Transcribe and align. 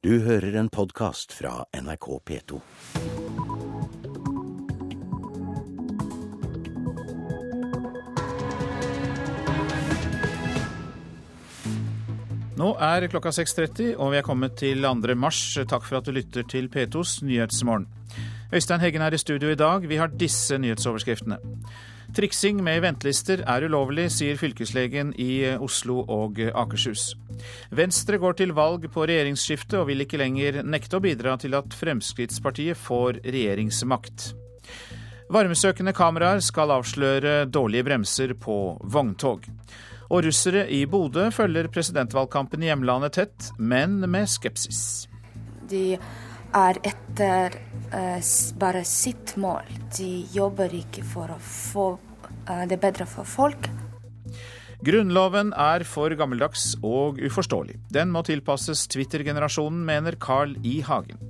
Du 0.00 0.14
hører 0.24 0.54
en 0.56 0.70
podkast 0.72 1.34
fra 1.36 1.66
NRK 1.76 2.06
P2. 2.24 2.58
Nå 12.56 12.70
er 12.80 13.06
klokka 13.12 13.28
6.30, 13.28 13.92
og 14.00 14.14
vi 14.14 14.16
er 14.16 14.24
kommet 14.24 14.56
til 14.56 14.80
2. 14.88 15.12
mars. 15.20 15.42
Takk 15.68 15.84
for 15.84 16.00
at 16.00 16.08
du 16.08 16.16
lytter 16.16 16.48
til 16.48 16.72
P2s 16.72 17.18
Nyhetsmorgen. 17.28 17.84
Øystein 18.56 18.80
Heggen 18.80 19.04
er 19.04 19.12
i 19.12 19.20
studio 19.20 19.52
i 19.52 19.60
dag. 19.66 19.84
Vi 19.84 20.00
har 20.00 20.16
disse 20.16 20.56
nyhetsoverskriftene. 20.56 21.36
Triksing 22.10 22.58
med 22.66 22.80
ventelister 22.82 23.44
er 23.46 23.64
ulovlig, 23.70 24.08
sier 24.10 24.38
fylkeslegen 24.38 25.12
i 25.20 25.44
Oslo 25.62 26.00
og 26.10 26.40
Akershus. 26.42 27.12
Venstre 27.70 28.18
går 28.18 28.34
til 28.40 28.54
valg 28.56 28.88
på 28.90 29.04
regjeringsskifte 29.06 29.78
og 29.78 29.86
vil 29.92 30.02
ikke 30.02 30.18
lenger 30.18 30.60
nekte 30.66 30.98
å 30.98 31.04
bidra 31.04 31.36
til 31.38 31.54
at 31.54 31.76
Fremskrittspartiet 31.78 32.78
får 32.78 33.22
regjeringsmakt. 33.22 34.32
Varmesøkende 35.30 35.94
kameraer 35.94 36.42
skal 36.42 36.74
avsløre 36.74 37.44
dårlige 37.46 37.86
bremser 37.86 38.34
på 38.34 38.56
vogntog. 38.82 39.46
Og 40.10 40.24
russere 40.26 40.64
i 40.66 40.82
Bodø 40.90 41.28
følger 41.30 41.70
presidentvalgkampen 41.70 42.64
i 42.64 42.72
hjemlandet 42.72 43.14
tett, 43.20 43.52
men 43.58 44.00
med 44.10 44.26
skepsis. 44.26 45.06
De 45.70 45.94
er 46.56 46.80
etter 46.86 47.56
uh, 47.92 48.20
bare 48.60 48.84
sitt 48.88 49.36
mål. 49.40 49.68
De 49.96 50.10
jobber 50.34 50.72
ikke 50.76 51.04
for 51.06 51.32
å 51.32 51.38
få 51.40 51.86
uh, 51.96 52.64
det 52.70 52.80
bedre 52.82 53.06
for 53.08 53.28
folk. 53.28 53.70
Grunnloven 54.80 55.52
er 55.52 55.84
for 55.84 56.14
gammeldags 56.16 56.72
og 56.80 57.20
uforståelig. 57.20 57.76
Den 57.92 58.08
må 58.14 58.22
tilpasses 58.24 58.86
Twitter-generasjonen, 58.88 59.82
mener 59.84 60.16
Carl 60.16 60.54
I. 60.64 60.78
Hagen. 60.86 61.20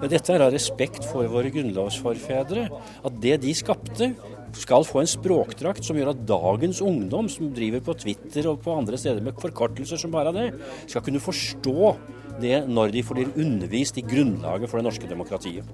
Men 0.00 0.10
dette 0.12 0.32
er 0.34 0.44
av 0.44 0.52
respekt 0.52 1.06
for 1.08 1.24
våre 1.32 1.52
grunnlovsforfedre. 1.54 2.66
At 3.04 3.20
det 3.22 3.38
de 3.44 3.54
skapte, 3.56 4.10
skal 4.54 4.84
få 4.86 5.00
en 5.00 5.10
språkdrakt 5.10 5.82
som 5.86 5.96
gjør 5.98 6.12
at 6.12 6.26
dagens 6.28 6.78
ungdom 6.84 7.26
som 7.32 7.48
driver 7.56 7.82
på 7.88 7.96
Twitter 8.04 8.46
og 8.50 8.60
på 8.62 8.76
andre 8.76 9.00
steder 9.00 9.24
med 9.24 9.40
forkortelser 9.42 9.98
som 10.00 10.12
bare 10.14 10.34
det, 10.36 10.44
skal 10.86 11.02
kunne 11.02 11.22
forstå 11.22 11.94
det 12.40 12.64
når 12.68 12.94
de 12.94 13.02
får 13.06 13.24
undervist 13.34 13.98
i 13.98 14.06
grunnlaget 14.06 14.70
for 14.70 14.80
det 14.80 14.88
norske 14.88 15.10
demokratiet. 15.10 15.68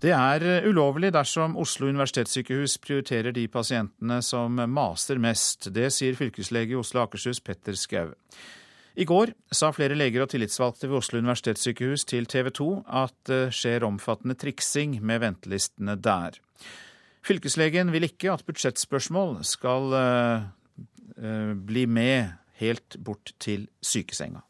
Det 0.00 0.14
er 0.16 0.64
ulovlig 0.64 1.10
dersom 1.12 1.58
Oslo 1.60 1.90
universitetssykehus 1.90 2.78
prioriterer 2.80 3.34
de 3.36 3.44
pasientene 3.52 4.22
som 4.24 4.56
maser 4.72 5.20
mest. 5.20 5.68
Det 5.74 5.90
sier 5.92 6.16
fylkeslege 6.16 6.72
i 6.72 6.78
Oslo 6.80 7.02
og 7.02 7.10
Akershus 7.10 7.42
Petter 7.44 7.76
Skau. 7.76 8.14
I 8.96 9.04
går 9.04 9.34
sa 9.52 9.68
flere 9.76 9.98
leger 9.98 10.24
og 10.24 10.30
tillitsvalgte 10.32 10.88
ved 10.88 10.98
Oslo 11.02 11.20
universitetssykehus 11.20 12.06
til 12.08 12.24
TV 12.26 12.48
2 12.56 12.70
at 13.02 13.14
det 13.28 13.42
skjer 13.54 13.84
omfattende 13.86 14.38
triksing 14.40 14.96
med 15.04 15.20
ventelistene 15.20 15.98
der. 16.00 16.40
Fylkeslegen 17.20 17.92
vil 17.92 18.08
ikke 18.08 18.32
at 18.32 18.46
budsjettspørsmål 18.48 19.42
skal 19.44 19.92
uh, 19.92 20.48
bli 21.20 21.82
med 21.86 22.30
helt 22.60 22.96
bort 23.04 23.32
til 23.42 23.66
sykesenga. 23.84 24.40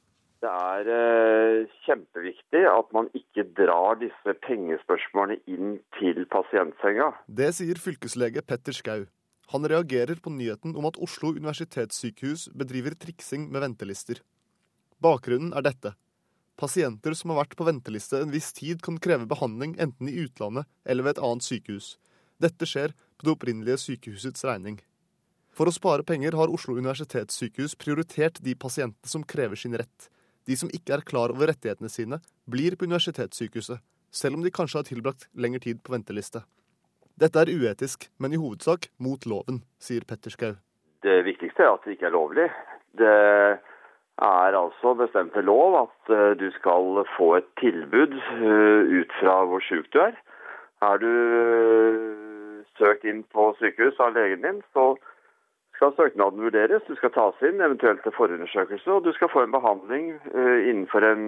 Det 0.41 0.49
er 0.49 0.89
uh, 0.89 1.73
kjempeviktig 1.85 2.63
at 2.65 2.93
man 2.97 3.11
ikke 3.17 3.45
drar 3.59 3.99
disse 4.01 4.35
pengespørsmålene 4.47 5.37
inn 5.53 5.75
til 5.99 6.23
pasientsenga. 6.33 7.11
Det 7.29 7.51
sier 7.59 7.81
fylkeslege 7.81 8.45
Petter 8.49 8.77
Skau. 8.77 9.05
Han 9.53 9.67
reagerer 9.69 10.23
på 10.23 10.33
nyheten 10.33 10.77
om 10.79 10.87
at 10.89 10.97
Oslo 11.03 11.35
universitetssykehus 11.37 12.49
bedriver 12.57 12.97
triksing 12.97 13.51
med 13.53 13.67
ventelister. 13.67 14.23
Bakgrunnen 15.03 15.53
er 15.59 15.67
dette. 15.67 15.93
Pasienter 16.61 17.17
som 17.19 17.33
har 17.33 17.43
vært 17.43 17.57
på 17.59 17.67
venteliste 17.67 18.23
en 18.23 18.33
viss 18.33 18.53
tid, 18.57 18.81
kan 18.85 19.01
kreve 19.03 19.29
behandling 19.29 19.75
enten 19.81 20.09
i 20.09 20.17
utlandet 20.25 20.69
eller 20.85 21.05
ved 21.05 21.17
et 21.19 21.25
annet 21.27 21.45
sykehus. 21.45 21.97
Dette 22.41 22.69
skjer 22.69 22.95
på 23.19 23.27
det 23.27 23.35
opprinnelige 23.35 23.81
sykehusets 23.83 24.47
regning. 24.49 24.79
For 25.61 25.69
å 25.69 25.75
spare 25.77 26.01
penger 26.09 26.33
har 26.41 26.49
Oslo 26.49 26.73
universitetssykehus 26.79 27.75
prioritert 27.77 28.39
de 28.41 28.55
pasientene 28.57 29.11
som 29.13 29.21
krever 29.29 29.59
sin 29.61 29.75
rett. 29.77 30.07
De 30.49 30.55
som 30.57 30.71
ikke 30.73 30.95
er 30.95 31.03
klar 31.05 31.35
over 31.35 31.51
rettighetene 31.51 31.91
sine, 31.93 32.17
blir 32.49 32.79
på 32.81 32.87
universitetssykehuset, 32.89 33.83
selv 34.09 34.39
om 34.39 34.47
de 34.47 34.53
kanskje 34.57 34.79
har 34.81 34.87
tilbrakt 34.89 35.27
lengre 35.37 35.61
tid 35.67 35.83
på 35.85 35.93
venteliste. 35.93 36.41
Dette 37.21 37.43
er 37.43 37.53
uetisk, 37.53 38.09
men 38.17 38.33
i 38.33 38.41
hovedsak 38.41 38.89
mot 39.05 39.29
loven, 39.29 39.59
sier 39.77 40.09
Petter 40.09 40.33
Skau. 40.33 40.57
Det 41.05 41.19
viktigste 41.29 41.67
er 41.67 41.75
at 41.75 41.85
det 41.85 41.99
ikke 41.99 42.09
er 42.09 42.17
lovlig. 42.17 42.49
Det 42.97 43.13
er 43.13 44.59
altså 44.63 44.95
bestemt 44.97 45.37
ved 45.37 45.45
lov 45.45 45.77
at 45.83 46.09
uh, 46.09 46.33
du 46.41 46.49
skal 46.57 47.05
få 47.19 47.35
et 47.43 47.53
tilbud 47.61 48.17
uh, 48.17 48.97
ut 48.97 49.13
fra 49.21 49.37
hvor 49.45 49.61
sjuk 49.69 49.93
du 49.93 50.01
er. 50.09 50.17
Er 50.89 51.05
du 51.05 51.13
uh, 51.13 52.65
søkt 52.81 53.05
inn 53.05 53.27
på 53.29 53.51
sykehus 53.61 54.01
av 54.01 54.17
legen 54.17 54.49
din, 54.49 54.65
så 54.73 54.95
skal 55.81 55.95
søknaden 55.97 56.45
vurderes. 56.45 56.85
Du 56.85 56.93
skal 57.01 57.13
tas 57.15 57.41
inn, 57.49 57.63
eventuelt 57.65 58.05
til 58.05 58.13
forundersøkelse, 58.13 58.85
og 58.93 59.07
du 59.09 59.15
skal 59.17 59.33
få 59.33 59.47
en 59.47 59.55
behandling 59.55 60.13
innenfor 60.69 61.07
en 61.09 61.25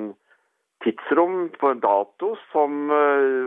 tidsrom 0.84 1.46
på 1.56 1.70
en 1.72 1.80
dato 1.80 2.34
som, 2.50 2.90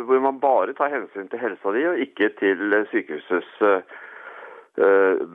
hvor 0.07 0.23
man 0.23 0.39
bare 0.41 0.73
tar 0.73 0.89
hensyn 0.93 1.29
til 1.29 1.41
helsa 1.41 1.73
di, 1.75 1.83
og 1.85 2.01
ikke 2.01 2.31
til 2.39 2.73
sykehusets 2.89 3.53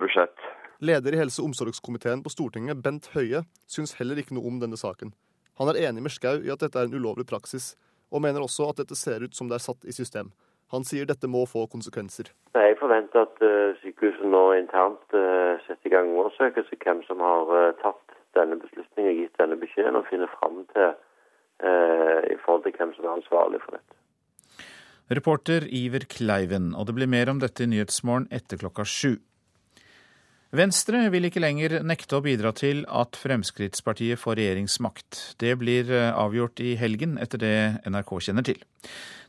budsjett. 0.01 0.49
Leder 0.81 1.15
i 1.15 1.21
helse- 1.21 1.43
og 1.43 1.51
omsorgskomiteen 1.53 2.25
på 2.25 2.33
Stortinget, 2.33 2.81
Bent 2.83 3.11
Høie, 3.15 3.45
syns 3.69 3.95
heller 4.01 4.19
ikke 4.19 4.35
noe 4.35 4.49
om 4.49 4.59
denne 4.63 4.81
saken. 4.81 5.13
Han 5.61 5.69
er 5.71 5.83
enig 5.87 6.03
med 6.03 6.15
Skau 6.15 6.41
i 6.41 6.51
at 6.51 6.65
dette 6.65 6.81
er 6.81 6.89
en 6.89 6.97
ulovlig 6.97 7.29
praksis, 7.29 7.75
og 8.11 8.25
mener 8.25 8.41
også 8.43 8.73
at 8.73 8.81
dette 8.81 8.97
ser 8.97 9.23
ut 9.23 9.37
som 9.37 9.47
det 9.47 9.61
er 9.61 9.67
satt 9.69 9.85
i 9.85 9.93
system. 9.93 10.33
Han 10.71 10.87
sier 10.87 11.09
dette 11.09 11.27
må 11.31 11.45
få 11.51 11.67
konsekvenser. 11.71 12.31
Jeg 12.55 12.77
forventer 12.79 13.27
at 13.27 13.41
sykehuset 13.83 14.27
nå 14.31 14.43
internt 14.59 15.17
setter 15.67 15.91
i 15.91 15.95
gang 15.95 16.13
undersøkelse 16.15 16.79
hvem 16.85 17.01
som 17.09 17.23
har 17.25 17.73
tatt 17.83 18.19
denne 18.39 18.59
beslutningen, 18.61 19.17
gitt 19.19 19.41
denne 19.41 19.59
beskjeden, 19.59 19.99
og 19.99 20.07
finner 20.07 20.31
fram 20.39 20.63
til 20.75 20.93
i 22.31 22.37
forhold 22.45 22.63
til 22.65 22.77
hvem 22.79 22.95
som 22.97 23.09
er 23.09 23.17
ansvarlig 23.17 23.59
for 23.65 23.75
dette. 23.77 23.97
Reporter 25.11 25.67
Iver 25.67 26.07
Kleiven, 26.07 26.71
og 26.79 26.87
det 26.87 26.95
blir 26.95 27.11
mer 27.11 27.33
om 27.33 27.41
dette 27.43 27.67
i 27.67 27.71
Nyhetsmorgen 27.73 28.29
etter 28.31 28.61
klokka 28.63 28.87
sju. 28.87 29.17
Venstre 30.51 31.05
vil 31.15 31.29
ikke 31.29 31.43
lenger 31.45 31.77
nekte 31.87 32.17
å 32.19 32.25
bidra 32.25 32.51
til 32.59 32.83
at 32.91 33.15
Fremskrittspartiet 33.15 34.19
får 34.19 34.35
regjeringsmakt. 34.41 35.19
Det 35.39 35.53
blir 35.61 35.93
avgjort 36.11 36.59
i 36.65 36.73
helgen, 36.79 37.13
etter 37.23 37.39
det 37.39 37.59
NRK 37.87 38.17
kjenner 38.27 38.47
til. 38.49 38.59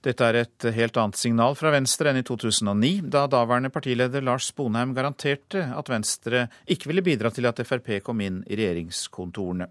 Dette 0.01 0.25
er 0.25 0.39
et 0.39 0.65
helt 0.73 0.95
annet 0.97 1.19
signal 1.21 1.53
fra 1.59 1.69
Venstre 1.75 2.09
enn 2.09 2.17
i 2.17 2.25
2009, 2.25 3.03
da 3.13 3.27
daværende 3.29 3.69
partileder 3.69 4.25
Lars 4.25 4.47
Sponheim 4.49 4.95
garanterte 4.97 5.67
at 5.77 5.91
Venstre 5.93 6.47
ikke 6.65 6.89
ville 6.89 7.03
bidra 7.05 7.29
til 7.29 7.45
at 7.45 7.61
Frp 7.69 7.99
kom 8.01 8.23
inn 8.25 8.39
i 8.49 8.57
regjeringskontorene. 8.57 9.67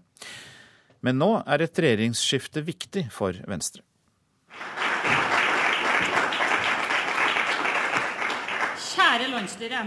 Men 1.03 1.19
nå 1.19 1.33
er 1.43 1.65
et 1.65 1.81
regjeringsskifte 1.83 2.63
viktig 2.63 3.09
for 3.11 3.35
Venstre. 3.51 3.83
Kjære 8.87 9.27
landsstyre. 9.33 9.83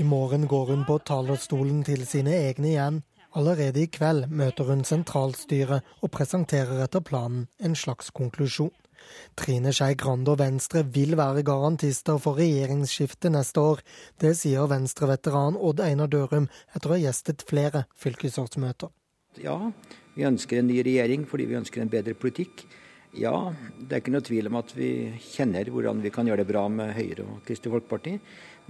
I 0.00 0.04
morgen 0.04 0.46
går 0.48 0.66
hun 0.66 0.84
på 0.88 0.94
talerstolen 1.04 1.82
til 1.84 2.06
sine 2.08 2.32
egne 2.32 2.70
igjen. 2.70 3.00
Allerede 3.36 3.82
i 3.82 3.88
kveld 3.92 4.30
møter 4.32 4.70
hun 4.70 4.80
sentralstyret 4.88 5.84
og 6.00 6.12
presenterer 6.14 6.80
etter 6.86 7.04
planen 7.04 7.42
en 7.60 7.76
slags 7.76 8.08
konklusjon. 8.16 8.72
Trine 9.36 9.74
Skei 9.76 9.98
Grande 10.00 10.32
og 10.32 10.40
Venstre 10.40 10.86
vil 10.96 11.18
være 11.20 11.44
garantister 11.44 12.16
for 12.16 12.40
regjeringsskifte 12.40 13.28
neste 13.34 13.60
år. 13.60 13.84
Det 14.16 14.32
sier 14.40 14.72
Venstre-veteran 14.72 15.60
Odd 15.60 15.84
Einar 15.84 16.08
Dørum 16.08 16.48
etter 16.72 16.88
å 16.88 16.96
ha 16.96 17.02
gjestet 17.04 17.44
flere 17.50 17.84
fylkesårsmøter. 18.00 18.88
Ja, 19.44 19.58
vi 20.16 20.24
ønsker 20.24 20.62
en 20.62 20.72
ny 20.72 20.80
regjering 20.80 21.28
fordi 21.28 21.50
vi 21.50 21.60
ønsker 21.60 21.84
en 21.84 21.92
bedre 21.92 22.16
politikk. 22.16 22.64
Ja, 23.20 23.50
det 23.76 23.90
er 23.90 24.00
ikke 24.00 24.12
noe 24.14 24.24
tvil 24.24 24.48
om 24.48 24.56
at 24.60 24.72
vi 24.76 25.10
kjenner 25.34 25.68
hvordan 25.68 26.00
vi 26.00 26.12
kan 26.14 26.28
gjøre 26.30 26.44
det 26.44 26.52
bra 26.54 26.68
med 26.70 26.94
Høyre 26.94 27.26
og 27.26 27.44
Kristelig 27.44 27.74
Folkeparti. 27.74 28.16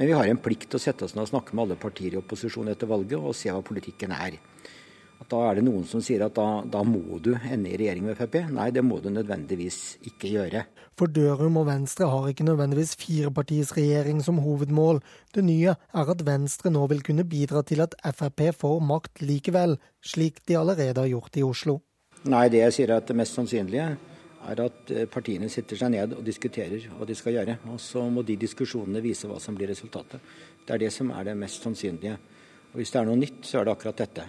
Men 0.01 0.09
vi 0.09 0.15
har 0.17 0.25
en 0.31 0.39
plikt 0.41 0.71
til 0.73 0.79
å 0.79 0.81
sette 0.81 1.05
oss 1.05 1.13
ned 1.13 1.27
og 1.27 1.29
snakke 1.29 1.53
med 1.53 1.67
alle 1.67 1.75
partier 1.77 2.15
i 2.15 2.17
opposisjon 2.17 2.71
etter 2.73 2.89
valget 2.89 3.21
og 3.21 3.35
se 3.37 3.51
hva 3.53 3.61
politikken 3.61 4.15
er. 4.17 4.39
At 5.21 5.29
da 5.29 5.43
er 5.45 5.59
det 5.59 5.65
noen 5.67 5.83
som 5.85 6.01
sier 6.01 6.25
at 6.25 6.33
da, 6.39 6.63
da 6.65 6.81
må 6.89 7.19
du 7.21 7.35
ende 7.37 7.69
i 7.69 7.77
regjering 7.77 8.07
med 8.09 8.17
Frp. 8.17 8.39
Nei, 8.49 8.71
det 8.73 8.81
må 8.81 8.97
du 9.05 9.11
nødvendigvis 9.13 9.99
ikke 10.09 10.31
gjøre. 10.33 10.65
For 10.97 11.13
Dørum 11.13 11.59
og 11.61 11.69
Venstre 11.69 12.09
har 12.09 12.31
ikke 12.33 12.49
nødvendigvis 12.49 12.95
firepartisregjering 12.97 14.25
som 14.25 14.41
hovedmål. 14.41 15.03
Det 15.37 15.45
nye 15.45 15.77
er 15.77 16.15
at 16.17 16.25
Venstre 16.25 16.73
nå 16.73 16.87
vil 16.95 17.05
kunne 17.05 17.29
bidra 17.29 17.61
til 17.69 17.85
at 17.85 17.93
Frp 18.01 18.47
får 18.57 18.81
makt 18.81 19.21
likevel, 19.21 19.77
slik 20.01 20.41
de 20.49 20.57
allerede 20.63 20.97
har 21.05 21.13
gjort 21.13 21.37
i 21.37 21.45
Oslo. 21.45 21.83
Nei, 22.25 22.47
det 22.49 22.65
jeg 22.65 22.79
sier 22.79 22.95
er 22.95 23.05
at 23.05 23.13
det 23.13 23.21
mest 23.21 23.37
sannsynlige 23.37 23.99
er 24.51 24.63
at 24.65 24.93
partiene 25.13 25.49
sitter 25.53 25.79
seg 25.79 25.93
ned 25.95 26.17
og 26.19 26.25
diskuterer 26.27 26.89
hva 26.97 27.07
de 27.07 27.17
skal 27.19 27.37
gjøre. 27.39 27.59
Og 27.71 27.79
så 27.83 28.03
må 28.11 28.25
de 28.27 28.39
diskusjonene 28.41 29.03
vise 29.05 29.31
hva 29.31 29.39
som 29.43 29.57
blir 29.59 29.71
resultatet. 29.71 30.21
Det 30.67 30.75
er 30.75 30.85
det 30.85 30.93
som 30.95 31.13
er 31.15 31.31
det 31.31 31.37
mest 31.39 31.63
sannsynlige. 31.67 32.17
Og 32.71 32.81
hvis 32.81 32.93
det 32.95 33.01
er 33.01 33.09
noe 33.09 33.19
nytt, 33.19 33.41
så 33.47 33.61
er 33.61 33.67
det 33.67 33.77
akkurat 33.77 34.03
dette. 34.03 34.27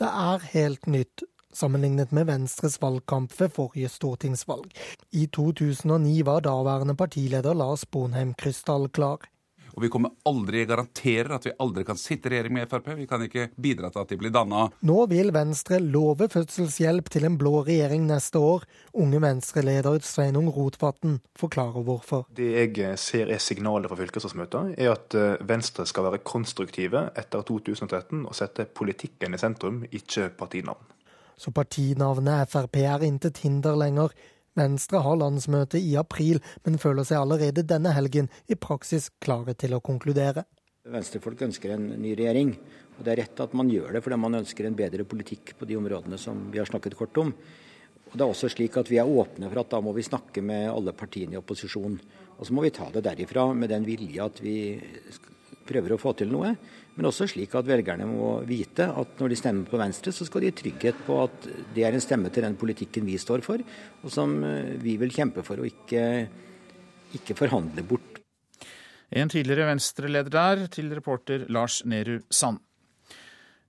Det 0.00 0.08
er 0.08 0.48
helt 0.52 0.88
nytt, 0.90 1.24
sammenlignet 1.52 2.12
med 2.16 2.26
Venstres 2.28 2.78
valgkamp 2.82 3.32
ved 3.40 3.52
forrige 3.52 3.90
stortingsvalg. 3.92 4.72
I 5.12 5.26
2009 5.36 6.22
var 6.26 6.44
daværende 6.44 6.96
partileder 6.96 7.56
Lars 7.56 7.84
Bonheim 7.86 8.32
krystallklar. 8.34 9.28
Og 9.74 9.84
vi 9.84 9.90
kommer 9.92 10.12
aldri 10.28 10.64
garanterer 10.68 11.32
at 11.36 11.46
vi 11.48 11.54
aldri 11.62 11.84
kan 11.88 11.98
sitte 12.00 12.28
i 12.28 12.34
regjering 12.34 12.56
med 12.58 12.70
Frp. 12.70 12.90
Vi 12.98 13.06
kan 13.10 13.24
ikke 13.24 13.48
bidra 13.56 13.90
til 13.92 14.02
at 14.02 14.12
de 14.12 14.18
blir 14.20 14.34
danna. 14.34 14.66
Nå 14.88 14.98
vil 15.10 15.32
Venstre 15.34 15.80
love 15.82 16.28
fødselshjelp 16.32 17.08
til 17.12 17.26
en 17.28 17.38
blå 17.40 17.62
regjering 17.66 18.06
neste 18.10 18.40
år. 18.42 18.66
Unge 18.92 19.22
Venstre-leder 19.24 20.04
Sveinung 20.06 20.50
Rotevatn 20.52 21.18
forklarer 21.38 21.86
hvorfor. 21.86 22.26
Det 22.36 22.50
jeg 22.52 22.98
ser 23.00 23.32
er 23.32 23.42
signalet 23.42 23.90
fra 23.90 24.00
fylkesrådsmøtet, 24.00 24.74
er 24.78 24.92
at 24.94 25.16
eh, 25.18 25.44
Venstre 25.48 25.86
skal 25.88 26.10
være 26.10 26.24
konstruktive 26.26 27.06
etter 27.18 27.44
2013 27.48 28.26
og 28.26 28.34
sette 28.36 28.68
politikken 28.68 29.34
i 29.34 29.40
sentrum, 29.40 29.82
ikke 29.90 30.28
partinavn. 30.36 30.92
Så 31.42 31.50
partinavnet 31.50 32.50
Frp 32.52 32.76
er 32.84 33.02
intet 33.06 33.40
hinder 33.42 33.74
lenger. 33.78 34.12
Venstre 34.58 35.00
har 35.00 35.16
landsmøte 35.16 35.80
i 35.80 35.94
april, 35.96 36.42
men 36.66 36.80
føler 36.80 37.06
seg 37.08 37.22
allerede 37.22 37.64
denne 37.64 37.94
helgen 37.96 38.28
i 38.52 38.58
praksis 38.60 39.08
klare 39.22 39.54
til 39.56 39.76
å 39.76 39.80
konkludere. 39.84 40.44
Venstrefolk 40.92 41.44
ønsker 41.46 41.72
en 41.76 41.86
ny 42.02 42.12
regjering, 42.18 42.56
og 42.98 43.04
det 43.06 43.12
er 43.12 43.20
rett 43.22 43.40
at 43.44 43.52
man 43.56 43.70
gjør 43.70 43.94
det 43.94 44.02
fordi 44.04 44.18
man 44.18 44.40
ønsker 44.42 44.66
en 44.66 44.76
bedre 44.76 45.06
politikk 45.08 45.54
på 45.58 45.68
de 45.68 45.78
områdene 45.78 46.18
som 46.20 46.48
vi 46.52 46.60
har 46.60 46.68
snakket 46.68 46.98
kort 46.98 47.20
om. 47.22 47.30
Og 48.10 48.16
det 48.18 48.26
er 48.26 48.32
også 48.34 48.50
slik 48.52 48.76
at 48.76 48.90
Vi 48.92 48.98
er 49.00 49.08
åpne 49.08 49.48
for 49.48 49.62
at 49.62 49.70
da 49.72 49.80
må 49.80 49.94
vi 49.96 50.04
snakke 50.04 50.42
med 50.44 50.68
alle 50.68 50.92
partiene 50.92 51.32
i 51.32 51.40
opposisjon. 51.40 51.94
Og 52.36 52.44
så 52.44 52.52
må 52.52 52.66
vi 52.66 52.74
ta 52.74 52.90
det 52.92 53.06
derifra 53.06 53.46
med 53.56 53.70
den 53.72 53.86
vilje 53.88 54.20
at 54.26 54.42
vi 54.42 54.56
prøver 55.66 55.94
å 55.94 56.00
få 56.00 56.12
til 56.18 56.30
noe. 56.32 56.52
Men 56.96 57.08
også 57.08 57.28
slik 57.30 57.54
at 57.56 57.68
velgerne 57.68 58.06
må 58.08 58.34
vite 58.48 58.88
at 58.90 59.20
når 59.20 59.32
de 59.32 59.38
stemmer 59.40 59.70
på 59.70 59.80
Venstre, 59.80 60.12
så 60.12 60.26
skal 60.28 60.44
de 60.44 60.50
ha 60.52 60.56
trygghet 60.56 61.04
på 61.06 61.18
at 61.24 61.46
det 61.74 61.86
er 61.88 61.96
en 61.96 62.04
stemme 62.04 62.32
til 62.32 62.44
den 62.46 62.58
politikken 62.60 63.06
vi 63.08 63.18
står 63.20 63.44
for, 63.46 63.62
og 64.02 64.12
som 64.12 64.34
eh, 64.44 64.74
vi 64.82 64.98
vil 65.00 65.14
kjempe 65.14 65.44
for 65.46 65.62
å 65.62 65.68
ikke, 65.68 66.04
ikke 67.18 67.38
forhandle 67.38 67.86
bort. 67.88 68.20
En 69.12 69.28
tidligere 69.28 69.68
Venstre-leder 69.68 70.32
der, 70.32 70.66
til 70.72 70.92
reporter 70.96 71.46
Lars 71.52 71.82
Nehru 71.84 72.20
Sand. 72.32 72.60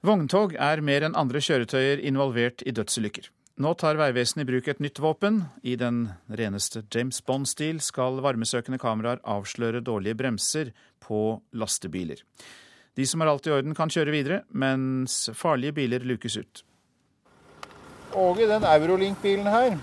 Vogntog 0.04 0.58
er 0.60 0.84
mer 0.84 1.06
enn 1.08 1.16
andre 1.16 1.40
kjøretøyer 1.44 2.02
involvert 2.04 2.64
i 2.68 2.74
dødsulykker. 2.76 3.30
Nå 3.64 3.76
tar 3.78 4.00
Vegvesenet 4.00 4.48
i 4.48 4.50
bruk 4.50 4.68
et 4.72 4.80
nytt 4.82 4.98
våpen. 4.98 5.44
I 5.62 5.76
den 5.78 6.08
reneste 6.26 6.82
James 6.90 7.20
Bond-stil 7.22 7.78
skal 7.86 8.18
varmesøkende 8.26 8.80
kameraer 8.82 9.22
avsløre 9.30 9.84
dårlige 9.86 10.18
bremser 10.18 10.72
på 11.04 11.24
lastebiler. 11.54 12.22
De 12.96 13.06
som 13.10 13.22
har 13.22 13.32
alt 13.32 13.48
i 13.48 13.54
orden, 13.54 13.74
kan 13.76 13.90
kjøre 13.90 14.14
videre, 14.14 14.44
mens 14.54 15.30
farlige 15.34 15.76
biler 15.80 16.06
lukes 16.06 16.38
ut. 16.38 16.64
Og 18.14 18.38
i 18.42 18.46
den 18.50 18.66
Eurolink-bilen 18.70 19.50
her, 19.50 19.78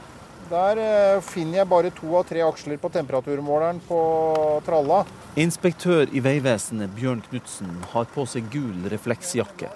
der 0.50 0.81
eh, 0.82 1.22
finner 1.22 1.61
jeg 1.61 1.70
bare 1.70 1.90
to 1.94 2.12
av 2.19 2.26
tre 2.28 2.43
aksler 2.46 2.78
på 2.78 2.90
temperaturmåleren 2.94 3.81
på 3.87 4.00
tralla. 4.67 5.02
Inspektør 5.38 6.11
i 6.14 6.22
Vegvesenet 6.22 6.94
Bjørn 6.94 7.23
Knutsen 7.26 7.73
har 7.93 8.06
på 8.14 8.26
seg 8.31 8.46
gul 8.52 8.87
refleksjakke. 8.90 9.70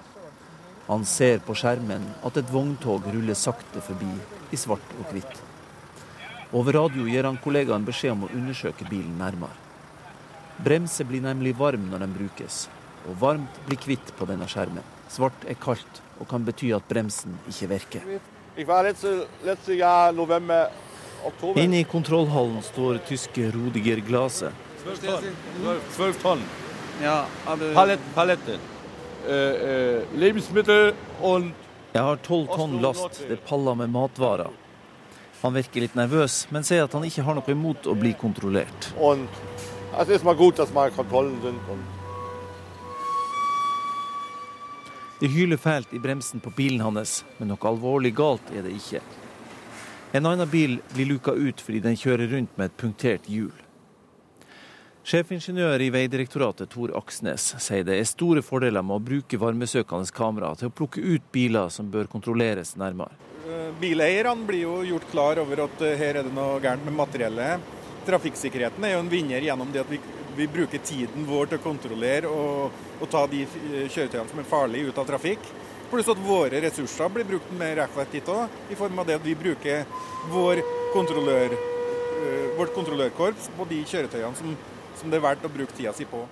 Han 0.87 1.03
ser 1.09 1.39
på 1.43 1.55
skjermen 1.57 2.03
at 2.27 2.37
et 2.39 2.51
vogntog 2.53 3.07
ruller 3.11 3.37
sakte 3.39 3.83
forbi 3.83 4.11
i 4.53 4.59
svart 4.59 4.95
og 4.99 5.11
hvitt. 5.11 5.43
Over 6.55 6.77
radio 6.77 7.07
gir 7.09 7.27
han 7.27 7.39
kollegaen 7.41 7.87
beskjed 7.87 8.13
om 8.13 8.27
å 8.27 8.33
undersøke 8.35 8.87
bilen 8.87 9.17
nærmere. 9.19 9.64
Bremser 10.63 11.03
blir 11.03 11.21
nemlig 11.21 11.55
varm 11.59 11.89
når 11.91 12.05
den 12.05 12.13
brukes, 12.15 12.69
og 13.09 13.19
varmt 13.19 13.59
blir 13.67 13.79
kvitt 13.81 14.13
på 14.17 14.27
denne 14.29 14.47
skjermen. 14.47 14.83
Svart 15.11 15.43
er 15.47 15.57
kaldt 15.59 16.01
og 16.19 16.29
kan 16.31 16.45
bety 16.47 16.71
at 16.75 16.87
bremsen 16.87 17.35
ikke 17.51 17.67
virker. 17.73 18.01
Inne 21.59 21.79
i 21.81 21.87
kontrollhallen 21.89 22.61
står 22.63 23.01
tyske 23.09 23.49
Rodiger 23.51 23.99
Glase. 24.07 24.51
Jeg 31.95 32.03
har 32.09 32.21
tolv 32.27 32.47
tonn 32.55 32.77
last, 32.83 33.23
det 33.27 33.39
paller 33.47 33.75
med 33.75 33.89
matvarer. 33.91 34.51
Han 35.41 35.53
virker 35.53 35.83
litt 35.83 35.95
nervøs, 35.97 36.45
men 36.49 36.63
sier 36.65 36.87
at 36.87 36.93
han 36.97 37.03
ikke 37.05 37.21
har 37.27 37.35
noe 37.37 37.51
imot 37.53 37.85
å 37.85 37.93
bli 37.97 38.15
kontrollert. 38.17 38.87
Det 39.91 40.17
er 40.17 40.33
godt 40.33 40.59
at 40.59 40.73
man 40.73 40.89
har 40.89 40.95
kontrollen 40.95 41.59
Det 45.19 45.29
hyler 45.31 45.57
fælt 45.57 45.93
i 45.93 45.99
bremsen 45.99 46.39
på 46.39 46.51
bilen 46.57 46.81
hans, 46.81 47.23
men 47.37 47.47
noe 47.47 47.69
alvorlig 47.69 48.11
galt 48.15 48.49
er 48.51 48.65
det 48.65 48.73
ikke. 48.75 48.99
En 50.15 50.25
annen 50.25 50.49
bil 50.49 50.81
blir 50.93 51.07
luka 51.07 51.31
ut 51.31 51.61
fordi 51.63 51.79
den 51.83 51.95
kjører 51.95 52.27
rundt 52.31 52.57
med 52.57 52.69
et 52.69 52.77
punktert 52.77 53.29
hjul. 53.31 53.53
Sjefingeniør 55.05 55.83
i 55.85 55.91
Vegdirektoratet 55.93 56.71
Tor 56.73 56.89
Aksnes 56.97 57.43
sier 57.61 57.83
det 57.85 57.99
er 57.99 58.07
store 58.09 58.41
fordeler 58.41 58.81
med 58.81 58.97
å 58.97 59.03
bruke 59.05 59.37
varmesøkende 59.37 60.09
kamera 60.15 60.49
til 60.57 60.71
å 60.71 60.73
plukke 60.73 61.03
ut 61.03 61.27
biler 61.35 61.69
som 61.69 61.91
bør 61.93 62.09
kontrolleres 62.09 62.73
nærmere. 62.81 63.13
Eh, 63.45 63.67
bileierne 63.79 64.47
blir 64.47 64.63
jo 64.63 64.79
gjort 64.89 65.11
klar 65.11 65.41
over 65.43 65.67
at 65.67 65.83
eh, 65.85 65.93
her 65.99 66.17
er 66.17 66.25
det 66.25 66.33
noe 66.33 66.57
gærent 66.63 66.87
med 66.87 66.97
materiellet. 66.97 67.75
Trafikksikkerheten 68.05 68.85
er 68.85 68.95
jo 68.95 69.01
en 69.01 69.09
vinner 69.11 69.43
gjennom 69.43 69.71
det 69.73 69.81
at 69.81 69.89
vi 69.89 69.99
vi 70.35 70.47
bruker 70.47 70.77
tiden 70.83 71.25
vår 71.27 71.49
til 71.49 71.59
å 71.59 71.63
kontrollere 71.63 72.27
og, 72.29 72.73
og 72.99 73.09
ta 73.11 73.23
de 73.31 73.45
kjøretøyene 73.45 74.27
som 74.31 74.41
er 74.41 74.49
farlige, 74.49 74.91
ut 74.91 74.99
av 74.99 75.07
trafikk. 75.07 75.51
Pluss 75.91 76.09
at 76.11 76.21
våre 76.25 76.59
ressurser 76.63 77.11
blir 77.13 77.27
brukt 77.29 77.51
mer 77.59 77.79
effektivt 77.85 78.31
òg, 78.33 78.55
i 78.71 78.77
form 78.77 78.99
av 78.99 79.07
det 79.07 79.19
at 79.19 79.25
vi 79.25 79.35
bruker 79.37 79.85
vår 80.33 80.63
kontrollør, 80.95 81.55
øh, 81.55 82.47
vårt 82.57 82.73
kontrollørkorps 82.75 83.51
på 83.55 83.67
de 83.69 83.83
kjøretøyene 83.85 84.39
som, 84.39 84.57
som 84.99 85.13
det 85.13 85.21
er 85.21 85.27
verdt 85.27 85.45
å 85.47 85.53
bruke 85.53 85.77
tida 85.77 85.93
si 85.95 86.07
på. 86.09 86.25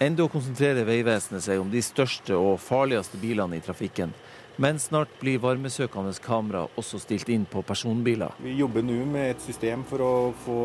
Enda 0.00 0.28
konsentrerer 0.30 0.86
Vegvesenet 0.86 1.42
seg 1.42 1.60
om 1.60 1.70
de 1.72 1.82
største 1.82 2.36
og 2.38 2.60
farligste 2.62 3.18
bilene 3.20 3.58
i 3.58 3.64
trafikken. 3.64 4.14
Men 4.58 4.80
snart 4.82 5.12
blir 5.20 5.38
varmesøkende 5.38 6.10
kamera 6.18 6.64
også 6.80 6.98
stilt 6.98 7.28
inn 7.30 7.44
på 7.46 7.60
personbiler. 7.62 8.34
Vi 8.42 8.56
jobber 8.58 8.82
nå 8.82 8.96
med 9.06 9.36
et 9.36 9.44
system 9.44 9.84
for 9.86 10.02
å 10.02 10.14
få 10.42 10.56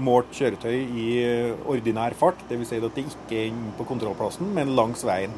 målt 0.00 0.32
kjøretøy 0.32 0.78
i 0.78 1.08
ordinær 1.68 2.16
fart. 2.16 2.40
Dvs. 2.48 2.70
Si 2.70 2.78
at 2.80 2.96
det 2.96 3.04
ikke 3.04 3.36
er 3.36 3.50
inn 3.50 3.66
på 3.76 3.84
kontrollplassen, 3.90 4.48
men 4.56 4.72
langs 4.78 5.04
veien. 5.04 5.34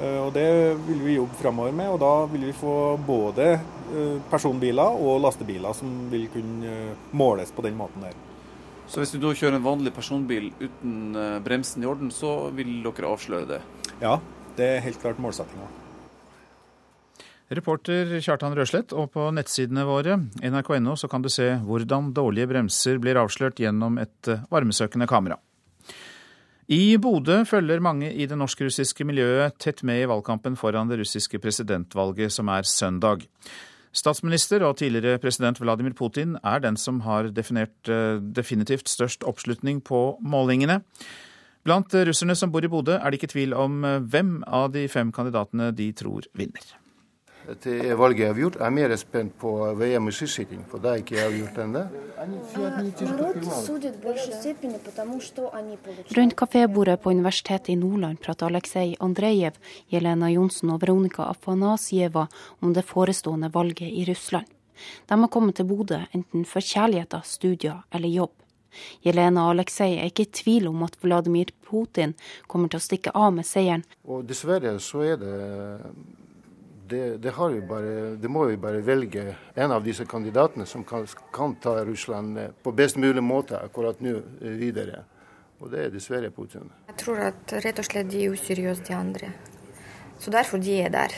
Eh, 0.00 0.18
og 0.24 0.32
Det 0.34 0.48
vil 0.88 1.04
vi 1.04 1.14
jobbe 1.20 1.38
framover 1.38 1.76
med, 1.78 1.92
og 1.94 2.00
da 2.02 2.26
vil 2.32 2.48
vi 2.48 2.56
få 2.58 2.74
både 3.06 3.46
eh, 3.54 4.18
personbiler 4.32 4.98
og 4.98 5.22
lastebiler 5.22 5.78
som 5.78 5.94
vil 6.10 6.26
kunne 6.34 6.66
eh, 6.66 7.06
måles 7.14 7.54
på 7.54 7.62
den 7.62 7.78
måten 7.78 8.08
der. 8.08 8.18
Så 8.90 9.00
hvis 9.00 9.14
du 9.14 9.20
da 9.22 9.30
kjører 9.30 9.60
en 9.60 9.64
vanlig 9.70 9.94
personbil 9.94 10.50
uten 10.58 11.14
bremsen 11.46 11.86
i 11.86 11.88
orden, 11.88 12.10
så 12.12 12.50
vil 12.52 12.82
dere 12.82 13.14
avsløre 13.14 13.48
det? 13.54 13.62
Ja, 14.02 14.18
det 14.58 14.66
er 14.66 14.84
helt 14.84 15.00
klart 15.00 15.22
målsettinga. 15.22 15.83
Reporter 17.52 18.08
Kjartan 18.24 18.54
Røslett, 18.56 18.94
og 18.96 19.10
på 19.12 19.26
nettsidene 19.36 19.84
våre 19.84 20.16
nrk.no 20.40 20.94
så 20.96 21.10
kan 21.12 21.24
du 21.24 21.28
se 21.32 21.50
hvordan 21.60 22.14
dårlige 22.16 22.48
bremser 22.48 23.00
blir 23.02 23.18
avslørt 23.20 23.60
gjennom 23.60 23.98
et 24.00 24.30
eh, 24.32 24.46
varmesøkende 24.52 25.08
kamera. 25.10 25.36
I 26.72 26.96
Bodø 26.96 27.42
følger 27.44 27.82
mange 27.84 28.08
i 28.08 28.24
det 28.24 28.38
norsk-russiske 28.40 29.04
miljøet 29.04 29.58
tett 29.60 29.82
med 29.84 30.00
i 30.00 30.06
valgkampen 30.08 30.56
foran 30.56 30.88
det 30.88 31.02
russiske 31.02 31.36
presidentvalget 31.36 32.32
som 32.32 32.48
er 32.48 32.64
søndag. 32.64 33.26
Statsminister 33.94 34.64
og 34.64 34.78
tidligere 34.80 35.20
president 35.20 35.60
Vladimir 35.60 35.92
Putin 35.94 36.38
er 36.40 36.62
den 36.64 36.78
som 36.80 37.02
har 37.04 37.28
definert 37.28 37.92
eh, 37.92 38.22
definitivt 38.24 38.88
størst 38.88 39.26
oppslutning 39.28 39.82
på 39.84 40.16
målingene. 40.24 40.80
Blant 41.64 41.92
russerne 41.92 42.36
som 42.36 42.52
bor 42.52 42.64
i 42.64 42.72
Bodø 42.72 42.96
er 42.96 43.12
det 43.12 43.20
ikke 43.20 43.34
tvil 43.36 43.52
om 43.52 43.84
eh, 43.84 44.00
hvem 44.00 44.38
av 44.48 44.72
de 44.72 44.86
fem 44.88 45.12
kandidatene 45.12 45.68
de 45.76 45.90
tror 45.92 46.24
vinner 46.32 46.72
til 47.60 47.94
valget 47.98 48.26
er 48.26 48.32
avgjort. 48.32 48.56
Jeg 48.58 48.66
er 48.66 48.74
mer 48.74 48.94
spent 48.96 49.34
på 49.40 49.50
VM 49.78 50.08
i 50.08 50.14
skiskyting, 50.14 50.64
for 50.70 50.82
det 50.82 50.90
er 50.90 51.02
ikke 51.02 51.24
avgjort 51.24 51.58
ennå. 51.64 51.82
Rundt 56.16 56.36
kafébordet 56.36 56.96
på 56.96 57.10
Universitetet 57.10 57.68
i 57.68 57.76
Nordland 57.76 58.20
prater 58.24 58.46
Aleksej 58.46 58.96
Andrejev, 59.00 59.58
Jelena 59.92 60.30
Johnsen 60.32 60.70
og 60.70 60.80
Veronika 60.82 61.28
Afanasjeva 61.28 62.26
om 62.60 62.72
det 62.74 62.86
forestående 62.88 63.52
valget 63.54 63.90
i 63.90 64.06
Russland. 64.08 64.46
De 65.08 65.20
har 65.20 65.28
kommet 65.28 65.56
til 65.56 65.68
Bodø 65.68 66.00
enten 66.12 66.44
for 66.44 66.60
kjærligheter, 66.60 67.22
studier 67.24 67.84
eller 67.92 68.08
jobb. 68.08 68.32
Jelena 69.04 69.46
og 69.46 69.54
Aleksej 69.54 69.98
er 69.98 70.10
ikke 70.10 70.26
i 70.26 70.32
tvil 70.40 70.68
om 70.72 70.82
at 70.86 70.96
Vladimir 71.02 71.52
Putin 71.68 72.14
kommer 72.48 72.72
til 72.72 72.80
å 72.80 72.86
stikke 72.88 73.14
av 73.14 73.32
med 73.36 73.46
seieren. 73.46 73.84
Og 74.04 74.24
dessverre 74.26 74.76
så 74.82 75.04
er 75.12 75.20
det 75.20 75.34
det, 76.88 77.16
det, 77.16 77.32
bare, 77.68 78.16
det, 78.16 78.28
må 78.28 78.44
vi 78.44 78.56
bare 78.56 78.80
velge 78.84 79.36
en 79.54 79.72
av 79.72 79.84
disse 79.84 80.04
kandidatene 80.04 80.66
som 80.66 80.84
kan, 80.84 81.06
kan 81.32 81.54
ta 81.56 81.84
Russland 81.84 82.38
på 82.62 82.72
best 82.72 82.96
mulig 82.96 83.22
måte 83.22 83.58
akkurat 83.58 84.00
nå 84.04 84.18
eh, 84.18 84.56
videre. 84.60 85.04
Og 85.62 85.70
det 85.72 85.86
er 85.86 85.94
dessverre 85.94 86.30
Putin. 86.34 86.68
Jeg 86.90 86.98
tror 87.00 87.22
at 87.30 87.54
rett 87.64 87.78
og 87.80 87.86
slett 87.88 88.10
de 88.12 88.24
er 88.26 88.34
useriøse, 88.34 88.84
de 88.84 88.96
andre. 88.96 89.32
Så 90.20 90.32
derfor 90.34 90.60
de 90.60 90.76
er 90.82 90.92
der. 90.92 91.14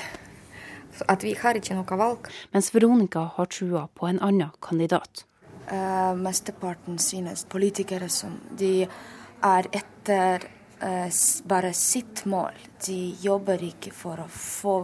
At 1.10 1.24
vi 1.26 1.34
har 1.34 1.58
ikke 1.58 1.74
noe 1.76 1.98
valg. 1.98 2.28
Mens 2.54 2.70
Veronica 2.74 3.26
har 3.36 3.50
trua 3.50 3.86
på 3.94 4.06
en 4.06 4.20
annen 4.22 4.52
kandidat. 4.62 5.26
Uh, 5.66 6.14
mesteparten 6.14 7.00
synes 7.02 7.42
politikere 7.50 8.06
som 8.12 8.36
de 8.54 8.86
er 8.86 9.68
etter 9.74 10.46
uh, 10.78 11.10
bare 11.48 11.74
sitt 11.74 12.22
mål. 12.30 12.54
De 12.86 13.16
jobber 13.20 13.66
ikke 13.66 13.90
for 13.90 14.22
å 14.22 14.28
få 14.30 14.76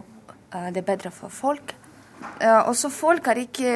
uh, 0.55 0.69
er 0.69 0.85
bedre 0.87 1.11
for 1.11 1.29
folk. 1.29 1.75
også 2.41 2.89
folk 2.91 3.27
er 3.27 3.39
ikke 3.43 3.73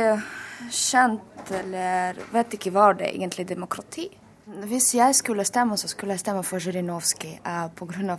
kjent 0.70 1.50
eller 1.50 2.16
vet 2.32 2.54
ikke 2.54 2.70
hva 2.74 2.92
det 2.96 3.08
er 3.08 3.18
egentlig 3.18 3.46
demokrati. 3.48 4.06
Hvis 4.46 4.92
jeg 4.94 5.14
skulle 5.18 5.44
stemme, 5.44 5.74
så 5.74 5.88
skulle 5.90 6.14
jeg 6.14 6.22
stemme 6.22 6.44
for 6.46 6.62
Zjirinovskij 6.62 7.40
uh, 7.42 7.66
pga. 7.74 8.16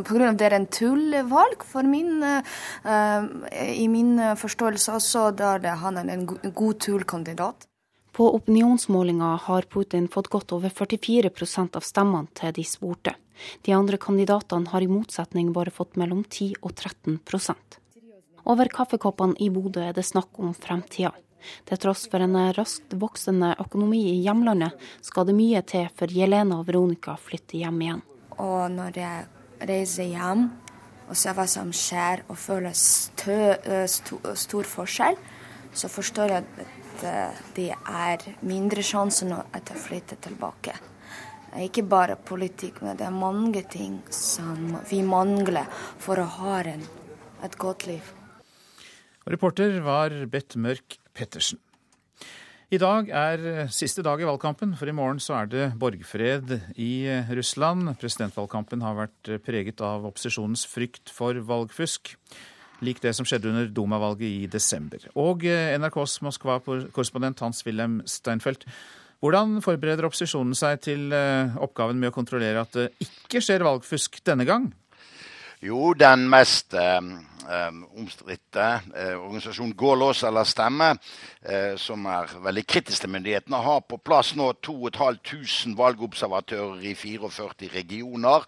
Pga. 0.08 0.32
det 0.32 0.46
er 0.46 0.56
en 0.56 0.66
tullvalg 0.66 1.64
for 1.68 1.84
min, 1.84 2.22
uh, 2.24 3.26
i 3.76 3.88
min 3.88 4.16
forståelse 4.36 4.92
også, 4.96 5.30
da 5.36 5.74
han 5.82 5.98
er 6.00 6.14
en 6.14 6.26
god 6.26 6.80
tullkandidat. 6.80 7.66
På 8.12 8.34
opinionsmålinga 8.34 9.36
har 9.42 9.62
Putin 9.62 10.08
fått 10.08 10.28
godt 10.28 10.52
over 10.52 10.68
44% 10.68 11.76
av 11.76 11.84
stemmene 11.86 12.28
til 12.34 12.52
de 12.56 12.64
spurte. 12.66 13.14
De 13.64 13.72
andre 13.72 13.96
kandidatene 13.96 14.68
har 14.72 14.82
i 14.82 14.90
motsetning 14.90 15.52
bare 15.52 15.70
fått 15.70 15.96
mellom 15.96 16.24
10 16.24 16.58
og 16.60 16.74
13 16.74 17.20
Over 18.50 18.66
kaffekoppene 18.66 19.36
i 19.38 19.46
Bodø 19.52 19.82
er 19.86 19.92
det 19.94 20.02
snakk 20.08 20.38
om 20.42 20.50
fremtida. 20.56 21.12
Til 21.68 21.78
tross 21.78 22.08
for 22.10 22.24
en 22.24 22.34
raskt 22.56 22.96
voksende 22.98 23.52
økonomi 23.62 24.00
i 24.10 24.16
hjemlandet, 24.24 24.74
skal 25.06 25.28
det 25.28 25.36
mye 25.38 25.62
til 25.70 25.86
før 25.94 26.10
Jelena 26.16 26.58
og 26.58 26.66
Veronica 26.66 27.14
flytter 27.14 27.60
hjem 27.60 27.78
igjen. 27.84 28.02
Og 28.42 28.66
når 28.74 28.98
jeg 28.98 29.70
reiser 29.70 30.10
hjem 30.10 30.44
og 31.06 31.14
ser 31.22 31.38
hva 31.38 31.46
som 31.54 31.70
skjer 31.70 32.24
og 32.26 32.42
føler 32.42 32.74
stø, 32.74 33.38
sto, 33.86 34.20
stor 34.34 34.70
forskjell, 34.74 35.22
så 35.70 35.92
forstår 35.92 36.34
jeg 36.34 36.66
at 36.66 37.08
det 37.54 37.70
er 37.70 38.30
mindre 38.42 38.82
sjanse 38.82 39.30
nå 39.30 39.44
at 39.54 39.70
jeg 39.70 39.84
flytter 39.86 40.24
tilbake. 40.26 40.74
Ikke 41.62 41.86
bare 41.86 42.18
politikk, 42.18 42.82
men 42.82 42.98
det 42.98 43.06
er 43.06 43.14
mange 43.14 43.62
ting 43.70 44.00
som 44.10 44.80
vi 44.90 45.04
mangler 45.06 45.70
for 46.02 46.18
å 46.18 46.32
ha 46.40 46.64
en, 46.74 46.82
et 47.46 47.54
godt 47.58 47.86
liv. 47.86 48.16
Reporter 49.28 49.74
var 49.84 50.14
Bett 50.32 50.54
Mørk 50.56 50.96
Pettersen. 51.12 51.58
I 52.72 52.78
dag 52.80 53.10
er 53.12 53.66
siste 53.74 54.00
dag 54.06 54.20
i 54.22 54.24
valgkampen, 54.24 54.72
for 54.78 54.88
i 54.88 54.94
morgen 54.94 55.18
så 55.20 55.34
er 55.40 55.50
det 55.50 55.64
borgfred 55.76 56.54
i 56.80 57.04
Russland. 57.36 57.90
Presidentvalgkampen 58.00 58.80
har 58.80 58.96
vært 58.96 59.32
preget 59.44 59.82
av 59.84 60.06
opposisjonens 60.08 60.62
frykt 60.70 61.12
for 61.12 61.36
valgfusk, 61.36 62.14
lik 62.86 63.02
det 63.04 63.12
som 63.18 63.28
skjedde 63.28 63.50
under 63.50 63.68
Duma-valget 63.68 64.24
i 64.24 64.48
desember. 64.48 65.04
Og 65.18 65.44
NRKs 65.44 66.20
Moskva-korrespondent 66.24 67.42
Hans-Wilhelm 67.44 68.00
Steinfeld, 68.08 68.64
hvordan 69.20 69.58
forbereder 69.60 70.08
opposisjonen 70.08 70.56
seg 70.56 70.80
til 70.86 71.10
oppgaven 71.12 72.00
med 72.00 72.08
å 72.08 72.16
kontrollere 72.16 72.62
at 72.64 72.78
det 72.78 72.88
ikke 73.04 73.42
skjer 73.44 73.66
valgfusk 73.68 74.22
denne 74.24 74.48
gang? 74.48 74.70
Jo, 75.60 75.92
den 75.92 76.22
mest 76.32 76.72
eh, 76.72 77.02
omstridte 78.00 78.62
eh, 78.96 79.12
organisasjonen 79.12 79.74
Gålås 79.76 80.22
eller 80.24 80.46
Stemme, 80.48 80.94
eh, 81.44 81.74
som 81.76 82.06
er 82.08 82.30
veldig 82.40 82.62
kritisk 82.64 83.04
til 83.04 83.12
myndighetene, 83.12 83.60
har 83.60 83.82
på 83.84 83.98
plass 84.00 84.30
nå 84.40 84.46
2500 84.64 85.76
valgobservatører 85.76 86.86
i 86.88 86.94
44 86.96 87.68
regioner. 87.74 88.46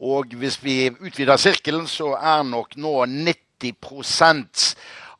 Og 0.00 0.32
hvis 0.40 0.56
vi 0.64 0.78
utvider 0.88 1.36
sirkelen, 1.36 1.84
så 1.84 2.14
er 2.16 2.48
nok 2.48 2.78
nå 2.80 2.94
90% 3.04 4.72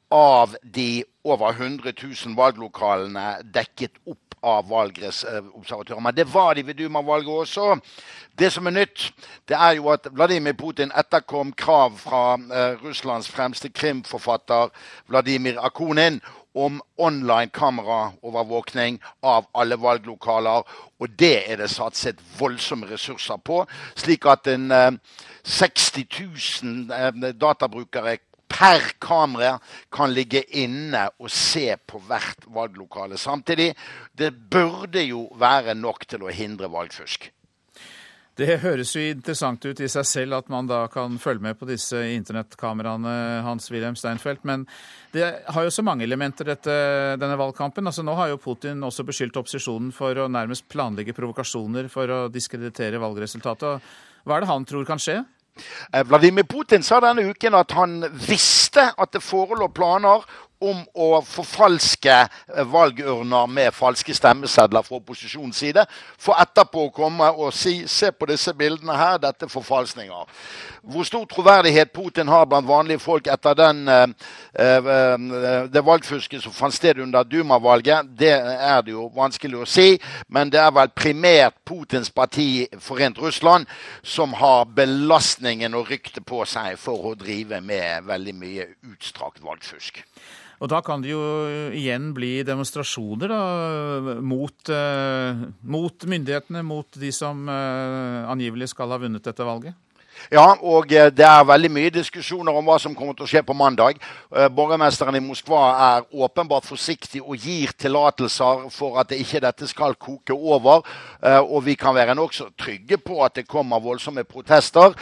av 0.08 0.56
de 0.64 1.04
over 1.28 1.52
100 1.52 1.92
000 1.92 2.38
valglokalene 2.40 3.42
dekket 3.52 4.00
opp 4.08 4.27
av 4.42 4.68
valgobservatører. 4.68 6.00
Men 6.00 6.16
det 6.16 6.28
var 6.35 6.54
de 6.54 6.66
ved 6.66 6.75
Duma-valget 6.75 7.28
også. 7.28 7.78
Det 8.38 8.52
som 8.52 8.66
er 8.66 8.71
nytt, 8.71 9.12
det 9.49 9.57
er 9.57 9.78
jo 9.78 9.88
at 9.90 10.07
Vladimir 10.12 10.52
Putin 10.52 10.92
etterkom 10.97 11.52
krav 11.52 11.97
fra 11.99 12.35
eh, 12.35 12.85
Russlands 12.85 13.28
fremste 13.28 13.68
krimforfatter 13.68 14.71
Vladimir 15.09 15.59
Akunin 15.59 16.21
om 16.54 16.83
online 16.97 17.50
kameraovervåkning 17.54 19.00
av 19.23 19.47
alle 19.54 19.76
valglokaler. 19.80 20.62
Og 20.99 21.18
det 21.18 21.50
er 21.50 21.57
det 21.57 21.71
satset 21.71 22.23
voldsomme 22.38 22.87
ressurser 22.90 23.38
på, 23.45 23.64
slik 23.97 24.26
at 24.26 24.47
en 24.47 24.71
eh, 24.71 24.90
60 25.45 26.07
000 26.62 26.95
eh, 26.95 27.35
databrukere 27.35 28.18
per 28.49 28.93
kamera 28.99 29.57
kan 29.93 30.12
ligge 30.14 30.43
inne 30.59 31.07
og 31.21 31.31
se 31.31 31.71
på 31.87 32.00
hvert 32.09 32.49
valglokale 32.55 33.19
samtidig. 33.21 33.75
Det 34.12 34.33
burde 34.50 35.05
jo 35.05 35.26
være 35.38 35.76
nok 35.78 36.09
til 36.09 36.25
å 36.25 36.33
hindre 36.33 36.71
valgfusk. 36.73 37.31
Det 38.38 38.61
høres 38.62 38.93
jo 38.95 39.02
interessant 39.02 39.64
ut 39.67 39.81
i 39.83 39.88
seg 39.90 40.05
selv 40.07 40.37
at 40.37 40.50
man 40.52 40.69
da 40.71 40.85
kan 40.93 41.17
følge 41.19 41.43
med 41.43 41.57
på 41.59 41.67
disse 41.67 41.99
internettkameraene, 42.14 43.14
Hans-Wilhelm 43.43 43.97
Steinfeld. 43.99 44.45
Men 44.47 44.62
det 45.11 45.26
har 45.50 45.67
jo 45.67 45.73
så 45.75 45.83
mange 45.83 46.07
elementer, 46.07 46.47
dette, 46.47 46.76
denne 47.19 47.38
valgkampen. 47.40 47.90
Altså 47.90 48.05
Nå 48.07 48.14
har 48.14 48.31
jo 48.31 48.38
Putin 48.38 48.85
også 48.87 49.02
beskyldt 49.09 49.40
opposisjonen 49.43 49.90
for 49.97 50.14
å 50.23 50.28
nærmest 50.31 50.69
planlegge 50.71 51.17
provokasjoner 51.19 51.90
for 51.90 52.14
å 52.14 52.21
diskreditere 52.31 53.02
valgresultatet. 53.02 53.90
Hva 54.23 54.38
er 54.38 54.47
det 54.47 54.52
han 54.52 54.69
tror 54.71 54.87
kan 54.87 55.02
skje? 55.02 55.19
Eh, 55.92 56.04
Vladimir 56.06 56.46
Putin 56.48 56.82
sa 56.82 57.00
denne 57.04 57.26
uken 57.30 57.54
at 57.58 57.72
han 57.76 58.02
visste 58.28 58.90
at 58.98 59.12
det 59.12 59.22
forelå 59.24 59.68
planer 59.74 60.24
om 60.60 60.80
å 60.94 61.08
forfalske 61.22 62.14
eh, 62.14 62.64
valgurner 62.66 63.46
med 63.50 63.74
falske 63.74 64.14
stemmesedler 64.14 64.82
fra 64.86 64.98
opposisjonens 64.98 65.60
side, 65.62 65.84
for 66.18 66.38
etterpå 66.40 66.88
å 66.88 66.94
komme 66.94 67.30
og 67.30 67.52
si 67.54 67.80
se 67.90 68.10
på 68.12 68.28
disse 68.30 68.54
bildene 68.58 68.96
her, 68.98 69.20
dette 69.22 69.46
er 69.46 69.52
forfalskninger. 69.52 70.26
Hvor 70.88 71.06
stor 71.06 71.26
troverdighet 71.30 71.92
Putin 71.94 72.30
har 72.32 72.46
blant 72.50 72.68
vanlige 72.68 73.02
folk 73.02 73.28
etter 73.30 73.54
den, 73.58 73.88
eh, 73.88 74.06
eh, 74.58 75.68
det 75.70 75.84
valgfusket 75.84 76.42
som 76.42 76.52
fant 76.52 76.74
sted 76.74 76.98
under 76.98 77.24
Duma-valget, 77.24 78.10
det 78.18 78.34
er 78.34 78.82
det 78.82 78.96
jo 78.96 79.08
vanskelig 79.14 79.62
å 79.62 79.68
si. 79.68 79.98
Men 80.28 80.50
det 80.50 80.60
er 80.60 80.74
vel 80.74 80.90
primært 80.94 81.54
Putins 81.64 82.10
parti 82.10 82.66
Forent 82.80 83.18
Russland 83.18 83.66
som 84.02 84.32
har 84.32 84.64
belastningen 84.64 85.74
og 85.74 85.90
ryktet 85.92 86.26
på 86.26 86.44
seg 86.48 86.78
for 86.80 87.10
å 87.10 87.16
drive 87.18 87.60
med 87.60 88.08
veldig 88.08 88.34
mye 88.34 88.68
utstrakt 88.90 89.42
valgfusk. 89.44 90.02
Og 90.58 90.70
da 90.70 90.80
kan 90.82 91.02
det 91.02 91.12
jo 91.12 91.22
igjen 91.76 92.10
bli 92.16 92.40
demonstrasjoner 92.46 93.30
da, 93.30 93.42
mot, 94.18 94.70
eh, 94.74 95.44
mot 95.62 96.08
myndighetene, 96.10 96.64
mot 96.66 96.98
de 96.98 97.12
som 97.14 97.46
eh, 97.46 98.24
angivelig 98.30 98.72
skal 98.74 98.90
ha 98.90 98.98
vunnet 98.98 99.22
dette 99.22 99.46
valget? 99.46 99.78
Ja, 100.34 100.56
og 100.66 100.90
eh, 100.90 101.12
det 101.14 101.22
er 101.22 101.46
veldig 101.46 101.70
mye 101.70 101.94
diskusjoner 101.94 102.58
om 102.58 102.66
hva 102.66 102.74
som 102.82 102.96
kommer 102.98 103.14
til 103.14 103.28
å 103.28 103.30
skje 103.30 103.44
på 103.46 103.54
mandag. 103.54 104.02
Borgermesteren 104.50 105.14
i 105.14 105.22
Moskva 105.22 105.62
er 105.86 106.08
åpenbart 106.10 106.66
forsiktig 106.66 107.22
og 107.22 107.38
gir 107.38 107.70
tillatelser 107.78 108.66
for 108.74 108.98
at 108.98 109.14
ikke 109.14 109.44
dette 109.46 109.70
skal 109.70 109.94
koke 109.94 110.34
over. 110.34 110.82
Og 111.46 111.62
vi 111.70 111.78
kan 111.78 111.94
være 111.94 112.18
nokså 112.18 112.50
trygge 112.58 112.98
på 112.98 113.22
at 113.22 113.38
det 113.38 113.46
kommer 113.46 113.84
voldsomme 113.84 114.26
protester. 114.26 114.98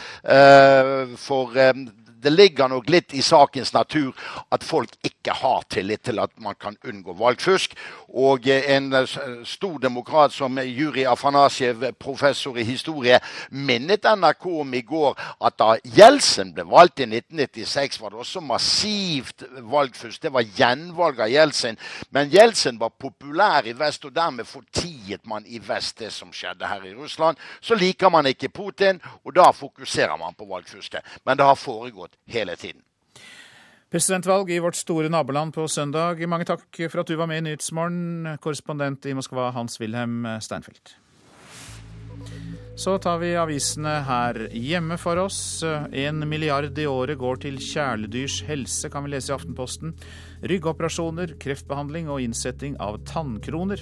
For 1.25 1.57
det 2.23 2.33
ligger 2.33 2.67
nok 2.71 2.89
litt 2.89 3.13
i 3.13 3.21
sakens 3.21 3.73
natur 3.75 4.15
at 4.53 4.63
folk 4.65 4.93
ikke 5.05 5.35
har 5.37 5.65
tillit 5.69 6.03
til 6.07 6.19
at 6.19 6.31
man 6.41 6.55
kan 6.59 6.77
unngå 6.87 7.13
valgfusk. 7.17 7.75
Og 8.07 8.47
en 8.47 8.93
stor 9.45 9.77
demokrat 9.83 10.33
som 10.33 10.57
Juri 10.59 11.05
Afanasjev, 11.07 11.91
professor 11.99 12.57
i 12.57 12.65
historie, 12.67 13.19
minnet 13.51 14.07
NRK 14.07 14.47
om 14.61 14.73
i 14.73 14.81
går 14.81 15.17
at 15.45 15.57
da 15.59 15.75
Jeltsin 15.97 16.53
ble 16.55 16.65
valgt 16.67 17.03
i 17.03 17.09
1996, 17.09 18.01
var 18.01 18.13
det 18.13 18.23
også 18.23 18.41
massivt 18.41 19.45
valgfusk. 19.71 20.21
Det 20.23 20.33
var 20.33 20.47
gjenvalg 20.57 21.21
av 21.21 21.31
Jeltsin. 21.31 21.77
Men 22.11 22.31
Jeltsin 22.33 22.79
var 22.79 22.95
populær 22.97 23.67
i 23.67 23.75
vest, 23.77 24.05
og 24.05 24.15
dermed 24.15 24.47
fortiet 25.07 25.25
man 25.25 25.45
i 25.45 25.59
vest 25.59 25.97
det 25.97 26.11
som 26.11 26.31
skjedde 26.31 26.67
her 26.67 26.85
i 26.85 26.93
Russland. 26.93 27.37
Så 27.61 27.75
liker 27.75 28.09
man 28.09 28.25
ikke 28.27 28.49
Putin, 28.49 28.99
og 29.23 29.33
da 29.35 29.51
fokuserer 29.53 30.17
man 30.17 30.35
på 30.35 30.45
valgfusket. 30.45 31.03
Men 31.25 31.37
det 31.37 31.45
har 31.45 31.55
foregått 31.55 32.17
hele 32.27 32.55
tiden. 32.55 32.81
Presidentvalg 33.89 34.51
i 34.51 34.59
vårt 34.59 34.75
store 34.75 35.09
naboland 35.09 35.53
på 35.53 35.67
søndag. 35.67 36.19
Mange 36.27 36.45
takk 36.45 36.67
for 36.89 36.99
at 36.99 37.07
du 37.07 37.15
var 37.15 37.27
med 37.27 37.39
i 37.39 37.45
Nyhetsmorgen, 37.47 38.37
korrespondent 38.41 39.05
i 39.05 39.13
Moskva 39.15 39.51
Hans-Wilhelm 39.55 40.27
Steinfeld. 40.41 40.97
Så 42.77 42.97
tar 43.01 43.17
vi 43.17 43.31
avisene 43.33 44.03
her 44.05 44.49
hjemme 44.53 44.99
for 44.99 45.17
oss. 45.17 45.63
En 45.63 46.19
milliard 46.29 46.77
i 46.77 46.85
året 46.85 47.17
går 47.17 47.39
til 47.47 47.57
kjæledyrs 47.57 48.43
helse, 48.45 48.91
kan 48.91 49.07
vi 49.07 49.15
lese 49.15 49.31
i 49.31 49.37
Aftenposten. 49.37 49.95
Ryggoperasjoner, 50.43 51.37
kreftbehandling 51.39 52.11
og 52.11 52.21
innsetting 52.21 52.75
av 52.83 52.99
tannkroner 53.07 53.81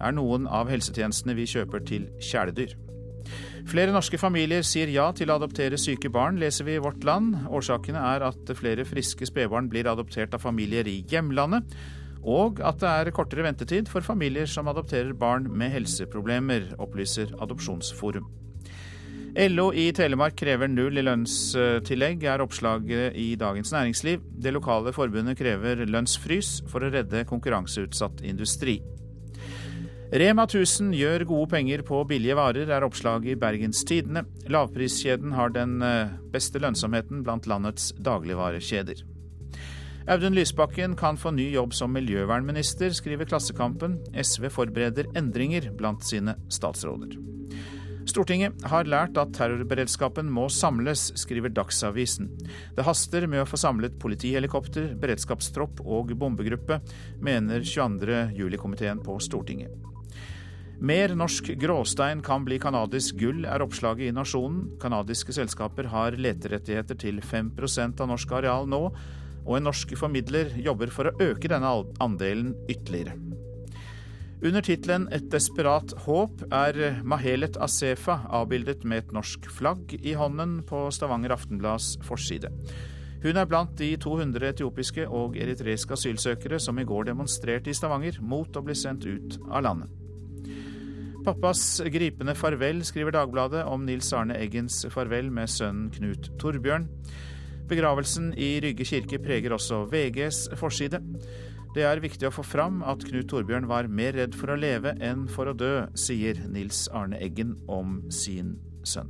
er 0.00 0.16
noen 0.16 0.48
av 0.48 0.70
helsetjenestene 0.72 1.36
vi 1.38 1.46
kjøper 1.50 1.84
til 1.86 2.08
kjæledyr. 2.22 2.74
Flere 3.64 3.94
norske 3.94 4.18
familier 4.20 4.64
sier 4.66 4.90
ja 4.92 5.06
til 5.16 5.30
å 5.32 5.38
adoptere 5.38 5.78
syke 5.80 6.10
barn, 6.12 6.36
leser 6.40 6.66
vi 6.66 6.76
i 6.76 6.82
Vårt 6.84 7.04
Land. 7.06 7.46
Årsakene 7.48 8.02
er 8.12 8.26
at 8.26 8.52
flere 8.58 8.84
friske 8.84 9.28
spedbarn 9.30 9.70
blir 9.72 9.88
adoptert 9.88 10.36
av 10.36 10.44
familier 10.44 10.88
i 10.90 10.98
hjemlandet, 11.08 11.72
og 12.24 12.60
at 12.64 12.80
det 12.80 12.90
er 12.90 13.12
kortere 13.16 13.44
ventetid 13.44 13.88
for 13.92 14.04
familier 14.04 14.48
som 14.48 14.68
adopterer 14.68 15.12
barn 15.16 15.48
med 15.48 15.72
helseproblemer, 15.72 16.74
opplyser 16.80 17.32
Adopsjonsforum. 17.40 18.28
LO 19.34 19.72
i 19.74 19.88
Telemark 19.90 20.36
krever 20.38 20.68
null 20.70 21.00
i 21.00 21.02
lønnstillegg, 21.02 22.22
er 22.30 22.44
oppslaget 22.44 23.16
i 23.18 23.32
Dagens 23.40 23.72
Næringsliv. 23.74 24.22
Det 24.38 24.52
lokale 24.54 24.92
forbundet 24.94 25.40
krever 25.40 25.82
lønnsfrys 25.88 26.60
for 26.70 26.86
å 26.86 26.92
redde 26.94 27.24
konkurranseutsatt 27.26 28.22
industri. 28.22 28.78
Rema 30.12 30.44
1000 30.44 30.92
gjør 30.94 31.24
gode 31.24 31.48
penger 31.54 31.82
på 31.86 32.02
billige 32.08 32.36
varer, 32.36 32.68
er 32.68 32.84
oppslaget 32.84 33.32
i 33.32 33.38
Bergens 33.40 33.80
Tidende. 33.88 34.26
Lavpriskjeden 34.52 35.32
har 35.32 35.54
den 35.54 35.80
eh, 35.82 36.12
beste 36.32 36.60
lønnsomheten 36.60 37.24
blant 37.24 37.48
landets 37.48 37.92
dagligvarekjeder. 38.04 39.00
Audun 40.04 40.36
Lysbakken 40.36 40.92
kan 41.00 41.16
få 41.16 41.32
ny 41.32 41.46
jobb 41.54 41.72
som 41.72 41.94
miljøvernminister, 41.96 42.92
skriver 42.92 43.24
Klassekampen. 43.24 43.96
SV 44.12 44.50
forbereder 44.52 45.08
endringer 45.16 45.70
blant 45.72 46.04
sine 46.04 46.36
statsråder. 46.52 47.16
Stortinget 48.04 48.60
har 48.68 48.84
lært 48.84 49.16
at 49.16 49.32
terrorberedskapen 49.32 50.28
må 50.28 50.50
samles, 50.52 51.06
skriver 51.16 51.48
Dagsavisen. 51.56 52.28
Det 52.76 52.84
haster 52.84 53.24
med 53.24 53.40
å 53.40 53.48
få 53.48 53.56
samlet 53.56 53.96
politihelikopter, 54.02 54.92
beredskapstropp 55.00 55.80
og 55.80 56.12
bombegruppe, 56.20 56.82
mener 57.24 57.64
22. 57.64 58.20
juli-komiteen 58.36 59.00
på 59.00 59.16
Stortinget. 59.24 59.93
Mer 60.82 61.12
norsk 61.14 61.52
gråstein 61.60 62.22
kan 62.24 62.42
bli 62.44 62.58
canadisk 62.58 63.20
gull, 63.20 63.44
er 63.46 63.62
oppslaget 63.62 64.08
i 64.08 64.14
Nasjonen. 64.14 64.72
Canadiske 64.82 65.34
selskaper 65.36 65.86
har 65.92 66.16
leterettigheter 66.18 66.98
til 66.98 67.20
5% 67.22 68.02
av 68.02 68.10
norsk 68.10 68.34
areal 68.34 68.66
nå, 68.66 68.82
og 69.44 69.54
en 69.56 69.68
norsk 69.68 69.94
formidler 70.00 70.50
jobber 70.58 70.90
for 70.90 71.10
å 71.10 71.14
øke 71.22 71.50
denne 71.52 71.70
andelen 72.02 72.56
ytterligere. 72.66 73.14
Under 74.44 74.60
tittelen 74.60 75.08
'Et 75.12 75.30
desperat 75.30 75.94
håp' 76.04 76.42
er 76.52 77.02
Mahelet 77.02 77.56
Asefa 77.56 78.26
avbildet 78.28 78.84
med 78.84 78.98
et 78.98 79.12
norsk 79.12 79.46
flagg 79.46 79.94
i 80.04 80.12
hånden 80.12 80.62
på 80.66 80.90
Stavanger 80.90 81.32
Aftenblads 81.32 81.98
forside. 82.02 82.50
Hun 83.22 83.36
er 83.36 83.46
blant 83.46 83.78
de 83.78 83.96
200 83.96 84.48
etiopiske 84.48 85.08
og 85.08 85.36
eritreiske 85.36 85.92
asylsøkere 85.92 86.60
som 86.60 86.78
i 86.78 86.84
går 86.84 87.04
demonstrerte 87.04 87.70
i 87.70 87.72
Stavanger 87.72 88.20
mot 88.20 88.56
å 88.56 88.62
bli 88.62 88.74
sendt 88.74 89.06
ut 89.06 89.38
av 89.50 89.62
landet. 89.62 90.03
Pappas 91.24 91.80
gripende 91.88 92.34
farvel, 92.36 92.82
skriver 92.84 93.14
Dagbladet 93.14 93.62
om 93.64 93.86
Nils 93.86 94.10
Arne 94.12 94.36
Eggens 94.36 94.82
farvel 94.92 95.30
med 95.32 95.48
sønnen 95.48 95.86
Knut 95.94 96.28
Torbjørn. 96.40 96.84
Begravelsen 97.70 98.34
i 98.36 98.58
Rygge 98.60 98.84
kirke 98.84 99.16
preger 99.24 99.54
også 99.56 99.86
VGs 99.88 100.50
forside. 100.60 101.00
Det 101.72 101.86
er 101.88 102.02
viktig 102.04 102.28
å 102.28 102.34
få 102.34 102.44
fram 102.44 102.82
at 102.84 103.06
Knut 103.08 103.30
Torbjørn 103.32 103.70
var 103.70 103.88
mer 103.88 104.12
redd 104.18 104.36
for 104.36 104.52
å 104.52 104.58
leve 104.60 104.92
enn 105.00 105.24
for 105.32 105.48
å 105.48 105.56
dø, 105.56 105.72
sier 105.96 106.44
Nils 106.44 106.84
Arne 106.92 107.16
Eggen 107.24 107.56
om 107.72 108.02
sin 108.12 108.58
sønn. 108.84 109.08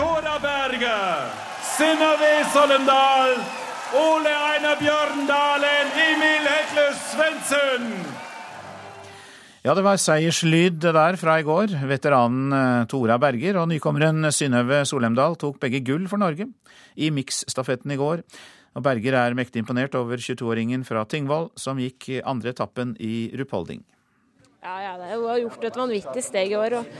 Dora 0.00 0.34
Berge, 0.42 0.98
Sinna 1.62 2.16
Sollendal 2.50 3.38
Ole 3.94 4.30
Einar 4.30 4.76
Bjørndalen, 4.78 5.79
Svendsen. 7.10 7.88
Ja, 9.60 9.74
det 9.76 9.82
var 9.84 9.98
seierslyd 10.00 10.78
der 10.80 11.18
fra 11.20 11.34
i 11.40 11.44
går. 11.44 11.74
Veteranen 11.90 12.54
eh, 12.56 12.86
Tora 12.88 13.18
Berger 13.20 13.58
og 13.60 13.68
nykommeren 13.68 14.30
Synnøve 14.32 14.84
Solemdal 14.88 15.36
tok 15.40 15.58
begge 15.60 15.82
gull 15.84 16.06
for 16.08 16.22
Norge 16.22 16.46
i 16.96 17.10
miksstafetten 17.12 17.92
i 17.92 17.98
går. 18.00 18.22
Og 18.78 18.86
Berger 18.86 19.18
er 19.18 19.36
mektig 19.36 19.60
imponert 19.60 19.98
over 19.98 20.22
22-åringen 20.22 20.86
fra 20.86 21.02
Tingvoll, 21.04 21.50
som 21.58 21.80
gikk 21.82 22.08
andre 22.22 22.54
etappen 22.54 22.94
i 23.02 23.28
Rupolding. 23.36 23.82
Ja, 24.60 24.78
ja, 24.84 24.96
det 25.00 25.12
har 25.16 25.38
gjort 25.40 25.62
et 25.64 25.76
vanvittig 25.80 26.22
steg 26.24 26.52
i 26.52 26.58
år. 26.60 26.78
Og, 26.80 26.96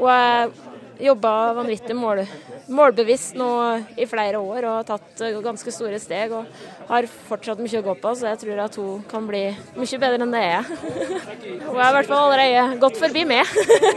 og 0.00 0.08
jeg 0.12 0.71
jobba 1.00 1.52
vanvittig 1.56 1.96
mål, 1.96 2.24
målbevisst 2.72 3.36
nå 3.38 3.48
i 3.96 4.06
flere 4.08 4.40
år 4.42 4.66
og 4.70 4.86
tatt 4.88 5.24
ganske 5.44 5.74
store 5.74 6.00
steg. 6.02 6.34
Og 6.36 6.90
har 6.90 7.08
fortsatt 7.28 7.62
mye 7.62 7.80
å 7.80 7.86
gå 7.86 7.96
på, 8.02 8.14
så 8.18 8.32
jeg 8.32 8.42
tror 8.42 8.62
at 8.66 8.78
hun 8.80 9.02
kan 9.10 9.26
bli 9.28 9.44
mye 9.78 10.02
bedre 10.04 10.20
enn 10.26 10.34
det 10.34 10.44
jeg 10.44 10.60
er. 10.60 10.70
Hun 11.62 11.78
er 11.78 11.88
i 11.88 11.94
hvert 11.96 12.08
fall 12.10 12.26
allerede 12.26 12.78
gått 12.82 12.98
forbi 13.00 13.24
meg. 13.28 13.48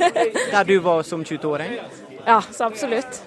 Der 0.54 0.68
du 0.68 0.78
var 0.84 1.04
som 1.04 1.24
22-åring? 1.26 1.78
Ja, 2.26 2.42
så 2.52 2.66
absolutt. 2.66 3.22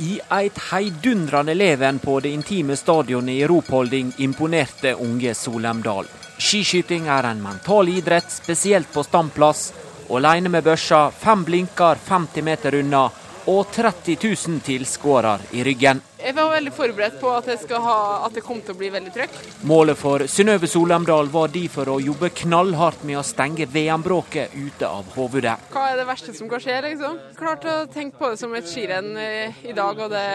I 0.00 0.20
et 0.40 0.58
heidundrende 0.70 1.54
leven 1.54 1.98
på 1.98 2.18
det 2.20 2.32
intime 2.34 2.76
stadionet 2.76 3.34
i 3.34 3.46
Ropolding 3.48 4.12
imponerte 4.24 4.94
unge 4.96 5.34
Solheimdal. 5.36 6.08
Skiskyting 6.40 7.08
er 7.12 7.28
en 7.28 7.42
mental 7.42 7.88
idrett, 7.92 8.30
spesielt 8.32 8.88
på 8.92 9.04
standplass, 9.04 9.70
Aleine 10.10 10.48
med 10.48 10.64
børsa, 10.64 11.10
fem 11.10 11.44
blinker 11.44 11.98
50 12.08 12.42
meter 12.42 12.74
unna 12.74 13.04
og 13.46 13.66
30 13.72 14.16
000 14.24 14.60
tilskuere 14.66 15.38
i 15.54 15.62
ryggen. 15.64 16.00
Jeg 16.20 16.36
var 16.36 16.50
veldig 16.52 16.72
forberedt 16.74 17.16
på 17.20 17.30
at, 17.32 17.48
ha, 17.80 17.96
at 18.26 18.34
det 18.36 18.42
kom 18.44 18.60
til 18.60 18.74
å 18.74 18.78
bli 18.78 18.90
veldig 18.92 19.12
trøkk. 19.14 19.36
Målet 19.68 19.98
for 19.98 20.24
Synnøve 20.28 20.68
Solemdal 20.68 21.30
var 21.32 21.52
derfor 21.52 21.88
å 21.94 21.96
jobbe 22.02 22.28
knallhardt 22.42 23.06
med 23.08 23.20
å 23.20 23.24
stenge 23.26 23.66
VM-bråket 23.70 24.52
ute 24.56 24.88
av 24.88 25.08
hodet. 25.16 25.56
Hva 25.72 25.86
er 25.90 26.00
det 26.00 26.06
verste 26.08 26.34
som 26.36 26.50
kan 26.50 26.62
skje, 26.62 26.76
liksom? 26.84 27.16
Klart 27.38 27.64
å 27.64 27.76
tenke 27.92 28.20
på 28.20 28.32
det 28.32 28.40
som 28.42 28.54
et 28.58 28.68
skirenn 28.68 29.10
eh, 29.20 29.64
i 29.64 29.74
dag, 29.76 29.96
og 29.96 30.12
det, 30.12 30.26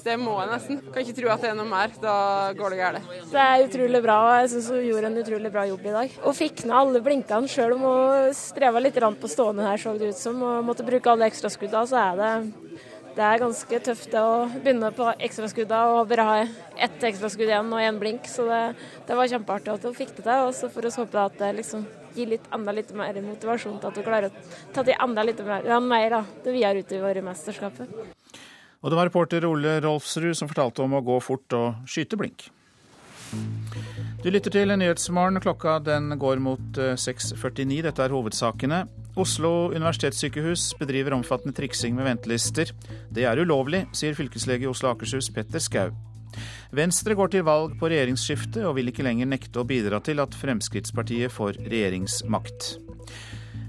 det, 0.00 0.16
må 0.20 0.38
jeg 0.40 0.52
nesten. 0.54 0.80
Kan 0.88 1.04
ikke 1.04 1.18
tro 1.20 1.32
at 1.34 1.44
det 1.44 1.52
er 1.52 1.58
noe 1.60 1.68
mer. 1.68 1.94
Da 2.00 2.16
går 2.56 2.74
det 2.74 2.80
galt. 2.80 3.14
Det 3.32 3.46
er 3.46 3.68
utrolig 3.68 4.02
bra, 4.04 4.18
og 4.24 4.34
jeg 4.42 4.52
syns 4.54 4.72
hun 4.72 4.84
gjorde 4.88 5.12
en 5.12 5.22
utrolig 5.24 5.54
bra 5.54 5.68
jobb 5.68 5.88
i 5.88 5.96
dag. 5.98 6.18
Og 6.24 6.38
fikk 6.40 6.64
ned 6.64 6.78
alle 6.80 7.04
blinkene, 7.04 7.50
sjøl 7.50 7.76
om 7.76 7.88
hun 7.88 8.36
streva 8.36 8.82
litt 8.82 9.00
på 9.20 9.30
stående 9.30 9.66
her, 9.68 9.80
så 9.80 9.96
det 9.98 10.14
ut 10.14 10.20
som. 10.20 10.40
Og 10.44 10.64
måtte 10.66 10.86
bruke 10.86 11.10
alle 11.10 11.28
ekstraskuddene, 11.28 11.88
så 11.90 12.00
er 12.00 12.20
det 12.20 12.32
det 13.14 13.22
er 13.22 13.42
ganske 13.42 13.78
tøft 13.86 14.14
å 14.18 14.28
begynne 14.54 14.90
på 14.94 15.06
ekstraskuddene 15.22 15.98
og 15.98 16.08
bare 16.10 16.24
ha 16.26 16.38
ett 16.86 17.04
ekstraskudd 17.06 17.46
igjen 17.46 17.70
og 17.70 17.82
én 17.82 18.00
blink. 18.00 18.26
Så 18.30 18.46
det, 18.48 18.62
det 19.06 19.18
var 19.18 19.30
kjempeartig 19.30 19.74
at 19.74 19.86
hun 19.86 19.94
fikk 19.94 20.16
det 20.16 20.24
til. 20.24 20.48
Og 20.48 20.54
så 20.56 20.70
får 20.72 20.88
vi 20.88 20.92
håpe 20.98 21.22
at 21.22 21.38
det 21.38 21.52
liksom 21.60 21.86
gir 22.14 22.32
litt, 22.34 22.48
enda 22.54 22.74
litt 22.74 22.90
mer 22.96 23.20
motivasjon 23.22 23.78
til 23.78 23.90
at 23.90 24.00
hun 24.00 24.06
klarer 24.06 24.30
å 24.30 24.42
ta 24.74 24.82
til 24.82 24.98
enda 24.98 25.24
litt 25.26 25.40
mer, 25.46 25.66
ja, 25.66 25.78
mer 25.82 26.18
da, 26.18 26.24
det 26.44 26.56
i 26.58 27.02
våre 27.02 27.22
mesterskapet. 27.26 27.94
Og 28.84 28.90
det 28.92 28.98
var 28.98 29.08
reporter 29.08 29.46
Ole 29.48 29.78
Rolfsrud 29.80 30.34
som 30.36 30.50
fortalte 30.50 30.82
om 30.84 30.98
å 30.98 31.04
gå 31.04 31.16
fort 31.24 31.56
og 31.56 31.86
skyte 31.88 32.18
blink. 32.20 32.50
Du 34.24 34.30
lytter 34.30 34.52
til 34.52 34.74
Nyhetsmorgen. 34.74 35.40
Klokka 35.40 35.78
den 35.84 36.18
går 36.20 36.42
mot 36.42 36.78
6.49. 36.78 37.64
Eh, 37.64 37.82
Dette 37.86 38.04
er 38.04 38.12
hovedsakene. 38.14 38.84
Oslo 39.14 39.68
universitetssykehus 39.70 40.72
bedriver 40.80 41.14
omfattende 41.14 41.54
triksing 41.54 41.94
med 41.94 42.08
ventelister. 42.08 42.72
Det 43.14 43.22
er 43.28 43.38
ulovlig, 43.38 43.84
sier 43.94 44.16
fylkeslege 44.18 44.66
i 44.66 44.70
Oslo 44.70 44.90
Akershus 44.90 45.30
Petter 45.34 45.62
Skau. 45.62 45.92
Venstre 46.74 47.14
går 47.14 47.30
til 47.30 47.44
valg 47.46 47.76
på 47.78 47.90
regjeringsskifte 47.92 48.64
og 48.66 48.74
vil 48.80 48.90
ikke 48.90 49.06
lenger 49.06 49.30
nekte 49.30 49.62
å 49.62 49.66
bidra 49.68 50.00
til 50.02 50.18
at 50.24 50.34
Fremskrittspartiet 50.34 51.30
får 51.30 51.60
regjeringsmakt. 51.62 52.72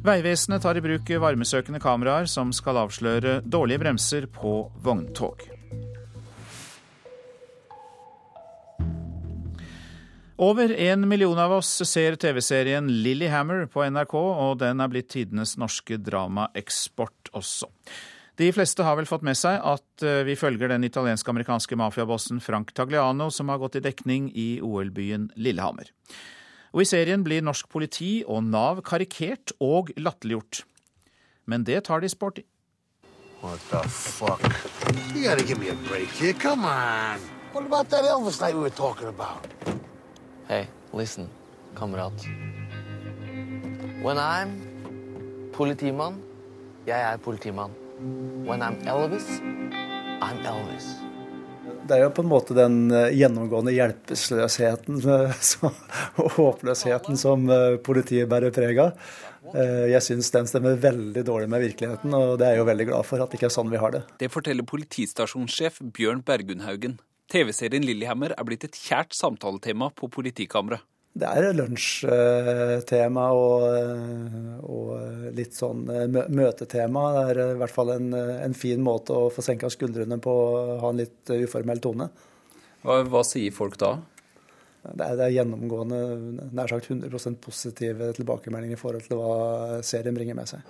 Vegvesenet 0.05 0.65
tar 0.65 0.77
i 0.77 0.85
bruk 0.85 1.13
varmesøkende 1.21 1.81
kameraer 1.81 2.29
som 2.29 2.49
skal 2.53 2.81
avsløre 2.81 3.39
dårlige 3.45 3.85
bremser 3.85 4.25
på 4.33 4.57
vogntog. 4.85 5.54
Over 10.37 10.71
en 10.71 11.07
million 11.07 11.39
av 11.39 11.53
oss 11.55 11.69
ser 11.87 12.17
TV-serien 12.19 12.89
Lillyhammer 12.91 13.69
på 13.71 13.85
NRK, 13.87 14.15
og 14.19 14.57
den 14.59 14.81
er 14.83 14.89
blitt 14.91 15.07
tidenes 15.13 15.53
norske 15.55 15.95
dramaeksport 15.95 17.31
også. 17.39 17.69
De 18.35 18.49
fleste 18.51 18.83
har 18.83 18.97
vel 18.99 19.07
fått 19.07 19.23
med 19.23 19.39
seg 19.39 19.61
at 19.63 20.03
eh, 20.03 20.25
vi 20.27 20.35
følger 20.35 20.73
den 20.73 20.83
italiensk-amerikanske 20.83 21.77
mafiabossen 21.79 22.43
Frank 22.43 22.73
Tagliano, 22.75 23.29
som 23.31 23.47
har 23.47 23.61
gått 23.63 23.79
i 23.79 23.83
dekning 23.85 24.27
i 24.35 24.59
OL-byen 24.59 25.29
Lillehammer. 25.39 25.87
Og 26.75 26.83
I 26.83 26.89
serien 26.91 27.23
blir 27.23 27.39
norsk 27.39 27.71
politi 27.71 28.19
og 28.27 28.43
Nav 28.43 28.83
karikert 28.83 29.55
og 29.63 29.95
latterliggjort. 29.95 30.65
Men 31.47 31.63
det 31.63 31.85
tar 31.87 32.03
de 32.03 32.11
sport 32.11 32.43
i. 32.43 32.47
What 33.39 33.63
the 33.71 33.87
fuck? 33.87 34.43
You 35.15 35.23
gotta 35.23 35.47
give 35.47 35.63
me 35.63 35.71
a 35.71 35.79
break 35.87 36.11
here. 36.19 36.33
Come 36.33 36.67
on. 36.67 37.23
What 37.53 37.63
about 37.63 37.89
that 37.91 38.03
Elvis 38.03 38.41
night 38.41 38.53
we 38.53 38.59
were 38.59 38.69
talking 38.69 39.07
about? 39.07 39.47
Hey, 40.47 40.67
listen, 40.93 41.25
kamerat. 41.75 42.13
When 44.03 44.17
I'm 44.17 44.51
politimann, 45.53 46.19
jeg 46.85 47.01
er 47.01 47.17
politimann. 47.17 47.71
When 48.45 48.61
I'm 48.61 48.77
Elvis, 48.85 49.25
I'm 50.21 50.43
Elvis. 50.45 50.91
Det 51.87 51.97
er 51.97 52.03
jo 52.03 52.11
på 52.13 52.21
en 52.21 52.29
måte 52.29 52.53
den 52.53 52.91
eh, 52.93 53.15
gjennomgående 53.17 53.73
hjelpeløsheten 53.73 55.01
og 56.21 56.29
håpløsheten 56.37 57.17
som 57.17 57.49
eh, 57.49 57.79
politiet 57.81 58.29
bærer 58.29 58.53
preg 58.53 58.83
av. 58.85 59.01
Eh, 59.49 59.87
jeg 59.95 60.05
syns 60.05 60.29
den 60.33 60.45
stemmer 60.49 60.77
veldig 60.77 61.25
dårlig 61.25 61.49
med 61.49 61.65
virkeligheten, 61.65 62.13
og 62.13 62.37
det 62.37 62.51
er 62.51 62.55
jeg 62.55 62.61
jo 62.61 62.69
veldig 62.69 62.89
glad 62.93 63.09
for 63.09 63.25
at 63.25 63.33
det 63.33 63.41
ikke 63.41 63.49
er 63.49 63.57
sånn 63.57 63.73
vi 63.73 63.81
har 63.81 63.97
det. 63.97 64.05
Det 64.21 64.29
forteller 64.33 64.69
politistasjonssjef 64.69 65.81
Bjørn 65.97 66.21
Bergunhaugen. 66.25 66.99
TV-serien 67.31 67.85
Lillehammer 67.85 68.35
er 68.35 68.47
blitt 68.47 68.67
et 68.67 68.77
kjært 68.77 69.15
samtaletema 69.17 69.89
på 69.95 70.09
politikammeret. 70.13 70.83
Det 71.15 71.27
er 71.31 71.53
lunsjtema 71.55 73.25
og, 73.31 73.61
og, 74.67 74.89
litt 75.37 75.55
sånn 75.55 75.85
møtetema. 76.11 77.05
Det 77.15 77.21
er 77.29 77.39
i 77.53 77.59
hvert 77.61 77.71
fall 77.71 77.93
en, 77.93 78.09
en 78.15 78.55
fin 78.57 78.83
måte 78.83 79.15
å 79.15 79.29
få 79.31 79.45
senka 79.45 79.69
skuldrene 79.71 80.17
på, 80.19 80.33
ha 80.81 80.91
en 80.91 80.99
litt 80.99 81.31
uformell 81.31 81.79
tone. 81.79 82.09
Hva, 82.83 82.99
hva 83.07 83.23
sier 83.23 83.55
folk 83.55 83.79
da? 83.79 83.93
Det 84.85 85.01
er, 85.07 85.15
det 85.15 85.23
er, 85.23 85.33
gjennomgående 85.39 86.51
nær 86.53 86.69
sagt 86.69 86.91
100% 86.91 87.39
positive 87.41 88.11
tilbakemeldinger 88.19 88.75
i 88.75 88.83
forhold 88.83 89.07
til 89.07 89.23
hva 89.23 89.81
serien 89.87 90.19
bringer 90.19 90.35
med 90.37 90.51
seg. 90.51 90.67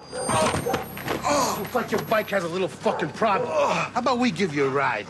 Oh, 1.26 1.58
like 1.74 1.92
your 1.92 2.06
bike 2.06 2.30
has 2.30 2.46
a 2.46 2.54
little 2.54 2.70
fucking 2.70 3.10
problem. 3.18 3.50
How 3.50 4.00
about 4.00 4.20
we 4.20 4.30
give 4.30 4.54
you 4.54 4.70
a 4.70 4.70
ride? 4.70 5.10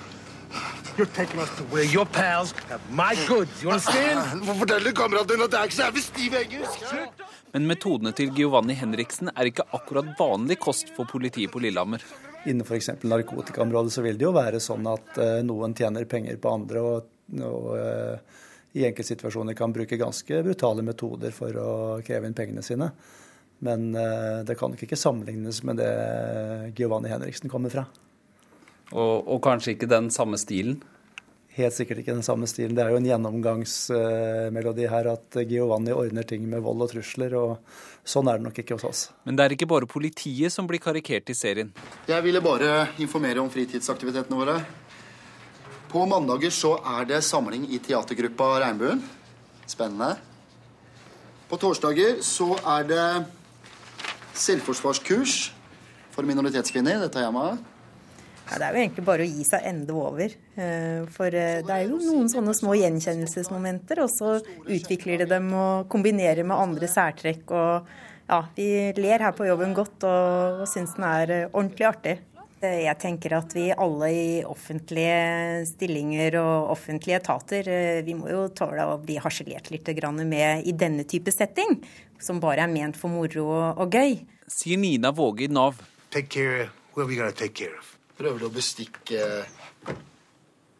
You're 0.97 1.11
taking 1.11 1.41
us 1.41 1.49
to 1.57 1.63
where 1.63 1.83
your 1.83 2.05
pals 2.05 2.53
have 2.69 2.79
my 2.89 3.15
goods. 3.27 3.63
You 3.63 3.69
understand? 3.69 4.45
Fortell 4.45 4.93
kameraten 4.95 5.27
din 5.33 5.43
at 5.43 5.51
det 5.51 5.57
er 5.59 5.67
ikke 5.67 5.75
så 5.75 5.87
jævlig 5.89 6.03
stiv 6.05 6.37
engelsk. 6.39 6.85
Men 7.51 7.67
metodene 7.67 8.13
til 8.15 8.31
Giovanni 8.37 8.77
Henriksen 8.79 9.27
er 9.33 9.49
ikke 9.49 9.65
akkurat 9.75 10.13
vanlig 10.15 10.55
kost 10.63 10.93
for 10.95 11.09
politiet 11.11 11.51
på 11.51 11.59
Lillehammer. 11.59 12.05
Innenfor 12.47 12.79
f.eks. 12.79 13.03
narkotikaområdet 13.03 13.91
så 13.91 14.05
vil 14.05 14.21
det 14.21 14.27
jo 14.27 14.31
være 14.37 14.63
sånn 14.63 14.87
at 14.87 15.19
uh, 15.19 15.41
noen 15.43 15.75
tjener 15.75 16.07
penger 16.07 16.39
på 16.39 16.55
andre, 16.61 16.85
og, 16.87 17.11
og 17.43 17.67
uh, 17.75 18.39
i 18.79 18.87
enkeltsituasjoner 18.87 19.57
kan 19.57 19.75
bruke 19.75 19.99
ganske 19.99 20.41
brutale 20.47 20.85
metoder 20.85 21.35
for 21.35 21.59
å 21.59 21.69
kreve 22.07 22.31
inn 22.31 22.39
pengene 22.39 22.63
sine. 22.63 22.87
Men 23.67 23.89
uh, 23.99 24.47
det 24.47 24.55
kan 24.55 24.71
nok 24.71 24.87
ikke 24.87 24.99
sammenlignes 24.99 25.59
med 25.67 25.83
det 25.83 25.93
Giovanni 26.79 27.11
Henriksen 27.11 27.51
kommer 27.51 27.73
fra. 27.73 27.87
Og, 28.93 29.25
og, 29.25 29.39
kanskje 29.41 29.73
ikke 29.73 29.89
den 29.89 30.11
samme 30.13 30.37
stilen? 30.37 30.77
Helt 31.55 31.73
sikkert 31.73 32.01
ikke 32.01 32.13
den 32.13 32.25
samme 32.25 32.47
stilen. 32.51 32.75
Det 32.75 32.83
er 32.83 32.91
jo 32.91 32.99
en 32.99 33.07
gjennomgangsmelodi 33.07 34.89
her 34.91 35.07
at 35.13 35.37
Giovanni 35.47 35.93
ordner 35.95 36.27
ting 36.27 36.43
med 36.51 36.61
vold 36.65 36.83
og 36.83 36.91
trusler, 36.91 37.33
og 37.39 38.03
sånn 38.03 38.27
er 38.27 38.41
det 38.41 38.49
nok 38.49 38.59
ikke 38.59 38.75
hos 38.75 38.87
oss. 38.89 39.03
Men 39.23 39.39
det 39.39 39.45
er 39.45 39.55
ikke 39.55 39.69
bare 39.71 39.87
politiet 39.89 40.53
som 40.53 40.67
blir 40.67 40.83
karikert 40.83 41.31
i 41.31 41.37
serien? 41.37 41.71
Jeg 42.11 42.25
ville 42.27 42.43
bare 42.43 42.89
informere 43.01 43.39
om 43.39 43.49
fritidsaktivitetene 43.53 44.41
våre. 44.41 44.57
På 45.89 46.03
mandager 46.11 46.51
så 46.51 46.75
er 46.99 47.07
det 47.07 47.23
samling 47.23 47.69
i 47.71 47.79
teatergruppa 47.79 48.57
Regnbuen. 48.65 48.99
Spennende. 49.65 50.17
På 51.47 51.57
torsdager 51.61 52.19
så 52.25 52.51
er 52.57 52.89
det 52.89 53.05
selvforsvarskurs 54.35 55.37
for 56.11 56.27
minoritetskvinner. 56.27 56.99
Det 57.05 57.13
tar 57.15 57.29
jeg 57.29 57.39
av. 57.39 57.63
Ja, 58.45 58.59
det 58.61 58.65
er 58.65 58.75
jo 58.75 58.81
egentlig 58.83 59.05
bare 59.07 59.25
å 59.25 59.29
gi 59.29 59.45
seg 59.47 59.65
ende 59.65 59.95
over. 59.97 60.33
Eh, 60.55 61.05
for 61.15 61.33
eh, 61.33 61.61
det 61.65 61.73
er 61.73 61.87
jo 61.87 61.97
noen 62.01 62.29
sånne 62.29 62.53
små 62.57 62.75
gjenkjennelsesmomenter, 62.77 64.03
og 64.03 64.11
så 64.13 64.35
utvikler 64.61 65.23
de 65.23 65.29
dem 65.31 65.49
og 65.57 65.89
kombinerer 65.91 66.45
med 66.45 66.59
andre 66.59 66.89
særtrekk. 66.89 67.49
Og 67.49 67.89
ja, 68.29 68.39
vi 68.57 68.69
ler 68.99 69.25
her 69.25 69.33
på 69.37 69.47
jobben 69.49 69.73
godt 69.77 70.05
og, 70.05 70.63
syns 70.69 70.93
den 70.97 71.07
er 71.09 71.33
eh, 71.33 71.49
ordentlig 71.51 71.89
artig. 71.89 72.15
Jeg 72.65 72.97
tenker 72.97 73.35
at 73.37 73.51
vi 73.53 73.65
alle 73.69 74.07
i 74.09 74.27
offentlige 74.47 75.65
stillinger 75.69 76.37
og 76.39 76.71
offentlige 76.73 77.19
etater, 77.19 77.67
vi 78.07 78.15
må 78.17 78.31
jo 78.31 78.45
tåle 78.57 78.87
å 78.89 78.95
bli 79.03 79.19
harselert 79.21 79.69
litt 79.69 79.91
med 80.23 80.65
i 80.65 80.73
denne 80.73 81.03
type 81.05 81.29
setting, 81.35 81.75
som 82.17 82.39
bare 82.41 82.63
er 82.63 82.71
ment 82.71 82.97
for 82.97 83.11
moro 83.11 83.45
og 83.75 83.93
gøy. 83.93 84.17
Sier 84.49 84.81
Nina 84.81 85.11
Våge 85.11 85.45
i 85.45 85.51
Nav. 85.51 85.77
Take 86.09 86.29
care 86.29 86.71
of 87.03 87.07
we 87.07 87.13
you 87.13 87.21
gotta 87.21 87.35
take 87.35 87.53
care 87.53 87.77
of. 87.77 87.94
Prøver 88.15 88.39
du 88.39 88.47
å 88.47 88.53
bestikke 88.53 89.45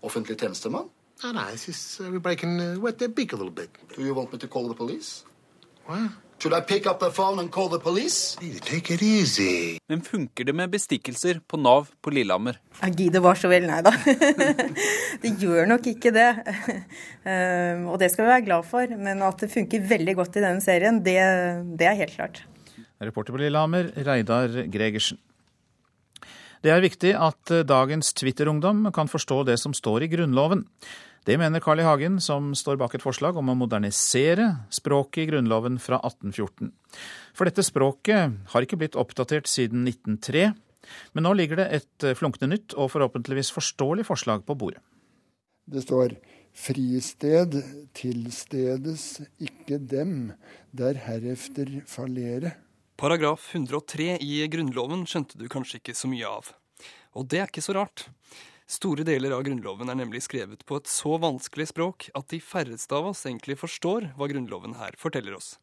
offentlig 0.06 0.38
tjenestemann? 0.40 0.90
No, 1.24 1.32
no, 1.32 1.48
it's 1.52 1.66
just 1.66 2.02
everybody 2.02 2.36
can 2.36 2.60
uh, 2.60 2.80
wet 2.80 3.00
their 3.00 3.10
beak 3.10 3.34
a 3.34 3.36
little 3.36 3.52
bit. 3.52 3.70
Do 3.96 4.04
you 4.04 4.14
want 4.14 4.32
me 4.34 4.40
to 4.40 4.48
call 4.48 4.68
the 4.68 4.76
police? 4.76 5.24
What? 5.86 6.12
Should 6.40 6.54
I 6.54 6.60
pick 6.60 6.86
up 6.86 7.00
the 7.00 7.10
phone 7.12 7.40
and 7.40 7.50
call 7.50 7.70
the 7.70 7.80
police? 7.80 8.36
Take 8.62 8.94
it 8.94 9.02
easy. 9.02 9.80
Men 9.88 10.02
funker 10.02 10.44
det 10.44 10.54
med 10.54 10.70
bestikkelser 10.70 11.40
på 11.48 11.58
Nav 11.58 11.88
på 12.04 12.12
Lillehammer? 12.12 12.60
Ja, 12.82 12.90
Gid 12.92 13.14
det 13.16 13.22
var 13.24 13.40
så 13.40 13.48
vel, 13.50 13.68
nei 13.70 13.80
da. 13.86 13.94
det 15.24 15.32
gjør 15.40 15.72
nok 15.72 15.88
ikke 15.94 16.12
det. 16.16 16.28
Um, 17.24 17.88
og 17.94 18.00
det 18.04 18.12
skal 18.12 18.26
vi 18.26 18.34
være 18.34 18.46
glad 18.50 18.68
for. 18.68 18.98
Men 19.00 19.24
at 19.26 19.40
det 19.42 19.52
funker 19.54 19.88
veldig 19.88 20.18
godt 20.20 20.36
i 20.36 20.44
denne 20.44 20.64
serien, 20.64 21.00
det, 21.06 21.18
det 21.80 21.88
er 21.88 21.98
helt 22.04 22.20
klart. 22.20 22.44
Reporter 23.00 23.36
på 23.36 23.40
Lillehammer, 23.40 23.94
Reidar 24.06 24.60
Gregersen. 24.72 25.22
Det 26.66 26.72
er 26.74 26.82
viktig 26.82 27.12
at 27.14 27.52
eh, 27.54 27.66
dagens 27.68 28.08
Twitter-ungdom 28.18 28.88
kan 28.96 29.10
forstå 29.12 29.44
det 29.46 29.60
som 29.62 29.74
står 29.78 30.08
i 30.08 30.10
Grunnloven. 30.10 30.64
Det 31.26 31.38
mener 31.38 31.62
Carl 31.62 31.84
I. 31.84 31.86
Hagen, 31.86 32.18
som 32.18 32.56
står 32.58 32.80
bak 32.82 32.96
et 32.98 33.06
forslag 33.06 33.38
om 33.38 33.52
å 33.54 33.58
modernisere 33.58 34.48
språket 34.74 35.24
i 35.24 35.28
Grunnloven 35.30 35.78
fra 35.82 36.00
1814. 36.02 36.72
For 37.38 37.46
dette 37.46 37.66
språket 37.66 38.34
har 38.50 38.66
ikke 38.66 38.80
blitt 38.82 38.98
oppdatert 38.98 39.50
siden 39.50 39.86
1903, 39.86 40.48
men 41.14 41.28
nå 41.28 41.36
ligger 41.38 41.62
det 41.62 41.70
et 41.78 42.08
eh, 42.08 42.18
flunkende 42.18 42.56
nytt 42.56 42.74
og 42.74 42.90
forhåpentligvis 42.96 43.54
forståelig 43.54 44.10
forslag 44.10 44.42
på 44.50 44.58
bordet. 44.58 44.82
Det 45.70 45.86
står 45.86 46.18
fristed 46.56 47.62
tilstedes 47.94 49.20
ikke 49.38 49.78
dem 49.78 50.32
der 50.74 50.98
herefter 51.06 51.78
fallere. 51.86 52.58
Paragraf 52.96 53.50
103 53.52 54.14
i 54.24 54.36
Grunnloven 54.48 55.02
skjønte 55.04 55.36
du 55.36 55.50
kanskje 55.52 55.82
ikke 55.82 55.96
så 56.00 56.08
mye 56.08 56.30
av. 56.30 56.54
Og 57.12 57.26
det 57.28 57.42
er 57.42 57.50
ikke 57.50 57.64
så 57.66 57.74
rart. 57.76 58.06
Store 58.72 59.04
deler 59.04 59.36
av 59.36 59.44
Grunnloven 59.44 59.92
er 59.92 59.98
nemlig 60.00 60.22
skrevet 60.24 60.64
på 60.64 60.78
et 60.80 60.88
så 60.88 61.18
vanskelig 61.20 61.68
språk 61.74 62.08
at 62.16 62.30
de 62.32 62.40
færreste 62.40 62.96
av 62.96 63.10
oss 63.12 63.26
egentlig 63.28 63.58
forstår 63.60 64.14
hva 64.16 64.30
Grunnloven 64.32 64.78
her 64.80 64.96
forteller 65.02 65.36
oss. 65.36 65.58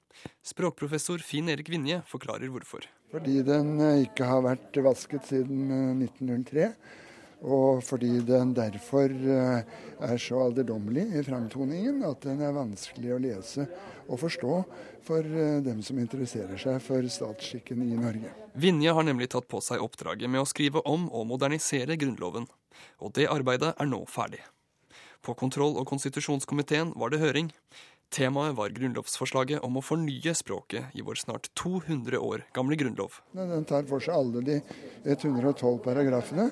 Språkprofessor 0.44 1.24
Finn 1.24 1.48
Erik 1.48 1.72
Vinje 1.72 2.02
forklarer 2.10 2.52
hvorfor. 2.52 2.84
Fordi 3.14 3.40
den 3.48 3.80
eh, 3.80 4.04
ikke 4.04 4.28
har 4.28 4.44
vært 4.44 4.76
vasket 4.84 5.32
siden 5.32 5.72
1903. 6.04 6.68
Og 7.42 7.82
fordi 7.82 8.20
den 8.22 8.52
derfor 8.54 9.10
eh, 9.10 9.64
er 9.98 10.20
så 10.22 10.44
alderdommelig 10.44 11.08
i 11.18 11.24
framtoningen 11.26 12.04
at 12.06 12.22
den 12.22 12.42
er 12.44 12.54
vanskelig 12.54 13.16
å 13.16 13.20
lese 13.22 13.66
og 14.06 14.20
forstå 14.22 14.54
for 15.02 15.26
eh, 15.26 15.58
dem 15.66 15.82
som 15.82 15.98
interesserer 15.98 16.60
seg 16.60 16.78
for 16.84 17.06
statsskikken 17.10 17.82
i 17.82 17.98
Norge. 17.98 18.30
Vinje 18.54 18.94
har 18.94 19.06
nemlig 19.06 19.32
tatt 19.34 19.48
på 19.50 19.62
seg 19.64 19.82
oppdraget 19.82 20.30
med 20.30 20.44
å 20.44 20.48
skrive 20.48 20.84
om 20.86 21.08
og 21.10 21.26
modernisere 21.34 21.98
Grunnloven. 21.98 22.46
Og 23.02 23.14
det 23.18 23.26
arbeidet 23.30 23.74
er 23.74 23.90
nå 23.90 24.04
ferdig. 24.06 24.42
På 25.22 25.34
kontroll- 25.38 25.78
og 25.78 25.86
konstitusjonskomiteen 25.86 26.94
var 26.98 27.10
det 27.10 27.22
høring. 27.22 27.50
Temaet 28.12 28.56
var 28.58 28.74
grunnlovsforslaget 28.76 29.62
om 29.64 29.78
å 29.78 29.82
fornye 29.84 30.34
språket 30.36 30.92
i 30.98 31.04
vår 31.04 31.22
snart 31.22 31.46
200 31.56 32.18
år 32.20 32.42
gamle 32.52 32.76
grunnlov. 32.76 33.22
Den 33.32 33.64
tar 33.64 33.86
for 33.88 34.04
seg 34.04 34.18
alle 34.18 34.42
de 34.44 34.58
112 35.06 35.78
paragrafene, 35.86 36.50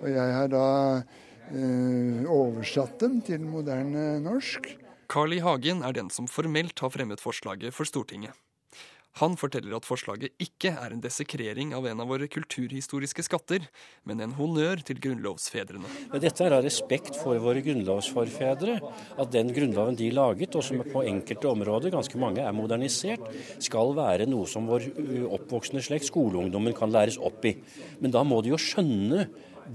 og 0.00 0.08
jeg 0.10 0.36
har 0.36 0.50
da 0.52 0.66
eh, 0.98 2.28
oversatt 2.28 3.00
dem 3.04 3.20
til 3.24 3.44
moderne 3.44 4.18
norsk. 4.24 4.72
Carl 5.10 5.34
I. 5.34 5.40
Hagen 5.42 5.82
er 5.82 5.96
den 5.96 6.10
som 6.14 6.30
formelt 6.30 6.78
har 6.80 6.92
fremmet 6.94 7.22
forslaget 7.22 7.74
for 7.74 7.88
Stortinget. 7.88 8.36
Han 9.18 9.34
forteller 9.34 9.74
at 9.74 9.86
forslaget 9.88 10.36
ikke 10.38 10.70
er 10.70 10.94
en 10.94 11.00
desekrering 11.02 11.72
av 11.74 11.88
en 11.90 12.02
av 12.02 12.08
våre 12.12 12.28
kulturhistoriske 12.30 13.24
skatter, 13.26 13.64
men 14.06 14.22
en 14.22 14.36
honnør 14.36 14.84
til 14.86 15.00
grunnlovsfedrene. 15.02 15.90
Dette 16.22 16.46
er 16.46 16.54
av 16.54 16.62
respekt 16.64 17.18
for 17.18 17.40
våre 17.42 17.62
grunnlovsforfedre. 17.64 18.78
At 19.18 19.34
den 19.34 19.50
grunnloven 19.56 19.98
de 19.98 20.12
laget, 20.14 20.54
og 20.54 20.62
som 20.64 20.78
på 20.86 21.02
enkelte 21.10 21.50
områder, 21.50 21.90
ganske 21.96 22.22
mange, 22.22 22.44
er 22.46 22.54
modernisert, 22.54 23.26
skal 23.58 23.96
være 23.98 24.30
noe 24.30 24.46
som 24.48 24.70
vår 24.70 24.86
oppvoksende 25.40 25.82
slekt, 25.84 26.06
skoleungdommen, 26.08 26.76
kan 26.78 26.94
læres 26.94 27.18
opp 27.18 27.50
i. 27.50 27.56
Men 27.98 28.14
da 28.14 28.22
må 28.22 28.38
de 28.46 28.54
jo 28.54 28.62
skjønne 28.62 29.26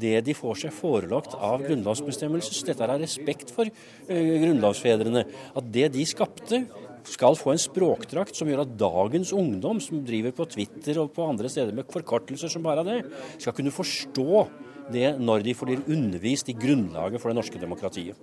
det 0.01 0.19
de 0.27 0.35
får 0.37 0.65
seg 0.65 0.73
forelagt 0.75 1.35
av 1.35 1.63
grunnlovsbestemmelser. 1.65 2.55
Så 2.55 2.67
dette 2.67 2.85
er 2.85 2.99
respekt 3.01 3.53
for 3.55 3.69
uh, 3.69 4.33
grunnlovsfedrene. 4.43 5.25
At 5.55 5.71
det 5.73 5.91
de 5.95 6.05
skapte, 6.09 6.65
skal 7.05 7.37
få 7.37 7.51
en 7.53 7.61
språkdrakt 7.61 8.33
som 8.37 8.49
gjør 8.49 8.63
at 8.63 8.77
dagens 8.79 9.29
ungdom, 9.35 9.77
som 9.83 10.01
driver 10.05 10.33
på 10.33 10.47
Twitter 10.49 10.97
og 11.01 11.11
på 11.13 11.27
andre 11.29 11.51
steder 11.53 11.75
med 11.75 11.91
forkortelser 11.93 12.49
som 12.51 12.65
bare 12.65 12.85
det, 12.87 12.95
skal 13.37 13.53
kunne 13.53 13.73
forstå 13.73 14.45
det 14.93 15.15
når 15.21 15.45
de 15.45 15.53
blir 15.61 15.85
undervist 15.85 16.49
i 16.49 16.57
grunnlaget 16.57 17.21
for 17.21 17.31
det 17.31 17.39
norske 17.39 17.61
demokratiet. 17.61 18.17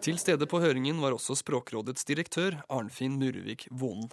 Til 0.00 0.16
stede 0.16 0.48
på 0.48 0.62
høringen 0.62 1.00
var 1.02 1.12
også 1.12 1.36
Språkrådets 1.36 2.06
direktør 2.08 2.56
Arnfinn 2.72 3.18
Murvik 3.20 3.66
Vonen. 3.68 4.08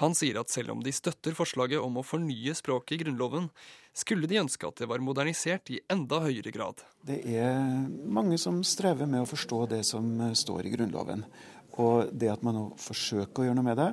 Han 0.00 0.16
sier 0.16 0.38
at 0.40 0.50
selv 0.50 0.72
om 0.72 0.80
de 0.82 0.92
støtter 0.94 1.36
forslaget 1.36 1.82
om 1.82 1.98
å 2.00 2.06
fornye 2.06 2.54
språket 2.56 2.96
i 2.96 3.00
Grunnloven, 3.04 3.50
skulle 3.92 4.28
de 4.30 4.40
ønske 4.40 4.64
at 4.64 4.80
det 4.80 4.88
var 4.88 5.04
modernisert 5.04 5.68
i 5.74 5.82
enda 5.92 6.22
høyere 6.24 6.52
grad. 6.54 6.80
Det 7.04 7.20
er 7.28 7.60
mange 8.08 8.38
som 8.40 8.62
strever 8.64 9.10
med 9.10 9.24
å 9.24 9.28
forstå 9.28 9.66
det 9.74 9.82
som 9.84 10.06
står 10.38 10.66
i 10.66 10.72
Grunnloven. 10.72 11.26
Og 11.80 12.08
det 12.12 12.32
at 12.32 12.44
man 12.44 12.56
nå 12.56 12.64
forsøker 12.80 13.42
å 13.42 13.48
gjøre 13.48 13.58
noe 13.58 13.68
med 13.68 13.80
det, 13.80 13.90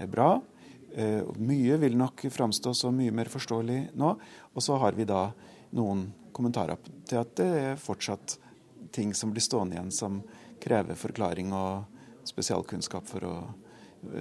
er 0.00 0.10
bra. 0.12 0.30
Eh, 0.92 1.24
mye 1.40 1.78
vil 1.80 1.96
nok 1.96 2.26
framstå 2.32 2.74
som 2.76 2.96
mye 2.96 3.12
mer 3.14 3.30
forståelig 3.32 3.80
nå. 3.96 4.12
Og 4.52 4.64
så 4.64 4.76
har 4.80 4.96
vi 4.96 5.08
da 5.08 5.30
noen 5.76 6.10
kommentarer 6.36 6.80
til 7.08 7.20
at 7.20 7.34
det 7.40 7.48
er 7.62 7.80
fortsatt 7.80 8.36
ting 8.92 9.12
som 9.16 9.32
blir 9.32 9.44
stående 9.44 9.78
igjen 9.78 9.92
som 9.94 10.20
krever 10.62 10.96
forklaring 10.98 11.52
og 11.56 12.28
spesialkunnskap 12.28 13.08
for 13.08 13.26
å, 13.26 13.34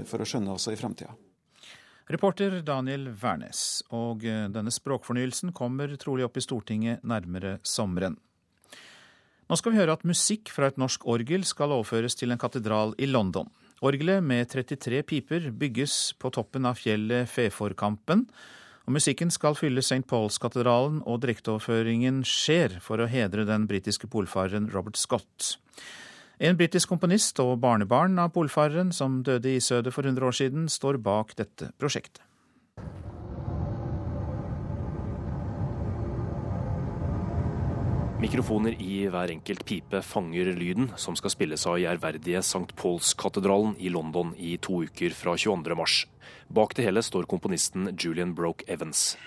for 0.09 0.21
å 0.21 0.27
skjønne 0.27 0.53
også 0.55 0.73
i 0.73 0.79
framtida. 0.79 1.13
Reporter 2.11 2.57
Daniel 2.65 3.09
Wærnes. 3.21 3.83
Og 3.95 4.25
eh, 4.27 4.47
denne 4.51 4.73
språkfornyelsen 4.73 5.53
kommer 5.55 5.93
trolig 6.01 6.25
opp 6.27 6.37
i 6.37 6.43
Stortinget 6.43 7.05
nærmere 7.07 7.59
sommeren. 7.63 8.17
Nå 9.51 9.57
skal 9.59 9.73
vi 9.73 9.81
høre 9.81 9.95
at 9.97 10.07
musikk 10.07 10.51
fra 10.51 10.69
et 10.71 10.79
norsk 10.79 11.03
orgel 11.11 11.43
skal 11.47 11.73
overføres 11.75 12.15
til 12.15 12.31
en 12.31 12.39
katedral 12.39 12.95
i 12.99 13.09
London. 13.09 13.49
Orgelet 13.83 14.23
med 14.23 14.47
33 14.51 15.01
piper 15.07 15.49
bygges 15.51 16.13
på 16.21 16.31
toppen 16.31 16.67
av 16.69 16.77
fjellet 16.79 17.27
Feforkampen, 17.27 18.27
og 18.85 18.95
musikken 18.95 19.31
skal 19.33 19.57
fylle 19.57 19.83
St. 19.83 20.03
Pauls-katedralen, 20.09 21.01
og 21.03 21.19
direkteoverføringen 21.23 22.21
skjer 22.27 22.79
for 22.83 23.01
å 23.01 23.09
hedre 23.09 23.43
den 23.49 23.67
britiske 23.69 24.09
polfareren 24.11 24.69
Robert 24.73 24.99
Scott. 25.01 25.55
En 26.41 26.57
britisk 26.57 26.89
komponist 26.89 27.37
og 27.43 27.59
barnebarn 27.61 28.17
av 28.17 28.31
polfareren, 28.33 28.89
som 28.89 29.19
døde 29.21 29.51
i 29.53 29.59
Sødet 29.61 29.91
for 29.93 30.07
100 30.07 30.25
år 30.25 30.33
siden, 30.33 30.63
står 30.73 30.97
bak 30.97 31.35
dette 31.37 31.67
prosjektet. 31.77 32.23
Mikrofoner 38.21 38.73
i 38.81 39.03
hver 39.09 39.35
enkelt 39.35 39.61
pipe 39.69 40.01
fanger 40.05 40.49
lyden 40.57 40.89
som 40.97 41.13
skal 41.17 41.33
spilles 41.33 41.67
av 41.69 41.77
i 41.77 41.85
ærverdige 41.89 42.41
St. 42.41 42.73
Pauls-katedralen 42.77 43.75
i 43.77 43.93
London 43.93 44.33
i 44.37 44.55
to 44.57 44.81
uker 44.87 45.13
fra 45.13 45.37
22. 45.37 45.77
mars. 45.77 46.03
Bak 46.47 46.75
det 46.75 46.85
hele 46.87 47.03
står 47.03 47.27
komponisten 47.31 47.89
Julian 47.97 48.35
Broke 48.35 48.65
Evans. 48.67 49.17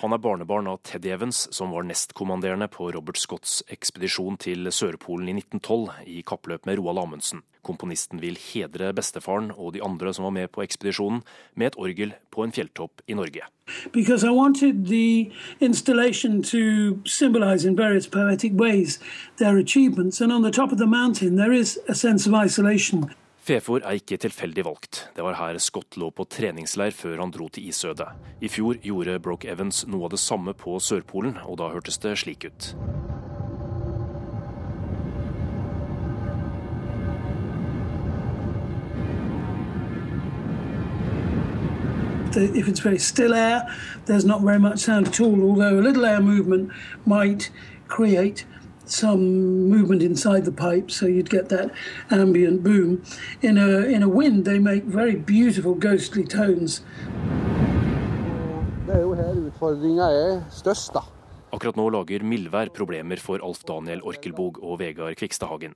Han 0.00 0.16
er 0.16 0.22
barnebarn 0.24 0.70
av 0.72 0.80
Teddy 0.86 1.12
Evans, 1.12 1.44
som 1.52 1.74
var 1.74 1.84
nestkommanderende 1.88 2.70
på 2.72 2.88
Robert 2.94 3.20
Scotts 3.20 3.60
ekspedisjon 3.72 4.38
til 4.40 4.72
Sørpolen 4.72 5.28
i 5.28 5.36
1912 5.42 6.08
i 6.08 6.22
kappløp 6.26 6.68
med 6.68 6.80
Roald 6.80 7.02
Amundsen. 7.04 7.44
Komponisten 7.62 8.18
vil 8.22 8.38
hedre 8.40 8.90
bestefaren 8.96 9.52
og 9.54 9.74
de 9.76 9.82
andre 9.84 10.14
som 10.14 10.26
var 10.26 10.34
med 10.34 10.50
på 10.50 10.64
ekspedisjonen, 10.64 11.20
med 11.54 11.72
et 11.72 11.78
orgel 11.78 12.16
på 12.32 12.46
en 12.46 12.54
fjelltopp 12.54 13.04
i 13.06 13.18
Norge. 13.18 13.46
Because 13.92 14.24
I 14.24 14.30
wanted 14.30 14.86
the 14.86 15.30
installation 15.60 16.42
to 16.42 16.98
symbolize 17.04 17.68
in 17.68 17.76
various 17.76 18.06
poetic 18.06 18.52
ways 18.52 18.98
their 19.38 19.58
achievements, 19.58 20.20
and 20.20 20.32
on 20.32 20.42
the 20.42 20.50
top 20.50 20.72
of 20.72 20.78
the 20.78 20.86
mountain 20.86 21.36
there 21.36 21.52
is 21.52 21.78
a 21.88 21.94
sense 21.94 22.28
of 22.28 22.34
isolation. 22.46 23.10
Fefor 23.42 23.80
er 23.82 23.98
ikke 23.98 24.16
tilfeldig 24.22 24.64
valgt. 24.64 25.08
Det 25.16 25.24
var 25.24 25.34
her 25.34 25.58
Scott 25.58 25.96
lå 25.98 26.10
på 26.14 26.24
treningsleir 26.30 26.94
før 26.94 27.18
han 27.18 27.32
dro 27.34 27.48
til 27.48 27.66
isødet. 27.68 28.06
I 28.40 28.48
fjor 28.48 28.78
gjorde 28.84 29.18
Broke 29.18 29.50
Evans 29.50 29.82
noe 29.86 30.06
av 30.06 30.14
det 30.14 30.20
samme 30.22 30.54
på 30.54 30.78
Sørpolen, 30.78 31.40
og 31.42 31.58
da 31.58 31.72
hørtes 31.74 31.98
det 31.98 32.14
slik 32.22 32.46
ut. 32.46 32.70
If 42.36 42.68
it's 42.68 42.80
very 42.80 42.98
still 42.98 43.34
air, 43.34 43.66
there's 44.06 44.24
not 44.24 44.42
very 44.42 44.58
much 44.58 44.80
sound 44.80 45.08
at 45.08 45.20
all, 45.20 45.42
although 45.42 45.78
a 45.78 45.82
little 45.82 46.04
air 46.04 46.20
movement 46.20 46.70
might 47.04 47.50
create 47.88 48.44
some 48.84 49.68
movement 49.68 50.02
inside 50.02 50.44
the 50.44 50.52
pipe, 50.52 50.90
so 50.90 51.06
you'd 51.06 51.30
get 51.30 51.48
that 51.48 51.70
ambient 52.10 52.62
boom. 52.62 53.02
In 53.40 53.56
a, 53.56 53.80
in 53.80 54.02
a 54.02 54.08
wind, 54.08 54.44
they 54.44 54.58
make 54.58 54.84
very 54.84 55.16
beautiful 55.16 55.74
ghostly 55.74 56.24
tones. 56.24 56.82
Akkurat 61.52 61.76
nå 61.76 61.84
lager 61.92 62.22
mildvær 62.24 62.70
problemer 62.72 63.20
for 63.20 63.42
Alf 63.44 63.60
Daniel 63.68 64.00
Orkelbog 64.08 64.56
og 64.64 64.78
Vegard 64.80 65.18
Kvikstadhagen. 65.20 65.74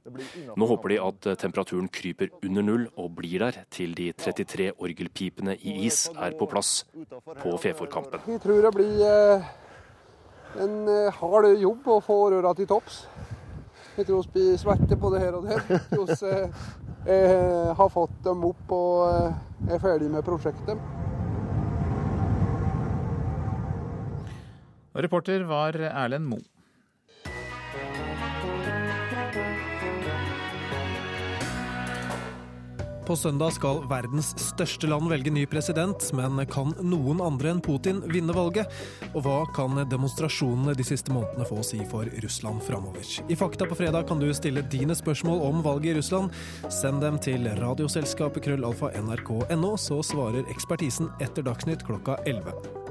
Nå 0.56 0.68
håper 0.70 0.94
de 0.94 0.96
at 1.04 1.28
temperaturen 1.42 1.90
kryper 1.92 2.32
under 2.40 2.64
null 2.64 2.86
og 2.96 3.10
blir 3.18 3.44
der 3.44 3.58
til 3.76 3.92
de 3.98 4.08
33 4.16 4.70
orgelpipene 4.72 5.58
i 5.60 5.76
is 5.84 6.06
er 6.16 6.32
på 6.38 6.48
plass 6.48 6.86
på 7.42 7.52
Feforkampen. 7.60 8.24
Vi 8.24 8.38
tror 8.40 8.64
det 8.64 8.72
blir 8.72 9.04
eh, 9.04 9.50
en 10.64 10.78
eh, 10.88 11.20
hard 11.20 11.50
jobb 11.60 11.92
å 11.92 12.00
få 12.04 12.20
røra 12.32 12.54
til 12.56 12.70
topps. 12.72 13.02
Jeg 13.98 14.08
tror 14.08 14.24
vi 14.24 14.32
blir 14.38 14.60
svette 14.60 14.96
det 14.96 15.20
her 15.26 15.36
og 15.36 15.44
der. 15.44 15.60
Vi 17.06 17.12
eh, 17.12 17.74
har 17.76 17.92
fått 17.92 18.16
dem 18.24 18.48
opp 18.48 18.72
og 18.72 19.68
er 19.68 19.84
ferdig 19.84 20.08
med 20.08 20.24
prosjektet. 20.24 20.80
Og 24.96 25.04
reporter 25.04 25.44
var 25.44 25.76
Erlend 25.76 26.24
Moe. 26.30 26.44
På 33.06 33.14
søndag 33.16 33.52
skal 33.54 33.84
verdens 33.86 34.32
største 34.40 34.88
land 34.90 35.06
velge 35.06 35.30
ny 35.30 35.44
president, 35.46 36.08
men 36.18 36.40
kan 36.50 36.72
noen 36.82 37.20
andre 37.22 37.52
enn 37.52 37.60
Putin 37.62 38.00
vinne 38.10 38.34
valget? 38.34 38.72
Og 39.12 39.22
hva 39.22 39.36
kan 39.54 39.78
demonstrasjonene 39.86 40.74
de 40.74 40.86
siste 40.88 41.14
månedene 41.14 41.46
få 41.46 41.60
å 41.62 41.66
si 41.68 41.78
for 41.92 42.10
Russland 42.24 42.64
framover? 42.66 43.06
I 43.30 43.38
Fakta 43.38 43.68
på 43.70 43.78
fredag 43.78 44.08
kan 44.08 44.18
du 44.18 44.26
stille 44.34 44.64
dine 44.72 44.96
spørsmål 44.98 45.44
om 45.46 45.62
valget 45.62 45.92
i 45.92 46.00
Russland. 46.00 46.34
Send 46.66 47.04
dem 47.04 47.20
til 47.22 47.46
radioselskapet 47.60 48.48
krøllalfa.nrk.no, 48.48 49.76
så 49.78 50.00
svarer 50.02 50.50
ekspertisen 50.50 51.12
etter 51.22 51.46
Dagsnytt 51.46 51.86
klokka 51.86 52.18
11. 52.26 52.85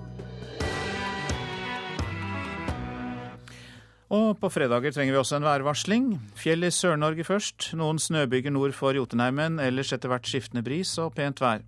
Og 4.14 4.38
på 4.38 4.50
fredager 4.54 4.94
trenger 4.94 5.16
vi 5.16 5.20
også 5.20 5.40
en 5.40 5.48
værvarsling. 5.48 6.10
Fjell 6.38 6.68
i 6.68 6.70
Sør-Norge 6.70 7.26
først. 7.26 7.72
Noen 7.74 7.98
snøbyger 8.00 8.54
nord 8.54 8.76
for 8.78 8.94
Jotunheimen, 8.94 9.58
ellers 9.60 9.94
etter 9.96 10.12
hvert 10.12 10.30
skiftende 10.30 10.64
bris 10.66 10.92
og 11.02 11.16
pent 11.18 11.42
vær. 11.42 11.66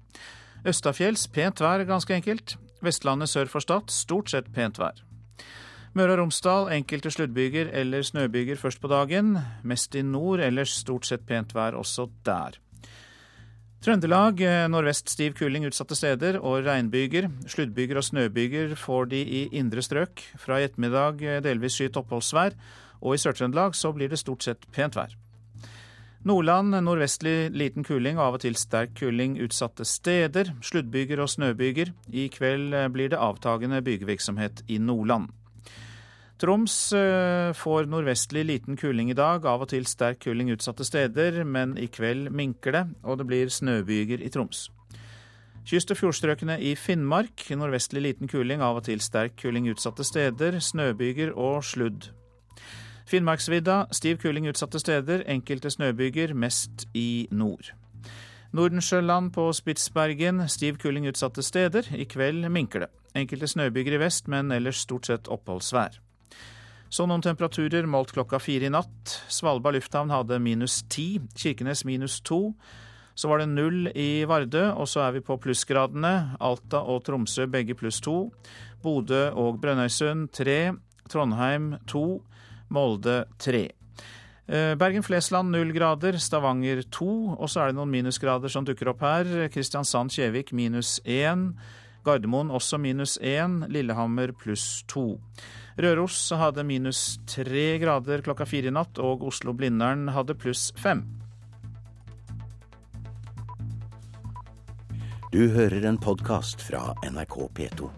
Østafjells 0.68 1.28
pent 1.34 1.62
vær, 1.62 1.86
ganske 1.90 2.14
enkelt. 2.14 2.58
Vestlandet 2.86 3.30
sør 3.30 3.50
for 3.50 3.66
Stad 3.66 3.90
stort 3.90 4.30
sett 4.30 4.52
pent 4.54 4.78
vær. 4.78 5.02
Møre 5.98 6.14
og 6.14 6.20
Romsdal 6.22 6.70
enkelte 6.76 7.10
sluddbyger 7.10 7.72
eller 7.74 8.06
snøbyger 8.06 8.60
først 8.62 8.82
på 8.84 8.92
dagen. 8.92 9.38
Mest 9.64 9.96
i 9.98 10.04
nord, 10.06 10.44
ellers 10.46 10.76
stort 10.84 11.10
sett 11.10 11.26
pent 11.26 11.56
vær 11.58 11.74
også 11.80 12.06
der. 12.26 12.60
Trøndelag 13.88 14.42
eh, 14.44 14.66
nordvest 14.68 15.08
stiv 15.14 15.38
kuling 15.40 15.64
utsatte 15.64 15.96
steder 15.96 16.42
og 16.42 16.66
regnbyger. 16.66 17.30
Sluddbyger 17.48 18.02
og 18.02 18.04
snøbyger 18.04 18.74
får 18.76 19.08
de 19.14 19.22
i 19.24 19.40
indre 19.56 19.80
strøk. 19.80 20.26
Fra 20.36 20.58
i 20.60 20.66
ettermiddag 20.68 21.24
eh, 21.24 21.38
delvis 21.46 21.78
skyet 21.78 21.96
oppholdsvær, 22.02 22.58
og 23.00 23.16
i 23.16 23.22
Sør-Trøndelag 23.24 23.78
så 23.80 23.94
blir 23.96 24.12
det 24.12 24.20
stort 24.20 24.44
sett 24.44 24.68
pent 24.76 25.00
vær. 25.00 25.16
Nordland 26.28 26.76
nordvestlig 26.84 27.54
liten 27.56 27.88
kuling 27.88 28.20
og 28.20 28.26
av 28.26 28.40
og 28.42 28.44
til 28.44 28.60
sterk 28.60 28.92
kuling 29.00 29.40
utsatte 29.46 29.88
steder. 29.88 30.52
Sluddbyger 30.60 31.24
og 31.24 31.32
snøbyger. 31.32 31.96
I 32.12 32.28
kveld 32.36 32.76
eh, 32.76 32.92
blir 32.92 33.16
det 33.16 33.24
avtagende 33.24 33.80
bygevirksomhet 33.88 34.66
i 34.68 34.84
Nordland. 34.84 35.32
Troms 36.38 36.94
eh, 36.94 37.52
får 37.58 37.88
nordvestlig 37.90 38.44
liten 38.46 38.78
kuling 38.78 39.10
i 39.10 39.18
dag, 39.18 39.46
av 39.50 39.64
og 39.66 39.72
til 39.72 39.88
sterk 39.90 40.20
kuling 40.22 40.52
utsatte 40.54 40.86
steder, 40.86 41.42
men 41.44 41.74
i 41.82 41.88
kveld 41.90 42.30
minker 42.30 42.76
det, 42.76 42.84
og 43.02 43.18
det 43.18 43.26
blir 43.26 43.50
snøbyger 43.50 44.22
i 44.22 44.30
Troms. 44.30 44.68
Kyst- 45.68 45.92
og 45.92 45.98
fjordstrøkene 45.98 46.60
i 46.62 46.76
Finnmark 46.78 47.42
nordvestlig 47.50 48.06
liten 48.06 48.30
kuling, 48.30 48.62
av 48.62 48.78
og 48.78 48.86
til 48.86 49.02
sterk 49.02 49.34
kuling 49.42 49.66
utsatte 49.74 50.06
steder, 50.06 50.62
snøbyger 50.62 51.34
og 51.34 51.66
sludd. 51.66 52.12
Finnmarksvidda 53.10 53.88
stiv 53.92 54.22
kuling 54.22 54.46
utsatte 54.52 54.80
steder, 54.80 55.26
enkelte 55.26 55.74
snøbyger, 55.74 56.38
mest 56.38 56.86
i 56.94 57.28
nord. 57.32 57.74
Nordensjøland 58.54 59.34
på 59.34 59.50
Spitsbergen 59.58 60.46
stiv 60.48 60.78
kuling 60.78 61.10
utsatte 61.10 61.44
steder, 61.44 61.90
i 61.98 62.06
kveld 62.06 62.46
minker 62.50 62.86
det. 62.86 62.94
Enkelte 63.16 63.50
snøbyger 63.50 63.98
i 63.98 64.06
vest, 64.06 64.28
men 64.28 64.54
ellers 64.54 64.86
stort 64.86 65.10
sett 65.10 65.28
oppholdsvær. 65.28 65.98
Så 66.90 67.04
noen 67.04 67.24
temperaturer 67.24 67.88
målt 67.90 68.14
klokka 68.16 68.40
fire 68.40 68.70
i 68.70 68.72
natt. 68.72 69.18
Svalbard 69.28 69.76
lufthavn 69.76 70.12
hadde 70.14 70.40
minus 70.40 70.82
ti, 70.88 71.18
Kirkenes 71.36 71.84
minus 71.88 72.22
to. 72.24 72.54
Så 73.18 73.28
var 73.32 73.42
det 73.42 73.50
null 73.50 73.90
i 73.98 74.24
Vardø, 74.30 74.70
og 74.78 74.88
så 74.88 75.08
er 75.08 75.18
vi 75.18 75.24
på 75.26 75.40
plussgradene. 75.42 76.38
Alta 76.40 76.84
og 76.86 77.02
Tromsø 77.08 77.48
begge 77.52 77.76
pluss 77.76 78.00
to. 78.06 78.30
Bodø 78.84 79.32
og 79.34 79.60
Brønnøysund 79.64 80.30
tre. 80.38 80.78
Trondheim 81.10 81.74
to. 81.90 82.22
Molde 82.70 83.24
tre. 83.42 83.66
Eh, 84.48 84.76
Bergen-Flesland 84.80 85.52
null 85.52 85.74
grader, 85.76 86.16
Stavanger 86.20 86.86
to, 86.92 87.36
og 87.36 87.50
så 87.52 87.66
er 87.66 87.72
det 87.72 87.80
noen 87.80 87.92
minusgrader 87.92 88.52
som 88.52 88.68
dukker 88.68 88.94
opp 88.94 89.04
her. 89.04 89.48
Kristiansand-Kjevik 89.52 90.54
minus 90.56 91.02
én. 91.04 91.50
Gardermoen 92.08 92.54
også 92.54 92.80
minus 92.80 93.18
én. 93.20 93.66
Lillehammer 93.68 94.32
pluss 94.32 94.86
to. 94.88 95.18
Røros 95.78 96.18
hadde 96.34 96.64
minus 96.66 97.20
tre 97.30 97.76
grader 97.78 98.24
klokka 98.26 98.48
fire 98.50 98.72
i 98.72 98.74
natt, 98.74 98.98
og 98.98 99.28
Oslo-Blindern 99.30 100.10
hadde 100.10 100.34
pluss 100.34 100.72
fem. 100.74 101.04
Du 105.30 105.44
hører 105.54 105.86
en 105.86 106.02
podkast 106.02 106.66
fra 106.66 106.96
NRK 107.06 107.38
P2. 107.54 107.92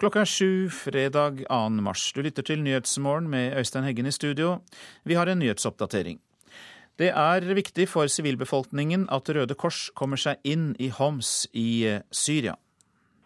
Klokka 0.00 0.26
er 0.26 0.28
sju 0.28 0.68
fredag 0.72 1.46
2. 1.48 1.60
mars. 1.80 2.10
Du 2.12 2.20
lytter 2.20 2.44
til 2.44 2.60
Nyhetsmorgen 2.64 3.32
med 3.32 3.56
Øystein 3.56 3.88
Heggen 3.88 4.08
i 4.08 4.12
studio. 4.12 4.58
Vi 5.08 5.16
har 5.16 5.28
en 5.28 5.40
nyhetsoppdatering. 5.40 6.20
Det 7.00 7.08
er 7.16 7.46
viktig 7.56 7.86
for 7.88 8.10
sivilbefolkningen 8.12 9.06
at 9.14 9.28
Røde 9.32 9.54
Kors 9.56 9.86
kommer 9.96 10.20
seg 10.20 10.42
inn 10.44 10.74
i 10.76 10.90
Homs 10.92 11.46
i 11.56 11.86
eh, 11.88 12.02
Syria. 12.12 12.58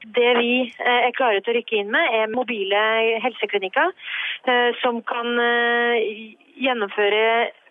Det 0.04 0.30
vi 0.38 0.50
eh, 0.68 1.00
er 1.08 1.16
klare 1.16 1.40
til 1.42 1.50
å 1.50 1.56
rykke 1.56 1.80
inn 1.80 1.90
med, 1.90 2.14
er 2.20 2.30
mobile 2.30 2.82
helseklinikker 3.24 3.90
eh, 3.90 4.70
som 4.78 5.00
kan 5.08 5.32
gjennomføre 6.62 7.24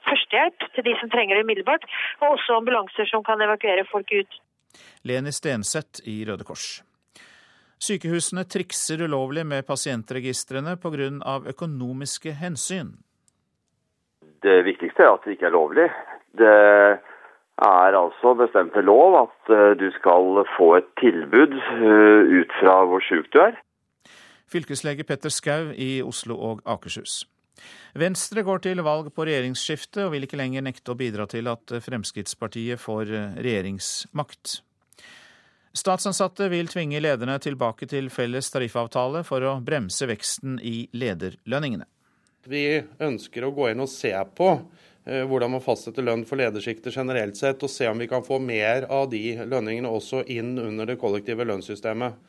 førstehjelp 0.04 0.68
til 0.76 0.88
de 0.89 0.98
som 1.00 1.13
trenger 1.13 1.39
det 1.39 1.46
umiddelbart, 1.48 1.88
og 2.20 2.34
også 2.34 2.60
ambulanser 2.60 3.08
som 3.08 3.24
kan 3.24 3.39
evakuere 3.46 3.88
folk 3.88 4.12
ut. 4.12 4.42
Leni 5.08 5.32
Stenseth 5.32 6.04
i 6.10 6.20
Røde 6.28 6.44
Kors. 6.44 6.82
Sykehusene 7.84 8.44
trikser 8.44 9.06
ulovlig 9.08 9.48
med 9.48 9.63
pasientregistrene 9.68 10.76
pga. 10.84 11.39
økonomiske 11.56 12.36
hensyn. 12.44 12.98
Det 14.43 14.62
viktigste 14.67 15.06
er 15.06 15.13
at 15.15 15.25
det 15.25 15.38
ikke 15.38 15.49
er 15.49 15.56
lovlig. 15.56 15.89
Det 16.38 16.53
er 17.63 17.97
altså 17.97 18.34
bestemt 18.38 18.75
ved 18.75 18.88
lov 18.89 19.15
at 19.21 19.53
eh, 19.53 19.75
du 19.79 19.88
skal 19.99 20.43
få 20.58 20.75
et 20.79 20.89
tilbud 20.99 21.53
eh, 21.53 22.39
ut 22.39 22.58
fra 22.60 22.79
hvor 22.89 23.03
sjuk 23.03 23.29
du 23.34 23.39
er. 23.43 23.60
Fylkeslege 24.51 25.06
Petter 25.08 25.32
Skau 25.34 25.71
i 25.75 26.01
Oslo 26.06 26.38
og 26.38 26.62
Akershus. 26.65 27.23
Venstre 27.95 28.43
går 28.43 28.63
til 28.65 28.82
valg 28.84 29.12
på 29.13 29.25
regjeringsskifte 29.27 30.08
og 30.08 30.15
vil 30.15 30.25
ikke 30.25 30.39
lenger 30.39 30.65
nekte 30.65 30.93
å 30.93 30.97
bidra 30.97 31.27
til 31.29 31.47
at 31.51 31.75
Fremskrittspartiet 31.86 32.82
får 32.82 33.13
eh, 33.13 33.41
regjeringsmakt. 33.45 34.60
Statsansatte 35.73 36.51
vil 36.53 36.67
tvinge 36.69 37.01
lederne 37.01 37.39
tilbake 37.41 37.88
til 37.89 38.12
felles 38.13 38.51
tariffavtale 38.53 39.23
for 39.25 39.45
å 39.45 39.56
bremse 39.65 40.06
veksten 40.10 40.60
i 40.62 40.84
lederlønningene. 40.93 41.88
Vi 42.43 42.84
ønsker 42.99 43.45
å 43.45 43.53
gå 43.56 43.69
inn 43.71 43.84
og 43.84 43.91
se 43.91 44.12
på 44.36 44.49
eh, 45.06 45.23
hvordan 45.23 45.53
man 45.56 45.63
fastsetter 45.63 46.03
lønn 46.03 46.25
for 46.27 46.39
ledersjiktet 46.41 46.95
generelt 46.95 47.39
sett, 47.39 47.63
og 47.63 47.71
se 47.71 47.88
om 47.88 48.01
vi 48.01 48.10
kan 48.12 48.25
få 48.25 48.39
mer 48.43 48.88
av 48.91 49.10
de 49.13 49.23
lønningene 49.47 49.91
også 49.91 50.25
inn 50.27 50.58
under 50.60 50.89
det 50.89 50.99
kollektive 51.01 51.47
lønnssystemet. 51.47 52.19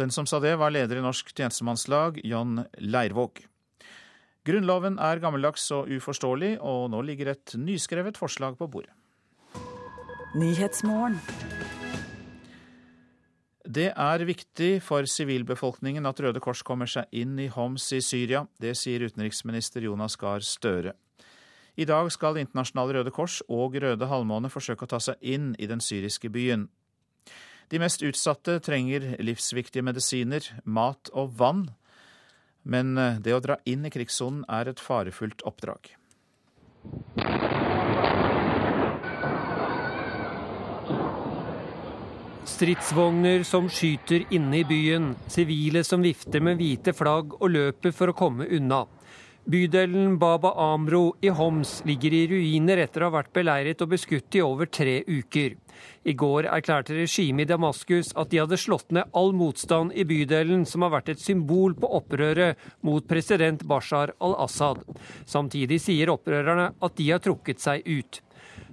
Den 0.00 0.10
som 0.10 0.24
sa 0.24 0.40
det, 0.40 0.54
var 0.56 0.72
leder 0.72 0.96
i 0.96 1.04
Norsk 1.04 1.34
tjenestemannslag, 1.36 2.22
John 2.24 2.62
Leirvåg. 2.80 3.44
Grunnloven 4.48 4.96
er 4.98 5.20
gammeldags 5.22 5.68
og 5.76 5.92
uforståelig, 5.92 6.56
og 6.64 6.88
nå 6.90 7.02
ligger 7.06 7.34
et 7.34 7.52
nyskrevet 7.54 8.16
forslag 8.18 8.56
på 8.58 8.70
bordet. 8.72 8.90
Det 13.62 13.92
er 13.94 14.24
viktig 14.26 14.80
for 14.82 15.06
sivilbefolkningen 15.06 16.06
at 16.08 16.18
Røde 16.20 16.40
Kors 16.42 16.64
kommer 16.66 16.88
seg 16.90 17.06
inn 17.14 17.36
i 17.38 17.46
Homs 17.46 17.84
i 17.94 18.00
Syria. 18.02 18.42
Det 18.58 18.74
sier 18.74 19.04
utenriksminister 19.06 19.84
Jonas 19.86 20.16
Gahr 20.18 20.42
Støre. 20.42 20.96
I 21.78 21.86
dag 21.86 22.10
skal 22.12 22.40
Internasjonale 22.42 22.98
Røde 22.98 23.12
Kors 23.14 23.38
og 23.48 23.78
Røde 23.78 24.08
Halvmåne 24.10 24.50
forsøke 24.50 24.84
å 24.84 24.90
ta 24.90 24.98
seg 25.00 25.22
inn 25.22 25.54
i 25.62 25.70
den 25.70 25.80
syriske 25.80 26.28
byen. 26.28 26.66
De 27.70 27.78
mest 27.78 28.02
utsatte 28.02 28.58
trenger 28.60 29.14
livsviktige 29.22 29.86
medisiner, 29.86 30.42
mat 30.64 31.08
og 31.14 31.38
vann. 31.38 31.68
Men 32.66 32.98
det 33.22 33.32
å 33.32 33.40
dra 33.42 33.60
inn 33.64 33.86
i 33.86 33.94
krigssonen 33.94 34.42
er 34.50 34.68
et 34.68 34.82
farefullt 34.82 35.46
oppdrag. 35.46 35.94
Stridsvogner 42.42 43.44
som 43.46 43.68
skyter 43.70 44.24
inne 44.34 44.58
i 44.58 44.64
byen, 44.66 45.12
sivile 45.30 45.84
som 45.86 46.02
vifter 46.02 46.42
med 46.42 46.58
hvite 46.58 46.90
flagg 46.94 47.36
og 47.38 47.52
løper 47.54 47.94
for 47.94 48.10
å 48.10 48.16
komme 48.18 48.48
unna. 48.50 48.82
Bydelen 49.42 50.18
Baba 50.18 50.52
Amro 50.58 51.16
i 51.22 51.30
Homs 51.34 51.80
ligger 51.86 52.14
i 52.14 52.24
ruiner 52.30 52.82
etter 52.82 53.02
å 53.02 53.08
ha 53.10 53.16
vært 53.16 53.32
beleiret 53.34 53.82
og 53.82 53.90
beskutt 53.94 54.38
i 54.38 54.42
over 54.42 54.70
tre 54.70 55.00
uker. 55.06 55.56
I 56.06 56.14
går 56.18 56.46
erklærte 56.50 56.94
regimet 56.94 57.46
i 57.46 57.50
Damaskus 57.50 58.12
at 58.18 58.30
de 58.30 58.38
hadde 58.42 58.58
slått 58.58 58.90
ned 58.94 59.10
all 59.18 59.30
motstand 59.34 59.94
i 59.98 60.06
bydelen, 60.06 60.66
som 60.66 60.82
har 60.82 60.94
vært 60.94 61.14
et 61.14 61.22
symbol 61.22 61.74
på 61.78 61.90
opprøret 61.98 62.58
mot 62.86 63.06
president 63.06 63.62
Bashar 63.66 64.14
al-Assad. 64.22 64.82
Samtidig 65.26 65.78
sier 65.82 66.10
opprørerne 66.14 66.72
at 66.78 66.98
de 66.98 67.10
har 67.10 67.22
trukket 67.22 67.62
seg 67.62 67.86
ut. 67.86 68.22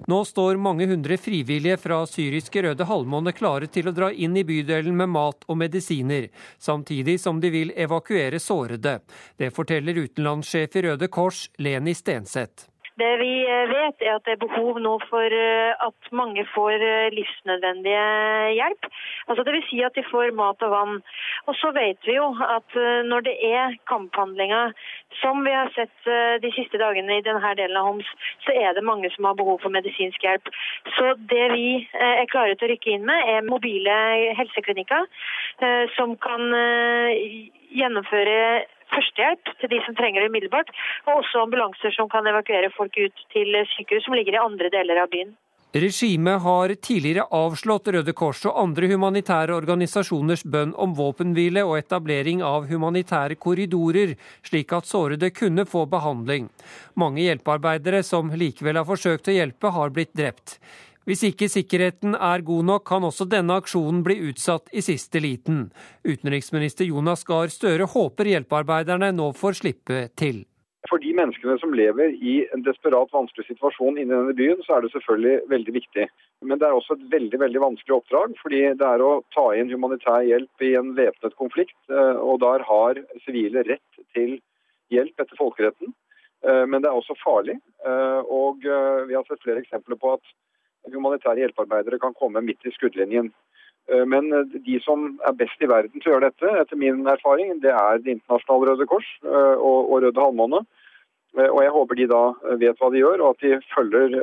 Nå 0.07 0.25
står 0.25 0.55
mange 0.55 0.87
hundre 0.87 1.17
frivillige 1.17 1.77
fra 1.77 1.99
syriske 2.07 2.63
Røde 2.63 2.87
Halvmåne 2.87 3.33
klare 3.35 3.67
til 3.67 3.89
å 3.89 3.95
dra 3.95 4.11
inn 4.13 4.37
i 4.39 4.45
bydelen 4.47 4.95
med 4.95 5.11
mat 5.11 5.43
og 5.47 5.59
medisiner, 5.59 6.29
samtidig 6.57 7.19
som 7.19 7.41
de 7.43 7.51
vil 7.51 7.75
evakuere 7.75 8.39
sårede. 8.39 8.99
Det 9.35 9.51
forteller 9.51 9.99
utenlandssjef 10.05 10.79
i 10.79 10.87
Røde 10.87 11.11
Kors, 11.11 11.49
Leni 11.59 11.97
Stenseth. 11.97 12.68
Det 12.99 13.11
vi 13.21 13.33
eh, 13.47 13.69
vet, 13.69 14.01
er 14.03 14.17
at 14.17 14.25
det 14.27 14.33
er 14.35 14.41
behov 14.41 14.79
nå 14.83 14.97
for 15.07 15.35
eh, 15.35 15.71
at 15.87 16.09
mange 16.15 16.43
får 16.51 16.83
eh, 16.83 17.11
livsnødvendige 17.15 18.05
hjelp. 18.57 18.87
Altså 19.31 19.45
Dvs. 19.47 19.67
Si 19.69 19.79
at 19.85 19.95
de 19.95 20.03
får 20.09 20.33
mat 20.35 20.63
og 20.67 20.73
vann. 20.73 20.95
Og 21.47 21.55
så 21.59 21.71
vet 21.75 22.07
vi 22.07 22.17
jo 22.17 22.27
at 22.43 22.75
når 23.05 23.23
det 23.27 23.35
er 23.45 23.77
kamphandlinger, 23.91 24.73
som 25.21 25.43
vi 25.45 25.53
har 25.53 25.69
sett 25.75 26.09
de 26.43 26.51
siste 26.53 26.79
dagene 26.81 27.19
i 27.19 27.23
denne 27.25 27.51
delen 27.57 27.77
av 27.77 27.87
Homs, 27.87 28.09
så 28.45 28.53
er 28.53 28.73
det 28.77 28.85
mange 28.85 29.09
som 29.13 29.27
har 29.29 29.37
behov 29.37 29.59
for 29.63 29.73
medisinsk 29.73 30.23
hjelp. 30.25 30.49
Så 30.97 31.13
det 31.31 31.45
vi 31.53 31.67
er 31.93 32.29
klare 32.31 32.55
til 32.55 32.69
å 32.69 32.71
rykke 32.73 32.93
inn 32.95 33.07
med, 33.09 33.29
er 33.33 33.47
mobile 33.47 33.95
helseklinikker 34.39 35.07
som 35.95 36.15
kan 36.25 36.49
gjennomføre 37.73 38.39
førstehjelp 38.93 39.53
til 39.59 39.73
de 39.73 39.83
som 39.85 39.97
trenger 39.99 40.23
det 40.23 40.31
umiddelbart, 40.31 40.73
og 41.07 41.21
også 41.21 41.45
ambulanser 41.45 41.93
som 41.95 42.09
kan 42.11 42.27
evakuere 42.29 42.71
folk 42.75 42.97
ut 42.97 43.27
til 43.35 43.61
sykehus 43.75 44.07
som 44.07 44.17
ligger 44.17 44.37
i 44.37 44.43
andre 44.45 44.73
deler 44.73 45.03
av 45.03 45.13
byen. 45.13 45.37
Regimet 45.69 46.41
har 46.41 46.71
tidligere 46.81 47.27
avslått 47.29 47.91
Røde 47.93 48.13
Kors 48.17 48.39
og 48.49 48.55
andre 48.57 48.87
humanitære 48.89 49.53
organisasjoners 49.53 50.41
bønn 50.41 50.71
om 50.73 50.95
våpenhvile 50.97 51.61
og 51.61 51.75
etablering 51.77 52.41
av 52.41 52.65
humanitære 52.71 53.37
korridorer, 53.37 54.15
slik 54.41 54.73
at 54.73 54.89
sårede 54.89 55.29
kunne 55.29 55.67
få 55.69 55.83
behandling. 55.85 56.49
Mange 56.97 57.21
hjelpearbeidere 57.27 58.01
som 58.01 58.33
likevel 58.33 58.81
har 58.81 58.89
forsøkt 58.89 59.29
å 59.29 59.35
hjelpe, 59.37 59.69
har 59.69 59.93
blitt 59.93 60.15
drept. 60.17 60.57
Hvis 61.09 61.23
ikke 61.25 61.47
sikkerheten 61.49 62.13
er 62.13 62.43
god 62.45 62.67
nok, 62.67 62.83
kan 62.85 63.01
også 63.07 63.25
denne 63.25 63.55
aksjonen 63.57 64.03
bli 64.05 64.19
utsatt 64.29 64.67
i 64.69 64.81
siste 64.85 65.17
liten. 65.23 65.71
Utenriksminister 66.05 66.85
Jonas 66.85 67.23
Gahr 67.25 67.49
Støre 67.49 67.87
håper 67.89 68.27
hjelpearbeiderne 68.29 69.09
nå 69.17 69.31
får 69.33 69.57
slippe 69.57 70.03
til. 70.21 70.43
For 70.85 71.01
de 71.01 71.09
menneskene 71.17 71.55
som 71.57 71.73
lever 71.73 72.13
i 72.13 72.35
en 72.53 72.61
desperat 72.61 73.09
vanskelig 73.15 73.47
situasjon 73.47 73.97
inni 73.97 74.13
denne 74.13 74.35
byen, 74.37 74.61
så 74.67 74.75
er 74.75 74.85
det 74.85 74.91
selvfølgelig 74.93 75.49
veldig 75.49 75.73
viktig. 75.79 76.05
Men 76.45 76.61
det 76.61 76.67
er 76.67 76.77
også 76.77 76.99
et 76.99 77.07
veldig 77.15 77.39
veldig 77.41 77.63
vanskelig 77.63 77.95
oppdrag. 77.97 78.35
fordi 78.43 78.59
det 78.77 78.89
er 78.89 79.01
å 79.01 79.23
ta 79.33 79.47
inn 79.57 79.73
humanitær 79.73 80.27
hjelp 80.27 80.65
i 80.67 80.75
en 80.77 80.91
væpnet 80.99 81.35
konflikt. 81.41 81.79
Eh, 81.89 82.21
og 82.21 82.37
der 82.45 82.67
har 82.69 83.01
sivile 83.25 83.65
rett 83.65 84.03
til 84.13 84.37
hjelp 84.93 85.25
etter 85.25 85.41
folkeretten. 85.41 85.89
Eh, 86.45 86.65
men 86.69 86.85
det 86.85 86.93
er 86.93 87.01
også 87.01 87.17
farlig. 87.25 87.57
Eh, 87.81 88.21
og 88.29 88.61
vi 88.61 89.17
har 89.17 89.25
sett 89.25 89.41
flere 89.41 89.65
eksempler 89.65 89.97
på 89.97 90.13
at 90.19 90.37
humanitære 90.95 91.43
hjelpearbeidere 91.43 91.99
kan 92.01 92.15
komme 92.17 92.41
midt 92.45 92.65
i 92.65 92.73
skuddlinjen. 92.75 93.31
Eh, 93.91 94.05
men 94.05 94.33
eh, 94.33 94.59
de 94.65 94.79
som 94.85 95.07
er 95.27 95.37
best 95.37 95.61
i 95.61 95.69
verden 95.69 96.01
til 96.01 96.11
å 96.11 96.15
gjøre 96.15 96.29
dette, 96.29 96.51
etter 96.61 96.79
min 96.79 97.05
erfaring, 97.09 97.55
det 97.63 97.73
er 97.73 98.03
Det 98.03 98.17
internasjonale 98.17 98.73
Røde 98.73 98.89
Kors 98.89 99.07
eh, 99.25 99.55
og 99.57 99.95
Røde 100.03 100.21
Halvmåne. 100.21 100.65
Og 101.39 101.59
jeg 101.61 101.69
håper 101.69 101.95
de 101.95 102.05
da 102.09 102.19
vet 102.57 102.79
hva 102.81 102.87
de 102.89 103.03
gjør, 103.03 103.21
og 103.21 103.35
at 103.35 103.43
de 103.45 103.59
følger 103.69 104.15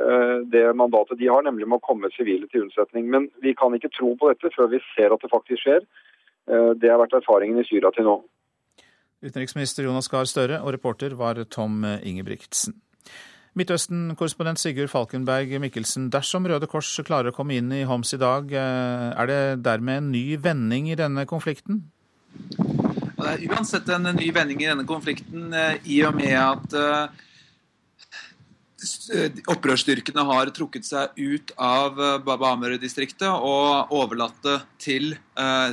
det 0.51 0.63
mandatet 0.75 1.15
de 1.21 1.29
har, 1.31 1.45
nemlig 1.45 1.63
med 1.63 1.79
å 1.79 1.85
komme 1.85 2.09
sivile 2.11 2.49
til 2.51 2.65
unnsetning. 2.65 3.05
Men 3.07 3.29
vi 3.39 3.53
kan 3.55 3.71
ikke 3.73 3.93
tro 3.95 4.09
på 4.19 4.27
dette 4.27 4.51
før 4.51 4.67
vi 4.73 4.81
ser 4.89 5.15
at 5.15 5.23
det 5.23 5.29
faktisk 5.31 5.63
skjer. 5.63 5.85
Det 6.75 6.91
har 6.91 6.99
vært 6.99 7.15
erfaringen 7.15 7.63
i 7.63 7.65
Syria 7.65 7.93
til 7.95 8.09
nå. 8.09 8.17
Utenriksminister 9.23 9.87
Jonas 9.87 10.11
Gahr 10.11 10.27
Støre 10.27 10.59
og 10.59 10.75
reporter 10.75 11.15
var 11.15 11.39
Tom 11.47 11.79
Ingebrigtsen. 11.87 12.75
Midtøsten-korrespondent 13.57 14.61
Sigurd 14.61 14.91
Falkenberg 14.91 15.55
Mikkelsen. 15.63 16.11
Dersom 16.13 16.45
Røde 16.45 16.67
Kors 16.69 16.91
klarer 17.07 17.31
å 17.31 17.35
komme 17.35 17.57
inn 17.57 17.71
i 17.73 17.85
Homs 17.89 18.13
i 18.13 18.19
dag, 18.21 18.51
eh, 18.53 19.07
er 19.17 19.29
det 19.29 19.63
dermed 19.65 19.97
en 19.97 20.11
ny 20.13 20.37
vending 20.37 20.91
i 20.91 20.97
denne 20.99 21.25
konflikten? 21.25 21.81
Det 22.37 23.31
er 23.31 23.45
uansett 23.49 23.89
en 23.89 24.11
ny 24.13 24.29
vending 24.31 24.61
i 24.61 24.69
denne 24.69 24.85
konflikten 24.85 25.53
eh, 25.53 25.79
i 25.89 26.03
og 26.05 26.13
med 26.19 26.35
at 26.37 26.77
eh, 26.77 27.07
opprørsstyrkene 29.49 30.27
har 30.29 30.53
trukket 30.53 30.85
seg 30.85 31.17
ut 31.17 31.51
av 31.57 31.97
Baba 32.21 32.53
Amr-distriktet 32.53 33.25
og 33.25 33.89
overlatt 33.89 34.37
det 34.45 34.59
til 34.77 35.15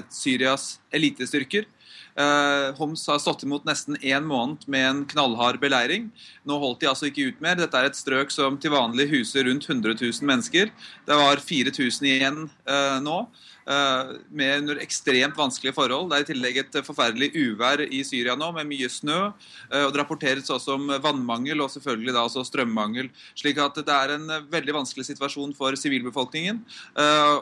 Syrias 0.09 0.79
elitestyrker. 0.89 1.69
Uh, 2.15 2.71
Homs 2.79 3.03
har 3.11 3.19
stått 3.19 3.43
imot 3.43 3.65
nesten 3.67 3.97
én 3.99 4.27
måned 4.29 4.69
med 4.71 4.87
en 4.87 5.01
knallhard 5.11 5.59
beleiring. 5.63 6.13
Nå 6.47 6.59
holdt 6.63 6.85
de 6.85 6.91
altså 6.91 7.09
ikke 7.09 7.31
ut 7.31 7.41
mer. 7.43 7.59
Dette 7.59 7.81
er 7.81 7.89
et 7.89 7.99
strøk 7.99 8.31
som 8.31 8.59
til 8.61 8.75
vanlig 8.75 9.09
huser 9.11 9.49
rundt 9.49 9.67
100 9.67 9.97
000 9.99 10.29
mennesker. 10.31 10.71
Det 11.09 11.19
var 11.19 11.43
4000 11.43 12.07
igjen 12.13 12.45
uh, 12.71 13.01
nå. 13.03 13.25
Eh, 13.65 14.13
med 14.29 14.59
under 14.59 14.81
ekstremt 14.83 15.37
vanskelige 15.39 15.77
forhold. 15.77 16.11
Det 16.11 16.19
er 16.19 16.27
i 16.27 16.29
tillegg 16.33 16.61
et 16.61 16.79
forferdelig 16.85 17.31
uvær 17.33 17.85
i 17.87 18.03
Syria 18.05 18.37
nå, 18.37 18.51
med 18.53 18.69
mye 18.69 18.91
snø. 18.93 19.33
og 19.71 19.91
Det 19.93 20.01
rapporteres 20.01 20.51
også 20.51 20.77
om 20.77 20.93
vannmangel 21.03 21.65
og 21.65 21.71
selvfølgelig 21.73 22.15
da 22.15 22.25
også 22.27 22.45
strømmangel. 22.45 23.11
slik 23.35 23.59
at 23.59 23.75
det 23.75 23.95
er 23.95 24.15
en 24.15 24.27
veldig 24.51 24.75
vanskelig 24.75 25.07
situasjon 25.07 25.55
for 25.57 25.73
sivilbefolkningen. 25.75 26.61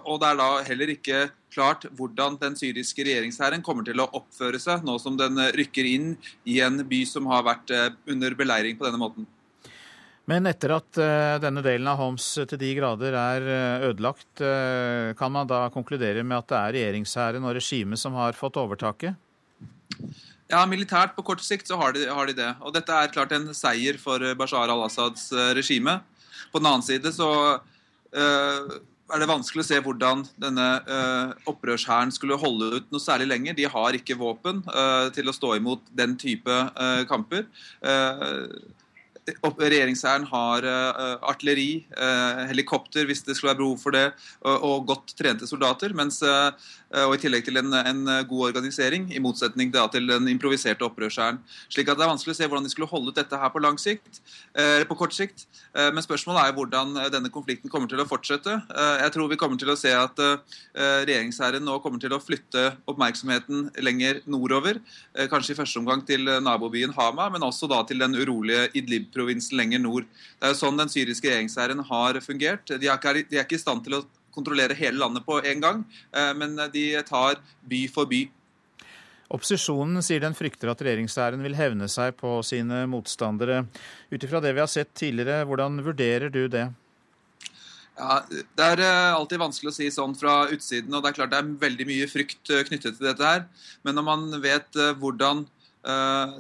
Og 0.07 0.21
det 0.21 0.29
er 0.29 0.37
da 0.39 0.51
heller 0.63 0.95
ikke 0.95 1.31
klart 1.53 1.87
hvordan 1.99 2.39
den 2.41 2.57
syriske 2.59 3.05
regjeringshæren 3.05 3.65
kommer 3.65 3.87
til 3.87 4.01
å 4.03 4.09
oppføre 4.17 4.61
seg 4.63 4.87
nå 4.87 4.97
som 5.03 5.19
den 5.21 5.39
rykker 5.57 5.89
inn 5.89 6.15
i 6.49 6.61
en 6.65 6.83
by 6.89 7.03
som 7.09 7.29
har 7.33 7.47
vært 7.47 7.73
eh, 7.75 7.91
under 8.09 8.37
beleiring 8.39 8.79
på 8.79 8.89
denne 8.89 9.01
måten. 9.03 9.29
Men 10.31 10.47
etter 10.47 10.77
at 10.77 10.99
eh, 11.03 11.37
denne 11.43 11.65
delen 11.65 11.89
av 11.91 11.99
Homs 11.99 12.27
til 12.39 12.61
de 12.61 12.71
grader 12.79 13.17
er 13.19 13.49
eh, 13.51 13.87
ødelagt, 13.89 14.43
kan 15.19 15.35
man 15.35 15.51
da 15.51 15.65
konkludere 15.75 16.23
med 16.23 16.39
at 16.39 16.53
det 16.53 16.59
er 16.59 16.77
regjeringshæren 16.79 17.49
og 17.49 17.57
regimet 17.59 18.01
som 18.01 18.15
har 18.19 18.39
fått 18.39 18.61
overtaket? 18.63 19.19
Ja, 20.53 20.63
Militært 20.69 21.17
på 21.17 21.25
kort 21.27 21.43
sikt 21.43 21.69
så 21.71 21.79
har 21.81 21.97
de, 21.97 22.07
har 22.07 22.29
de, 22.29 22.37
det. 22.37 22.53
Og 22.61 22.75
dette 22.77 22.93
er 22.95 23.13
klart 23.13 23.33
en 23.35 23.51
seier 23.57 23.99
for 24.01 24.23
Bashar 24.39 24.71
al-Assads 24.71 25.31
regime. 25.57 25.99
På 26.53 26.61
den 26.61 26.69
annen 26.69 26.85
side 26.85 27.13
så 27.17 27.29
uh, 27.57 28.75
er 29.13 29.21
det 29.21 29.29
vanskelig 29.29 29.63
å 29.65 29.69
se 29.69 29.79
hvordan 29.85 30.25
denne 30.41 30.67
uh, 30.89 31.33
opprørshæren 31.51 32.13
skulle 32.15 32.39
holde 32.41 32.71
ut 32.79 32.93
noe 32.93 33.03
særlig 33.03 33.29
lenger. 33.33 33.57
De 33.59 33.69
har 33.69 33.99
ikke 33.99 34.19
våpen 34.21 34.63
uh, 34.69 35.09
til 35.15 35.29
å 35.29 35.37
stå 35.37 35.57
imot 35.59 35.85
den 35.97 36.17
type 36.21 36.53
uh, 36.53 37.03
kamper. 37.11 37.47
Regjeringshæren 39.43 40.25
har 40.27 40.65
artilleri, 41.23 41.87
helikopter 42.49 43.07
hvis 43.07 43.23
det 43.23 43.37
skulle 43.37 43.53
være 43.53 43.61
behov 43.61 43.79
for 43.79 43.95
det, 43.95 44.09
og 44.43 44.87
godt 44.87 45.15
trente 45.19 45.47
soldater. 45.47 45.95
mens 45.95 46.23
Eh, 46.23 46.53
og 46.93 47.15
i 47.17 47.21
tillegg 47.23 47.47
til 47.47 47.57
en, 47.61 47.73
en 47.73 48.03
god 48.29 48.51
organisering, 48.51 49.09
i 49.15 49.21
motsetning 49.23 49.71
da, 49.73 49.87
til 49.93 50.07
den 50.11 50.29
improviserte 50.33 50.85
opprørshæren. 50.87 51.39
Slik 51.73 51.89
at 51.89 51.99
det 51.99 52.05
er 52.05 52.11
vanskelig 52.13 52.35
å 52.35 52.39
se 52.39 52.49
hvordan 52.49 52.67
de 52.67 52.73
skulle 52.73 52.91
holde 52.91 53.13
ut 53.13 53.19
dette 53.19 53.39
her 53.39 53.53
på 53.53 53.63
lang 53.65 53.79
sikt, 53.81 54.21
eller 54.53 54.89
på 54.89 54.99
kort 55.01 55.17
sikt. 55.17 55.47
Eh, 55.73 55.89
men 55.95 56.05
spørsmålet 56.05 56.45
er 56.45 56.57
hvordan 56.57 56.95
denne 57.15 57.33
konflikten 57.33 57.73
kommer 57.73 57.89
til 57.91 58.03
å 58.03 58.09
fortsette. 58.09 58.59
Jeg 59.03 59.15
tror 59.15 59.31
vi 59.31 59.39
kommer 59.41 59.61
til 59.61 59.73
å 59.73 59.79
se 59.79 59.93
at 59.97 60.19
regjeringshæren 60.77 61.65
nå 61.65 61.79
kommer 61.85 62.03
til 62.03 62.13
å 62.15 62.21
flytte 62.23 62.69
oppmerksomheten 62.91 63.71
lenger 63.85 64.21
nordover. 64.31 64.81
Kanskje 65.33 65.55
i 65.55 65.59
første 65.59 65.81
omgang 65.81 66.05
til 66.09 66.29
nabobyen 66.45 66.95
Hama, 66.97 67.29
men 67.33 67.45
også 67.47 67.69
da 67.71 67.83
til 67.89 68.03
den 68.03 68.17
urolige 68.19 68.69
Idlib-provinsen 68.79 69.59
lenger 69.59 69.83
nord. 69.83 70.09
Det 70.39 70.49
er 70.49 70.55
jo 70.55 70.61
sånn 70.63 70.81
den 70.81 70.93
syriske 70.93 71.31
regjeringshæren 71.31 71.85
har 71.89 72.21
fungert. 72.25 72.73
De 72.73 72.89
er, 72.89 72.99
ikke, 72.99 73.25
de 73.31 73.39
er 73.39 73.47
ikke 73.47 73.59
i 73.59 73.63
stand 73.63 73.85
til 73.87 73.99
å 73.99 74.05
kontrollere 74.35 74.77
hele 74.79 75.01
landet 75.01 75.27
på 75.27 75.39
en 75.45 75.65
gang, 75.65 75.83
eh, 76.13 76.33
men 76.37 76.57
de 76.73 76.87
tar 77.09 77.41
by 77.69 77.87
for 77.93 78.11
by. 78.11 78.25
Opposisjonen 79.33 80.03
sier 80.05 80.21
den 80.21 80.37
frykter 80.37 80.69
at 80.69 80.83
regjeringshæren 80.85 81.41
vil 81.45 81.57
hevne 81.57 81.89
seg 81.89 82.19
på 82.19 82.35
sine 82.45 82.85
motstandere. 82.91 83.63
Ut 84.13 84.25
ifra 84.27 84.43
det 84.45 84.53
vi 84.53 84.61
har 84.61 84.69
sett 84.69 84.93
tidligere, 84.99 85.47
hvordan 85.49 85.81
vurderer 85.85 86.33
du 86.33 86.45
det? 86.53 86.67
Ja, 87.97 88.21
Det 88.29 88.67
er 88.67 88.81
eh, 88.81 89.15
alltid 89.15 89.41
vanskelig 89.41 89.73
å 89.73 89.77
si 89.77 89.89
sånn 89.93 90.15
fra 90.19 90.47
utsiden. 90.53 90.93
og 90.93 91.03
Det 91.03 91.13
er 91.13 91.19
klart 91.21 91.33
det 91.33 91.41
er 91.41 91.57
veldig 91.65 91.89
mye 91.89 92.09
frykt 92.09 92.51
eh, 92.51 92.65
knyttet 92.69 92.99
til 92.99 93.09
dette. 93.09 93.25
her. 93.25 93.49
Men 93.85 93.97
når 93.97 94.09
man 94.11 94.41
vet 94.41 94.81
hvordan 95.01 95.47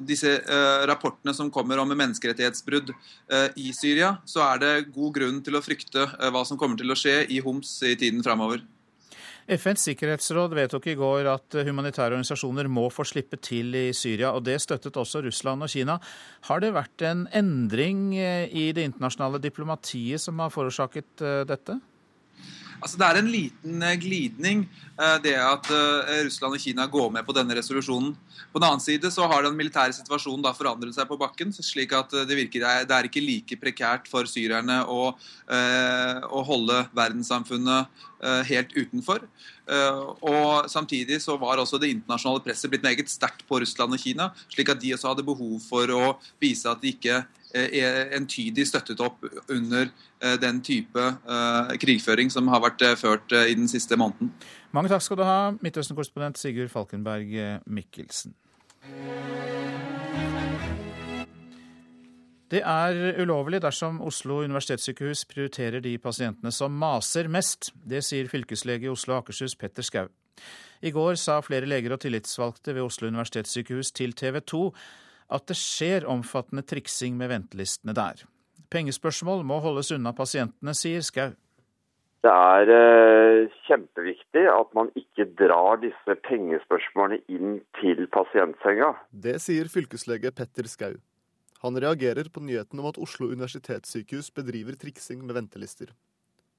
disse 0.06 0.36
uh, 0.46 0.84
rapportene 0.86 1.34
som 1.34 1.50
kommer 1.50 1.80
om 1.82 1.90
menneskerettighetsbrudd 1.90 2.92
uh, 2.94 3.48
i 3.58 3.72
Syria, 3.74 4.16
så 4.24 4.44
er 4.46 4.62
det 4.62 4.74
god 4.94 5.16
grunn 5.16 5.40
til 5.42 5.58
å 5.58 5.64
frykte 5.64 6.06
hva 6.06 6.44
som 6.46 6.60
kommer 6.60 6.78
til 6.78 6.92
å 6.92 6.98
skje 6.98 7.24
i 7.32 7.40
Homs 7.42 7.80
i 7.86 7.96
tiden 7.98 8.22
framover. 8.22 8.62
FNs 9.42 9.88
sikkerhetsråd 9.88 10.52
vedtok 10.54 10.86
i 10.92 10.94
går 10.94 11.26
at 11.32 11.56
humanitære 11.66 12.14
organisasjoner 12.14 12.68
må 12.70 12.86
få 12.94 13.02
slippe 13.08 13.40
til 13.42 13.74
i 13.74 13.88
Syria, 13.90 14.30
og 14.30 14.44
det 14.46 14.60
støttet 14.62 14.96
også 14.96 15.24
Russland 15.26 15.66
og 15.66 15.72
Kina. 15.72 15.96
Har 16.46 16.62
det 16.62 16.70
vært 16.76 17.02
en 17.08 17.24
endring 17.34 18.12
i 18.14 18.68
det 18.70 18.86
internasjonale 18.86 19.42
diplomatiet 19.42 20.22
som 20.22 20.38
har 20.38 20.54
forårsaket 20.54 21.26
dette? 21.50 21.80
Altså, 22.82 22.98
det 22.98 23.06
er 23.06 23.18
en 23.20 23.30
liten 23.30 23.82
eh, 23.86 23.98
glidning, 24.02 24.64
eh, 24.98 25.18
det 25.22 25.36
at 25.38 25.68
eh, 25.70 26.24
Russland 26.26 26.56
og 26.56 26.62
Kina 26.62 26.88
går 26.90 27.12
med 27.14 27.22
på 27.26 27.34
denne 27.36 27.54
resolusjonen. 27.54 28.10
På 28.50 28.58
den 28.58 28.66
annen 28.66 28.82
side 28.82 29.10
så 29.14 29.28
har 29.30 29.46
den 29.46 29.54
militære 29.56 29.94
situasjonen 29.94 30.42
da 30.42 30.50
forandret 30.56 30.96
seg 30.96 31.06
på 31.06 31.18
bakken. 31.20 31.54
slik 31.54 31.94
at 31.94 32.10
Det 32.10 32.36
virker, 32.36 32.66
det 32.88 32.96
er 32.96 33.06
ikke 33.06 33.22
like 33.22 33.58
prekært 33.60 34.10
for 34.10 34.26
syrerne 34.28 34.82
å, 34.84 35.14
å 35.14 36.42
holde 36.44 36.82
verdenssamfunnet 36.92 38.04
helt 38.50 38.74
utenfor. 38.76 39.24
Og 40.28 40.68
Samtidig 40.68 41.22
så 41.24 41.38
var 41.40 41.62
også 41.62 41.80
det 41.80 41.94
internasjonale 41.94 42.44
presset 42.44 42.68
blitt 42.68 42.84
meget 42.84 43.08
sterkt 43.08 43.46
på 43.48 43.62
Russland 43.62 43.96
og 43.96 44.04
Kina, 44.04 44.28
slik 44.52 44.74
at 44.74 44.82
de 44.82 44.92
også 44.92 45.14
hadde 45.14 45.24
behov 45.24 45.56
for 45.64 45.96
å 45.96 46.16
vise 46.42 46.68
at 46.68 46.84
de 46.84 46.92
ikke 46.92 47.22
entydig 47.54 48.66
støttet 48.68 49.00
opp 49.04 49.24
under 49.48 49.88
eh, 49.88 50.36
den 50.40 50.60
type 50.64 51.00
eh, 51.00 51.74
krigføring 51.82 52.32
som 52.32 52.48
har 52.52 52.62
vært 52.64 52.84
ført 53.00 53.32
i 53.32 53.54
den 53.54 53.68
siste 53.68 53.96
måneden. 53.96 54.32
Mange 54.72 54.92
takk 54.92 55.04
skal 55.04 55.20
du 55.20 55.26
ha, 55.28 55.40
Midtøsten-korrespondent 55.60 56.40
Sigurd 56.40 56.72
Falkenberg 56.72 57.60
Mikkelsen. 57.66 58.34
Det 62.52 62.60
er 62.60 63.20
ulovlig 63.22 63.62
dersom 63.64 64.02
Oslo 64.04 64.42
universitetssykehus 64.44 65.24
prioriterer 65.30 65.80
de 65.80 65.94
pasientene 65.96 66.50
som 66.52 66.74
maser 66.76 67.30
mest. 67.32 67.70
Det 67.72 68.02
sier 68.04 68.28
fylkeslege 68.28 68.84
i 68.84 68.92
Oslo 68.92 69.14
og 69.14 69.22
Akershus 69.22 69.54
Petter 69.56 69.86
Skau. 69.86 70.10
I 70.82 70.90
går 70.92 71.16
sa 71.16 71.38
flere 71.40 71.68
leger 71.70 71.94
og 71.94 72.02
tillitsvalgte 72.02 72.74
ved 72.74 72.84
Oslo 72.84 73.08
universitetssykehus 73.08 73.92
til 73.96 74.12
TV 74.18 74.40
2 74.44 74.60
at 75.28 75.46
det 75.50 75.58
skjer 75.58 76.08
omfattende 76.10 76.64
triksing 76.66 77.16
med 77.18 77.32
ventelistene 77.32 77.94
der. 77.96 78.24
Pengespørsmål 78.72 79.44
må 79.44 79.60
holdes 79.60 79.92
unna 79.92 80.14
pasientene, 80.16 80.74
sier 80.76 81.04
Skau. 81.04 81.32
Det 82.22 82.30
er 82.30 82.70
eh, 82.70 83.54
kjempeviktig 83.66 84.44
at 84.46 84.68
man 84.78 84.92
ikke 84.98 85.26
drar 85.38 85.80
disse 85.82 86.14
pengespørsmålene 86.28 87.18
inn 87.34 87.56
til 87.80 88.04
pasientsenga. 88.14 88.92
Det 89.10 89.40
sier 89.42 89.70
fylkeslege 89.72 90.30
Petter 90.30 90.70
Skau. 90.70 90.94
Han 91.62 91.78
reagerer 91.78 92.30
på 92.30 92.42
nyheten 92.42 92.78
om 92.78 92.88
at 92.90 92.98
Oslo 93.02 93.28
universitetssykehus 93.30 94.30
bedriver 94.34 94.78
triksing 94.78 95.20
med 95.26 95.36
ventelister. 95.38 95.90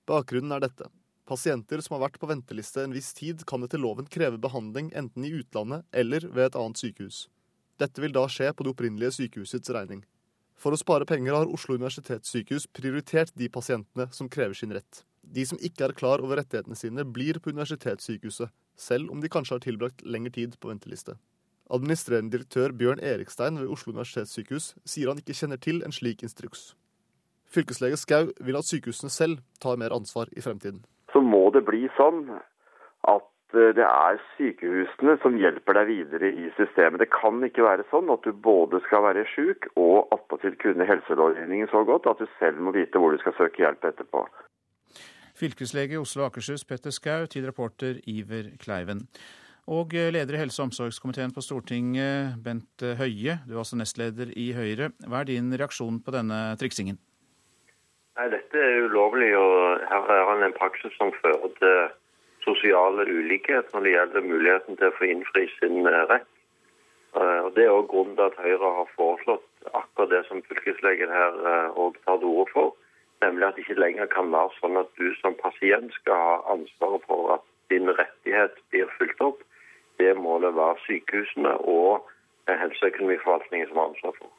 Bakgrunnen 0.08 0.52
er 0.56 0.64
dette. 0.64 0.90
Pasienter 1.28 1.80
som 1.84 1.96
har 1.96 2.10
vært 2.10 2.20
på 2.20 2.28
venteliste 2.28 2.84
en 2.84 2.96
viss 2.96 3.14
tid, 3.16 3.46
kan 3.48 3.64
etter 3.64 3.80
loven 3.80 4.08
kreve 4.12 4.40
behandling 4.44 4.92
enten 4.96 5.24
i 5.24 5.32
utlandet 5.40 5.88
eller 5.96 6.28
ved 6.28 6.50
et 6.50 6.60
annet 6.60 6.80
sykehus. 6.80 7.26
Dette 7.82 8.02
vil 8.02 8.14
da 8.14 8.28
skje 8.30 8.52
på 8.54 8.66
det 8.66 8.74
opprinnelige 8.74 9.16
sykehusets 9.18 9.72
regning. 9.74 10.04
For 10.60 10.76
å 10.76 10.80
spare 10.80 11.08
penger 11.10 11.36
har 11.36 11.50
Oslo 11.52 11.76
universitetssykehus 11.76 12.70
prioritert 12.72 13.34
de 13.40 13.50
pasientene 13.52 14.08
som 14.16 14.30
krever 14.32 14.56
sin 14.58 14.74
rett. 14.76 15.02
De 15.24 15.46
som 15.48 15.60
ikke 15.60 15.88
er 15.88 15.96
klar 15.98 16.22
over 16.24 16.38
rettighetene 16.40 16.78
sine, 16.78 17.04
blir 17.04 17.40
på 17.42 17.52
universitetssykehuset, 17.52 18.52
selv 18.78 19.12
om 19.12 19.24
de 19.24 19.32
kanskje 19.32 19.58
har 19.58 19.66
tilbrakt 19.66 20.06
lengre 20.06 20.36
tid 20.36 20.56
på 20.60 20.70
venteliste. 20.70 21.18
Administrerende 21.74 22.36
direktør 22.36 22.76
Bjørn 22.76 23.02
Erikstein 23.02 23.58
ved 23.60 23.72
Oslo 23.72 23.94
universitetssykehus 23.96 24.74
sier 24.86 25.10
han 25.10 25.20
ikke 25.22 25.36
kjenner 25.38 25.60
til 25.64 25.82
en 25.84 25.96
slik 25.96 26.24
instruks. 26.24 26.74
Fylkeslege 27.54 27.98
Skau 28.02 28.32
vil 28.42 28.58
at 28.60 28.68
sykehusene 28.68 29.12
selv 29.14 29.44
tar 29.64 29.80
mer 29.80 29.96
ansvar 29.96 30.30
i 30.38 30.44
fremtiden. 30.44 30.84
Så 31.14 31.22
må 31.22 31.48
det 31.56 31.64
bli 31.68 31.86
sånn 31.98 32.26
at 33.10 33.33
det 33.54 33.86
er 33.86 34.18
sykehusene 34.36 35.14
som 35.22 35.36
hjelper 35.38 35.78
deg 35.78 35.90
videre 35.92 36.32
i 36.32 36.48
systemet. 36.58 37.04
Det 37.04 37.12
kan 37.14 37.38
ikke 37.46 37.66
være 37.66 37.86
sånn 37.92 38.10
at 38.14 38.26
du 38.26 38.34
både 38.34 38.82
skal 38.88 39.06
være 39.06 39.28
syk 39.36 39.68
og 39.78 40.10
attpåtil 40.16 40.58
kunne 40.62 40.88
helselovgivningen 40.90 41.70
så 41.70 41.84
godt 41.88 42.10
at 42.10 42.24
du 42.24 42.28
selv 42.40 42.64
må 42.66 42.74
vite 42.74 42.98
hvor 42.98 43.14
du 43.14 43.22
skal 43.22 43.38
søke 43.38 43.62
hjelp 43.62 43.86
etterpå. 43.92 44.26
Fylkeslege 45.38 45.98
i 45.98 46.02
Oslo 46.02 46.24
og 46.26 46.32
Akershus 46.32 46.66
Petter 46.66 46.94
Skau 46.94 47.26
til 47.30 47.46
reporter 47.46 48.02
Iver 48.10 48.52
Kleiven. 48.62 49.06
Og 49.74 49.96
eh, 49.96 50.12
leder 50.12 50.36
i 50.36 50.44
helse- 50.44 50.60
og 50.60 50.72
omsorgskomiteen 50.72 51.32
på 51.34 51.42
Stortinget, 51.42 52.36
Bent 52.44 52.84
Høie, 53.00 53.40
du 53.48 53.56
er 53.56 53.64
altså 53.64 53.80
nestleder 53.80 54.34
i 54.36 54.52
Høyre. 54.58 54.92
Hva 55.08 55.22
er 55.22 55.30
din 55.32 55.54
reaksjon 55.56 56.02
på 56.04 56.14
denne 56.14 56.58
triksingen? 56.60 57.00
Nei, 58.18 58.28
Dette 58.30 58.60
er 58.62 58.86
ulovlig, 58.86 59.32
og 59.38 59.86
her 59.90 60.12
er 60.14 60.28
han 60.30 60.44
en 60.46 60.58
praksis 60.58 60.94
som 61.00 61.14
fører 61.22 61.54
til 61.62 61.78
sosiale 62.44 63.08
ulikhet 63.08 63.74
når 63.74 63.86
det 63.86 63.96
gjelder 63.96 64.30
muligheten 64.30 64.80
til 64.80 64.90
å 64.90 64.98
få 65.00 65.10
innfri 65.10 65.48
sin 65.58 65.88
eh, 65.88 66.04
rett. 66.12 66.30
Eh, 67.16 67.40
Og 67.46 67.56
Det 67.56 67.66
er 67.66 67.74
også 67.74 67.92
grunnen 67.92 68.16
til 68.20 68.30
at 68.30 68.42
Høyre 68.46 68.76
har 68.80 68.94
foreslått 68.96 69.50
akkurat 69.72 70.14
det 70.14 70.24
som 70.28 70.44
fylkeslegen 70.50 71.12
her 71.14 71.34
òg 71.80 71.98
tar 72.06 72.20
til 72.20 72.32
orde 72.32 72.52
for. 72.52 72.74
Nemlig 73.24 73.48
at 73.48 73.56
det 73.56 73.64
ikke 73.64 73.80
lenger 73.80 74.08
kan 74.12 74.32
være 74.36 74.52
sånn 74.60 74.80
at 74.82 74.90
du 75.00 75.08
som 75.22 75.36
pasient 75.40 75.94
skal 76.00 76.24
ha 76.28 76.36
ansvaret 76.56 77.06
for 77.08 77.36
at 77.38 77.46
din 77.72 77.88
rettighet 77.90 78.58
blir 78.72 78.90
fulgt 78.98 79.22
opp. 79.24 79.40
Det 80.02 80.12
må 80.18 80.40
det 80.44 80.52
være 80.58 80.82
sykehusene 80.88 81.54
og 81.70 82.10
eh, 82.50 82.58
helseøkonomiforvaltningen 82.60 83.70
som 83.70 83.80
har 83.80 83.92
ansvar 83.92 84.18
for. 84.20 84.34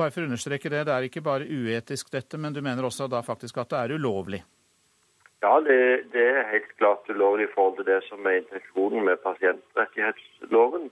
Bare 0.00 0.14
for 0.14 0.24
å 0.24 0.30
understreke 0.30 0.72
det, 0.72 0.86
det 0.88 0.94
er 0.96 1.08
ikke 1.08 1.24
bare 1.26 1.46
uetisk 1.46 2.10
dette, 2.14 2.40
men 2.40 2.56
du 2.56 2.62
mener 2.64 2.88
også 2.88 3.08
da 3.12 3.22
faktisk 3.26 3.60
at 3.62 3.74
det 3.74 3.82
er 3.82 3.96
ulovlig? 4.00 4.42
Ja, 5.44 5.60
det, 5.60 5.80
det 6.12 6.26
er 6.36 6.52
helt 6.52 6.70
klart 6.78 7.08
ulovlig 7.12 7.44
i 7.46 7.54
forhold 7.54 7.76
til 7.76 7.88
det 7.92 8.00
som 8.08 8.24
er 8.26 8.40
intensjonen 8.40 9.04
med 9.04 9.20
pasientrettighetsloven, 9.24 10.88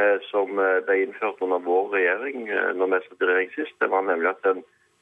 eh, 0.00 0.18
som 0.30 0.60
eh, 0.60 0.80
ble 0.84 0.98
innført 1.04 1.40
under 1.44 1.62
vår 1.64 1.94
regjering 1.96 2.48
eh, 2.52 2.72
når 2.76 2.92
vi 2.92 3.00
satt 3.06 3.24
i 3.24 3.30
regjering 3.30 3.54
sist. 3.56 3.76
Det 3.80 3.90
var 3.94 4.04
nemlig 4.04 4.34
at 4.34 4.44
den, 4.44 4.60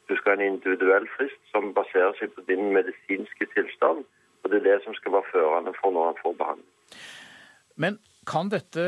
du 0.08 0.14
skal 0.14 0.36
ha 0.36 0.38
en 0.38 0.52
individuell 0.52 1.08
frist 1.16 1.42
som 1.50 1.74
baserer 1.74 2.14
seg 2.20 2.34
på 2.36 2.46
din 2.50 2.70
medisinske 2.76 3.50
tilstand. 3.56 4.06
Og 4.42 4.52
det 4.52 4.62
er 4.62 4.68
det 4.70 4.80
som 4.84 4.94
skal 4.94 5.18
være 5.18 5.32
førende 5.32 5.74
for 5.80 5.90
når 5.90 6.12
han 6.12 6.20
får 6.22 6.38
behandling. 6.38 6.72
Men 7.76 7.98
kan 8.26 8.50
dette 8.50 8.82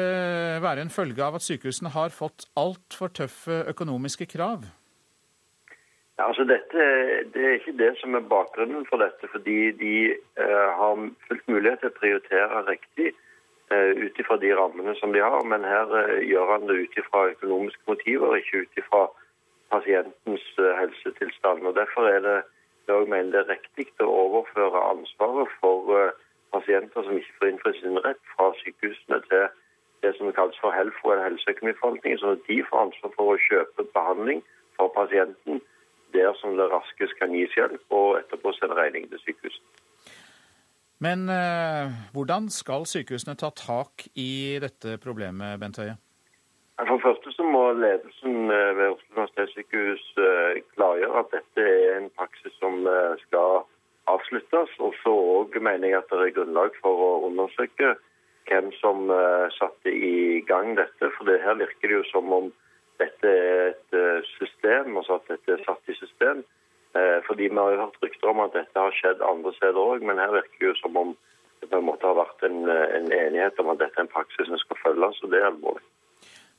være 0.62 0.86
en 0.86 0.94
følge 0.94 1.22
av 1.22 1.36
at 1.38 1.44
sykehusene 1.46 1.90
har 1.94 2.14
fått 2.14 2.46
altfor 2.58 3.10
tøffe 3.18 3.64
økonomiske 3.74 4.30
krav? 4.30 4.62
Ja, 6.18 6.26
altså 6.26 6.44
dette, 6.44 6.82
Det 7.34 7.44
er 7.44 7.52
ikke 7.58 7.78
det 7.78 7.92
som 8.00 8.14
er 8.14 8.30
bakgrunnen 8.34 8.86
for 8.90 8.98
dette. 9.04 9.28
Fordi 9.30 9.70
de 9.82 9.94
eh, 10.42 10.68
har 10.80 10.94
fullt 11.28 11.48
mulighet 11.48 11.78
til 11.78 11.92
å 11.92 11.98
prioritere 12.00 12.64
riktig 12.66 13.12
eh, 13.70 13.92
ut 14.04 14.18
ifra 14.18 14.36
de 14.42 14.50
rammene 14.60 14.94
som 14.98 15.14
de 15.14 15.22
har. 15.22 15.44
Men 15.52 15.64
her 15.64 15.94
eh, 16.02 16.26
gjør 16.26 16.52
han 16.52 16.66
det 16.66 16.80
ut 16.82 16.98
ifra 17.02 17.28
økonomiske 17.34 17.86
motiver, 17.86 18.36
ikke 18.36 18.64
ut 18.64 18.82
ifra 18.82 19.04
pasientens 19.70 20.46
eh, 20.58 20.74
helsetilstand. 20.80 21.66
Og 21.70 21.78
Derfor 21.78 22.10
er 22.10 22.20
det 22.26 22.38
jeg 22.88 23.08
mener 23.08 23.30
det 23.30 23.40
er 23.44 23.54
riktig 23.54 23.86
å 24.00 24.12
overføre 24.24 24.84
ansvaret 24.90 25.54
for 25.62 25.94
eh, 26.00 26.12
pasienter 26.56 27.04
som 27.04 27.16
ikke 27.20 27.38
får 27.38 27.50
innfridd 27.52 27.80
sin 27.80 27.98
rett, 28.04 28.22
fra 28.34 28.50
sykehusene 28.64 29.18
til 29.28 29.48
det 30.02 30.14
som 30.16 30.32
kalles 30.32 30.58
for 30.62 30.72
HELFO, 30.72 31.10
eller 31.12 31.26
helseøkonomiforvaltningen, 31.28 32.20
sånn 32.22 32.38
at 32.38 32.46
de 32.48 32.62
får 32.70 32.86
ansvar 32.86 33.12
for 33.16 33.34
å 33.34 33.42
kjøpe 33.48 33.90
behandling 33.92 34.40
for 34.78 34.90
pasienten 34.94 35.60
der 36.14 36.32
som 36.40 36.56
det 36.58 36.70
raskest 36.72 37.16
kan 37.20 37.34
gis 37.36 37.54
hjelp, 37.56 37.84
og 37.90 38.18
etterpå 38.22 38.52
sende 38.56 38.78
regningen 38.78 39.10
til 39.12 39.22
sykehuset. 39.26 39.84
Men 40.98 41.28
eh, 41.30 41.94
hvordan 42.12 42.48
skal 42.50 42.86
sykehusene 42.90 43.36
ta 43.38 43.52
tak 43.54 44.08
i 44.18 44.58
dette 44.62 44.98
problemet, 45.02 45.60
Bent 45.62 45.78
Høie? 45.78 45.94
For 46.78 46.94
det 46.94 47.02
første 47.02 47.32
så 47.34 47.42
må 47.42 47.62
ledelsen 47.74 48.52
eh, 48.54 48.76
ved 48.78 48.92
Oslo 48.92 49.14
universitetssykehus 49.16 50.02
eh, 50.22 50.60
klargjøre 50.76 51.22
at 51.24 51.32
dette 51.32 51.64
er 51.66 51.96
en 51.96 52.06
praksis 52.14 52.54
som 52.62 52.86
eh, 52.86 53.14
skal 53.24 53.64
avsluttes. 54.06 54.76
Og 54.78 54.94
så 55.02 55.14
òg 55.40 55.58
mener 55.58 55.90
jeg 55.90 55.98
at 55.98 56.12
det 56.12 56.28
er 56.28 56.36
grunnlag 56.36 56.78
for 56.84 57.02
å 57.02 57.10
undersøke 57.30 57.96
hvem 58.48 58.70
som 58.78 59.10
satte 59.58 59.92
i 59.92 60.40
gang 60.48 60.70
dette. 60.78 61.10
For 61.18 61.28
det 61.28 61.42
her 61.42 61.58
virker 61.58 61.90
det 61.90 61.98
jo 61.98 62.04
som 62.08 62.30
om 62.32 62.46
dette 63.02 63.32
er 63.32 63.72
et 63.72 63.96
system, 64.36 64.96
altså 64.96 65.18
at 65.18 65.32
dette 65.32 65.54
er 65.54 65.64
satt 65.66 65.90
i 65.90 65.96
system. 65.98 66.44
Fordi 67.26 67.46
vi 67.46 67.54
har 67.54 67.74
jo 67.74 67.82
hørt 67.84 67.98
rykter 68.02 68.30
om 68.32 68.40
at 68.42 68.54
dette 68.56 68.80
har 68.80 68.94
skjedd 68.96 69.20
andre 69.22 69.52
steder 69.54 69.78
òg, 69.78 70.02
men 70.02 70.18
her 70.18 70.32
virker 70.34 70.58
det 70.58 70.70
jo 70.70 70.78
som 70.80 70.96
om 70.96 71.12
det 71.60 71.68
på 71.70 71.78
en 71.78 71.86
måte 71.86 72.06
har 72.06 72.16
vært 72.18 72.42
en, 72.48 72.58
en 72.70 73.08
enighet 73.12 73.60
om 73.62 73.70
at 73.72 73.80
dette 73.82 73.98
er 73.98 74.06
en 74.06 74.12
praksis 74.12 74.48
som 74.48 74.60
skal 74.62 74.80
følges, 74.82 75.22
og 75.22 75.32
det 75.32 75.40
er 75.42 75.50
alvorlig. 75.50 75.84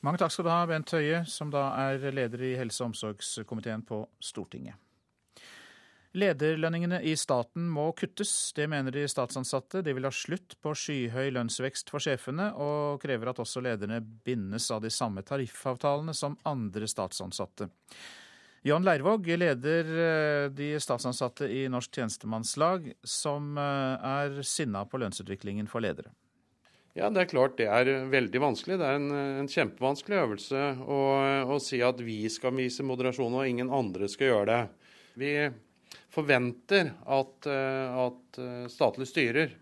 Mange 0.05 0.21
takk 0.21 0.31
skal 0.31 0.47
du 0.47 0.51
ha, 0.53 0.59
Bent 0.69 0.93
Høie, 0.95 1.23
som 1.27 1.49
da 1.51 1.65
er 1.89 2.13
leder 2.15 2.43
i 2.47 2.53
helse- 2.59 2.83
og 2.83 2.93
omsorgskomiteen 2.93 3.83
på 3.87 4.05
Stortinget. 4.23 4.79
Lederlønningene 6.19 6.99
i 7.07 7.15
staten 7.17 7.69
må 7.71 7.89
kuttes, 7.97 8.51
det 8.57 8.67
mener 8.71 8.93
de 8.93 9.05
statsansatte. 9.09 9.81
De 9.85 9.95
vil 9.95 10.07
ha 10.07 10.11
slutt 10.13 10.57
på 10.61 10.75
skyhøy 10.75 11.31
lønnsvekst 11.35 11.91
for 11.93 12.03
sjefene, 12.03 12.51
og 12.59 13.01
krever 13.03 13.31
at 13.31 13.41
også 13.41 13.63
lederne 13.63 14.01
bindes 14.03 14.69
av 14.75 14.83
de 14.83 14.91
samme 14.93 15.23
tariffavtalene 15.25 16.15
som 16.17 16.37
andre 16.49 16.89
statsansatte. 16.91 17.69
Jan 18.67 18.83
Leirvåg 18.83 19.27
leder 19.39 20.49
de 20.51 20.73
statsansatte 20.83 21.47
i 21.47 21.63
Norsk 21.71 21.95
tjenestemannslag, 21.95 22.89
som 23.07 23.55
er 23.55 24.41
sinna 24.43 24.83
på 24.83 24.99
lønnsutviklingen 24.99 25.71
for 25.71 25.85
ledere. 25.85 26.11
Ja, 26.97 27.09
Det 27.09 27.21
er 27.21 27.31
klart 27.31 27.57
det 27.59 27.69
er 27.71 27.87
veldig 28.11 28.41
vanskelig. 28.41 28.79
Det 28.81 28.87
er 28.87 28.97
en, 28.97 29.11
en 29.45 29.47
kjempevanskelig 29.47 30.19
øvelse 30.19 30.63
å, 30.83 30.99
å, 31.47 31.59
si 31.63 31.79
at 31.85 32.01
vi 32.03 32.23
skal 32.33 32.55
vise 32.57 32.83
moderasjon 32.83 33.37
og 33.39 33.47
ingen 33.47 33.71
andre 33.71 34.09
skal 34.11 34.33
gjøre 34.33 34.49
det. 34.49 34.61
Vi 35.19 35.31
forventer 36.13 36.93
at, 37.05 37.47
at 37.47 38.39
statlig 38.73 39.07
styrer 39.09 39.55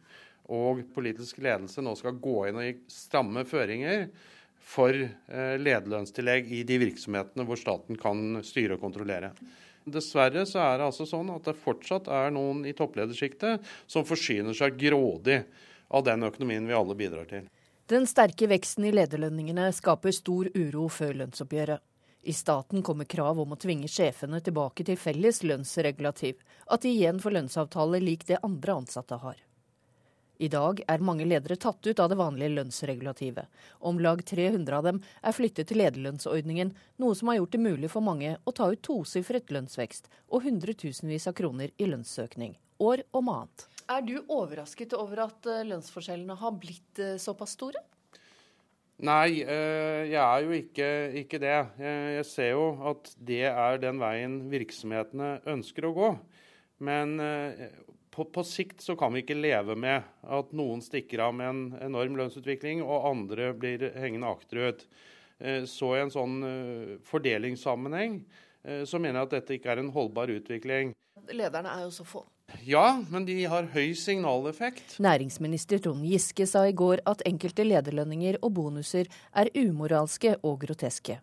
og 0.54 0.82
politisk 0.96 1.42
ledelse 1.44 1.84
nå 1.84 1.94
skal 2.00 2.20
gå 2.24 2.38
inn 2.48 2.60
og 2.62 2.68
gi 2.68 2.76
stramme 2.92 3.44
føringer 3.48 4.08
for 4.68 4.96
lederlønnstillegg 4.96 6.50
i 6.56 6.62
de 6.68 6.80
virksomhetene 6.82 7.46
hvor 7.48 7.60
staten 7.60 8.00
kan 8.00 8.40
styre 8.48 8.76
og 8.78 8.84
kontrollere. 8.84 9.34
Dessverre 9.88 10.44
så 10.48 10.60
er 10.64 10.80
det 10.80 10.88
altså 10.90 11.08
sånn 11.08 11.30
at 11.32 11.46
det 11.48 11.56
fortsatt 11.62 12.10
er 12.12 12.34
noen 12.36 12.66
i 12.68 12.76
toppledersjiktet 12.76 13.64
som 13.88 14.08
forsyner 14.08 14.56
seg 14.58 14.76
grådig 14.80 15.42
av 15.88 16.04
den 16.04 16.28
økonomien 16.28 16.68
vi 16.68 16.76
alle 16.76 16.96
bidrar 17.00 17.30
til. 17.30 17.46
Den 17.88 18.04
sterke 18.10 18.50
veksten 18.52 18.90
i 18.90 18.92
lederlønningene 18.92 19.70
skaper 19.72 20.12
stor 20.12 20.50
uro 20.52 20.90
før 20.92 21.22
lønnsoppgjøret. 21.22 21.80
I 22.28 22.34
staten 22.34 22.84
kommer 22.84 23.06
krav 23.06 23.40
om 23.40 23.54
å 23.56 23.56
tvinge 23.56 23.88
sjefene 23.88 24.42
tilbake 24.44 24.84
til 24.84 24.98
felles 25.00 25.38
lønnsregulativ, 25.48 26.42
at 26.68 26.84
de 26.84 26.90
igjen 26.92 27.22
får 27.24 27.38
lønnsavtale 27.38 28.02
lik 28.04 28.26
det 28.28 28.42
andre 28.44 28.74
ansatte 28.82 29.16
har. 29.22 29.38
I 30.44 30.50
dag 30.52 30.82
er 30.92 31.06
mange 31.08 31.24
ledere 31.24 31.56
tatt 31.56 31.88
ut 31.88 32.02
av 32.04 32.12
det 32.12 32.20
vanlige 32.20 32.52
lønnsregulativet. 32.58 33.48
Om 33.80 34.04
lag 34.04 34.26
300 34.28 34.76
av 34.76 34.84
dem 34.90 35.00
er 35.24 35.38
flyttet 35.40 35.72
til 35.72 35.80
lederlønnsordningen, 35.80 36.76
noe 37.00 37.16
som 37.16 37.32
har 37.32 37.40
gjort 37.40 37.56
det 37.56 37.64
mulig 37.64 37.96
for 37.96 38.04
mange 38.04 38.36
å 38.44 38.58
ta 38.60 38.68
ut 38.76 38.84
tosifret 38.84 39.48
lønnsvekst 39.56 40.12
og 40.28 40.44
hundretusenvis 40.50 41.32
av 41.32 41.40
kroner 41.40 41.72
i 41.80 41.88
lønnsøkning, 41.88 42.58
år 42.84 43.08
om 43.16 43.32
annet. 43.38 43.70
Er 43.88 44.04
du 44.04 44.18
overrasket 44.28 45.00
over 45.00 45.30
at 45.30 45.48
lønnsforskjellene 45.48 46.36
har 46.44 46.60
blitt 46.60 47.08
såpass 47.24 47.56
store? 47.56 47.88
Nei, 48.98 49.44
jeg 49.44 50.18
er 50.18 50.42
jo 50.42 50.54
ikke, 50.58 50.88
ikke, 51.22 51.40
det. 51.42 51.58
Jeg 51.78 52.26
ser 52.26 52.48
jo 52.56 52.64
at 52.90 53.12
det 53.22 53.44
er 53.46 53.78
den 53.82 54.00
veien 54.02 54.40
virksomhetene 54.50 55.36
ønsker 55.54 55.86
å 55.86 55.92
gå. 55.94 56.08
Men 56.82 57.14
på, 58.14 58.26
på 58.34 58.44
sikt 58.48 58.82
så 58.82 58.96
kan 58.98 59.14
vi 59.14 59.22
ikke 59.22 59.38
leve 59.38 59.76
med 59.78 60.02
at 60.26 60.50
noen 60.58 60.82
stikker 60.82 61.22
av 61.28 61.36
med 61.38 61.50
en 61.52 61.92
enorm 61.92 62.18
lønnsutvikling, 62.18 62.82
og 62.82 63.06
andre 63.12 63.52
blir 63.54 63.86
hengende 64.02 64.34
akterut. 64.34 64.88
Så 65.70 65.92
i 65.94 66.02
en 66.02 66.14
sånn 66.14 66.40
fordelingssammenheng 67.06 68.24
så 68.90 68.98
mener 68.98 69.22
jeg 69.22 69.30
at 69.30 69.36
dette 69.38 69.60
ikke 69.60 69.76
er 69.76 69.84
en 69.84 69.94
holdbar 69.94 70.34
utvikling. 70.34 70.98
Lederne 71.30 71.78
er 71.78 71.86
jo 71.86 71.94
så 71.94 72.08
få. 72.08 72.26
Ja, 72.68 73.04
men 73.10 73.26
de 73.26 73.46
har 73.48 73.70
høy 73.72 73.94
signaleffekt. 73.96 74.98
Næringsminister 75.00 75.80
Trond 75.80 76.04
Giske 76.04 76.44
sa 76.48 76.66
i 76.68 76.74
går 76.76 77.00
at 77.08 77.22
enkelte 77.28 77.64
lederlønninger 77.64 78.42
og 78.42 78.52
bonuser 78.58 79.08
er 79.32 79.52
umoralske 79.56 80.34
og 80.44 80.58
groteske. 80.66 81.16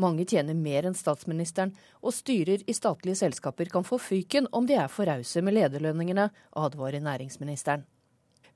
Mange 0.00 0.24
tjener 0.28 0.56
mer 0.56 0.88
enn 0.88 0.96
statsministeren, 0.96 1.74
og 2.00 2.12
styrer 2.16 2.64
i 2.64 2.76
statlige 2.76 3.20
selskaper 3.20 3.68
kan 3.72 3.84
få 3.84 3.98
fyken 4.00 4.48
om 4.56 4.64
de 4.68 4.78
er 4.80 4.88
for 4.92 5.08
rause 5.08 5.40
med 5.44 5.58
lederlønningene, 5.58 6.30
advarer 6.56 7.04
næringsministeren. 7.04 7.84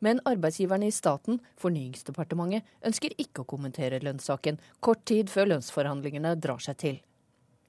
Men 0.00 0.20
arbeidsgiverne 0.24 0.88
i 0.88 0.96
staten, 0.96 1.42
Fornyingsdepartementet, 1.60 2.64
ønsker 2.88 3.16
ikke 3.20 3.44
å 3.44 3.50
kommentere 3.52 4.00
lønnssaken, 4.00 4.56
kort 4.80 5.04
tid 5.04 5.28
før 5.28 5.52
lønnsforhandlingene 5.54 6.38
drar 6.40 6.64
seg 6.64 6.80
til. 6.80 7.00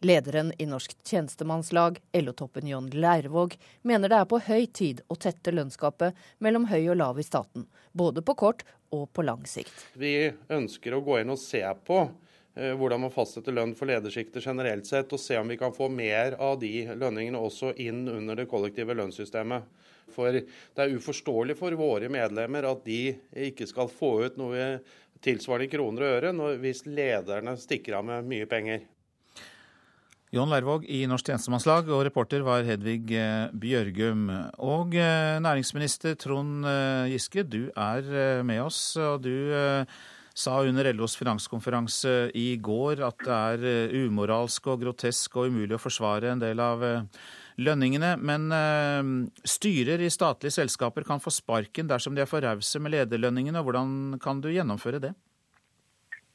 Lederen 0.03 0.53
i 0.57 0.65
Norsk 0.65 0.95
tjenestemannslag, 1.03 1.99
LO-toppen 2.13 2.67
John 2.67 2.89
Leirvåg, 2.89 3.57
mener 3.81 4.09
det 4.09 4.17
er 4.17 4.25
på 4.25 4.39
høy 4.41 4.65
tid 4.73 5.03
å 5.13 5.17
tette 5.21 5.53
lønnsgapet 5.53 6.17
mellom 6.41 6.65
høy 6.71 6.87
og 6.89 6.95
lav 6.97 7.19
i 7.21 7.25
staten, 7.25 7.67
både 7.93 8.23
på 8.25 8.33
kort 8.39 8.63
og 8.89 9.11
på 9.13 9.21
lang 9.21 9.43
sikt. 9.45 9.75
Vi 9.93 10.31
ønsker 10.49 10.95
å 10.97 11.03
gå 11.05 11.19
inn 11.21 11.29
og 11.29 11.37
se 11.37 11.61
på 11.85 11.99
eh, 12.01 12.71
hvordan 12.79 13.03
man 13.03 13.13
fastsetter 13.13 13.53
lønn 13.53 13.75
for 13.77 13.91
ledersjiktet 13.91 14.41
generelt 14.41 14.89
sett, 14.89 15.13
og 15.13 15.21
se 15.21 15.37
om 15.37 15.53
vi 15.53 15.59
kan 15.61 15.75
få 15.75 15.85
mer 15.93 16.33
av 16.41 16.57
de 16.63 16.87
lønningene 16.95 17.37
også 17.37 17.75
inn 17.85 18.07
under 18.09 18.41
det 18.41 18.47
kollektive 18.49 18.95
lønnssystemet. 18.97 19.67
For 20.15 20.33
det 20.33 20.81
er 20.81 20.95
uforståelig 20.97 21.59
for 21.59 21.77
våre 21.77 22.09
medlemmer 22.09 22.65
at 22.71 22.81
de 22.89 23.13
ikke 23.51 23.69
skal 23.69 23.93
få 23.93 24.15
ut 24.25 24.41
noe 24.41 24.65
tilsvarende 25.21 25.69
kroner 25.69 26.07
og 26.07 26.17
øre 26.17 26.57
hvis 26.65 26.87
lederne 26.89 27.53
stikker 27.61 27.99
av 27.99 28.09
med 28.09 28.33
mye 28.33 28.49
penger. 28.49 28.81
Jon 30.31 30.47
Lærvåg 30.47 30.85
i 30.87 31.01
Norsk 31.11 31.27
tjenestemannslag, 31.27 31.89
og 31.91 32.05
reporter 32.07 32.39
var 32.47 32.63
Hedvig 32.63 33.09
eh, 33.19 33.51
Bjørgum. 33.51 34.29
Og 34.63 34.93
eh, 34.95 35.35
næringsminister 35.43 36.13
Trond 36.15 36.63
eh, 36.63 37.09
Giske, 37.11 37.43
du 37.43 37.65
er 37.75 38.39
med 38.47 38.61
oss, 38.63 38.79
og 38.95 39.25
du 39.25 39.51
sa 40.31 40.53
under 40.63 40.87
LOs 40.95 41.17
finanskonferanse 41.19 42.13
i 42.39 42.55
går 42.63 43.01
at 43.03 43.25
det 43.27 43.39
er 43.67 43.95
umoralsk 44.05 44.69
og 44.71 44.85
grotesk 44.85 45.35
og 45.35 45.51
umulig 45.51 45.75
å 45.75 45.81
forsvare 45.83 46.31
en 46.31 46.39
del 46.39 46.63
av 46.63 46.85
lønningene. 47.59 48.13
Men 48.15 48.47
styrer 49.43 49.99
i 49.99 50.13
statlige 50.15 50.55
selskaper 50.61 51.03
kan 51.03 51.19
få 51.19 51.35
sparken 51.35 51.91
dersom 51.91 52.15
de 52.15 52.23
er 52.23 52.31
for 52.31 52.39
rause 52.47 52.79
med 52.79 52.95
lederlønningene. 52.95 53.65
Hvordan 53.67 54.15
kan 54.23 54.39
du 54.39 54.47
gjennomføre 54.47 55.03
det? 55.03 55.11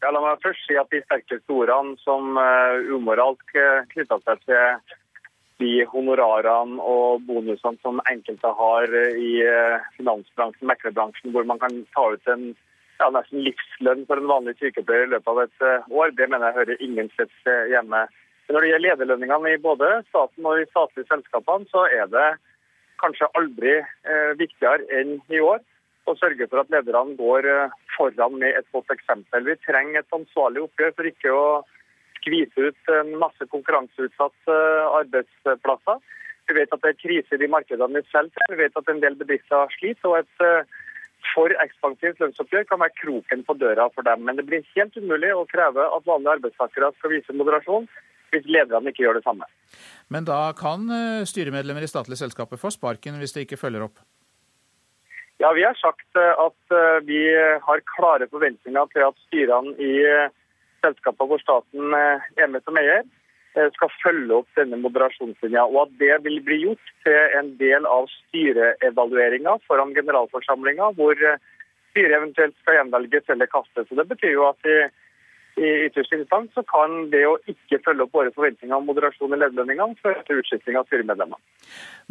Ja, 0.07 0.13
la 0.15 0.21
meg 0.23 0.39
først 0.39 0.63
si 0.69 0.77
at 0.79 0.93
De 0.95 1.01
sterkeste 1.03 1.51
ordene 1.51 1.97
som 1.99 2.37
uh, 2.39 2.79
umoralsk 2.95 3.57
uh, 3.59 3.83
knytta 3.91 4.21
seg 4.23 4.45
til 4.47 4.93
de 5.59 5.71
honorarene 5.91 6.79
og 6.79 7.25
bonusene 7.27 7.81
som 7.83 7.99
enkelte 8.13 8.53
har 8.61 8.95
uh, 8.95 9.19
i 9.19 9.33
finansbransjen, 9.97 10.69
meklerbransjen, 10.71 11.35
hvor 11.35 11.51
man 11.51 11.59
kan 11.59 11.83
ta 11.97 12.07
ut 12.15 12.31
en 12.31 12.47
ja, 13.01 13.11
nesten 13.19 13.43
livslønn 13.49 14.07
for 14.07 14.23
en 14.23 14.31
vanlig 14.31 14.55
sykepleier 14.61 15.09
i 15.09 15.13
løpet 15.17 15.33
av 15.33 15.43
et 15.43 15.67
år, 15.91 16.15
det 16.15 16.31
mener 16.31 16.53
jeg 16.53 16.59
hører 16.61 16.87
ingen 16.87 17.11
steds 17.17 17.51
hjemme. 17.75 18.07
Men 18.47 18.55
når 18.55 18.63
det 18.63 18.71
gjelder 18.71 18.89
lederlønningene 18.93 19.57
i 19.57 19.63
både 19.67 19.91
staten 20.13 20.47
og 20.47 20.63
i 20.63 20.71
statlige 20.71 21.11
selskapene, 21.11 21.67
så 21.75 21.89
er 21.91 22.07
det 22.15 22.29
kanskje 23.03 23.33
aldri 23.35 23.81
viktigere 24.39 24.87
enn 25.01 25.17
i 25.35 25.43
år 25.43 25.67
å 26.11 26.15
sørge 26.19 26.47
for 26.51 26.63
at 26.63 26.73
lederne 26.73 27.17
går 27.19 27.49
eh, 27.51 27.75
foran 27.97 28.39
med 28.41 28.57
et 28.59 28.69
godt 28.75 28.93
eksempel. 28.95 29.47
Vi 29.49 29.59
trenger 29.67 30.01
et 30.01 30.17
ansvarlig 30.17 30.65
oppgjør 30.67 30.95
for 30.97 31.11
ikke 31.11 31.35
å 31.35 31.47
skvise 32.21 32.71
ut 32.71 32.93
en 32.95 33.13
masse 33.23 33.49
konkurranseutsatte 33.53 34.57
eh, 34.57 34.97
arbeidsplasser. 35.03 36.03
Vi 36.47 36.57
vet 36.61 36.75
at 36.75 36.83
det 36.83 36.93
er 36.93 37.01
krise 37.03 37.35
i 37.35 37.43
de 37.43 37.51
markedene 37.51 37.99
vi 37.99 38.05
selv 38.13 38.35
til. 38.35 38.55
Vi 38.55 38.61
vet 38.63 38.79
at 38.79 38.91
en 38.93 39.03
del 39.03 39.19
bedrifter 39.19 39.73
sliter. 39.75 40.13
og 40.13 40.19
et 40.23 40.47
eh, 40.47 40.75
for 41.35 41.51
ekspansivt 41.59 42.21
lønnsoppgjør 42.23 42.69
kan 42.69 42.81
være 42.81 42.95
kroken 43.01 43.43
på 43.47 43.57
døra 43.59 43.89
for 43.95 44.07
dem. 44.07 44.23
Men 44.29 44.39
det 44.39 44.47
blir 44.47 44.67
helt 44.77 44.95
umulig 44.97 45.33
å 45.35 45.47
kreve 45.51 45.89
at 45.91 46.07
vanlige 46.07 46.37
arbeidstakere 46.39 46.93
skal 46.99 47.17
vise 47.17 47.35
moderasjon 47.35 47.89
hvis 48.35 48.47
lederne 48.51 48.91
ikke 48.91 49.05
gjør 49.05 49.19
det 49.19 49.25
samme. 49.27 49.47
Men 50.13 50.27
da 50.27 50.53
kan 50.59 50.87
styremedlemmer 51.27 51.83
i 51.83 51.91
statlige 51.91 52.21
selskaper 52.21 52.61
få 52.63 52.71
sparken 52.75 53.19
hvis 53.19 53.35
de 53.35 53.43
ikke 53.47 53.59
følger 53.59 53.87
opp? 53.89 53.99
Ja, 55.39 55.53
Vi 55.53 55.65
har 55.65 55.75
sagt 55.75 56.17
eh, 56.17 56.35
at 56.47 56.73
eh, 56.73 56.99
vi 57.05 57.21
har 57.63 57.85
klare 57.97 58.29
forventninger 58.33 58.89
til 58.93 59.05
at 59.05 59.19
styrene 59.27 59.75
i 59.77 59.93
eh, 60.01 60.33
selskaper 60.85 61.29
hvor 61.29 61.43
staten 61.43 61.93
er 61.97 62.49
med 62.49 62.65
som 62.65 62.79
eier, 62.81 63.05
skal 63.73 63.89
følge 64.03 64.35
opp 64.37 64.59
denne 64.59 64.77
moderasjonslinja. 64.77 65.63
Og 65.65 65.87
at 65.87 65.93
det 65.97 66.19
vil 66.27 66.43
bli 66.45 66.59
gjort 66.61 66.91
til 67.07 67.37
en 67.39 67.55
del 67.57 67.87
av 67.89 68.05
styreevalueringa 68.13 69.55
foran 69.65 69.95
generalforsamlinga, 69.97 70.91
hvor 70.99 71.17
styret 71.17 72.17
eventuelt 72.19 72.53
skal 72.61 72.77
gjenvelges 72.77 73.33
eller 73.33 73.49
kastes. 73.49 73.89
Så 73.89 73.97
Det 73.97 74.05
betyr 74.11 74.35
jo 74.35 74.45
at 74.51 74.69
i 74.69 74.77
i 75.57 75.69
ytterste 75.87 76.19
instans 76.21 76.53
så 76.55 76.63
kan 76.69 77.09
det 77.13 77.23
å 77.29 77.37
ikke 77.49 77.81
følge 77.85 78.05
opp 78.05 78.15
våre 78.17 78.33
forventninger 78.35 78.77
om 78.77 78.87
moderasjon 78.89 79.33
i 79.33 79.39
lederlønningene 79.41 79.99
føre 80.03 80.25
til 80.29 80.43
utskifting 80.43 80.77
av 80.77 80.89
styremedlemmer. 80.91 81.41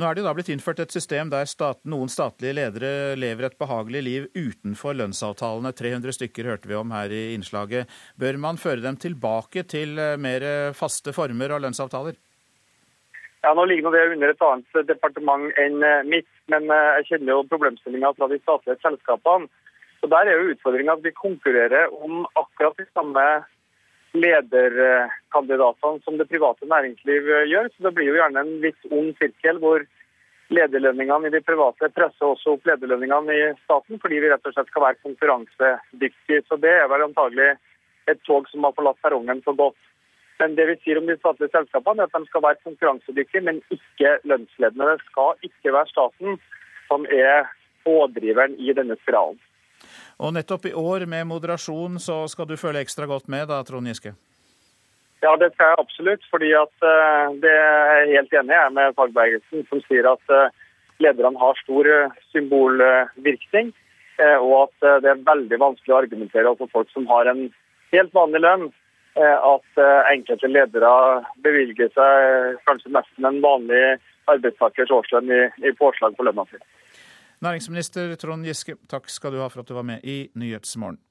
Nå 0.01 0.07
er 0.07 0.17
det 0.17 0.25
da 0.25 0.33
blitt 0.37 0.49
innført 0.53 0.81
et 0.81 0.95
system 0.95 1.29
der 1.33 1.49
stat, 1.49 1.81
noen 1.85 2.11
statlige 2.11 2.57
ledere 2.57 2.91
lever 3.19 3.49
et 3.49 3.59
behagelig 3.61 4.03
liv 4.05 4.29
utenfor 4.33 4.97
lønnsavtalene. 4.97 5.73
300 5.77 6.17
stykker 6.17 6.51
hørte 6.51 6.71
vi 6.71 6.79
om 6.79 6.93
her 6.95 7.13
i 7.13 7.25
innslaget. 7.35 7.91
Bør 8.19 8.41
man 8.41 8.61
føre 8.61 8.81
dem 8.85 8.97
tilbake 9.01 9.65
til 9.69 9.99
eh, 10.01 10.15
mer 10.17 10.47
faste 10.77 11.13
former 11.15 11.53
og 11.55 11.67
lønnsavtaler? 11.67 12.17
Ja, 13.45 13.53
Nå 13.53 13.65
ligger 13.69 13.93
det 13.93 14.07
under 14.15 14.31
et 14.33 14.41
annet 14.41 14.87
departement 14.89 15.51
enn 15.61 15.83
eh, 15.85 16.07
mitt, 16.09 16.29
men 16.49 16.65
eh, 16.73 16.95
jeg 16.97 17.09
kjenner 17.11 17.35
jo 17.35 17.49
problemstillinga 17.51 18.09
fra 18.17 18.29
de 18.31 18.39
statlige 18.41 18.81
selskapene. 18.81 19.45
Så 20.05 20.09
Der 20.09 20.27
er 20.29 20.37
jo 20.37 20.51
utfordringa 20.53 20.93
at 20.93 21.01
vi 21.01 21.11
konkurrerer 21.17 21.89
om 22.05 22.27
akkurat 22.37 22.75
de 22.77 22.83
samme 22.93 23.21
lederkandidatene 24.13 26.01
som 26.05 26.19
det 26.19 26.27
private 26.29 26.67
næringsliv 26.69 27.29
gjør. 27.49 27.69
Så 27.73 27.83
Det 27.87 27.91
blir 27.95 28.11
jo 28.11 28.19
gjerne 28.19 28.43
en 28.43 28.51
litt 28.61 28.85
ond 28.91 29.15
sirkel 29.17 29.57
hvor 29.63 29.81
lederlønningene 30.53 31.25
i 31.25 31.33
de 31.33 31.41
private 31.41 31.89
presser 31.95 32.27
også 32.27 32.53
opp 32.53 32.69
lederlønningene 32.69 33.33
i 33.33 33.47
staten, 33.63 33.97
fordi 34.03 34.19
vi 34.21 34.29
rett 34.29 34.45
og 34.45 34.53
slett 34.53 34.69
skal 34.69 34.85
være 34.85 35.01
konkurransedyktige. 35.07 36.43
Så 36.45 36.59
Det 36.61 36.75
er 36.83 36.85
vel 36.93 37.07
antagelig 37.07 37.49
et 38.05 38.21
tog 38.29 38.45
som 38.51 38.69
har 38.69 38.77
forlatt 38.77 39.01
perrongen 39.01 39.41
for 39.41 39.57
godt. 39.57 39.81
Men 40.37 40.53
det 40.53 40.69
vi 40.69 40.77
sier 40.83 41.01
om 41.01 41.09
de 41.09 41.17
statlige 41.17 41.49
selskapene, 41.49 42.05
er 42.05 42.13
at 42.13 42.21
de 42.21 42.29
skal 42.29 42.45
være 42.45 42.61
konkurransedyktige, 42.61 43.41
men 43.41 43.63
ikke 43.73 44.19
lønnsledende. 44.21 44.85
Det 44.85 45.09
skal 45.09 45.49
ikke 45.49 45.73
være 45.73 45.93
staten 45.95 46.39
som 46.93 47.09
er 47.09 47.49
pådriveren 47.89 48.53
i 48.61 48.69
denne 48.77 49.01
spiralen. 49.01 49.41
Og 50.19 50.33
nettopp 50.35 50.69
i 50.69 50.73
år 50.73 51.05
med 51.11 51.27
moderasjon 51.27 51.99
så 51.99 52.23
skal 52.31 52.47
du 52.49 52.55
føle 52.59 52.81
ekstra 52.83 53.07
godt 53.09 53.27
med 53.31 53.49
da, 53.51 53.61
Trond 53.67 53.87
Giske? 53.89 54.15
Ja, 55.23 55.33
det 55.41 55.53
skal 55.53 55.71
jeg 55.71 55.81
absolutt. 55.81 56.23
fordi 56.29 56.51
at 56.53 56.85
uh, 56.85 57.33
det 57.41 57.51
er 57.51 58.13
helt 58.13 58.33
enig 58.33 58.55
jeg 58.55 58.75
med 58.77 58.95
fagbevegelsen, 58.99 59.65
som 59.69 59.81
sier 59.87 60.07
at 60.11 60.33
uh, 60.33 60.53
lederne 61.01 61.39
har 61.41 61.61
stor 61.63 61.89
uh, 61.89 62.21
symbolvirkning. 62.35 63.73
og 64.15 64.53
at 64.61 65.01
det 65.03 65.09
er 65.11 65.23
veldig 65.27 65.57
vanskelig 65.59 65.91
å 65.91 65.97
argumentere 65.97 66.47
overfor 66.47 66.69
folk 66.71 66.91
som 66.93 67.03
har 67.09 67.27
en 67.27 67.49
helt 67.91 68.13
vanlig 68.15 68.39
lønn, 68.45 68.69
at 69.19 69.81
enkelte 70.07 70.47
ledere 70.47 70.91
bevilger 71.43 71.91
seg 71.91 72.55
kanskje 72.63 72.93
nesten 72.95 73.27
en 73.27 73.41
vanlig 73.43 73.81
arbeidstakers 74.31 74.93
årslønn 74.95 75.33
i, 75.35 75.41
i 75.67 75.73
påslag 75.75 76.15
på 76.15 76.23
lønna 76.23 76.47
si. 76.47 76.61
Næringsminister 77.43 78.15
Trond 78.21 78.47
Giske, 78.47 78.77
takk 78.87 79.09
skal 79.11 79.35
du 79.35 79.41
ha 79.41 79.49
for 79.51 79.63
at 79.63 79.67
du 79.67 79.75
var 79.75 79.87
med 79.87 80.05
i 80.07 80.29
Nyhetsmorgen. 80.39 81.01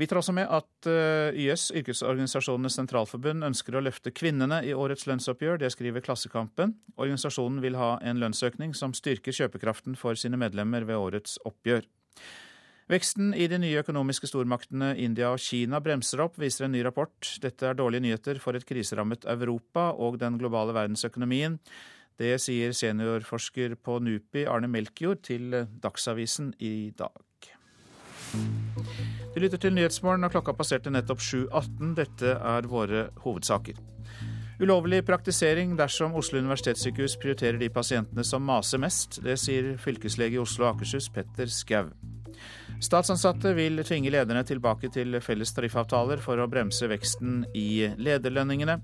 Vi 0.00 0.06
tar 0.08 0.18
også 0.18 0.32
med 0.34 0.48
at 0.48 0.88
eh, 0.88 1.36
YS, 1.36 1.68
Yrkesorganisasjonenes 1.76 2.74
sentralforbund, 2.78 3.44
ønsker 3.44 3.76
å 3.76 3.82
løfte 3.84 4.10
kvinnene 4.10 4.62
i 4.64 4.72
årets 4.74 5.04
lønnsoppgjør. 5.06 5.60
Det 5.60 5.68
skriver 5.74 6.04
Klassekampen. 6.04 6.72
Organisasjonen 6.96 7.60
vil 7.62 7.76
ha 7.78 7.98
en 8.00 8.22
lønnsøkning 8.22 8.72
som 8.74 8.96
styrker 8.96 9.36
kjøpekraften 9.36 9.98
for 10.00 10.18
sine 10.18 10.40
medlemmer 10.40 10.88
ved 10.88 10.96
årets 10.96 11.36
oppgjør. 11.46 11.84
Veksten 12.90 13.30
i 13.38 13.46
de 13.48 13.60
nye 13.62 13.78
økonomiske 13.84 14.28
stormaktene 14.28 14.90
India 15.00 15.30
og 15.32 15.40
Kina 15.40 15.78
bremser 15.80 16.24
opp, 16.24 16.34
viser 16.40 16.66
en 16.66 16.74
ny 16.74 16.82
rapport. 16.84 17.28
Dette 17.44 17.68
er 17.68 17.78
dårlige 17.78 18.08
nyheter 18.08 18.40
for 18.42 18.58
et 18.58 18.66
kriserammet 18.68 19.28
Europa 19.28 19.92
og 19.92 20.18
den 20.20 20.40
globale 20.40 20.74
verdensøkonomien. 20.76 21.60
Det 22.20 22.34
sier 22.42 22.74
seniorforsker 22.76 23.76
på 23.80 23.98
NUPI 24.04 24.44
Arne 24.50 24.68
Melkjord 24.70 25.22
til 25.26 25.54
Dagsavisen 25.82 26.52
i 26.60 26.92
dag. 26.98 27.22
Du 29.32 29.40
lytter 29.40 29.56
til 29.56 29.72
Nyhetsmorgen, 29.72 30.24
og 30.24 30.34
klokka 30.34 30.52
passerte 30.56 30.92
nettopp 30.92 31.22
7.18. 31.24 31.94
Dette 31.96 32.36
er 32.36 32.68
våre 32.68 33.06
hovedsaker. 33.24 33.80
Ulovlig 34.62 35.00
praktisering 35.08 35.72
dersom 35.78 36.14
Oslo 36.14 36.38
universitetssykehus 36.38 37.16
prioriterer 37.18 37.58
de 37.58 37.70
pasientene 37.72 38.24
som 38.24 38.44
maser 38.46 38.78
mest. 38.82 39.22
Det 39.24 39.38
sier 39.40 39.72
fylkeslege 39.80 40.36
i 40.36 40.42
Oslo 40.42 40.68
og 40.68 40.76
Akershus 40.76 41.08
Petter 41.10 41.50
Skau. 41.50 41.88
Statsansatte 42.82 43.52
vil 43.54 43.78
tvinge 43.86 44.10
lederne 44.10 44.42
tilbake 44.46 44.90
til 44.92 45.14
felles 45.22 45.54
tariffavtaler 45.54 46.22
for 46.22 46.40
å 46.42 46.48
bremse 46.50 46.88
veksten 46.90 47.44
i 47.54 47.86
lederlønningene, 47.94 48.80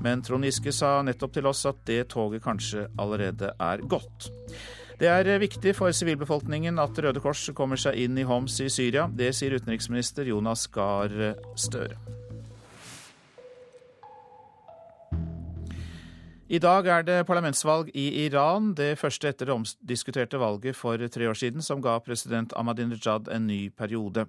men 0.00 0.22
Trond 0.24 0.48
Giske 0.48 0.72
sa 0.72 0.94
nettopp 1.04 1.34
til 1.36 1.50
oss 1.50 1.66
at 1.68 1.82
det 1.88 2.06
toget 2.14 2.44
kanskje 2.46 2.86
allerede 3.02 3.52
er 3.60 3.84
gått. 3.84 4.30
Det 5.02 5.10
er 5.10 5.28
viktig 5.42 5.74
for 5.76 5.92
sivilbefolkningen 5.92 6.78
at 6.80 6.98
Røde 7.04 7.20
Kors 7.20 7.44
kommer 7.58 7.80
seg 7.80 7.98
inn 8.04 8.16
i 8.20 8.26
Homs 8.28 8.60
i 8.62 8.70
Syria. 8.70 9.08
Det 9.10 9.32
sier 9.36 9.58
utenriksminister 9.58 10.30
Jonas 10.30 10.68
Gahr 10.72 11.34
Støre. 11.58 12.21
I 16.52 16.58
dag 16.60 16.84
er 16.84 17.04
det 17.08 17.14
parlamentsvalg 17.24 17.86
i 17.96 18.26
Iran, 18.26 18.74
det 18.76 18.98
første 19.00 19.30
etter 19.30 19.48
det 19.48 19.54
omdiskuterte 19.54 20.36
valget 20.36 20.76
for 20.76 21.00
tre 21.08 21.24
år 21.30 21.38
siden, 21.40 21.64
som 21.64 21.80
ga 21.80 21.94
president 22.04 22.52
Ahmadinejad 22.60 23.30
en 23.32 23.46
ny 23.48 23.70
periode. 23.72 24.26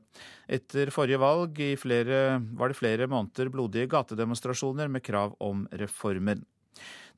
Etter 0.47 0.87
forrige 0.95 1.19
valg 1.19 1.59
flere, 1.81 2.39
var 2.55 2.71
det 2.71 2.79
flere 2.79 3.09
måneder 3.11 3.51
blodige 3.51 3.91
gatedemonstrasjoner 3.91 4.87
med 4.87 5.03
krav 5.03 5.35
om 5.43 5.65
reformer. 5.75 6.39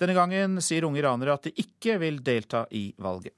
Denne 0.02 0.18
gangen 0.18 0.58
sier 0.58 0.90
unge 0.90 1.04
iranere 1.04 1.38
at 1.38 1.46
de 1.46 1.54
ikke 1.54 2.00
vil 2.02 2.18
delta 2.26 2.66
i 2.74 2.88
valget. 2.98 3.38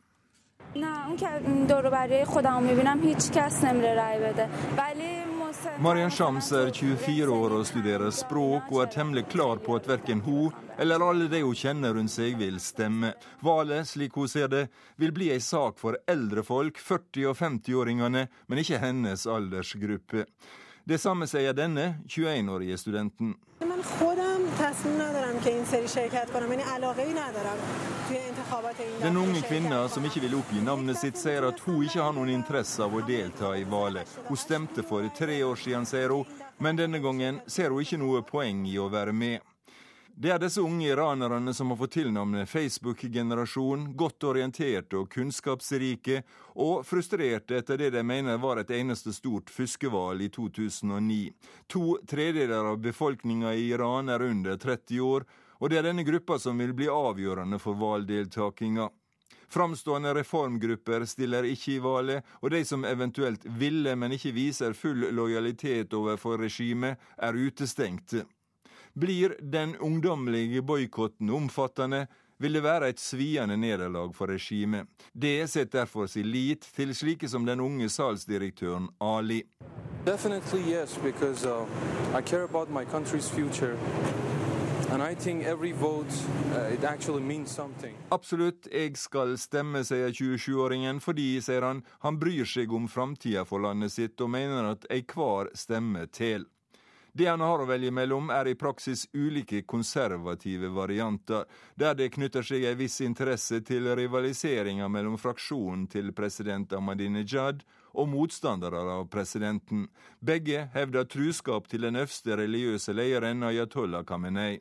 Marian 5.79 6.11
Shams 6.11 6.51
er 6.51 6.71
24 6.73 7.31
år 7.31 7.53
og 7.59 7.65
studerer 7.69 8.11
språk, 8.11 8.71
og 8.73 8.81
er 8.83 8.91
temmelig 8.91 9.27
klar 9.31 9.61
på 9.63 9.77
at 9.77 9.87
verken 9.87 10.21
hun 10.25 10.53
eller 10.77 11.01
alle 11.01 11.27
de 11.31 11.41
hun 11.41 11.55
kjenner 11.57 11.95
rundt 11.97 12.13
seg, 12.13 12.35
vil 12.37 12.59
stemme. 12.61 13.13
Valget, 13.45 13.87
slik 13.89 14.17
hun 14.19 14.29
ser 14.29 14.51
det, 14.51 14.67
vil 14.97 15.13
bli 15.15 15.31
ei 15.33 15.41
sak 15.41 15.79
for 15.81 15.97
eldre 16.09 16.43
folk, 16.45 16.77
40- 16.81 17.31
og 17.31 17.37
50-åringene, 17.39 18.27
men 18.47 18.63
ikke 18.63 18.81
hennes 18.83 19.25
aldersgruppe. 19.29 20.27
Det 20.87 21.01
samme 21.01 21.27
sier 21.27 21.55
denne 21.57 21.97
21-årige 22.07 22.77
studenten. 22.83 23.35
Den 29.01 29.17
unge 29.17 29.41
kvinna 29.41 29.89
som 29.89 30.05
ikke 30.05 30.23
vil 30.23 30.37
oppgi 30.39 30.61
navnet 30.65 30.97
sitt, 30.97 31.19
sier 31.19 31.45
at 31.45 31.59
hun 31.65 31.83
ikke 31.85 32.01
har 32.01 32.15
noen 32.17 32.31
interesse 32.33 32.81
av 32.83 32.95
å 32.95 33.03
delta 33.05 33.51
i 33.57 33.67
valget. 33.69 34.09
Hun 34.29 34.39
stemte 34.39 34.85
for 34.87 35.05
tre 35.17 35.41
år 35.45 35.61
siden, 35.61 35.85
sier 35.85 36.15
hun, 36.15 36.25
men 36.57 36.79
denne 36.79 37.01
gangen 37.03 37.41
ser 37.45 37.69
hun 37.69 37.85
ikke 37.85 38.01
noe 38.01 38.23
poeng 38.25 38.65
i 38.65 38.79
å 38.81 38.89
være 38.89 39.13
med. 39.13 39.45
Det 40.19 40.31
er 40.33 40.39
disse 40.41 40.61
unge 40.65 40.87
iranerne 40.89 41.51
som 41.53 41.69
har 41.69 41.77
fått 41.77 41.91
tilnavnet 41.91 42.49
Facebook-generasjon, 42.49 43.83
godt 43.93 44.23
orienterte 44.25 44.97
og 44.97 45.11
kunnskapsrike, 45.13 46.23
og 46.57 46.79
frustrerte 46.89 47.59
etter 47.59 47.77
det 47.77 47.91
de 47.93 48.01
mener 48.01 48.39
var 48.41 48.57
et 48.57 48.71
eneste 48.73 49.13
stort 49.13 49.51
fuskevalg 49.53 50.23
i 50.25 50.29
2009. 50.33 51.19
To 51.69 51.99
tredeler 52.09 52.65
av 52.71 52.79
befolkninga 52.81 53.51
i 53.53 53.67
Iran 53.69 54.09
er 54.09 54.25
under 54.25 54.57
30 54.57 55.03
år, 55.05 55.27
og 55.61 55.69
det 55.69 55.77
er 55.77 55.85
denne 55.91 56.05
gruppa 56.07 56.39
som 56.41 56.57
vil 56.57 56.73
bli 56.73 56.89
avgjørende 56.89 57.59
for 57.61 57.77
valgdeltakinga. 57.77 58.87
Framstående 59.53 60.15
reformgrupper 60.17 61.05
stiller 61.05 61.45
ikke 61.45 61.75
i 61.75 61.83
valget, 61.85 62.25
og 62.41 62.55
de 62.57 62.63
som 62.65 62.89
eventuelt 62.89 63.45
ville, 63.45 63.93
men 63.93 64.17
ikke 64.17 64.33
viser 64.33 64.73
full 64.73 65.11
lojalitet 65.13 65.93
overfor 65.93 66.41
regimet, 66.41 66.97
er 67.21 67.37
utestengte. 67.37 68.25
Blir 68.97 69.35
den 69.41 69.75
ungdommelige 69.77 70.61
boikotten 70.61 71.29
omfattende, 71.29 72.07
vil 72.37 72.53
det 72.53 72.63
være 72.63 72.89
et 72.89 72.99
sviende 72.99 73.57
nederlag 73.57 74.15
for 74.15 74.25
regimet. 74.25 74.87
Det 75.13 75.49
setter 75.49 75.79
derfor 75.79 76.05
sin 76.05 76.25
lit 76.25 76.65
til 76.75 76.95
slike 76.95 77.29
som 77.29 77.45
den 77.45 77.59
unge 77.59 77.89
salgsdirektøren 77.89 78.89
Ali. 78.99 79.43
Yes, 80.07 80.97
because, 81.03 81.45
uh, 81.45 81.67
vote, 85.79 86.13
uh, 86.55 87.91
Absolutt, 88.11 88.67
jeg 88.73 88.97
skal 88.97 89.37
stemme, 89.37 89.83
sier 89.83 90.09
27-åringen, 90.09 90.99
fordi, 90.99 91.41
sier 91.41 91.61
han, 91.61 91.83
han 91.99 92.19
bryr 92.19 92.45
seg 92.45 92.73
om 92.73 92.87
framtida 92.87 93.45
for 93.45 93.59
landet 93.59 93.91
sitt 93.91 94.21
og 94.21 94.29
mener 94.29 94.71
at 94.71 94.89
ei 94.89 95.03
hver 95.05 95.53
stemme 95.53 96.07
teller. 96.07 96.49
Det 97.17 97.25
han 97.25 97.41
har 97.41 97.63
å 97.63 97.65
velge 97.65 97.89
mellom, 97.89 98.27
er 98.29 98.51
i 98.51 98.53
praksis 98.53 99.07
ulike 99.17 99.63
konservative 99.65 100.69
varianter, 100.69 101.47
der 101.73 101.95
det 101.97 102.11
knytter 102.13 102.45
seg 102.45 102.67
en 102.69 102.77
viss 102.77 102.99
interesse 103.01 103.57
til 103.65 103.89
rivaliseringa 103.97 104.85
mellom 104.85 105.15
fraksjonen 105.17 105.87
til 105.89 106.13
president 106.13 106.75
Ahmadinejad 106.77 107.63
og 107.97 108.11
motstandere 108.11 108.83
av 108.99 109.07
presidenten. 109.09 109.87
Begge 110.21 110.67
hevder 110.77 111.09
truskap 111.09 111.65
til 111.71 111.87
den 111.89 111.97
øverste 111.97 112.37
religiøse 112.37 112.93
lederen 112.93 113.41
Ayatollah 113.49 114.05
Khamenei. 114.05 114.59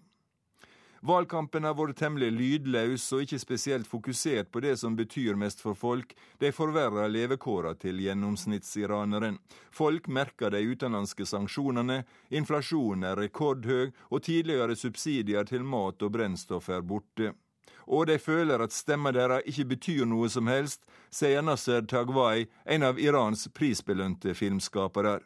Valgkampen 1.07 1.63
har 1.63 1.77
vært 1.79 2.01
temmelig 2.01 2.33
lydløs 2.35 3.05
og 3.15 3.21
ikke 3.23 3.39
spesielt 3.39 3.87
fokusert 3.87 4.49
på 4.51 4.59
det 4.65 4.73
som 4.81 4.97
betyr 4.99 5.37
mest 5.39 5.61
for 5.63 5.79
folk. 5.79 6.17
De 6.43 6.51
forverrer 6.51 7.13
levekåra 7.13 7.77
til 7.79 8.01
gjennomsnittsiraneren. 8.03 9.37
Folk 9.71 10.09
merker 10.11 10.51
de 10.51 10.65
utenlandske 10.67 11.27
sanksjonene, 11.31 12.01
inflasjonen 12.35 13.07
er 13.07 13.21
rekordhøy, 13.23 13.93
og 14.11 14.25
tidligere 14.27 14.75
subsidier 14.75 15.47
til 15.47 15.63
mat 15.63 16.03
og 16.03 16.11
brennstoff 16.17 16.73
er 16.75 16.83
borte. 16.83 17.37
Og 17.87 18.09
de 18.11 18.19
føler 18.19 18.67
at 18.67 18.75
stemma 18.75 19.15
deres 19.15 19.47
ikke 19.47 19.69
betyr 19.77 20.11
noe 20.11 20.27
som 20.33 20.51
helst, 20.51 20.83
sier 21.15 21.45
Nasser 21.47 21.87
Tagwai, 21.87 22.49
en 22.67 22.83
av 22.83 22.99
Irans 22.99 23.47
prisbelønte 23.55 24.35
filmskapere. 24.35 25.21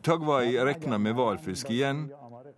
Tagwai 0.00 0.56
regner 0.64 1.00
med 1.02 1.16
hvalfisk 1.18 1.68
igjen, 1.74 2.06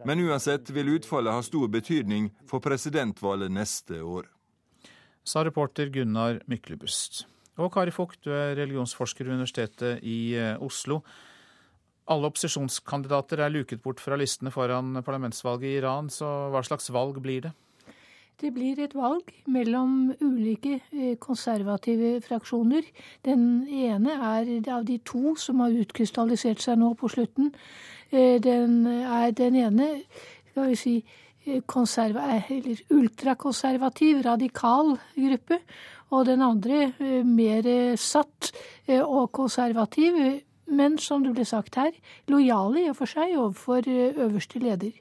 men 0.07 0.23
uansett 0.23 0.71
vil 0.71 0.93
utfallet 0.95 1.35
ha 1.35 1.43
stor 1.43 1.67
betydning 1.73 2.31
for 2.47 2.63
presidentvalget 2.63 3.51
neste 3.51 3.99
år. 4.03 4.29
Sa 5.27 5.43
reporter 5.47 5.91
Gunnar 5.95 6.41
Myklebust. 6.51 7.25
Og 7.61 7.73
Kari 7.75 7.93
Vogt, 7.95 8.23
du 8.25 8.33
er 8.33 8.57
religionsforsker 8.59 9.27
ved 9.27 9.37
Universitetet 9.37 10.01
i 10.07 10.35
eh, 10.39 10.55
Oslo. 10.63 11.03
Alle 12.11 12.31
opposisjonskandidater 12.31 13.43
er 13.45 13.53
luket 13.53 13.83
bort 13.83 14.01
fra 14.03 14.17
listene 14.19 14.51
foran 14.55 15.03
parlamentsvalget 15.05 15.69
i 15.69 15.77
Iran, 15.83 16.09
så 16.11 16.49
hva 16.51 16.63
slags 16.67 16.91
valg 16.95 17.21
blir 17.23 17.47
det? 17.47 17.53
Det 18.41 18.51
blir 18.51 18.79
et 18.83 18.95
valg 18.95 19.29
mellom 19.47 20.13
ulike 20.21 20.79
eh, 20.91 21.17
konservative 21.23 22.17
fraksjoner. 22.25 22.87
Den 23.25 23.65
ene 23.69 24.17
er 24.19 24.49
av 24.75 24.87
de 24.89 24.99
to 25.07 25.35
som 25.39 25.61
har 25.63 25.75
utkrystallisert 25.85 26.63
seg 26.65 26.81
nå 26.81 26.93
på 26.99 27.11
slutten. 27.13 27.53
Eh, 28.11 28.41
den 28.43 28.87
er 28.89 29.31
den 29.37 29.59
ene, 29.63 29.91
skal 30.51 30.73
vi 30.73 30.79
si, 30.81 30.97
eh, 31.47 31.61
eller 31.63 32.83
ultrakonservativ, 32.91 34.25
radikal 34.27 34.97
gruppe. 35.15 35.61
Og 36.13 36.27
den 36.27 36.43
andre 36.43 36.93
mer 37.25 37.97
satt 37.97 38.51
og 38.89 39.33
konservativ, 39.33 40.19
men 40.67 40.99
som 40.99 41.25
det 41.25 41.33
ble 41.33 41.47
sagt 41.49 41.79
her, 41.81 41.93
lojale 42.29 42.83
i 42.83 42.91
og 42.91 42.99
for 42.99 43.09
seg 43.09 43.33
overfor 43.33 43.89
øverste 43.89 44.61
leder. 44.61 44.93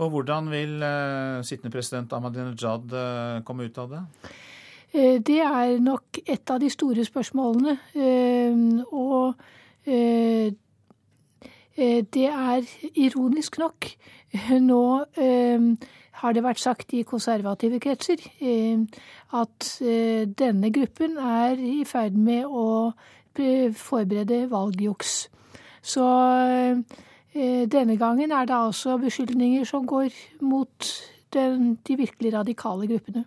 Og 0.00 0.08
hvordan 0.14 0.48
vil 0.50 0.80
uh, 0.80 1.44
sittende 1.44 1.72
president 1.72 2.12
Ahmadinejad 2.16 2.94
uh, 2.94 3.42
komme 3.44 3.68
ut 3.68 3.78
av 3.78 3.92
det? 3.92 4.00
Uh, 4.94 5.18
det 5.20 5.40
er 5.44 5.76
nok 5.84 6.22
et 6.24 6.50
av 6.50 6.60
de 6.62 6.70
store 6.72 7.04
spørsmålene. 7.04 7.76
og 8.90 9.34
det 12.10 12.26
er 12.26 12.66
ironisk 12.94 13.56
nok 13.58 13.86
Nå 14.70 14.82
har 16.20 16.34
det 16.36 16.42
vært 16.44 16.60
sagt 16.60 16.92
i 16.94 17.00
konservative 17.08 17.80
kretser 17.80 18.20
at 19.40 19.68
denne 20.42 20.70
gruppen 20.70 21.16
er 21.16 21.56
i 21.56 21.80
ferd 21.88 22.18
med 22.20 22.44
å 22.44 22.92
forberede 23.80 24.44
valgjuks. 24.52 25.14
Så 25.80 26.04
Eh, 26.60 26.76
denne 27.32 27.94
gangen 28.00 28.32
er 28.34 28.48
det 28.48 28.56
altså 28.56 28.96
beskyldninger 28.98 29.66
som 29.68 29.84
går 29.86 30.14
mot 30.42 30.88
den, 31.30 31.76
de 31.86 31.96
virkelig 32.00 32.32
radikale 32.34 32.88
gruppene. 32.90 33.24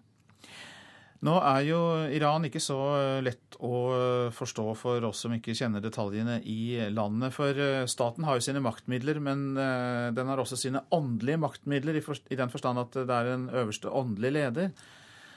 Nå 1.24 1.38
er 1.40 1.62
jo 1.64 1.80
Iran 2.12 2.44
ikke 2.50 2.60
så 2.60 2.78
lett 3.24 3.56
å 3.64 4.30
forstå 4.36 4.66
for 4.76 5.06
oss 5.08 5.22
som 5.24 5.32
ikke 5.36 5.56
kjenner 5.56 5.84
detaljene 5.84 6.42
i 6.44 6.90
landet. 6.92 7.32
For 7.36 7.56
eh, 7.56 7.86
staten 7.88 8.28
har 8.28 8.38
jo 8.38 8.44
sine 8.44 8.64
maktmidler, 8.64 9.22
men 9.24 9.54
eh, 9.56 10.10
den 10.16 10.28
har 10.28 10.42
også 10.44 10.60
sine 10.60 10.84
åndelige 10.92 11.40
maktmidler, 11.40 12.02
i 12.02 12.40
den 12.40 12.52
forstand 12.52 12.82
at 12.82 12.98
det 13.00 13.16
er 13.16 13.32
en 13.32 13.48
øverste 13.54 13.88
åndelig 13.88 14.34
leder. 14.36 14.74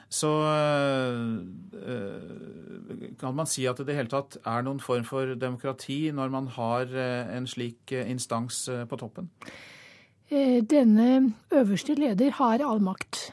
Så 0.09 0.29
eh, 0.47 1.19
kan 3.19 3.35
man 3.35 3.49
si 3.49 3.65
at 3.67 3.77
det 3.77 3.83
i 3.83 3.89
det 3.89 3.97
hele 3.97 4.11
tatt 4.11 4.37
er 4.45 4.63
noen 4.63 4.79
form 4.79 5.03
for 5.07 5.35
demokrati 5.35 6.11
når 6.15 6.31
man 6.31 6.47
har 6.55 6.93
eh, 6.95 7.35
en 7.35 7.47
slik 7.47 7.91
eh, 7.91 8.07
instans 8.11 8.69
på 8.87 8.99
toppen? 8.99 9.29
Denne 10.27 11.33
øverste 11.55 11.95
leder 11.95 12.33
har 12.35 12.59
all 12.59 12.81
makt. 12.83 13.31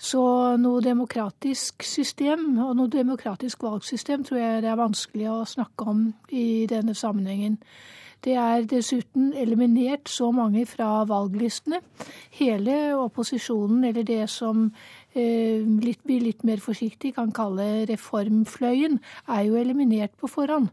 Så 0.00 0.22
noe 0.56 0.80
demokratisk 0.80 1.82
system 1.84 2.54
og 2.62 2.76
noe 2.78 2.88
demokratisk 2.88 3.62
valgsystem 3.66 4.22
tror 4.24 4.38
jeg 4.38 4.62
det 4.62 4.70
er 4.70 4.78
vanskelig 4.78 5.26
å 5.28 5.40
snakke 5.44 5.88
om 5.90 6.04
i 6.30 6.66
denne 6.70 6.94
sammenhengen. 6.94 7.58
Det 8.24 8.34
er 8.36 8.66
dessuten 8.68 9.32
eliminert 9.32 10.08
så 10.08 10.30
mange 10.30 10.66
fra 10.68 11.04
valglistene. 11.08 11.80
Hele 12.36 12.94
opposisjonen, 12.96 13.84
eller 13.84 14.04
det 14.04 14.26
som 14.30 14.70
litt, 15.14 16.02
vi 16.04 16.20
litt 16.22 16.44
mer 16.46 16.60
forsiktig 16.62 17.14
kan 17.16 17.32
kalle 17.34 17.86
reformfløyen, 17.90 19.00
er 19.28 19.42
jo 19.48 19.58
eliminert 19.60 20.14
på 20.20 20.30
forhånd. 20.30 20.70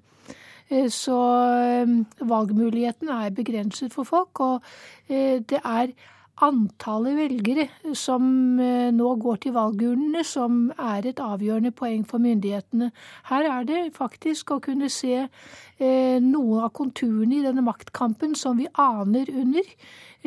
Eh, 0.70 0.90
så 0.94 1.18
eh, 1.64 1.96
valgmuligheten 2.20 3.10
er 3.10 3.34
begrenset 3.34 3.96
for 3.96 4.08
folk, 4.08 4.40
og 4.40 4.62
det 5.08 5.62
er 5.64 5.96
antallet 6.44 7.16
velgere 7.18 7.66
som 7.98 8.60
eh, 8.62 8.90
nå 8.94 9.14
går 9.22 9.40
til 9.42 9.56
valgurnene, 9.56 10.22
som 10.28 10.68
er 10.78 11.08
et 11.10 11.22
avgjørende 11.24 11.74
poeng 11.76 12.04
for 12.08 12.22
myndighetene. 12.22 12.92
Her 13.32 13.50
er 13.50 13.66
det 13.68 13.82
faktisk 13.98 14.54
å 14.54 14.60
kunne 14.64 14.90
se 14.94 15.16
eh, 15.24 16.18
noe 16.22 16.62
av 16.68 16.74
konturene 16.78 17.40
i 17.40 17.46
denne 17.46 17.66
maktkampen 17.66 18.38
som 18.38 18.62
vi 18.62 18.70
aner 18.74 19.32
under, 19.34 19.74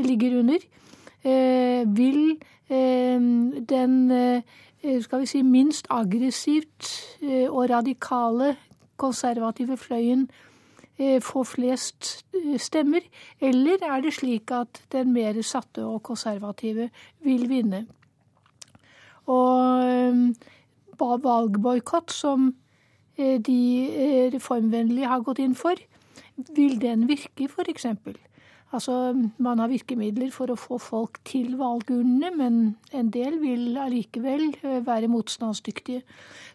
ligger 0.00 0.40
under. 0.42 0.66
Eh, 1.24 1.84
vil 1.96 2.38
den 3.68 3.94
skal 5.02 5.20
vi 5.20 5.26
si, 5.26 5.42
minst 5.42 5.86
aggressivt 5.90 6.86
og 7.50 7.70
radikale 7.70 8.54
konservative 8.96 9.76
fløyen 9.76 10.28
Eh, 11.00 11.20
få 11.24 11.44
flest 11.48 12.26
eh, 12.34 12.58
stemmer, 12.60 13.00
eller 13.40 13.80
er 13.82 14.02
det 14.04 14.12
slik 14.12 14.50
at 14.52 14.82
den 14.92 15.12
mer 15.12 15.38
satte 15.42 15.84
og 15.84 16.02
konservative 16.02 16.90
vil 17.24 17.46
vinne? 17.48 17.86
Og 19.26 19.84
eh, 19.84 20.18
valgboikott, 21.00 22.12
som 22.12 22.52
de 23.20 24.28
reformvennlige 24.32 25.08
har 25.08 25.20
gått 25.20 25.40
inn 25.44 25.54
for, 25.54 25.76
vil 26.56 26.78
den 26.80 27.08
virke, 27.08 27.48
f.eks.? 27.48 27.86
Altså, 28.70 28.94
man 29.42 29.58
har 29.58 29.70
virkemidler 29.70 30.30
for 30.30 30.52
å 30.52 30.58
få 30.58 30.78
folk 30.78 31.18
til 31.26 31.56
valgurnene, 31.58 32.30
men 32.38 32.60
en 32.94 33.10
del 33.10 33.40
vil 33.42 33.74
allikevel 33.82 34.46
eh, 34.62 34.78
være 34.86 35.10
motstandsdyktige. 35.10 36.04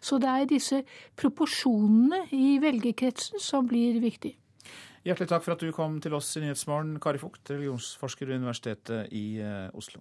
Så 0.00 0.16
det 0.22 0.32
er 0.32 0.48
disse 0.48 0.80
proporsjonene 1.20 2.22
i 2.32 2.56
velgerkretsen 2.62 3.42
som 3.42 3.68
blir 3.68 4.00
viktige. 4.00 4.40
Hjertelig 5.06 5.28
takk 5.30 5.44
for 5.44 5.54
at 5.54 5.62
du 5.62 5.70
kom 5.76 6.00
til 6.02 6.16
oss 6.16 6.32
i 6.34 6.42
Nyhetsmorgen, 6.42 6.96
Kari 7.04 7.20
Fugt, 7.22 7.44
religionsforsker 7.52 8.26
ved 8.26 8.40
Universitetet 8.40 9.12
i 9.14 9.26
eh, 9.44 9.68
Oslo. 9.76 10.00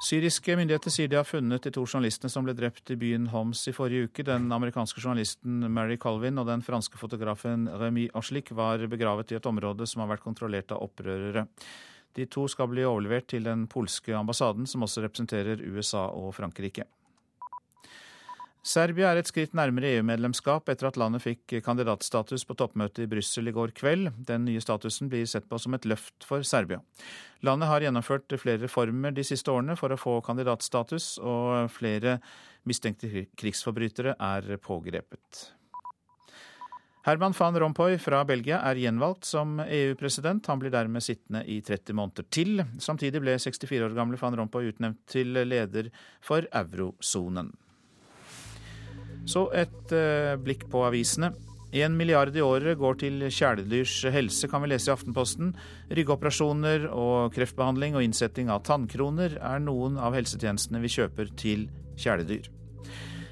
Syriske 0.00 0.54
myndigheter 0.56 0.88
sier 0.88 1.10
de 1.12 1.18
har 1.18 1.26
funnet 1.28 1.66
de 1.66 1.70
to 1.76 1.82
journalistene 1.84 2.30
som 2.32 2.46
ble 2.46 2.54
drept 2.56 2.88
i 2.88 2.96
byen 2.96 3.26
Homs 3.34 3.66
i 3.68 3.74
forrige 3.76 4.08
uke. 4.08 4.24
Den 4.24 4.46
amerikanske 4.56 5.02
journalisten 5.02 5.58
Mary 5.68 5.98
Colvin 6.00 6.40
og 6.40 6.48
den 6.48 6.64
franske 6.64 6.96
fotografen 6.96 7.66
Remy 7.68 8.06
Aslik 8.16 8.48
var 8.56 8.80
begravet 8.88 9.34
i 9.34 9.36
et 9.36 9.48
område 9.50 9.84
som 9.84 10.00
har 10.00 10.08
vært 10.14 10.24
kontrollert 10.24 10.72
av 10.72 10.86
opprørere. 10.86 11.44
De 12.16 12.24
to 12.32 12.46
skal 12.48 12.70
bli 12.72 12.86
overlevert 12.88 13.28
til 13.34 13.44
den 13.44 13.66
polske 13.70 14.16
ambassaden, 14.16 14.64
som 14.66 14.88
også 14.88 15.04
representerer 15.04 15.60
USA 15.68 16.08
og 16.08 16.32
Frankrike. 16.38 16.88
Serbia 18.60 19.08
er 19.08 19.16
et 19.16 19.28
skritt 19.28 19.54
nærmere 19.56 19.88
EU-medlemskap 19.94 20.68
etter 20.68 20.90
at 20.90 20.98
landet 21.00 21.22
fikk 21.24 21.54
kandidatstatus 21.64 22.42
på 22.44 22.56
toppmøtet 22.60 23.06
i 23.06 23.08
Brussel 23.08 23.48
i 23.48 23.54
går 23.56 23.72
kveld. 23.72 24.10
Den 24.28 24.44
nye 24.44 24.60
statusen 24.60 25.08
blir 25.08 25.24
sett 25.24 25.46
på 25.48 25.56
som 25.58 25.72
et 25.76 25.88
løft 25.88 26.26
for 26.28 26.44
Serbia. 26.44 26.82
Landet 27.46 27.70
har 27.70 27.86
gjennomført 27.86 28.36
flere 28.42 28.60
reformer 28.60 29.16
de 29.16 29.24
siste 29.24 29.48
årene 29.48 29.78
for 29.80 29.94
å 29.94 30.00
få 30.00 30.18
kandidatstatus, 30.26 31.14
og 31.24 31.72
flere 31.72 32.18
mistenkte 32.68 33.24
krigsforbrytere 33.40 34.18
er 34.20 34.52
pågrepet. 34.60 35.46
Herman 37.08 37.32
van 37.32 37.56
Rompuy 37.56 37.96
fra 37.96 38.20
Belgia 38.28 38.60
er 38.68 38.76
gjenvalgt 38.76 39.24
som 39.24 39.56
EU-president. 39.64 40.52
Han 40.52 40.60
blir 40.60 40.74
dermed 40.74 41.00
sittende 41.00 41.46
i 41.48 41.62
30 41.64 41.96
måneder 41.96 42.28
til. 42.28 42.60
Samtidig 42.76 43.24
ble 43.24 43.40
64 43.40 43.88
år 43.88 43.96
gamle 43.96 44.20
van 44.20 44.36
Rompuy 44.36 44.68
utnevnt 44.68 45.00
til 45.08 45.32
leder 45.48 45.88
for 46.20 46.44
eurosonen. 46.52 47.54
Så 49.28 49.48
et 49.56 49.94
uh, 49.94 50.36
blikk 50.40 50.66
på 50.70 50.84
avisene. 50.86 51.32
En 51.70 51.94
milliard 51.94 52.34
i 52.34 52.42
året 52.42 52.78
går 52.80 52.96
til 52.98 53.20
kjæledyrs 53.30 54.00
helse, 54.10 54.48
kan 54.50 54.64
vi 54.64 54.72
lese 54.72 54.90
i 54.90 54.94
Aftenposten. 54.94 55.52
Ryggoperasjoner 55.94 56.88
og 56.90 57.30
kreftbehandling 57.36 57.94
og 57.94 58.02
innsetting 58.02 58.50
av 58.50 58.64
tannkroner 58.66 59.36
er 59.38 59.62
noen 59.62 60.00
av 60.00 60.16
helsetjenestene 60.18 60.82
vi 60.82 60.90
kjøper 60.90 61.30
til 61.38 61.68
kjæledyr. 62.00 62.50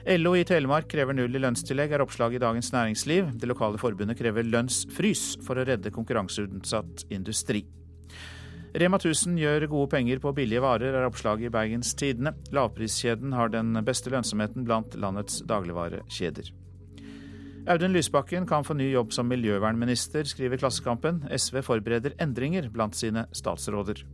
LO 0.08 0.36
i 0.38 0.44
Telemark 0.46 0.86
krever 0.88 1.16
null 1.18 1.34
i 1.34 1.40
lønnstillegg, 1.42 1.90
er 1.92 2.04
oppslaget 2.04 2.38
i 2.38 2.44
Dagens 2.44 2.70
Næringsliv. 2.72 3.34
Det 3.42 3.50
lokale 3.50 3.80
forbundet 3.82 4.16
krever 4.16 4.46
lønnsfrys 4.46 5.34
for 5.44 5.58
å 5.58 5.66
redde 5.68 5.92
konkurranseutsatt 5.92 7.08
industri. 7.12 7.66
Rema 8.78 8.98
1000 9.00 9.34
gjør 9.40 9.64
gode 9.72 9.90
penger 9.90 10.20
på 10.22 10.30
billige 10.36 10.62
varer, 10.62 10.94
er 10.94 11.06
oppslaget 11.08 11.48
i 11.48 11.50
Bergens 11.50 11.96
Tidende. 11.98 12.30
Lavpriskjeden 12.54 13.32
har 13.34 13.50
den 13.50 13.74
beste 13.82 14.12
lønnsomheten 14.12 14.62
blant 14.68 14.94
landets 14.94 15.40
dagligvarekjeder. 15.50 16.52
Audun 17.68 17.96
Lysbakken 17.96 18.46
kan 18.46 18.62
få 18.64 18.76
ny 18.78 18.86
jobb 18.92 19.10
som 19.12 19.26
miljøvernminister, 19.28 20.28
skriver 20.30 20.60
Klassekampen. 20.62 21.24
SV 21.34 21.58
forbereder 21.66 22.14
endringer 22.22 22.68
blant 22.70 22.94
sine 22.96 23.26
statsråder. 23.34 24.04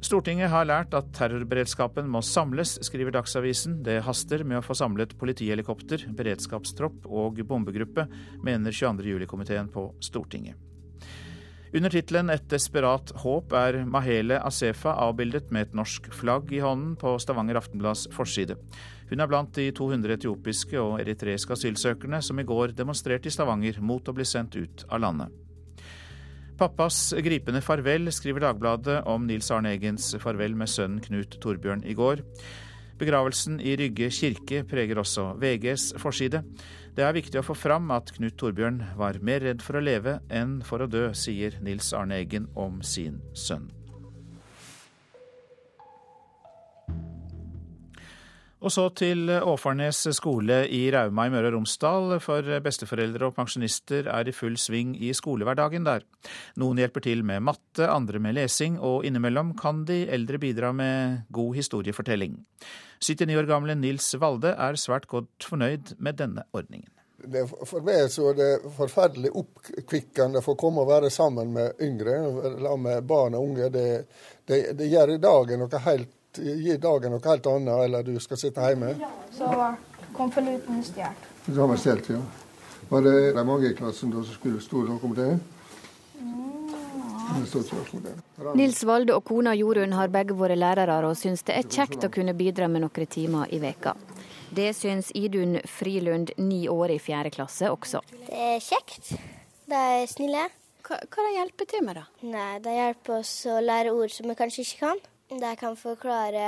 Stortinget 0.00 0.48
har 0.48 0.64
lært 0.64 0.96
at 0.96 1.10
terrorberedskapen 1.18 2.08
må 2.08 2.22
samles, 2.24 2.76
skriver 2.86 3.12
Dagsavisen. 3.18 3.82
Det 3.84 3.98
haster 4.06 4.46
med 4.48 4.62
å 4.62 4.64
få 4.64 4.78
samlet 4.78 5.12
politihelikopter, 5.20 6.06
beredskapstropp 6.16 7.04
og 7.04 7.42
bombegruppe, 7.44 8.08
mener 8.46 8.72
22. 8.72 9.12
juli-komiteen 9.12 9.68
på 9.74 9.90
Stortinget. 10.08 10.56
Under 11.74 11.90
tittelen 11.92 12.30
'Et 12.30 12.48
desperat 12.48 13.10
håp' 13.20 13.52
er 13.52 13.84
Mahele 13.84 14.38
Asefa 14.40 14.94
avbildet 15.04 15.50
med 15.52 15.66
et 15.66 15.74
norsk 15.74 16.06
flagg 16.16 16.52
i 16.52 16.62
hånden 16.64 16.94
på 16.96 17.18
Stavanger 17.20 17.58
Aftenblads 17.60 18.06
forside. 18.10 18.56
Hun 19.10 19.20
er 19.20 19.26
blant 19.26 19.52
de 19.52 19.70
200 19.70 20.16
etiopiske 20.16 20.80
og 20.80 21.00
eritreiske 21.00 21.52
asylsøkerne 21.52 22.22
som 22.22 22.38
i 22.38 22.46
går 22.48 22.72
demonstrerte 22.72 23.28
i 23.28 23.30
Stavanger 23.30 23.82
mot 23.82 24.08
å 24.08 24.14
bli 24.16 24.24
sendt 24.24 24.56
ut 24.56 24.86
av 24.88 25.00
landet. 25.00 25.28
Pappas 26.58 27.12
gripende 27.22 27.60
farvel, 27.60 28.08
skriver 28.10 28.40
Dagbladet 28.40 29.06
om 29.06 29.26
Nils 29.26 29.50
Arne 29.50 29.76
Eggens 29.76 30.16
farvel 30.18 30.56
med 30.56 30.68
sønnen 30.72 31.04
Knut 31.04 31.36
Torbjørn 31.38 31.84
i 31.84 31.94
går. 31.94 32.24
Begravelsen 32.98 33.60
i 33.60 33.76
Rygge 33.78 34.08
kirke 34.10 34.64
preger 34.66 34.98
også 34.98 35.36
VGs 35.38 35.92
forside. 36.02 36.42
Det 36.98 37.04
er 37.06 37.14
viktig 37.14 37.38
å 37.38 37.44
få 37.46 37.54
fram 37.54 37.92
at 37.94 38.08
Knut 38.16 38.34
Torbjørn 38.40 38.80
var 38.98 39.20
mer 39.22 39.44
redd 39.46 39.60
for 39.62 39.78
å 39.78 39.82
leve 39.86 40.16
enn 40.34 40.56
for 40.66 40.82
å 40.82 40.88
dø, 40.90 41.12
sier 41.14 41.54
Nils 41.62 41.92
Arne 41.94 42.16
Eggen 42.18 42.48
om 42.58 42.80
sin 42.82 43.20
sønn. 43.38 43.68
Og 48.58 48.74
så 48.74 48.88
til 48.98 49.30
Åfarnes 49.30 50.00
skole 50.18 50.64
i 50.74 50.80
Rauma 50.90 51.28
i 51.28 51.30
Møre 51.30 51.52
og 51.52 51.60
Romsdal, 51.60 52.16
for 52.18 52.50
besteforeldre 52.66 53.30
og 53.30 53.38
pensjonister 53.38 54.10
er 54.10 54.26
i 54.26 54.34
full 54.34 54.58
sving 54.58 54.96
i 54.98 55.12
skolehverdagen 55.14 55.86
der. 55.86 56.02
Noen 56.58 56.82
hjelper 56.82 57.06
til 57.06 57.22
med 57.22 57.46
matte, 57.46 57.86
andre 57.86 58.18
med 58.18 58.40
lesing, 58.40 58.82
og 58.82 59.06
innimellom 59.06 59.54
kan 59.62 59.86
de 59.86 60.02
eldre 60.10 60.42
bidra 60.42 60.74
med 60.74 61.30
god 61.30 61.62
historiefortelling. 61.62 62.40
79 63.00 63.38
år 63.38 63.48
gamle 63.48 63.74
Nils 63.78 64.14
Valde 64.20 64.54
er 64.54 64.78
svært 64.80 65.08
godt 65.10 65.46
fornøyd 65.46 65.94
med 65.98 66.18
denne 66.18 66.44
ordningen. 66.52 66.90
Det, 67.18 67.42
for 67.66 67.82
meg 67.82 68.06
så 68.14 68.30
er 68.30 68.36
det 68.38 68.50
forferdelig 68.76 69.32
oppkvikkende 69.36 70.42
for 70.44 70.54
å 70.54 70.60
komme 70.60 70.84
og 70.84 70.90
være 70.92 71.10
sammen 71.10 71.50
med 71.56 71.82
yngre, 71.82 72.14
med 72.78 73.08
barn 73.10 73.34
og 73.34 73.48
unge. 73.50 73.70
Det, 73.74 73.86
det, 74.46 74.60
det 74.78 74.86
gjør 74.86 75.16
dagen 75.22 75.64
noe 75.64 75.82
helt, 75.82 76.14
gir 76.38 76.78
dagen 76.78 77.16
noe 77.16 77.24
helt 77.26 77.50
annet, 77.50 77.84
eller 77.88 78.06
du 78.06 78.14
skal 78.22 78.38
sitte 78.38 78.70
hjemme. 78.70 78.94
Ja, 79.02 79.10
så 79.34 79.50
konvolutten 80.14 80.82
stjålet. 80.86 81.26
Så 81.48 81.58
har 81.58 81.72
vi 81.72 81.80
stjålet, 81.82 82.12
ja. 82.14 82.22
Var 82.88 83.02
det, 83.04 83.16
det 83.36 83.44
mange 83.44 83.68
i 83.68 83.76
klassen 83.76 84.14
da 84.14 84.22
som 84.22 84.38
skulle 84.38 84.62
stå 84.62 84.86
noe 84.86 85.02
om 85.04 85.18
det? 85.18 85.32
Nils 88.58 88.80
Valde 88.88 89.14
og 89.16 89.24
kona 89.28 89.52
Jorunn 89.56 89.92
har 89.96 90.12
begge 90.12 90.36
vært 90.38 90.58
lærere 90.58 91.00
og 91.08 91.16
syns 91.18 91.44
det 91.48 91.56
er 91.58 91.68
kjekt 91.68 92.06
å 92.06 92.12
kunne 92.12 92.34
bidra 92.36 92.68
med 92.70 92.84
noen 92.84 93.10
timer 93.10 93.52
i 93.52 93.60
veka. 93.62 93.94
Det 94.54 94.70
syns 94.76 95.10
Idun 95.14 95.58
Frilund, 95.68 96.32
ni 96.40 96.66
år 96.72 96.94
i 96.94 96.98
fjerde 97.02 97.32
klasse, 97.34 97.68
også. 97.68 98.00
Det 98.28 98.38
er 98.54 98.62
kjekt. 98.64 99.12
De 99.68 99.76
er 99.76 100.06
snille. 100.08 100.46
Hva, 100.88 100.96
hva 101.04 101.26
de 101.26 101.34
hjelper 101.36 101.68
til 101.68 101.84
med, 101.84 101.98
da? 102.00 102.06
Nei, 102.24 102.52
De 102.64 102.72
hjelper 102.72 103.18
oss 103.18 103.32
å 103.50 103.58
lære 103.60 103.92
ord 103.92 104.14
som 104.14 104.30
vi 104.30 104.38
kanskje 104.38 104.64
ikke 104.64 104.86
kan. 104.86 105.02
De 105.28 105.50
kan 105.60 105.76
forklare 105.76 106.46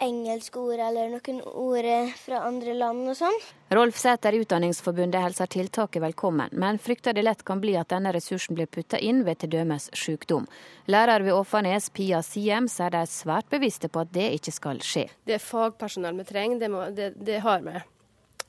engelske 0.00 0.58
ord 0.58 0.80
eller 0.80 1.10
noen 1.12 1.40
ord 1.44 1.88
fra 2.18 2.40
andre 2.46 2.74
land 2.76 3.10
og 3.12 3.16
sånn. 3.18 3.36
Rolf 3.76 3.98
Sæter 4.00 4.34
i 4.34 4.40
Utdanningsforbundet 4.42 5.22
hilser 5.22 5.50
tiltaket 5.52 6.02
velkommen, 6.02 6.52
men 6.52 6.80
frykter 6.82 7.14
det 7.16 7.24
lett 7.26 7.44
kan 7.46 7.60
bli 7.62 7.76
at 7.78 7.92
denne 7.92 8.12
ressursen 8.16 8.56
blir 8.58 8.70
putta 8.70 8.98
inn 8.98 9.22
ved 9.26 9.42
t.d. 9.42 9.60
sykdom. 9.92 10.48
Lærer 10.90 11.24
ved 11.26 11.36
Åfanes, 11.36 11.90
Pia 11.94 12.22
Siem, 12.26 12.68
sier 12.72 12.90
de 12.94 13.04
er 13.04 13.12
svært 13.12 13.50
bevisste 13.52 13.92
på 13.92 14.02
at 14.02 14.12
det 14.16 14.30
ikke 14.38 14.54
skal 14.56 14.82
skje. 14.84 15.06
Det 15.28 15.36
er 15.36 15.44
fagpersonell 15.44 16.16
vi 16.22 16.28
trenger, 16.28 16.62
det, 16.64 16.72
må, 16.72 16.86
det, 16.96 17.12
det 17.20 17.42
har 17.44 17.62
vi. 17.66 17.76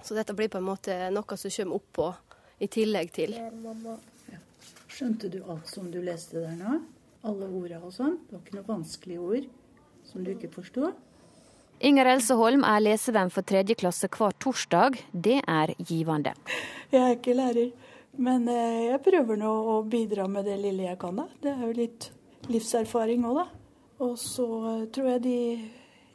Så 0.01 0.17
dette 0.17 0.33
blir 0.37 0.49
på 0.49 0.61
en 0.61 0.69
måte 0.71 0.97
noe 1.13 1.37
som 1.37 1.53
kommer 1.57 1.81
oppå 1.81 2.09
i 2.61 2.69
tillegg 2.71 3.13
til. 3.13 3.37
Skjønte 4.91 5.29
du 5.33 5.41
alt 5.49 5.69
som 5.69 5.91
du 5.91 6.01
leste 6.03 6.41
der 6.41 6.57
nå? 6.57 6.81
Alle 7.27 7.47
ordene 7.47 7.85
og 7.85 7.93
sånn? 7.93 8.17
Det 8.25 8.33
var 8.33 8.41
ikke 8.41 8.57
noe 8.57 8.69
vanskelige 8.69 9.21
ord 9.21 9.49
som 10.09 10.25
du 10.25 10.31
ikke 10.33 10.49
forstod? 10.53 10.97
Inger 11.81 12.05
Else 12.11 12.35
Holm 12.37 12.61
er 12.61 12.81
lesevenn 12.83 13.31
for 13.33 13.41
tredje 13.47 13.73
klasse 13.79 14.05
hver 14.13 14.35
torsdag. 14.37 14.99
Det 15.11 15.39
er 15.41 15.73
givende. 15.81 16.35
Jeg 16.91 17.01
er 17.01 17.15
ikke 17.15 17.33
lærer, 17.33 17.71
men 18.21 18.45
eh, 18.53 18.91
jeg 18.91 19.01
prøver 19.01 19.39
nå 19.41 19.53
å 19.73 19.79
bidra 19.89 20.27
med 20.29 20.45
det 20.45 20.59
lille 20.61 20.85
jeg 20.85 20.99
kan. 21.01 21.17
da. 21.17 21.25
Det 21.41 21.55
er 21.55 21.65
jo 21.65 21.71
litt 21.79 22.11
livserfaring 22.53 23.25
òg, 23.25 23.41
da. 23.41 23.47
Og 24.05 24.13
så 24.21 24.47
eh, 24.75 24.85
tror 24.93 25.09
jeg 25.15 25.25
de 25.25 25.35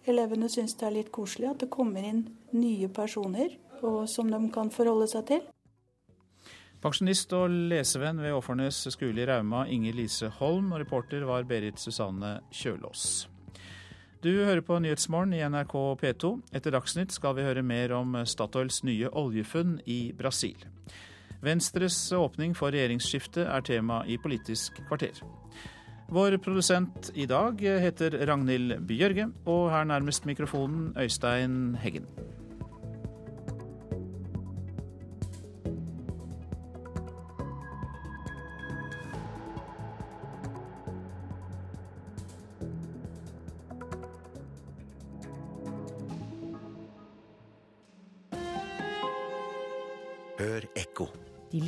elevene 0.07 0.53
syns 0.53 0.79
det 0.79 0.87
er 0.87 0.99
litt 1.01 1.11
koselig 1.11 1.51
at 1.51 1.67
det 1.67 1.73
kommer 1.75 2.07
inn 2.07 2.23
nye 2.55 2.87
personer 2.87 3.59
og, 3.83 4.05
som 4.07 4.31
de 4.31 4.39
kan 4.55 4.71
forholde 4.71 5.11
seg 5.11 5.31
til. 5.35 5.47
Pensjonist 6.79 7.33
og 7.35 7.51
lesevenn 7.51 8.23
ved 8.23 8.37
Åfarnes 8.39 8.85
skole 8.95 9.25
i 9.25 9.27
Rauma, 9.27 9.67
Inger 9.67 9.99
Lise 9.99 10.31
Holm, 10.39 10.77
og 10.77 10.85
reporter 10.85 11.27
var 11.27 11.49
Berit 11.49 11.83
Susanne 11.83 12.37
Kjølås. 12.55 13.25
Du 14.27 14.33
hører 14.43 14.59
på 14.67 14.75
Nyhetsmorgen 14.83 15.37
i 15.37 15.43
NRK 15.47 15.75
P2. 16.01 16.29
Etter 16.59 16.73
Dagsnytt 16.75 17.13
skal 17.15 17.37
vi 17.37 17.45
høre 17.47 17.63
mer 17.63 17.93
om 17.95 18.17
Statoils 18.27 18.81
nye 18.83 19.07
oljefunn 19.15 19.77
i 19.87 20.11
Brasil. 20.19 20.65
Venstres 21.47 21.95
åpning 22.11 22.57
for 22.59 22.75
regjeringsskifte 22.75 23.45
er 23.47 23.63
tema 23.63 24.01
i 24.11 24.17
Politisk 24.19 24.81
kvarter. 24.89 25.21
Vår 26.11 26.41
produsent 26.43 27.13
i 27.15 27.29
dag 27.31 27.63
heter 27.85 28.19
Ragnhild 28.27 28.81
Bjørge, 28.89 29.29
og 29.47 29.71
her 29.71 29.87
nærmest 29.87 30.27
mikrofonen 30.27 30.91
Øystein 30.99 31.77
Heggen. 31.79 32.11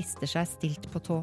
De 0.08 0.12
lister 0.14 0.30
seg 0.40 0.46
stilt 0.48 0.86
på 0.88 1.00
tå, 1.04 1.16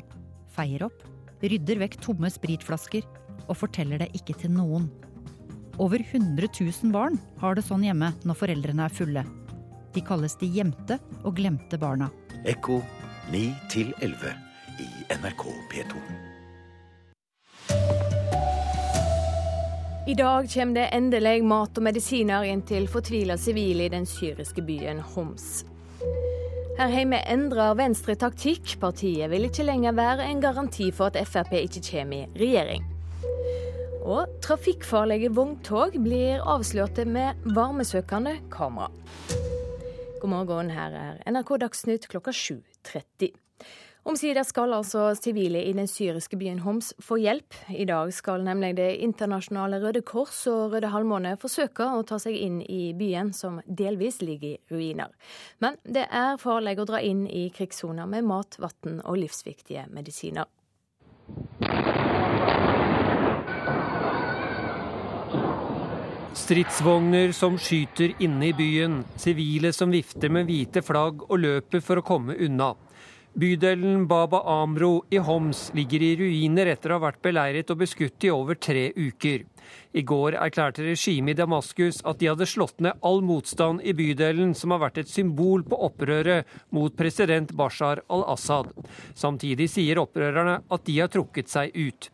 feier 0.53 0.83
opp, 0.86 0.99
rydder 1.41 1.79
vekk 1.81 1.95
tomme 2.05 2.29
spritflasker 2.29 3.01
og 3.47 3.57
forteller 3.57 3.97
det 4.03 4.11
ikke 4.13 4.36
til 4.38 4.53
noen. 4.53 4.86
Over 5.81 6.03
100 6.03 6.45
000 6.53 6.93
barn 6.93 7.17
har 7.41 7.57
det 7.57 7.63
sånn 7.65 7.81
hjemme 7.81 8.11
når 8.21 8.38
foreldrene 8.38 8.86
er 8.86 8.93
fulle. 8.93 9.25
De 9.95 10.05
kalles 10.05 10.38
de 10.38 10.51
gjemte 10.53 10.99
og 11.23 11.33
glemte 11.39 11.81
barna. 11.81 12.11
Ekko 12.45 12.77
9 13.33 13.41
11 14.05 14.38
i 14.86 14.89
NRK 15.17 15.49
P2. 15.73 16.05
I 20.05 20.13
dag 20.13 20.51
kommer 20.53 20.77
det 20.77 20.89
endelig 20.93 21.39
mat 21.41 21.73
og 21.73 21.89
medisiner 21.89 22.45
inn 22.45 22.61
til 22.61 22.86
fortvila 22.86 23.33
sivile 23.41 23.89
i 23.89 23.95
den 23.97 24.05
syriske 24.05 24.61
byen 24.61 25.01
Homs. 25.15 25.63
Her 26.76 26.91
hjemme 26.91 27.21
endrer 27.32 27.78
Venstre 27.80 28.17
taktikk. 28.19 28.73
Partiet 28.82 29.30
vil 29.32 29.47
ikke 29.47 29.63
lenger 29.63 29.93
være 29.95 30.26
en 30.28 30.41
garanti 30.43 30.89
for 30.91 31.07
at 31.07 31.30
Frp 31.30 31.53
ikke 31.61 31.82
kommer 31.88 32.26
i 32.26 32.41
regjering. 32.41 32.84
Og 34.03 34.34
trafikkfarlige 34.43 35.32
vogntog 35.34 35.95
blir 36.03 36.43
avslørte 36.43 37.05
med 37.07 37.47
varmesøkende 37.55 38.36
kamera. 38.51 38.89
God 40.19 40.30
morgen, 40.34 40.73
her 40.76 40.99
er 40.99 41.23
NRK 41.32 41.55
Dagsnytt 41.63 42.09
klokka 42.11 42.36
7.30. 42.36 43.32
Omsider 44.06 44.43
skal 44.45 44.70
altså 44.70 45.08
sivile 45.18 45.64
i 45.66 45.72
den 45.74 45.88
syriske 45.89 46.38
byen 46.38 46.60
Homs 46.62 46.91
få 47.01 47.16
hjelp. 47.18 47.56
I 47.74 47.88
dag 47.89 48.12
skal 48.14 48.43
nemlig 48.45 48.76
Det 48.78 48.91
internasjonale 49.01 49.80
Røde 49.82 50.03
Kors 50.06 50.43
og 50.51 50.76
Røde 50.76 50.91
Halvmåne 50.93 51.32
forsøke 51.41 51.88
å 51.89 52.03
ta 52.06 52.20
seg 52.22 52.38
inn 52.38 52.60
i 52.62 52.93
byen, 52.93 53.34
som 53.34 53.58
delvis 53.66 54.22
ligger 54.22 54.51
i 54.51 54.60
ruiner. 54.70 55.10
Men 55.58 55.82
det 55.82 56.06
er 56.06 56.38
farlig 56.38 56.78
å 56.78 56.86
dra 56.86 57.01
inn 57.01 57.26
i 57.26 57.49
krigssoner 57.49 58.06
med 58.06 58.30
mat, 58.30 58.60
vann 58.62 59.01
og 59.01 59.18
livsviktige 59.24 59.88
medisiner. 59.89 60.45
Stridsvogner 66.45 67.34
som 67.34 67.58
skyter 67.58 68.14
inne 68.22 68.51
i 68.51 68.53
byen, 68.53 69.01
sivile 69.18 69.74
som 69.74 69.89
vifter 69.89 70.30
med 70.30 70.45
hvite 70.45 70.86
flagg 70.86 71.26
og 71.26 71.39
løper 71.41 71.82
for 71.82 71.97
å 71.97 72.06
komme 72.06 72.38
unna. 72.38 72.76
Bydelen 73.36 74.07
Baba 74.07 74.41
Amro 74.45 75.03
i 75.09 75.17
Homs 75.17 75.71
ligger 75.73 76.03
i 76.03 76.13
ruiner 76.15 76.69
etter 76.71 76.93
å 76.93 76.95
ha 76.95 77.03
vært 77.09 77.19
beleiret 77.25 77.73
og 77.73 77.81
beskutt 77.81 78.23
i 78.23 78.31
over 78.31 78.55
tre 78.55 78.86
uker. 78.95 79.43
I 79.91 80.03
går 80.07 80.38
erklærte 80.39 80.86
regimet 80.86 81.36
i 81.36 81.41
Damaskus 81.41 81.99
at 82.07 82.21
de 82.21 82.29
hadde 82.31 82.47
slått 82.47 82.79
ned 82.79 82.95
all 83.03 83.19
motstand 83.27 83.83
i 83.83 83.91
bydelen, 83.91 84.55
som 84.55 84.71
har 84.71 84.86
vært 84.86 85.01
et 85.03 85.11
symbol 85.11 85.67
på 85.67 85.81
opprøret 85.89 86.47
mot 86.71 86.95
president 86.95 87.51
Bashar 87.51 88.05
al-Assad. 88.07 88.71
Samtidig 89.11 89.67
sier 89.73 89.99
opprørerne 89.99 90.61
at 90.71 90.88
de 90.88 91.01
har 91.01 91.11
trukket 91.11 91.51
seg 91.51 91.75
ut. 91.75 92.13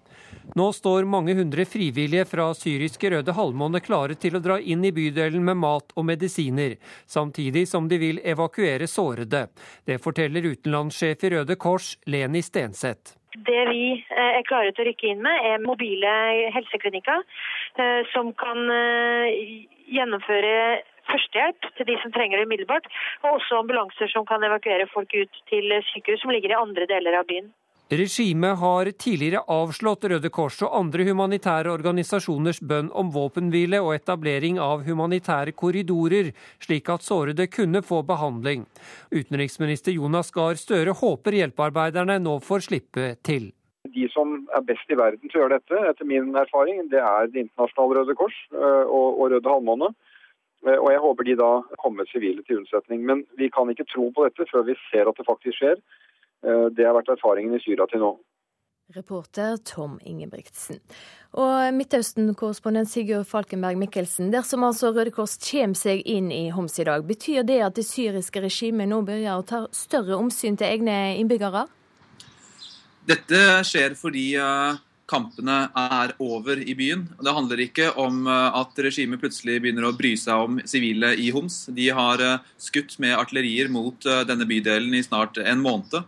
Nå 0.56 0.68
står 0.76 1.06
mange 1.08 1.36
hundre 1.38 1.64
frivillige 1.70 2.26
fra 2.28 2.50
syriske 2.58 3.12
Røde 3.14 3.36
Halvmåne 3.38 3.80
klare 3.84 4.18
til 4.20 4.36
å 4.36 4.42
dra 4.44 4.58
inn 4.60 4.84
i 4.84 4.92
bydelen 4.96 5.46
med 5.48 5.60
mat 5.62 5.94
og 5.96 6.08
medisiner, 6.10 6.76
samtidig 7.08 7.68
som 7.70 7.88
de 7.88 8.00
vil 8.02 8.20
evakuere 8.34 8.90
sårede. 8.90 9.46
Det 9.88 10.02
forteller 10.04 10.50
utenlandssjef 10.52 11.24
i 11.24 11.34
Røde 11.36 11.58
Kors, 11.62 11.94
Leni 12.10 12.44
Stenseth. 12.44 13.16
Det 13.32 13.62
vi 13.70 13.84
eh, 13.96 14.32
er 14.42 14.48
klare 14.48 14.74
til 14.76 14.84
å 14.84 14.90
rykke 14.90 15.14
inn 15.14 15.22
med, 15.24 15.46
er 15.54 15.64
mobile 15.64 16.12
helseklinikker 16.52 17.24
eh, 17.80 18.02
som 18.12 18.34
kan 18.36 18.66
eh, 18.76 19.64
gjennomføre 19.88 20.82
førstehjelp 21.08 21.72
til 21.78 21.88
de 21.94 21.96
som 22.04 22.12
trenger 22.12 22.42
det 22.42 22.50
umiddelbart, 22.50 22.92
og 23.24 23.38
også 23.38 23.62
ambulanser 23.62 24.12
som 24.12 24.28
kan 24.28 24.44
evakuere 24.44 24.90
folk 24.92 25.16
ut 25.16 25.42
til 25.48 25.80
sykehus 25.94 26.26
som 26.26 26.36
ligger 26.36 26.52
i 26.52 26.60
andre 26.60 26.90
deler 26.92 27.22
av 27.22 27.30
byen. 27.32 27.48
Regimet 27.92 28.58
har 28.58 28.86
tidligere 28.86 29.42
avslått 29.52 30.06
Røde 30.08 30.30
Kors 30.32 30.62
og 30.64 30.72
andre 30.78 31.04
humanitære 31.10 31.74
organisasjoners 31.74 32.62
bønn 32.64 32.88
om 32.96 33.10
våpenhvile 33.12 33.82
og 33.84 33.98
etablering 33.98 34.62
av 34.64 34.86
humanitære 34.86 35.52
korridorer, 35.60 36.30
slik 36.64 36.88
at 36.94 37.04
sårede 37.04 37.50
kunne 37.52 37.82
få 37.84 38.00
behandling. 38.08 38.64
Utenriksminister 39.12 39.92
Jonas 39.92 40.32
Gahr 40.32 40.56
Støre 40.56 40.94
håper 41.02 41.36
hjelpearbeiderne 41.36 42.16
nå 42.24 42.38
får 42.46 42.64
slippe 42.70 43.10
til. 43.28 43.50
De 43.92 44.06
som 44.14 44.38
er 44.56 44.64
best 44.70 44.88
i 44.88 44.96
verden 44.96 45.28
til 45.28 45.42
å 45.42 45.44
gjøre 45.44 45.58
dette, 45.58 45.82
etter 45.90 46.08
min 46.08 46.32
erfaring, 46.40 46.86
det 46.94 47.02
er 47.04 47.28
Det 47.28 47.44
internasjonale 47.44 47.98
Røde 48.00 48.16
Kors 48.16 48.38
øh, 48.56 48.86
og 48.88 49.26
Røde 49.34 49.52
Halvmåne. 49.52 49.90
Øh, 50.64 50.78
og 50.78 50.88
jeg 50.94 51.04
håper 51.04 51.28
de 51.28 51.36
da 51.44 51.52
kommer 51.84 52.08
sivile 52.08 52.48
til 52.48 52.62
unnsetning. 52.62 53.04
Men 53.04 53.26
vi 53.36 53.52
kan 53.52 53.68
ikke 53.68 53.90
tro 53.92 54.08
på 54.16 54.30
dette 54.30 54.48
før 54.48 54.64
vi 54.72 54.78
ser 54.88 55.12
at 55.12 55.20
det 55.20 55.28
faktisk 55.28 55.60
skjer. 55.60 55.84
Eh, 56.46 56.68
det 56.76 56.86
har 56.88 56.98
vært 56.98 57.14
erfaringen 57.16 57.56
i 57.58 57.64
Syria 57.64 57.88
til 57.92 58.04
nå. 58.04 58.12
Reporter 58.92 59.56
Tom 59.64 60.00
Ingebrigtsen. 60.04 60.82
Og 61.40 61.72
Midtøsten-korrespondent 61.78 62.90
Sigurd 62.92 63.30
Falkenberg 63.30 63.80
Mikkelsen. 63.80 64.34
Dersom 64.34 64.66
altså 64.68 64.92
Røde 64.92 65.14
Kors 65.16 65.38
kommer 65.40 65.80
seg 65.80 66.04
inn 66.04 66.28
i 66.36 66.50
Homs 66.52 66.76
i 66.80 66.88
dag, 66.90 67.06
betyr 67.08 67.48
det 67.48 67.62
at 67.64 67.80
det 67.80 67.88
syriske 67.88 68.44
regimet 68.44 68.92
nå 68.92 69.00
begynner 69.08 69.40
å 69.40 69.48
ta 69.48 69.64
større 69.72 70.20
omsyn 70.20 70.60
til 70.60 70.68
egne 70.68 70.98
innbyggere? 71.22 71.70
Dette 73.08 73.40
skjer 73.66 73.96
fordi 73.98 74.28
uh 74.38 74.76
kampene 75.12 75.58
er 75.78 76.14
over 76.24 76.62
i 76.62 76.76
byen. 76.78 77.04
Det 77.20 77.34
handler 77.36 77.64
ikke 77.66 77.92
om 78.00 78.24
eh, 78.30 78.58
at 78.62 78.80
regimet 78.86 79.22
plutselig 79.22 79.60
begynner 79.64 79.90
å 79.90 79.94
bry 79.98 80.14
seg 80.20 80.46
om 80.48 80.62
sivile 80.68 81.14
i 81.20 81.30
Homs. 81.36 81.66
De 81.76 81.90
har 81.96 82.24
eh, 82.24 82.40
skutt 82.62 82.98
med 83.04 83.18
artillerier 83.18 83.72
mot 83.72 84.08
eh, 84.08 84.24
denne 84.30 84.48
bydelen 84.50 84.96
i 84.98 85.04
snart 85.06 85.42
en 85.42 85.64
måned. 85.64 86.02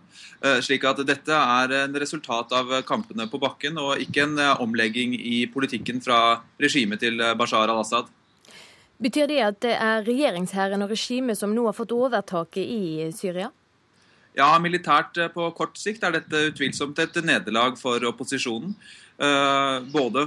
Slik 0.59 0.83
at 0.83 0.97
dette 1.07 1.31
er 1.31 1.71
en 1.77 1.93
resultat 1.95 2.51
av 2.51 2.73
kampene 2.83 3.29
på 3.31 3.39
bakken, 3.39 3.77
og 3.79 4.01
ikke 4.03 4.25
en 4.25 4.41
omlegging 4.59 5.13
i 5.15 5.45
politikken 5.47 6.01
fra 6.03 6.17
regimet 6.59 6.99
til 6.99 7.23
Bashar 7.39 7.71
al-Assad. 7.71 8.09
Betyr 8.99 9.31
det 9.31 9.39
at 9.45 9.61
det 9.63 9.77
er 9.79 10.03
regjeringshæren 10.03 10.83
og 10.83 10.91
regimet 10.91 11.39
som 11.39 11.55
nå 11.55 11.63
har 11.69 11.77
fått 11.77 11.95
overtaket 11.95 12.59
i 12.67 13.07
Syria? 13.15 13.53
Ja, 14.33 14.55
militært 14.57 15.17
eh, 15.21 15.29
på 15.29 15.51
kort 15.57 15.77
sikt 15.77 16.05
er 16.05 16.15
dette 16.15 16.47
utvilsomt 16.49 16.97
et 17.01 17.19
nederlag 17.21 17.77
for 17.77 18.01
opposisjonen. 18.09 18.73
Eh, 19.21 19.75
både, 19.93 20.25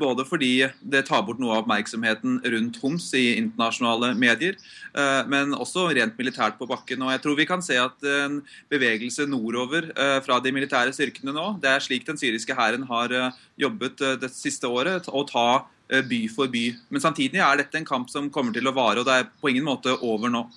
både, 0.00 0.24
fordi 0.24 0.52
det 0.80 1.02
tar 1.10 1.26
bort 1.26 1.42
noe 1.42 1.52
av 1.52 1.66
oppmerksomheten 1.66 2.38
rundt 2.54 2.80
Homs 2.80 3.10
i 3.18 3.36
internasjonale 3.36 4.14
medier, 4.16 4.56
eh, 4.96 5.20
men 5.28 5.52
også 5.52 5.90
rent 5.92 6.16
militært 6.16 6.56
på 6.56 6.68
bakken. 6.70 7.04
Og 7.04 7.12
jeg 7.12 7.24
tror 7.26 7.38
vi 7.42 7.48
kan 7.52 7.64
se 7.64 7.76
at 7.82 8.08
en 8.14 8.40
bevegelse 8.72 9.28
nordover 9.28 9.92
fra 10.24 10.40
de 10.40 10.52
militære 10.54 10.96
styrkene 10.96 11.36
nå, 11.36 11.46
det 11.60 11.74
er 11.74 11.84
slik 11.84 12.08
den 12.08 12.20
syriske 12.20 12.56
hæren 12.56 12.88
har 12.88 13.12
jobbet 13.60 14.00
det 14.24 14.32
siste 14.32 14.68
året, 14.72 15.10
å 15.12 15.28
ta 15.28 15.66
by 16.08 16.26
for 16.32 16.48
by. 16.48 16.70
Men 16.88 17.04
samtidig 17.04 17.44
er 17.44 17.60
dette 17.60 17.76
en 17.76 17.88
kamp 17.88 18.08
som 18.08 18.32
kommer 18.32 18.56
til 18.56 18.64
å 18.64 18.72
vare, 18.72 19.02
og 19.02 19.08
det 19.08 19.18
er 19.20 19.34
på 19.36 19.52
ingen 19.52 19.68
måte 19.68 19.92
over 20.00 20.32
nå. 20.32 20.48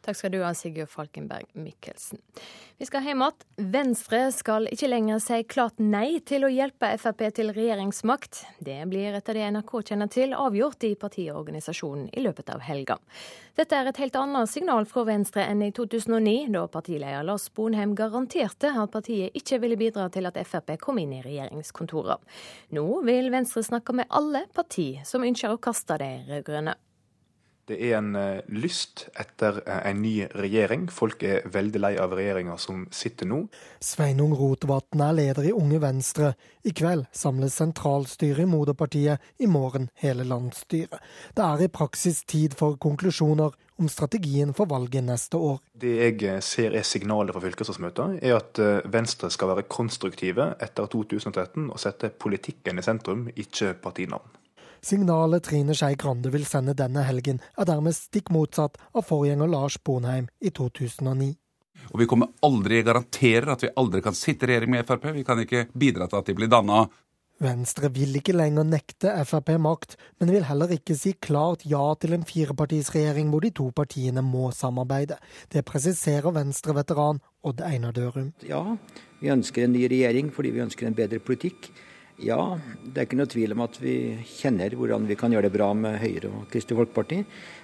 Takk 0.00 0.16
skal 0.16 0.32
du 0.32 0.38
ha, 0.40 0.54
Sigurd 0.56 0.88
Falkenberg 0.88 1.50
Mikkelsen. 1.52 2.18
Vi 2.80 2.86
skal 2.88 3.04
hjem 3.04 3.20
igjen. 3.20 3.44
Venstre 3.70 4.20
skal 4.32 4.68
ikke 4.72 4.88
lenger 4.88 5.20
si 5.20 5.42
klart 5.44 5.76
nei 5.82 6.22
til 6.24 6.46
å 6.46 6.50
hjelpe 6.52 6.88
Frp 7.02 7.26
til 7.36 7.52
regjeringsmakt. 7.52 8.40
Det 8.64 8.78
blir 8.88 9.18
etter 9.18 9.36
det 9.36 9.50
NRK 9.52 9.74
kjenner 9.90 10.08
til, 10.08 10.32
avgjort 10.32 10.88
i 10.88 10.94
partiet 10.96 11.34
og 11.34 11.42
organisasjonen 11.42 12.08
i 12.16 12.24
løpet 12.24 12.48
av 12.54 12.64
helga. 12.64 12.96
Dette 13.60 13.76
er 13.76 13.90
et 13.90 14.00
helt 14.00 14.16
annet 14.16 14.48
signal 14.48 14.88
fra 14.88 15.04
Venstre 15.04 15.44
enn 15.44 15.60
i 15.66 15.72
2009, 15.76 16.48
da 16.56 16.64
partileder 16.72 17.26
Lars 17.28 17.50
Bonheim 17.52 17.92
garanterte 17.98 18.72
at 18.72 18.94
partiet 18.94 19.36
ikke 19.36 19.60
ville 19.60 19.76
bidra 19.80 20.08
til 20.08 20.30
at 20.30 20.40
Frp 20.48 20.78
kom 20.80 21.02
inn 21.02 21.18
i 21.18 21.24
regjeringskontorene. 21.26 22.16
Nå 22.72 22.86
vil 23.04 23.28
Venstre 23.34 23.66
snakke 23.66 24.00
med 24.00 24.08
alle 24.08 24.46
partier 24.56 25.04
som 25.04 25.28
ønsker 25.28 25.52
å 25.52 25.60
kaste 25.60 26.00
de 26.00 26.14
rød-grønne. 26.30 26.80
Det 27.70 27.76
er 27.86 28.00
en 28.00 28.16
eh, 28.18 28.40
lyst 28.50 29.04
etter 29.14 29.60
eh, 29.62 29.84
en 29.92 30.00
ny 30.02 30.24
regjering. 30.34 30.88
Folk 30.90 31.22
er 31.22 31.44
veldig 31.54 31.82
lei 31.84 31.92
av 32.02 32.16
regjeringa 32.18 32.56
som 32.58 32.82
sitter 32.90 33.28
nå. 33.30 33.44
Sveinung 33.84 34.32
Rotevatn 34.34 35.04
er 35.06 35.14
leder 35.14 35.46
i 35.46 35.52
Unge 35.54 35.78
Venstre. 35.84 36.32
I 36.66 36.72
kveld 36.74 37.06
samles 37.14 37.54
sentralstyret 37.60 38.42
i 38.42 38.48
moderpartiet, 38.50 39.22
i 39.38 39.46
morgen 39.46 39.86
hele 40.02 40.26
landsstyret. 40.26 40.98
Det 41.36 41.46
er 41.46 41.62
i 41.62 41.70
praksis 41.70 42.24
tid 42.26 42.58
for 42.58 42.74
konklusjoner 42.82 43.54
om 43.80 43.88
strategien 43.88 44.50
for 44.56 44.66
valget 44.68 45.06
neste 45.06 45.38
år. 45.38 45.62
Det 45.70 45.94
jeg 46.00 46.18
eh, 46.26 46.42
ser 46.42 46.74
er 46.74 46.90
signalet 46.90 47.36
fra 47.36 47.44
fylkesårsmøtet, 47.46 48.18
er 48.18 48.40
at 48.40 48.64
Venstre 48.90 49.30
skal 49.30 49.54
være 49.54 49.68
konstruktive 49.70 50.56
etter 50.58 50.90
2013 50.90 51.70
og 51.70 51.78
sette 51.78 52.10
politikken 52.10 52.82
i 52.82 52.86
sentrum, 52.90 53.28
ikke 53.38 53.76
partinavn. 53.78 54.39
Signalet 54.82 55.44
Trine 55.44 55.74
Skei 55.76 55.94
Grande 56.00 56.32
vil 56.32 56.46
sende 56.48 56.74
denne 56.76 57.04
helgen, 57.04 57.40
er 57.58 57.68
dermed 57.68 57.96
stikk 57.96 58.32
motsatt 58.32 58.80
av 58.94 59.04
forgjenger 59.08 59.50
Lars 59.50 59.76
Bonheim 59.84 60.30
i 60.40 60.50
2009. 60.50 61.34
Og 61.90 62.00
vi 62.00 62.06
kommer 62.08 62.32
aldri 62.44 62.82
garanterer 62.86 63.54
at 63.54 63.64
vi 63.64 63.74
aldri 63.80 64.02
kan 64.04 64.16
sitte 64.16 64.46
i 64.46 64.52
regjering 64.52 64.74
med 64.76 64.88
Frp. 64.88 65.06
Vi 65.16 65.24
kan 65.26 65.40
ikke 65.42 65.66
bidra 65.72 66.08
til 66.08 66.20
at 66.20 66.28
de 66.28 66.36
blir 66.36 66.50
danna. 66.52 66.84
Venstre 67.40 67.88
vil 67.88 68.18
ikke 68.18 68.34
lenger 68.36 68.66
nekte 68.68 69.14
Frp 69.24 69.54
makt, 69.64 69.94
men 70.20 70.32
vil 70.34 70.44
heller 70.44 70.74
ikke 70.76 70.96
si 70.98 71.14
klart 71.16 71.64
ja 71.64 71.80
til 71.96 72.12
en 72.12 72.26
firepartisregjering 72.28 73.30
hvor 73.32 73.40
de 73.40 73.52
to 73.56 73.70
partiene 73.72 74.20
må 74.24 74.50
samarbeide. 74.52 75.16
Det 75.48 75.64
presiserer 75.64 76.36
Venstre-veteran 76.36 77.22
Odd 77.48 77.62
Einar 77.64 77.96
Dørum. 77.96 78.34
Ja, 78.44 78.76
vi 79.22 79.32
ønsker 79.32 79.64
en 79.64 79.72
ny 79.72 79.86
regjering 79.88 80.28
fordi 80.36 80.52
vi 80.52 80.66
ønsker 80.66 80.90
en 80.90 80.98
bedre 80.98 81.22
politikk. 81.24 81.70
Ja, 82.20 82.58
det 82.84 82.98
er 82.98 83.06
ikke 83.06 83.16
noe 83.16 83.30
tvil 83.32 83.54
om 83.54 83.62
at 83.64 83.78
vi 83.80 83.94
kjenner 84.28 84.74
hvordan 84.76 85.06
vi 85.08 85.16
kan 85.16 85.32
gjøre 85.32 85.48
det 85.48 85.54
bra 85.54 85.70
med 85.72 85.96
Høyre 86.02 86.28
og 86.28 86.50
Kristelig 86.52 86.76
Folkeparti. 86.82 87.22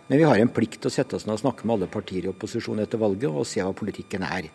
Men 0.08 0.20
vi 0.22 0.24
har 0.24 0.40
en 0.40 0.52
plikt 0.52 0.80
til 0.80 0.88
å 0.88 0.94
sette 0.94 1.18
oss 1.18 1.26
ned 1.28 1.36
og 1.36 1.42
snakke 1.42 1.68
med 1.68 1.76
alle 1.76 1.90
partier 1.92 2.24
i 2.24 2.30
opposisjon 2.32 2.80
etter 2.80 3.02
valget 3.02 3.28
og 3.28 3.44
se 3.48 3.60
hva 3.60 3.74
politikken 3.76 4.24
er. 4.24 4.48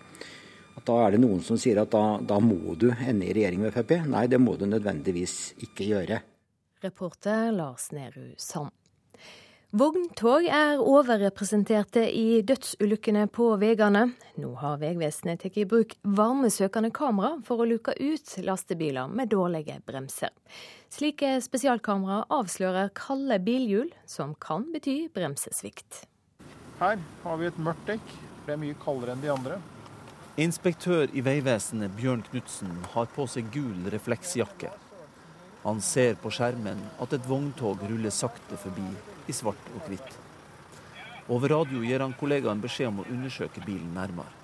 At 0.73 0.87
da 0.87 0.97
er 1.03 1.13
det 1.13 1.21
noen 1.21 1.43
som 1.45 1.59
sier 1.61 1.83
at 1.83 1.93
da, 1.93 2.17
da 2.17 2.39
må 2.41 2.73
du 2.81 2.89
ende 2.95 3.27
i 3.27 3.35
regjering 3.37 3.61
med 3.61 3.75
Frp. 3.75 3.99
Nei, 4.09 4.25
det 4.31 4.41
må 4.41 4.57
du 4.57 4.65
nødvendigvis 4.71 5.53
ikke 5.67 5.91
gjøre. 5.91 6.21
Reporter 6.81 7.51
Lars 7.53 7.91
Nehru 7.93 8.31
Sand. 8.41 8.73
Vogntog 9.72 10.43
er 10.51 10.82
overrepresenterte 10.84 12.01
i 12.11 12.41
dødsulykkene 12.43 13.22
på 13.32 13.45
veiene. 13.55 14.01
Nå 14.36 14.49
har 14.59 14.82
Vegvesenet 14.82 15.39
tatt 15.45 15.59
i 15.61 15.63
bruk 15.63 15.93
varmesøkende 16.03 16.89
kamera 16.91 17.38
for 17.47 17.63
å 17.63 17.67
luke 17.69 17.93
ut 17.95 18.34
lastebiler 18.43 19.07
med 19.07 19.32
dårlige 19.32 19.78
bremser. 19.88 20.34
Slike 20.91 21.38
spesialkamera 21.45 22.26
avslører 22.36 22.91
kalde 22.99 23.38
bilhjul, 23.45 23.93
som 24.03 24.34
kan 24.43 24.65
bety 24.74 25.05
bremsesvikt. 25.15 26.01
Her 26.82 26.99
har 27.24 27.39
vi 27.39 27.47
et 27.47 27.63
mørkt 27.63 27.88
dekk. 27.93 28.11
Det 28.43 28.57
er 28.57 28.59
mye 28.65 28.80
kaldere 28.84 29.15
enn 29.15 29.24
de 29.24 29.32
andre. 29.32 29.61
Inspektør 30.36 31.07
i 31.15 31.24
Vegvesenet 31.24 31.95
Bjørn 31.95 32.26
Knutsen 32.28 32.76
har 32.91 33.07
på 33.15 33.24
seg 33.24 33.47
gul 33.55 33.88
refleksjakke. 33.95 34.76
Han 35.63 35.80
ser 35.80 36.19
på 36.19 36.28
skjermen 36.34 36.84
at 36.99 37.15
et 37.15 37.32
vogntog 37.32 37.88
ruller 37.88 38.11
sakte 38.11 38.59
forbi 38.59 38.89
i 39.28 39.36
svart 39.36 39.72
og 39.76 39.88
hvitt. 39.89 40.17
Over 41.32 41.53
radio 41.53 41.84
gir 41.86 42.03
han 42.03 42.15
kollegaen 42.17 42.61
beskjed 42.63 42.89
om 42.89 43.01
å 43.03 43.09
undersøke 43.11 43.63
bilen 43.65 43.93
nærmere. 43.95 44.39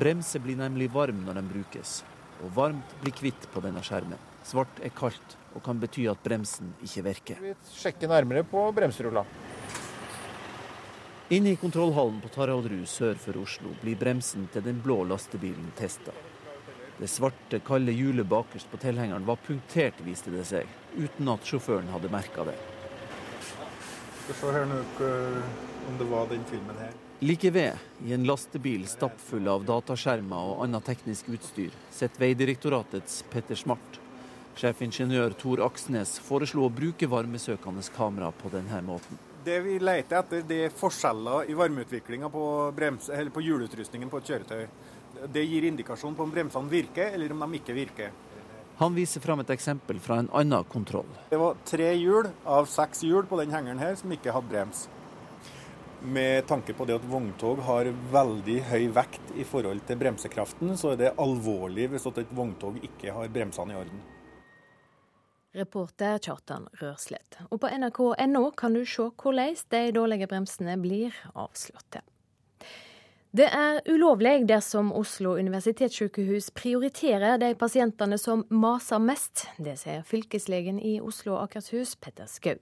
Bremser 0.00 0.42
blir 0.42 0.58
nemlig 0.58 0.90
varm 0.94 1.24
når 1.26 1.40
den 1.40 1.48
brukes, 1.50 2.00
og 2.44 2.52
varmt 2.54 2.92
blir 3.02 3.16
hvitt 3.18 3.48
på 3.50 3.62
denne 3.64 3.82
skjermen. 3.82 4.20
Svart 4.46 4.78
er 4.84 4.94
kaldt 4.94 5.36
og 5.54 5.64
kan 5.66 5.80
bety 5.82 6.06
at 6.10 6.22
bremsen 6.22 6.72
ikke 6.84 7.04
virker. 7.08 7.40
Vi 7.42 7.54
sjekker 7.74 8.10
nærmere 8.10 8.44
på 8.46 8.62
bremserulla. 8.76 9.24
Inne 11.30 11.52
i 11.54 11.58
kontrollhallen 11.58 12.18
på 12.22 12.30
Taraldrud 12.34 12.86
sør 12.90 13.18
for 13.22 13.38
Oslo 13.42 13.74
blir 13.82 13.98
bremsen 13.98 14.48
til 14.50 14.64
den 14.66 14.80
blå 14.82 15.02
lastebilen 15.06 15.72
testa. 15.78 16.14
Det 17.00 17.08
svarte, 17.08 17.62
kalde 17.64 17.94
hjulet 17.96 18.26
bakerst 18.28 18.68
på 18.70 18.80
tilhengeren 18.82 19.26
var 19.26 19.38
punktert, 19.40 20.02
viste 20.04 20.34
det 20.34 20.44
seg, 20.50 20.68
uten 20.98 21.30
at 21.32 21.46
sjåføren 21.46 21.88
hadde 21.94 22.10
merka 22.12 22.44
det. 22.50 22.58
Skal 24.24 24.38
se 24.40 24.52
her 24.54 24.68
nå 24.70 24.82
om 25.90 25.96
det 25.98 26.10
var 26.10 26.28
den 26.30 26.44
filmen 26.50 26.76
her. 26.78 26.92
Like 27.20 27.50
ved, 27.50 27.76
i 28.06 28.12
en 28.16 28.24
lastebil 28.24 28.86
stappfull 28.88 29.48
av 29.52 29.64
dataskjermer 29.68 30.52
og 30.52 30.62
annet 30.64 30.86
teknisk 30.88 31.28
utstyr, 31.34 31.74
sitter 31.92 32.22
Vegdirektoratets 32.22 33.18
Petter 33.32 33.58
Smart. 33.60 33.98
Sjefingeniør 34.56 35.34
Tor 35.40 35.60
Aksnes 35.66 36.14
foreslo 36.24 36.64
å 36.66 36.72
bruke 36.72 37.08
varmesøkende 37.08 37.84
kamera 37.94 38.30
på 38.32 38.52
denne 38.52 38.80
måten. 38.86 39.20
Det 39.44 39.58
vi 39.64 39.78
leter 39.80 40.20
etter, 40.20 40.42
det 40.48 40.62
er 40.66 40.74
forskjeller 40.76 41.48
i 41.48 41.56
varmeutviklinga 41.56 42.28
på, 42.32 42.44
på 42.72 43.44
hjulutrustningen 43.44 44.10
på 44.12 44.20
et 44.20 44.32
kjøretøy. 44.32 44.64
Det 45.32 45.44
gir 45.44 45.68
indikasjon 45.68 46.16
på 46.16 46.24
om 46.24 46.32
bremsene 46.32 46.72
virker, 46.72 47.14
eller 47.16 47.32
om 47.32 47.44
de 47.46 47.60
ikke 47.60 47.76
virker. 47.76 48.12
Han 48.80 48.94
viser 48.96 49.20
fram 49.20 49.42
et 49.42 49.50
eksempel 49.52 49.98
fra 50.00 50.16
en 50.22 50.28
annen 50.32 50.64
kontroll. 50.64 51.08
Det 51.28 51.36
var 51.36 51.58
tre 51.68 51.90
hjul 52.00 52.30
av 52.48 52.64
seks 52.64 53.02
hjul 53.04 53.26
på 53.28 53.36
den 53.36 53.50
hengeren 53.52 53.82
her 53.82 53.92
som 54.00 54.12
ikke 54.14 54.32
hadde 54.32 54.48
brems. 54.48 54.86
Med 56.00 56.46
tanke 56.48 56.72
på 56.72 56.86
det 56.88 56.96
at 56.96 57.04
vogntog 57.04 57.60
har 57.66 57.90
veldig 58.14 58.54
høy 58.70 58.86
vekt 58.96 59.34
i 59.36 59.44
forhold 59.44 59.84
til 59.84 60.00
bremsekraften, 60.00 60.72
så 60.80 60.94
er 60.94 61.02
det 61.02 61.10
alvorlig 61.20 61.90
hvis 61.92 62.08
et 62.08 62.32
vogntog 62.32 62.78
ikke 62.80 63.12
har 63.12 63.28
bremsene 63.28 63.76
i 63.76 63.78
orden. 63.82 64.00
Reporter 65.60 66.16
Kjartan 66.24 66.64
Rørslett. 66.80 67.36
Og 67.50 67.60
på 67.60 67.68
nrk.no 67.68 68.46
kan 68.56 68.72
du 68.72 68.86
se 68.88 69.10
hvordan 69.12 69.60
de 69.76 69.84
dårlige 69.92 70.30
bremsene 70.30 70.80
blir 70.80 71.20
avslått. 71.34 72.00
Det 73.30 73.46
er 73.46 73.76
ulovlig 73.86 74.48
dersom 74.50 74.88
Oslo 74.98 75.36
universitetssykehus 75.38 76.48
prioriterer 76.50 77.36
de 77.38 77.52
pasientene 77.54 78.16
som 78.18 78.40
maser 78.50 78.98
mest. 78.98 79.44
Det 79.62 79.76
sier 79.78 80.00
fylkeslegen 80.02 80.80
i 80.82 80.96
Oslo 80.98 81.36
og 81.36 81.44
Akershus, 81.44 81.92
Petter 81.94 82.26
Skau. 82.26 82.58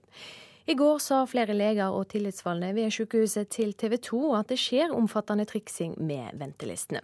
I 0.69 0.75
går 0.77 0.99
sa 1.01 1.23
flere 1.25 1.55
leger 1.57 1.89
og 1.89 2.11
tillitsvalgte 2.11 2.69
ved 2.77 2.93
sykehuset 2.93 3.49
til 3.49 3.73
TV 3.73 3.95
2 3.97 4.19
at 4.37 4.51
det 4.53 4.59
skjer 4.61 4.93
omfattende 4.93 5.47
triksing 5.49 5.95
med 5.97 6.37
ventelistene. 6.37 7.01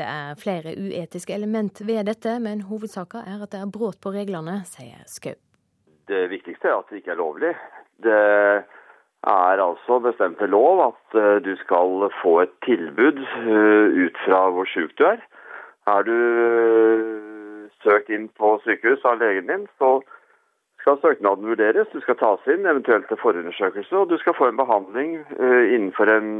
Det 0.00 0.06
er 0.08 0.40
flere 0.40 0.72
uetiske 0.72 1.36
element 1.36 1.82
ved 1.84 2.08
dette, 2.08 2.38
men 2.40 2.64
hovedsaken 2.70 3.28
er 3.28 3.44
at 3.44 3.52
det 3.52 3.60
er 3.60 3.74
brudd 3.74 4.00
på 4.00 4.14
reglene, 4.16 4.62
sier 4.70 5.04
Skau. 5.04 5.36
Det 6.08 6.24
viktigste 6.32 6.72
er 6.72 6.80
at 6.80 6.88
det 6.88 7.02
ikke 7.02 7.12
er 7.12 7.20
lovlig. 7.20 7.52
Det 8.00 8.16
er 9.26 9.62
altså 9.68 9.98
bestemt 9.98 10.40
ved 10.40 10.48
lov 10.48 10.80
at 10.86 11.18
uh, 11.20 11.44
du 11.44 11.56
skal 11.56 12.10
få 12.22 12.40
et 12.40 12.54
tilbud 12.64 13.18
uh, 13.22 13.86
ut 14.04 14.16
fra 14.26 14.48
hvor 14.50 14.64
sjuk 14.68 14.92
du 14.98 15.04
er. 15.04 15.20
Er 15.86 16.02
du 16.08 16.16
uh, 16.16 17.70
søkt 17.84 18.10
inn 18.10 18.28
på 18.38 18.58
sykehus 18.64 19.04
av 19.04 19.20
legen 19.20 19.48
din, 19.48 19.66
så 19.78 20.00
skal 20.80 21.00
søknaden 21.00 21.48
vurderes. 21.48 21.88
Du 21.92 22.00
skal 22.00 22.18
tas 22.20 22.48
inn, 22.52 22.66
eventuelt 22.68 23.08
til 23.08 23.20
forundersøkelse, 23.20 23.96
og 23.96 24.10
du 24.10 24.18
skal 24.20 24.36
få 24.36 24.50
en 24.50 24.60
behandling 24.60 25.14
innenfor 25.40 26.10
en 26.12 26.30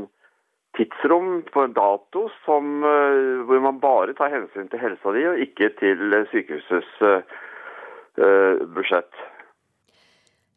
tidsrom 0.77 1.43
på 1.53 1.65
en 1.65 1.73
dato 1.73 2.27
som, 2.45 2.85
hvor 3.49 3.63
man 3.65 3.81
bare 3.81 4.13
tar 4.19 4.33
hensyn 4.35 4.69
til 4.69 4.83
helsa 4.83 5.15
di, 5.17 5.25
og 5.29 5.41
ikke 5.41 5.71
til 5.81 6.17
sykehusets 6.33 6.93
budsjett. 8.77 9.25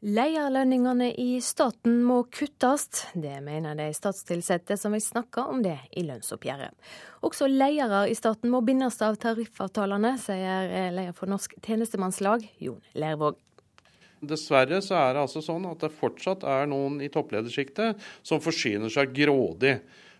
Lederlønningene 0.05 1.07
i 1.17 1.39
staten 1.41 2.03
må 2.05 2.19
kuttes. 2.29 2.83
Det 3.17 3.39
mener 3.41 3.73
de 3.79 3.87
statstilsatte 3.97 4.77
som 4.77 4.93
vil 4.93 5.01
snakke 5.01 5.41
om 5.41 5.63
det 5.65 5.79
i 5.97 6.03
lønnsoppgjøret. 6.05 6.75
Også 7.25 7.47
ledere 7.49 8.03
i 8.05 8.13
staten 8.17 8.53
må 8.53 8.61
bindes 8.61 9.01
av 9.01 9.17
tariffavtalene, 9.17 10.13
sier 10.21 10.69
leder 10.93 11.17
for 11.17 11.33
Norsk 11.33 11.57
tjenestemannslag, 11.65 12.45
Jon 12.61 12.77
Lervåg. 12.93 13.41
Dessverre 14.21 14.83
så 14.85 14.99
er 15.01 15.15
det 15.15 15.25
altså 15.25 15.41
sånn 15.45 15.65
at 15.69 15.81
det 15.81 15.93
fortsatt 15.97 16.45
er 16.45 16.69
noen 16.69 17.01
i 17.01 17.09
toppledersjiktet 17.13 17.97
som 18.25 18.41
forsyner 18.41 18.93
seg 18.93 19.17
grådig 19.17 19.79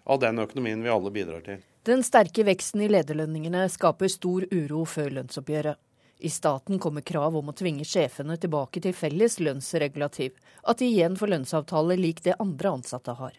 av 0.09 0.21
den 0.25 0.41
økonomien 0.41 0.81
vi 0.81 0.89
alle 0.89 1.13
bidrar 1.13 1.45
til. 1.45 1.61
Den 1.85 2.01
sterke 2.03 2.43
veksten 2.49 2.81
i 2.81 2.89
lederlønningene 2.89 3.67
skaper 3.69 4.09
stor 4.09 4.49
uro 4.49 4.85
før 4.89 5.19
lønnsoppgjøret. 5.19 5.77
I 6.19 6.29
staten 6.29 6.79
kommer 6.79 7.01
krav 7.01 7.37
om 7.37 7.49
å 7.49 7.53
tvinge 7.57 7.85
sjefene 7.85 8.37
tilbake 8.41 8.81
til 8.81 8.95
felles 8.97 9.37
lønnsregulativ, 9.39 10.37
at 10.63 10.79
de 10.81 10.89
igjen 10.89 11.17
får 11.17 11.33
lønnsavtale 11.35 11.97
lik 11.99 12.23
det 12.25 12.39
andre 12.41 12.77
ansatte 12.79 13.13
har. 13.19 13.35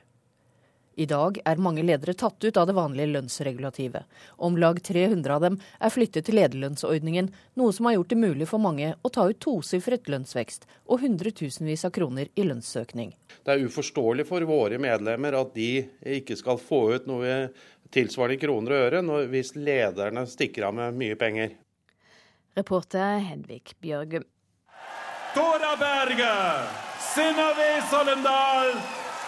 I 0.98 1.06
dag 1.06 1.36
er 1.46 1.60
mange 1.62 1.82
ledere 1.86 2.14
tatt 2.18 2.42
ut 2.42 2.56
av 2.58 2.66
det 2.66 2.74
vanlige 2.74 3.10
lønnsregulativet. 3.12 4.02
Om 4.42 4.56
lag 4.58 4.80
300 4.82 5.34
av 5.34 5.44
dem 5.44 5.58
er 5.78 5.92
flyttet 5.94 6.26
til 6.26 6.38
lederlønnsordningen, 6.40 7.28
noe 7.58 7.74
som 7.74 7.86
har 7.86 7.94
gjort 7.94 8.10
det 8.10 8.18
mulig 8.18 8.48
for 8.50 8.62
mange 8.62 8.88
å 9.02 9.12
ta 9.14 9.28
ut 9.30 9.38
tosifret 9.42 10.10
lønnsvekst 10.10 10.66
og 10.90 11.04
hundretusenvis 11.04 11.86
av 11.86 11.94
kroner 11.94 12.32
i 12.34 12.46
lønnsøkning. 12.46 13.14
Det 13.46 13.54
er 13.54 13.62
uforståelig 13.70 14.26
for 14.26 14.50
våre 14.50 14.82
medlemmer 14.82 15.38
at 15.38 15.54
de 15.54 15.70
ikke 16.18 16.38
skal 16.38 16.58
få 16.58 16.82
ut 16.96 17.06
noe 17.10 17.38
tilsvarende 17.94 18.42
kroner 18.42 18.74
og 18.74 18.84
øre 18.88 19.24
hvis 19.30 19.54
lederne 19.54 20.26
stikker 20.26 20.66
av 20.66 20.78
med 20.82 20.98
mye 20.98 21.18
penger. 21.18 21.54
Reporter 22.58 23.20
Hedvig 23.22 23.76
Bjørgum. 23.82 24.24
Tora 25.34 25.74
Berger, 25.78 26.64
Synnøve 27.12 27.68
Sollendal, 27.90 28.72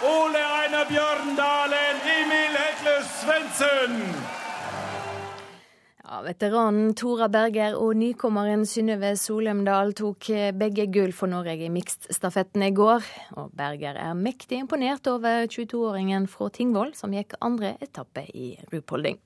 Ole 0.02 0.42
Einar 0.58 0.88
Bjørndalen, 0.88 2.00
Emil 2.16 2.56
Hekløs 2.58 3.12
Svendsen. 3.20 3.94
Ja, 6.02 6.18
veteranen 6.26 6.96
Tora 6.98 7.28
Berger 7.30 7.78
og 7.78 7.94
nykommeren 8.00 8.66
Synnøve 8.66 9.12
Solemdal 9.20 9.94
tok 9.94 10.32
begge 10.58 10.90
gull 10.90 11.14
for 11.14 11.30
Norge 11.30 11.68
i 11.68 11.70
mixed-stafetten 11.70 12.66
i 12.66 12.74
går. 12.74 13.06
Og 13.38 13.54
Berger 13.54 13.94
er 14.08 14.18
mektig 14.18 14.64
imponert 14.64 15.06
over 15.06 15.46
22-åringen 15.46 16.26
fra 16.32 16.50
Tingvoll, 16.50 16.96
som 16.98 17.14
gikk 17.14 17.38
andre 17.38 17.76
etappe 17.78 18.26
i 18.34 18.56
rupolding. 18.72 19.22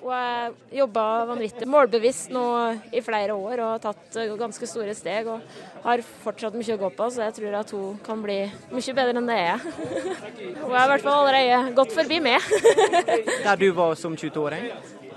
Hun 0.00 0.12
har 0.14 0.52
jobba 0.72 1.02
vanvittig 1.28 1.66
målbevisst 1.68 2.30
nå 2.32 2.44
i 2.92 3.02
flere 3.04 3.34
år 3.36 3.60
og 3.60 3.72
har 3.74 3.82
tatt 3.84 4.16
ganske 4.40 4.68
store 4.68 4.94
steg. 4.96 5.28
Og 5.28 5.84
har 5.84 6.02
fortsatt 6.24 6.56
mye 6.56 6.76
å 6.76 6.80
gå 6.80 6.90
på, 6.96 7.10
så 7.12 7.26
jeg 7.26 7.36
tror 7.36 7.58
at 7.60 7.74
hun 7.76 7.98
kan 8.04 8.22
bli 8.24 8.38
mye 8.72 8.96
bedre 8.96 9.20
enn 9.20 9.28
det 9.28 9.36
jeg 9.36 9.50
er. 9.52 9.66
Hun 10.60 10.72
er 10.72 10.84
i 10.84 10.88
hvert 10.94 11.04
fall 11.04 11.20
allerede 11.20 11.74
gått 11.76 11.92
forbi 11.96 12.20
meg. 12.24 12.48
Der 13.46 13.60
du 13.60 13.70
var 13.76 13.94
som 14.00 14.16
22-åring? 14.16 14.70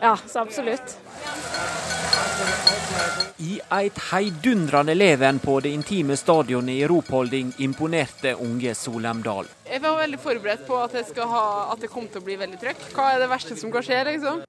Ja, 0.04 0.18
så 0.28 0.44
absolutt. 0.44 0.98
I 3.44 3.60
et 3.80 4.00
heidundrende 4.12 4.96
leven 4.96 5.40
på 5.44 5.58
det 5.64 5.72
intime 5.76 6.16
stadionet 6.20 6.76
i 6.76 6.88
Ropolding 6.88 7.54
imponerte 7.64 8.36
unge 8.36 8.76
Solheimdal. 8.76 9.48
Jeg 9.68 9.84
var 9.84 10.00
veldig 10.04 10.20
forberedt 10.20 10.66
på 10.68 10.80
at, 10.84 10.96
ha, 11.18 11.46
at 11.74 11.84
det 11.84 11.92
kom 11.92 12.08
til 12.08 12.24
å 12.24 12.28
bli 12.28 12.40
veldig 12.40 12.60
trøkk. 12.62 12.90
Hva 12.96 13.14
er 13.14 13.24
det 13.24 13.32
verste 13.32 13.60
som 13.60 13.72
kan 13.72 13.86
skje, 13.86 14.04
liksom? 14.12 14.44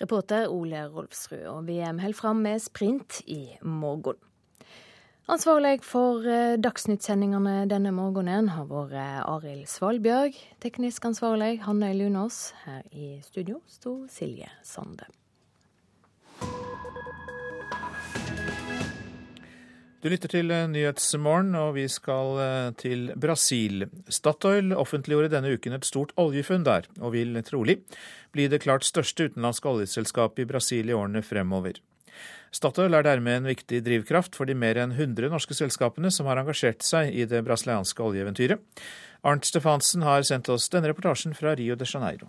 Reporter 0.00 0.48
Ole 0.50 0.86
Rolfsrud, 0.90 1.44
og 1.50 1.66
VM 1.68 2.00
holder 2.02 2.18
fram 2.18 2.42
med 2.42 2.62
sprint 2.62 3.20
i 3.26 3.56
morgen. 3.62 4.18
Ansvarlig 5.24 5.78
for 5.80 6.20
dagsnyttsendingene 6.60 7.62
denne 7.70 7.94
morgenen 7.96 8.50
har 8.52 8.66
vært 8.68 8.92
eh, 9.00 9.22
Arild 9.24 9.64
Svalbjørg. 9.72 10.36
Teknisk 10.60 11.06
ansvarlig 11.08 11.62
Hanne 11.64 11.94
Lunås. 11.96 12.50
Her 12.66 12.84
i 12.92 13.14
studio 13.24 13.62
sto 13.64 14.02
Silje 14.12 14.50
Sande. 14.60 15.08
Du 20.04 20.10
lytter 20.12 20.28
til 20.28 20.50
eh, 20.52 20.66
Nyhetsmorgen, 20.68 21.54
og 21.56 21.78
vi 21.78 21.86
skal 21.88 22.34
eh, 22.44 22.72
til 22.76 23.06
Brasil. 23.16 23.86
Statoil 24.12 24.74
offentliggjorde 24.76 25.30
denne 25.32 25.54
uken 25.56 25.78
et 25.78 25.88
stort 25.88 26.10
oljefunn 26.20 26.66
der, 26.66 26.84
og 27.00 27.14
vil 27.14 27.38
trolig 27.46 27.78
bli 28.36 28.44
det 28.52 28.60
klart 28.66 28.84
største 28.84 29.30
utenlandske 29.30 29.70
oljeselskapet 29.70 30.44
i 30.44 30.46
Brasil 30.50 30.92
i 30.92 30.96
årene 30.98 31.24
fremover. 31.24 31.80
Statoil 32.52 32.92
er 32.98 33.08
dermed 33.08 33.38
en 33.38 33.48
viktig 33.48 33.80
drivkraft 33.86 34.36
for 34.36 34.44
de 34.44 34.52
mer 34.52 34.76
enn 34.82 34.92
100 34.92 35.32
norske 35.32 35.56
selskapene 35.56 36.12
som 36.12 36.28
har 36.28 36.42
engasjert 36.42 36.84
seg 36.84 37.08
i 37.08 37.24
det 37.30 37.40
brasilianske 37.48 38.04
oljeeventyret. 38.04 38.60
Arnt 39.24 39.48
Stefansen 39.48 40.04
har 40.04 40.28
sendt 40.28 40.52
oss 40.52 40.68
denne 40.68 40.92
reportasjen 40.92 41.32
fra 41.32 41.56
Rio 41.56 41.80
de 41.80 41.88
Janeiro. 41.88 42.28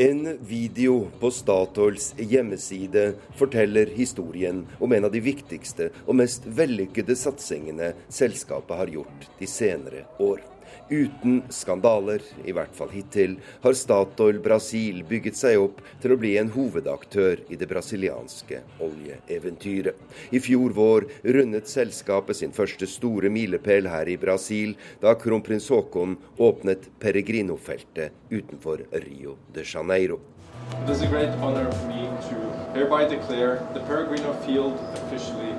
En 0.00 0.38
video 0.40 1.08
på 1.20 1.30
Statoils 1.30 2.14
hjemmeside 2.16 3.02
forteller 3.36 3.86
historien 3.86 4.62
om 4.78 4.92
en 4.92 5.04
av 5.04 5.12
de 5.12 5.20
viktigste 5.20 5.90
og 6.06 6.16
mest 6.22 6.46
vellykkede 6.48 7.12
satsingene 7.20 7.90
selskapet 8.08 8.80
har 8.80 8.92
gjort 8.94 9.26
de 9.36 9.48
senere 9.50 10.06
år. 10.16 10.40
Uten 10.90 11.42
skandaler, 11.54 12.22
i 12.42 12.50
hvert 12.50 12.74
fall 12.74 12.90
hittil, 12.90 13.36
har 13.62 13.76
Statoil 13.78 14.40
Brasil 14.42 15.04
bygget 15.06 15.38
seg 15.38 15.60
opp 15.62 15.78
til 16.02 16.14
å 16.14 16.18
bli 16.18 16.32
en 16.40 16.50
hovedaktør 16.50 17.44
i 17.46 17.58
det 17.60 17.68
brasilianske 17.70 18.58
oljeeventyret. 18.82 19.94
I 20.34 20.42
fjor 20.42 20.74
vår 20.74 21.06
rundet 21.38 21.70
selskapet 21.70 22.40
sin 22.40 22.50
første 22.56 22.90
store 22.90 23.30
milepæl 23.30 23.86
her 23.92 24.10
i 24.10 24.18
Brasil, 24.18 24.74
da 24.98 25.14
kronprins 25.14 25.70
Haakon 25.70 26.18
åpnet 26.42 26.90
Peregrino-feltet 26.98 28.10
utenfor 28.34 28.82
Rio 29.06 29.38
de 29.54 29.62
Janeiro. 29.62 30.18
It 30.82 30.90
is 30.90 31.02
a 31.02 31.06
great 31.06 31.30
honor 31.38 31.70
for 31.70 31.86
me 31.86 32.10
to 32.30 32.36
hereby 32.74 33.06
declare 33.06 33.62
the 33.74 33.80
Peregrino 33.86 34.34
field 34.42 34.74
officially 35.06 35.54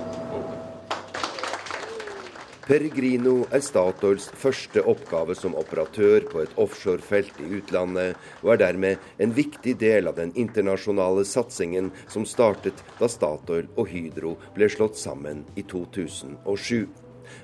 Peregrino 2.62 3.48
er 3.50 3.64
Statoils 3.66 4.28
første 4.38 4.84
oppgave 4.86 5.34
som 5.34 5.56
operatør 5.58 6.28
på 6.30 6.44
et 6.44 6.52
offshorefelt 6.62 7.40
i 7.42 7.48
utlandet, 7.58 8.20
og 8.44 8.52
er 8.54 8.60
dermed 8.62 9.08
en 9.24 9.34
viktig 9.34 9.74
del 9.82 10.06
av 10.12 10.20
den 10.20 10.30
internasjonale 10.38 11.24
satsingen 11.26 11.90
som 12.06 12.28
startet 12.30 12.84
da 13.00 13.10
Statoil 13.10 13.66
og 13.74 13.90
Hydro 13.90 14.36
ble 14.54 14.70
slått 14.70 15.00
sammen 15.02 15.42
i 15.58 15.66
2007. 15.66 16.86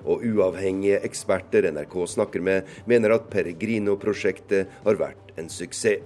Og 0.06 0.22
uavhengige 0.27 1.02
eksperter 1.10 1.65
NRK 1.73 1.98
snakker 2.14 2.45
med, 2.45 2.69
mener 2.85 3.18
at 3.18 3.26
Peregrino-prosjektet 3.34 4.69
har 4.85 5.02
vært 5.02 5.34
en 5.41 5.49
suksess. 5.49 6.06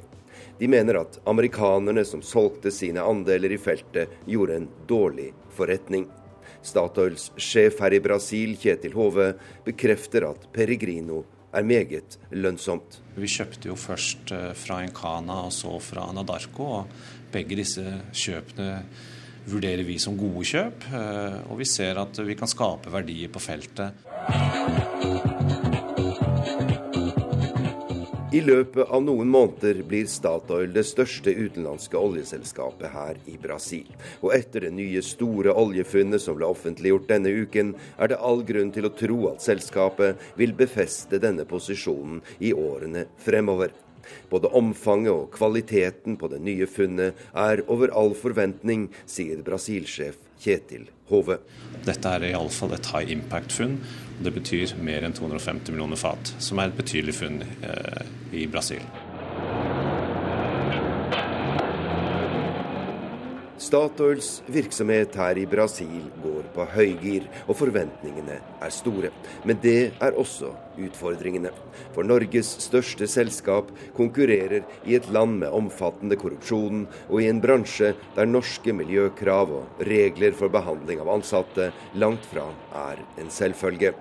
De 0.61 0.71
mener 0.71 1.01
at 1.01 1.19
amerikanerne 1.27 2.05
som 2.07 2.23
solgte 2.23 2.71
sine 2.71 3.03
andeler 3.03 3.51
i 3.51 3.59
feltet, 3.59 4.13
gjorde 4.29 4.61
en 4.61 4.71
dårlig 4.87 5.31
forretning. 5.57 6.07
Statoils 6.61 7.31
sjef 7.41 7.79
her 7.81 7.95
i 7.97 8.01
Brasil, 8.03 8.55
Kjetil 8.59 8.93
Hove, 8.97 9.31
bekrefter 9.65 10.27
at 10.29 10.49
Peregrino 10.53 11.23
er 11.51 11.67
meget 11.67 12.17
lønnsomt. 12.31 12.99
Vi 13.17 13.29
kjøpte 13.29 13.71
jo 13.71 13.77
først 13.79 14.31
eh, 14.35 14.51
fra 14.57 14.81
Encana 14.85 15.41
og 15.47 15.55
så 15.55 15.75
fra 15.83 16.07
Anadarko. 16.11 16.69
og 16.81 17.31
Begge 17.33 17.59
disse 17.59 17.83
kjøpene 18.13 18.71
vurderer 19.51 19.83
vi 19.87 19.97
som 19.99 20.17
gode 20.19 20.45
kjøp, 20.47 20.87
eh, 20.93 21.39
og 21.49 21.59
vi 21.59 21.67
ser 21.67 21.99
at 22.01 22.23
vi 22.25 22.37
kan 22.39 22.51
skape 22.51 22.93
verdier 22.93 23.31
på 23.33 23.41
feltet. 23.43 25.40
I 28.31 28.39
løpet 28.39 28.87
av 28.87 29.01
noen 29.03 29.27
måneder 29.27 29.81
blir 29.83 30.05
Statoil 30.07 30.71
det 30.71 30.85
største 30.87 31.33
utenlandske 31.35 31.99
oljeselskapet 31.99 32.93
her 32.93 33.17
i 33.27 33.33
Brasil. 33.35 33.89
Og 34.23 34.31
etter 34.37 34.63
det 34.63 34.69
nye 34.77 35.01
store 35.03 35.51
oljefunnet 35.51 36.23
som 36.23 36.37
ble 36.39 36.47
offentliggjort 36.47 37.09
denne 37.09 37.33
uken, 37.43 37.73
er 37.99 38.13
det 38.13 38.21
all 38.23 38.45
grunn 38.47 38.71
til 38.71 38.87
å 38.87 38.93
tro 38.95 39.19
at 39.33 39.43
selskapet 39.43 40.23
vil 40.39 40.55
befeste 40.55 41.19
denne 41.19 41.43
posisjonen 41.43 42.23
i 42.39 42.53
årene 42.55 43.03
fremover. 43.19 43.75
Både 44.31 44.55
omfanget 44.55 45.11
og 45.11 45.35
kvaliteten 45.35 46.15
på 46.15 46.31
det 46.31 46.39
nye 46.39 46.71
funnet 46.71 47.19
er 47.35 47.65
over 47.67 47.91
all 47.91 48.15
forventning, 48.15 48.87
sier 49.03 49.43
Brasil-sjef 49.43 50.30
Kjetil 50.41 50.87
Hove. 51.11 51.37
Dette 51.85 52.15
er 52.15 52.31
iallfall 52.31 52.75
et 52.77 52.89
high 52.93 53.13
impact-funn. 53.13 53.77
Det 54.21 54.33
betyr 54.35 54.75
mer 54.81 55.05
enn 55.05 55.15
250 55.17 55.73
millioner 55.73 55.99
fat, 55.99 56.33
som 56.39 56.61
er 56.61 56.71
et 56.71 56.77
betydelig 56.77 57.17
funn 57.17 57.41
eh, 57.41 58.03
i 58.37 58.47
Brasil. 58.49 58.83
Statoils 63.61 64.39
virksomhet 64.49 65.13
her 65.15 65.37
i 65.37 65.43
Brasil 65.45 66.07
går 66.23 66.47
på 66.55 66.63
høygir, 66.73 67.27
og 67.45 67.59
forventningene 67.59 68.39
er 68.41 68.73
store. 68.73 69.11
Men 69.45 69.59
det 69.61 69.91
er 70.01 70.17
også 70.17 70.49
utfordringene. 70.81 71.51
For 71.93 72.07
Norges 72.07 72.55
største 72.65 73.05
selskap 73.11 73.69
konkurrerer 73.93 74.65
i 74.89 74.97
et 74.97 75.09
land 75.13 75.37
med 75.43 75.53
omfattende 75.53 76.17
korrupsjon, 76.17 76.87
og 77.11 77.21
i 77.21 77.29
en 77.29 77.41
bransje 77.43 77.93
der 78.15 78.29
norske 78.29 78.73
miljøkrav 78.73 79.53
og 79.59 79.85
regler 79.85 80.33
for 80.33 80.49
behandling 80.49 81.03
av 81.03 81.13
ansatte 81.19 81.69
langt 81.93 82.25
fra 82.33 82.47
er 82.87 83.05
en 83.21 83.29
selvfølge. 83.29 83.93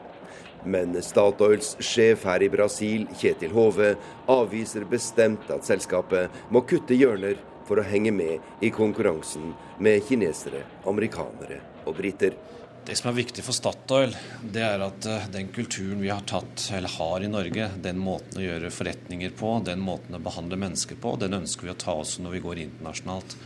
Men 0.65 0.97
Statoils 1.05 1.75
sjef 1.85 2.25
her 2.29 2.41
i 2.45 2.49
Brasil, 2.53 3.07
Kjetil 3.21 3.53
Hove, 3.53 3.93
avviser 4.29 4.89
bestemt 4.89 5.53
at 5.53 5.69
selskapet 5.69 6.33
må 6.49 6.65
kutte 6.69 6.97
hjørner 6.97 7.37
for 7.71 7.79
å 7.79 7.87
henge 7.87 8.11
med 8.11 8.65
i 8.67 8.73
konkurransen 8.75 9.53
med 9.79 10.03
kinesere, 10.09 10.65
amerikanere 10.91 11.61
og 11.87 11.95
briter. 12.01 12.35
Det 12.83 12.97
som 12.99 13.11
er 13.11 13.19
viktig 13.21 13.45
for 13.47 13.55
Statoil, 13.55 14.17
det 14.43 14.65
er 14.67 14.83
at 14.83 15.07
eh, 15.07 15.29
den 15.31 15.53
kulturen 15.55 16.01
vi 16.03 16.11
har 16.11 16.25
tatt, 16.27 16.65
eller 16.75 16.91
har 16.97 17.23
i 17.23 17.31
Norge, 17.31 17.69
den 17.79 18.01
måten 18.03 18.41
å 18.41 18.43
gjøre 18.43 18.73
forretninger 18.75 19.37
på, 19.39 19.53
den 19.69 19.85
måten 19.85 20.17
å 20.17 20.23
behandle 20.25 20.59
mennesker 20.59 20.99
på, 20.99 21.15
den 21.21 21.37
ønsker 21.39 21.69
vi 21.69 21.75
å 21.75 21.79
ta 21.79 21.95
også 22.01 22.25
når 22.25 22.39
vi 22.39 22.45
går 22.49 22.63
internasjonalt. 22.65 23.37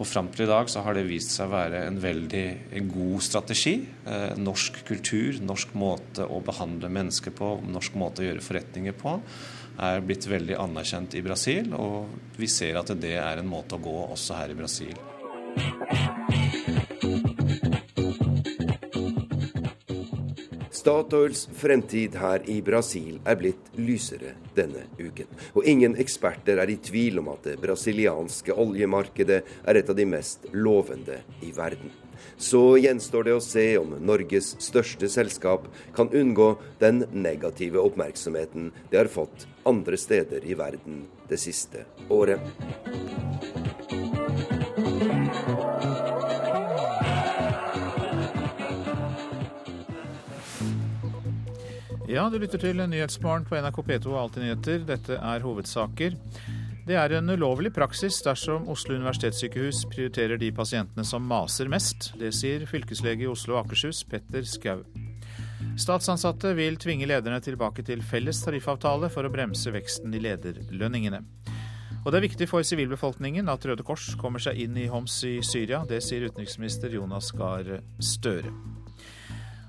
Og 0.00 0.08
Fram 0.08 0.30
til 0.32 0.46
i 0.46 0.48
dag 0.48 0.70
så 0.72 0.80
har 0.86 0.96
det 0.96 1.04
vist 1.10 1.34
seg 1.34 1.50
å 1.50 1.52
være 1.58 1.82
en 1.84 1.98
veldig 2.00 2.44
god 2.88 3.24
strategi. 3.26 3.74
Eh, 4.08 4.38
norsk 4.40 4.80
kultur, 4.88 5.42
norsk 5.44 5.74
måte 5.76 6.24
å 6.24 6.40
behandle 6.40 6.88
mennesker 6.88 7.34
på, 7.36 7.58
norsk 7.68 7.98
måte 8.00 8.24
å 8.24 8.30
gjøre 8.30 8.46
forretninger 8.46 8.96
på, 8.96 9.18
er 9.80 10.02
blitt 10.04 10.26
veldig 10.28 10.58
anerkjent 10.60 11.16
i 11.16 11.24
Brasil. 11.24 11.72
Og 11.76 12.36
vi 12.38 12.48
ser 12.50 12.80
at 12.80 12.92
det 13.00 13.16
er 13.20 13.40
en 13.40 13.50
måte 13.50 13.78
å 13.78 13.82
gå 13.82 13.96
også 14.10 14.40
her 14.40 14.52
i 14.52 14.58
Brasil. 14.58 14.96
Statoils 20.80 21.44
fremtid 21.60 22.14
her 22.16 22.46
i 22.48 22.60
Brasil 22.64 23.18
er 23.28 23.36
blitt 23.36 23.66
lysere 23.76 24.32
denne 24.56 24.86
uken. 24.96 25.28
Og 25.52 25.66
ingen 25.68 25.96
eksperter 26.00 26.62
er 26.62 26.72
i 26.72 26.78
tvil 26.80 27.20
om 27.20 27.28
at 27.34 27.50
det 27.50 27.58
brasilianske 27.60 28.56
oljemarkedet 28.56 29.42
er 29.44 29.80
et 29.80 29.92
av 29.92 29.98
de 29.98 30.08
mest 30.08 30.48
lovende 30.56 31.20
i 31.44 31.52
verden. 31.56 31.92
Så 32.36 32.76
gjenstår 32.80 33.28
det 33.28 33.36
å 33.36 33.44
se 33.44 33.66
om 33.80 33.94
Norges 34.00 34.54
største 34.62 35.10
selskap 35.12 35.68
kan 35.96 36.12
unngå 36.12 36.54
den 36.80 37.04
negative 37.12 37.82
oppmerksomheten 37.82 38.70
det 38.90 39.02
har 39.02 39.12
fått 39.12 39.46
andre 39.68 39.98
steder 40.00 40.44
i 40.44 40.56
verden 40.58 41.04
det 41.28 41.40
siste 41.40 41.84
året. 42.08 42.40
Ja, 52.10 52.24
du 52.26 52.40
lytter 52.42 52.58
til 52.58 52.80
Nyhetsmorgen 52.90 53.44
på 53.46 53.54
NRK 53.54 53.76
P2 53.86 54.08
og 54.10 54.16
Alltid 54.24 54.42
nyheter. 54.42 54.80
Dette 54.88 55.14
er 55.14 55.44
hovedsaker. 55.44 56.16
Det 56.90 56.96
er 56.98 57.12
en 57.14 57.30
ulovlig 57.30 57.70
praksis 57.70 58.16
dersom 58.26 58.64
Oslo 58.72 58.96
universitetssykehus 58.96 59.84
prioriterer 59.92 60.40
de 60.40 60.48
pasientene 60.50 61.04
som 61.06 61.22
maser 61.22 61.70
mest. 61.70 62.08
Det 62.18 62.32
sier 62.34 62.64
fylkeslege 62.66 63.28
i 63.28 63.28
Oslo 63.30 63.54
og 63.54 63.60
Akershus, 63.60 64.00
Petter 64.10 64.42
Skau. 64.42 64.82
Statsansatte 65.78 66.50
vil 66.58 66.80
tvinge 66.82 67.06
lederne 67.06 67.38
tilbake 67.46 67.86
til 67.86 68.02
felles 68.02 68.42
tariffavtale 68.42 69.12
for 69.14 69.22
å 69.22 69.30
bremse 69.30 69.70
veksten 69.70 70.18
i 70.18 70.24
lederlønningene. 70.26 71.22
Og 72.00 72.10
det 72.10 72.18
er 72.18 72.26
viktig 72.26 72.50
for 72.50 72.66
sivilbefolkningen 72.66 73.54
at 73.54 73.70
Røde 73.70 73.86
Kors 73.86 74.10
kommer 74.18 74.42
seg 74.42 74.58
inn 74.58 74.74
i 74.74 74.90
Homs 74.90 75.22
i 75.30 75.36
Syria. 75.46 75.84
Det 75.86 76.02
sier 76.02 76.26
utenriksminister 76.26 76.90
Jonas 76.98 77.30
Gahr 77.38 77.76
Støre. 78.02 78.50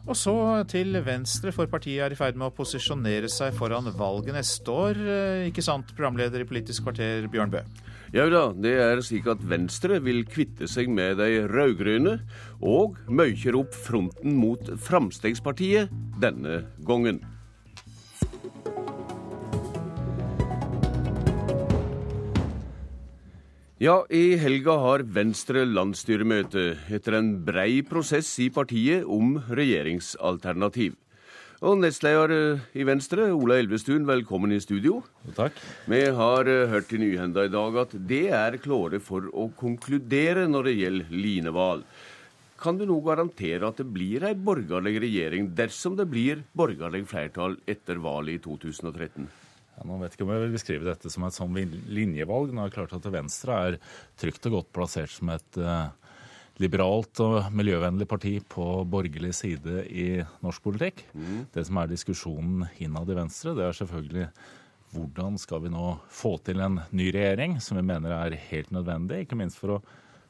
Og 0.10 0.18
så 0.18 0.34
til 0.70 0.98
Venstre, 1.06 1.54
for 1.54 1.70
partiet 1.70 2.02
er 2.02 2.14
i 2.14 2.18
ferd 2.18 2.38
med 2.40 2.50
å 2.50 2.56
posisjonere 2.56 3.30
seg 3.30 3.54
foran 3.54 3.90
valget 3.98 4.34
neste 4.34 4.74
år. 4.74 4.98
Eh, 4.98 5.50
ikke 5.52 5.64
sant, 5.66 5.94
programleder 5.94 6.42
i 6.42 6.48
Politisk 6.50 6.88
kvarter, 6.88 7.28
Bjørn 7.32 7.54
Bø? 7.54 7.62
Ja 8.12 8.26
da, 8.28 8.50
det 8.52 8.74
er 8.82 9.00
slik 9.06 9.30
at 9.32 9.44
Venstre 9.48 10.02
vil 10.04 10.26
kvitte 10.28 10.68
seg 10.68 10.90
med 10.92 11.22
de 11.22 11.46
rød-grønne, 11.48 12.18
og 12.60 12.98
møyker 13.08 13.56
opp 13.62 13.78
fronten 13.78 14.36
mot 14.36 14.74
Framstegspartiet 14.84 15.94
denne 16.20 16.64
gangen. 16.88 17.22
Ja, 23.82 24.04
i 24.14 24.36
helga 24.38 24.76
har 24.78 25.02
Venstre 25.10 25.64
landsstyremøte 25.66 26.76
etter 26.94 27.16
en 27.18 27.32
brei 27.48 27.80
prosess 27.82 28.28
i 28.44 28.46
partiet 28.54 29.08
om 29.10 29.40
regjeringsalternativ. 29.58 31.00
Og 31.66 31.80
nestleder 31.82 32.36
eh, 32.36 32.62
i 32.78 32.86
Venstre, 32.86 33.32
Ola 33.34 33.58
Elvestuen, 33.58 34.06
velkommen 34.06 34.54
i 34.54 34.62
studio. 34.62 35.00
Takk. 35.34 35.58
Vi 35.90 36.04
har 36.14 36.46
eh, 36.46 36.68
hørt 36.70 36.94
i 36.94 37.02
nyhenda 37.02 37.48
i 37.48 37.54
dag 37.58 37.82
at 37.88 37.98
det 37.98 38.28
er 38.44 38.62
klare 38.62 39.02
for 39.02 39.34
å 39.34 39.50
konkludere 39.58 40.46
når 40.46 40.70
det 40.70 40.78
gjelder 40.78 41.20
Lineval. 41.26 41.86
Kan 42.62 42.78
du 42.78 42.86
nå 42.86 43.02
garantere 43.02 43.66
at 43.66 43.82
det 43.82 43.90
blir 43.90 44.30
ei 44.30 44.36
borgerlig 44.38 45.00
regjering 45.08 45.56
dersom 45.58 45.98
det 45.98 46.06
blir 46.14 46.46
borgerlig 46.54 47.08
flertall 47.10 47.58
etter 47.66 47.98
valget 47.98 48.44
i 48.46 48.46
2013? 48.46 49.32
Ja, 49.78 49.88
nå 49.88 49.98
vet 50.02 50.16
ikke 50.16 50.28
om 50.28 50.34
jeg 50.36 50.44
vil 50.44 50.54
beskrive 50.56 50.88
dette 50.88 51.10
som 51.14 51.26
et 51.26 51.38
sånn 51.38 51.58
linjevalg. 51.90 52.54
Nå 52.54 52.64
er 52.64 52.70
det 52.70 52.78
klart 52.78 52.96
at 52.98 53.10
Venstre 53.14 53.58
er 53.68 53.80
trygt 54.20 54.46
og 54.50 54.58
godt 54.60 54.72
plassert 54.76 55.14
som 55.14 55.32
et 55.34 55.60
uh, 55.62 55.90
liberalt 56.62 57.22
og 57.24 57.52
miljøvennlig 57.56 58.08
parti 58.10 58.36
på 58.52 58.66
borgerlig 58.90 59.34
side 59.38 59.86
i 59.90 60.08
norsk 60.44 60.64
politikk. 60.66 61.06
Mm. 61.14 61.46
Det 61.54 61.66
som 61.68 61.80
er 61.82 61.92
diskusjonen 61.92 62.68
innad 62.84 63.10
i 63.10 63.18
Venstre, 63.18 63.56
det 63.58 63.66
er 63.68 63.80
selvfølgelig 63.80 64.28
hvordan 64.92 65.38
skal 65.40 65.64
vi 65.64 65.72
nå 65.72 65.86
få 66.12 66.36
til 66.44 66.60
en 66.64 66.82
ny 66.92 67.08
regjering, 67.16 67.58
som 67.64 67.80
vi 67.80 67.86
mener 67.88 68.12
er 68.12 68.36
helt 68.50 68.74
nødvendig, 68.76 69.24
ikke 69.24 69.40
minst 69.40 69.60
for 69.62 69.78
å 69.78 69.82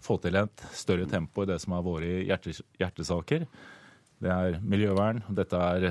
få 0.02 0.18
til 0.22 0.38
et 0.38 0.66
større 0.78 1.08
tempo 1.10 1.44
i 1.44 1.50
det 1.50 1.58
som 1.62 1.74
er 1.78 1.86
våre 1.86 2.12
hjertesaker. 2.30 3.48
Det 4.22 4.32
er 4.32 4.60
miljøvern, 4.62 5.24
dette 5.34 5.58
er 5.58 5.90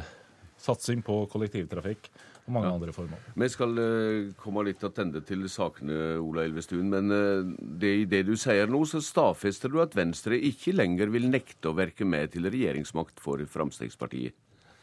satsing 0.60 1.04
på 1.06 1.22
kollektivtrafikk 1.32 2.10
og 2.50 2.56
mange 2.56 2.68
ja. 2.70 2.74
andre 2.74 2.94
formål. 2.94 3.22
Vi 3.42 3.48
skal 3.52 3.78
uh, 3.78 4.34
komme 4.40 4.66
litt 4.66 4.82
tilbake 4.82 5.22
til 5.28 5.46
sakene, 5.52 6.18
Ola 6.20 6.44
Elvestuen. 6.48 6.90
Men 6.92 7.14
uh, 7.14 7.48
det, 7.80 7.94
i 8.02 8.06
det 8.10 8.24
du 8.28 8.36
sier 8.40 8.70
nå, 8.70 8.82
så 8.88 9.02
stadfester 9.04 9.72
du 9.72 9.80
at 9.84 9.96
Venstre 9.96 10.38
ikke 10.50 10.74
lenger 10.76 11.12
vil 11.14 11.30
nekte 11.30 11.70
å 11.70 11.76
verke 11.78 12.08
med 12.08 12.34
til 12.34 12.50
regjeringsmakt 12.50 13.22
for 13.22 13.42
Fremskrittspartiet? 13.50 14.36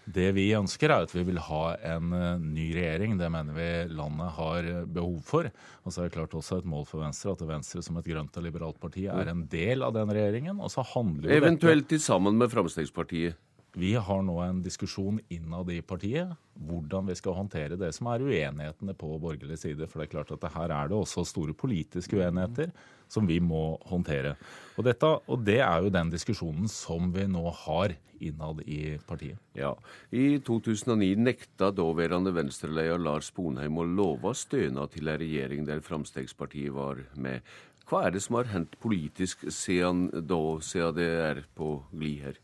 Det 0.07 0.29
vi 0.31 0.45
ønsker, 0.55 0.87
er 0.87 1.03
at 1.03 1.11
vi 1.11 1.25
vil 1.27 1.39
ha 1.49 1.63
en 1.89 2.13
uh, 2.15 2.27
ny 2.39 2.69
regjering. 2.77 3.17
Det 3.19 3.27
mener 3.33 3.57
vi 3.57 3.71
landet 3.91 4.37
har 4.37 4.69
behov 4.87 5.17
for. 5.27 5.49
Og 5.83 5.91
så 5.91 6.05
er 6.05 6.07
det 6.07 6.15
klart 6.15 6.37
også 6.39 6.61
et 6.61 6.69
mål 6.69 6.87
for 6.87 7.03
Venstre 7.03 7.33
at 7.35 7.43
Venstre 7.49 7.83
som 7.83 7.99
et 7.99 8.07
grønt 8.07 8.39
og 8.39 8.47
liberalt 8.47 8.79
parti 8.79 9.09
er 9.11 9.33
en 9.33 9.43
del 9.51 9.83
av 9.83 9.97
den 9.97 10.13
regjeringen. 10.15 10.63
Og 10.63 10.71
så 10.71 10.85
handler 10.93 11.27
jo 11.27 11.41
Eventuelt 11.41 11.89
dette... 11.89 12.05
sammen 12.05 12.39
med 12.39 12.53
Fremskrittspartiet? 12.53 13.35
Vi 13.77 13.91
har 13.93 14.23
nå 14.25 14.39
en 14.41 14.63
diskusjon 14.65 15.19
innad 15.29 15.69
i 15.69 15.83
partiet 15.85 16.31
hvordan 16.65 17.11
vi 17.11 17.15
skal 17.19 17.35
håndtere 17.37 17.75
det 17.77 17.91
som 17.93 18.07
er 18.09 18.23
uenighetene 18.25 18.95
på 18.97 19.11
borgerlig 19.21 19.59
side. 19.61 19.85
For 19.85 20.01
det 20.01 20.07
er 20.07 20.13
klart 20.15 20.31
at 20.33 20.47
her 20.55 20.73
er 20.73 20.89
det 20.89 20.97
også 20.97 21.21
store 21.29 21.53
politiske 21.53 22.17
uenigheter 22.17 22.71
som 23.05 23.27
vi 23.29 23.37
må 23.37 23.77
håndtere. 23.85 24.33
Og, 24.79 24.81
dette, 24.87 25.11
og 25.29 25.45
det 25.45 25.59
er 25.61 25.85
jo 25.85 25.93
den 25.93 26.09
diskusjonen 26.09 26.65
som 26.71 27.11
vi 27.13 27.27
nå 27.29 27.43
har 27.67 27.93
innad 28.17 28.63
i 28.65 28.97
partiet. 29.05 29.37
Ja. 29.53 29.75
I 30.09 30.39
2009 30.41 31.13
nekta 31.21 31.69
daværende 31.69 32.33
venstreleder 32.33 32.97
Lars 32.97 33.29
Sponheim 33.29 33.77
å 33.77 33.85
love 33.85 34.33
stønad 34.33 34.95
til 34.95 35.05
en 35.05 35.21
regjering 35.21 35.69
der 35.69 35.85
Fremskrittspartiet 35.85 36.73
var 36.73 37.05
med. 37.13 37.45
Hva 37.87 38.07
er 38.07 38.17
det 38.17 38.25
som 38.25 38.41
har 38.41 38.49
hendt 38.51 38.73
politisk 38.81 39.45
siden 39.53 40.07
da, 40.17 40.41
siden 40.65 40.97
det 40.97 41.11
er 41.29 41.45
på 41.53 41.75
glid 41.93 42.25
her? 42.25 42.43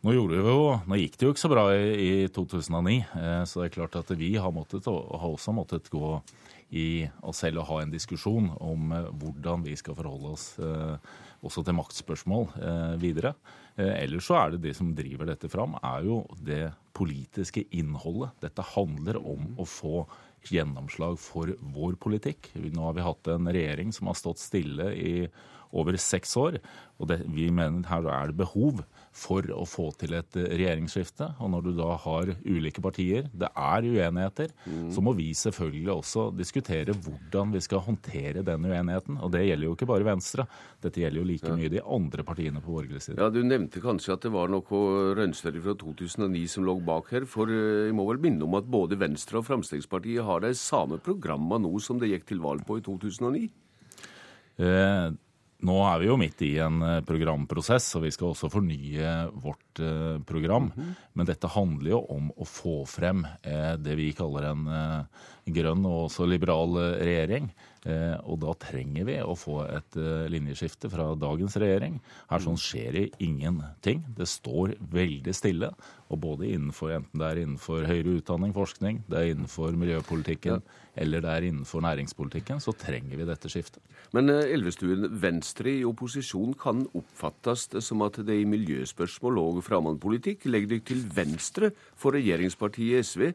Nå, 0.00 0.14
vi 0.14 0.16
jo, 0.16 0.78
nå, 0.88 0.96
gikk 0.96 1.18
det 1.20 1.26
jo 1.26 1.30
ikke 1.34 1.42
så 1.42 1.48
bra 1.52 1.62
i, 1.76 1.88
i 2.24 2.28
2009, 2.32 2.92
eh, 3.20 3.42
så 3.44 3.60
det 3.60 3.66
er 3.66 3.74
klart 3.74 3.98
at 4.00 4.12
vi 4.16 4.30
har, 4.40 4.52
måttet, 4.56 4.86
har 4.88 5.26
også 5.28 5.52
måttet 5.52 5.90
gå 5.92 6.14
i 6.72 7.04
oss 7.26 7.42
selv 7.42 7.60
og 7.60 7.68
ha 7.68 7.80
en 7.82 7.92
diskusjon 7.92 8.48
om 8.64 8.94
eh, 8.96 9.10
hvordan 9.20 9.66
vi 9.66 9.74
skal 9.76 9.98
forholde 9.98 10.32
oss 10.32 10.46
eh, 10.56 10.96
også 11.44 11.66
til 11.66 11.76
maktspørsmål 11.76 12.48
videre. 13.00 13.34
Ellers 13.80 14.26
så 14.28 14.34
er 14.36 14.50
det 14.52 14.58
det 14.66 14.74
som 14.76 14.90
driver 14.92 15.30
dette 15.30 15.48
fram, 15.48 15.78
er 15.80 16.04
jo 16.04 16.18
det 16.36 16.66
politiske 16.96 17.62
innholdet. 17.72 18.34
Dette 18.44 18.64
handler 18.74 19.16
om 19.20 19.54
å 19.56 19.64
få 19.64 20.02
gjennomslag 20.48 21.16
for 21.20 21.52
vår 21.76 21.96
politikk. 22.00 22.50
Nå 22.60 22.84
har 22.84 22.96
vi 22.96 23.06
hatt 23.06 23.32
en 23.32 23.48
regjering 23.48 23.92
som 23.96 24.12
har 24.12 24.20
stått 24.20 24.42
stille 24.42 24.92
i 24.92 25.14
over 25.72 25.96
seks 26.00 26.36
år. 26.36 26.58
Og 27.00 27.08
det, 27.08 27.22
vi 27.32 27.48
mener 27.48 27.88
her 27.88 28.08
er 28.10 28.30
det 28.30 28.40
behov 28.42 28.82
for 28.82 28.99
å 29.10 29.64
få 29.66 29.90
til 29.98 30.14
et 30.14 30.36
regjeringsskifte. 30.36 31.26
Og 31.42 31.50
når 31.50 31.64
du 31.66 31.70
da 31.78 31.96
har 31.98 32.30
ulike 32.44 32.82
partier, 32.82 33.28
det 33.32 33.50
er 33.50 33.86
uenigheter, 33.86 34.52
mm. 34.64 34.90
så 34.94 35.02
må 35.02 35.12
vi 35.18 35.30
selvfølgelig 35.34 35.92
også 35.92 36.30
diskutere 36.36 36.94
hvordan 36.94 37.52
vi 37.52 37.60
skal 37.60 37.82
håndtere 37.84 38.44
den 38.46 38.64
uenigheten. 38.64 39.18
Og 39.20 39.32
det 39.34 39.44
gjelder 39.46 39.66
jo 39.66 39.74
ikke 39.74 39.88
bare 39.90 40.06
Venstre, 40.06 40.46
dette 40.80 41.02
gjelder 41.02 41.20
jo 41.20 41.28
like 41.28 41.48
ja. 41.48 41.56
mye 41.58 41.72
de 41.72 41.82
andre 41.82 42.24
partiene 42.26 42.62
på 42.62 42.74
borgerlig 42.76 43.02
side. 43.02 43.18
Ja, 43.20 43.30
Du 43.30 43.42
nevnte 43.42 43.82
kanskje 43.82 44.14
at 44.14 44.26
det 44.26 44.32
var 44.34 44.50
noe 44.52 45.14
rønnstøtter 45.18 45.62
fra 45.64 45.74
2009 45.80 46.44
som 46.50 46.66
lå 46.66 46.76
bak 46.84 47.10
her. 47.14 47.26
For 47.30 47.50
eh, 47.50 47.88
jeg 47.88 47.96
må 47.98 48.06
vel 48.10 48.22
minne 48.22 48.46
om 48.46 48.58
at 48.58 48.68
både 48.70 48.98
Venstre 49.00 49.40
og 49.40 49.48
Fremskrittspartiet 49.48 50.24
har 50.26 50.44
de 50.44 50.54
samme 50.58 51.00
programma 51.02 51.58
nå 51.60 51.72
som 51.82 51.98
det 52.00 52.12
gikk 52.12 52.30
til 52.30 52.44
valg 52.44 52.64
på 52.66 52.78
i 52.80 52.86
2009? 52.86 53.50
Eh, 54.60 55.10
nå 55.66 55.76
er 55.84 56.00
vi 56.00 56.08
jo 56.08 56.16
midt 56.20 56.42
i 56.46 56.50
en 56.62 56.80
eh, 56.86 57.00
programprosess, 57.06 57.90
og 57.98 58.06
vi 58.06 58.12
skal 58.14 58.30
også 58.30 58.50
fornye 58.52 59.12
vårt 59.42 59.80
eh, 59.80 60.18
program. 60.26 60.70
-hmm. 60.74 60.94
Men 61.12 61.26
dette 61.26 61.48
handler 61.48 61.90
jo 61.90 62.00
om 62.08 62.30
å 62.36 62.44
få 62.44 62.86
frem 62.86 63.26
eh, 63.42 63.76
det 63.76 63.96
vi 63.96 64.12
kaller 64.12 64.50
en 64.50 64.64
grønn 65.44 65.86
og 65.86 66.08
også 66.08 66.26
liberal 66.26 66.76
regjering. 67.00 67.50
Og 67.88 68.36
da 68.42 68.52
trenger 68.60 69.06
vi 69.08 69.14
å 69.24 69.32
få 69.38 69.62
et 69.64 69.96
linjeskifte 70.28 70.90
fra 70.92 71.06
dagens 71.16 71.56
regjering. 71.60 71.94
Her 72.28 72.42
sånn 72.44 72.58
skjer 72.60 72.98
det 72.98 73.04
ingenting. 73.24 74.02
Det 74.18 74.28
står 74.28 74.74
veldig 74.92 75.32
stille. 75.36 75.70
Og 76.10 76.18
både 76.18 76.48
innenfor, 76.50 76.90
enten 76.96 77.22
det 77.22 77.26
er 77.28 77.40
innenfor 77.44 77.84
høyere 77.86 78.16
utdanning, 78.18 78.52
forskning, 78.54 79.04
det 79.06 79.18
er 79.18 79.28
innenfor 79.30 79.76
miljøpolitikken 79.78 80.56
ja. 80.58 80.78
eller 81.04 81.22
det 81.22 81.30
er 81.30 81.46
innenfor 81.46 81.84
næringspolitikken, 81.86 82.58
så 82.62 82.74
trenger 82.74 83.20
vi 83.20 83.28
dette 83.28 83.50
skiftet. 83.52 83.82
Men 84.16 84.32
eh, 84.32 84.50
Elvestuen, 84.56 85.06
Venstre 85.22 85.76
i 85.78 85.86
opposisjon 85.86 86.56
kan 86.58 86.82
oppfattes 86.98 87.68
som 87.86 88.02
at 88.06 88.18
det 88.26 88.40
i 88.40 88.48
miljøspørsmål 88.50 89.38
og 89.38 89.62
fremmedpolitikk 89.66 90.48
legger 90.50 90.74
dere 90.74 90.86
til 90.90 91.06
venstre 91.14 91.70
for 91.94 92.18
regjeringspartiet 92.18 93.06
SV. 93.06 93.28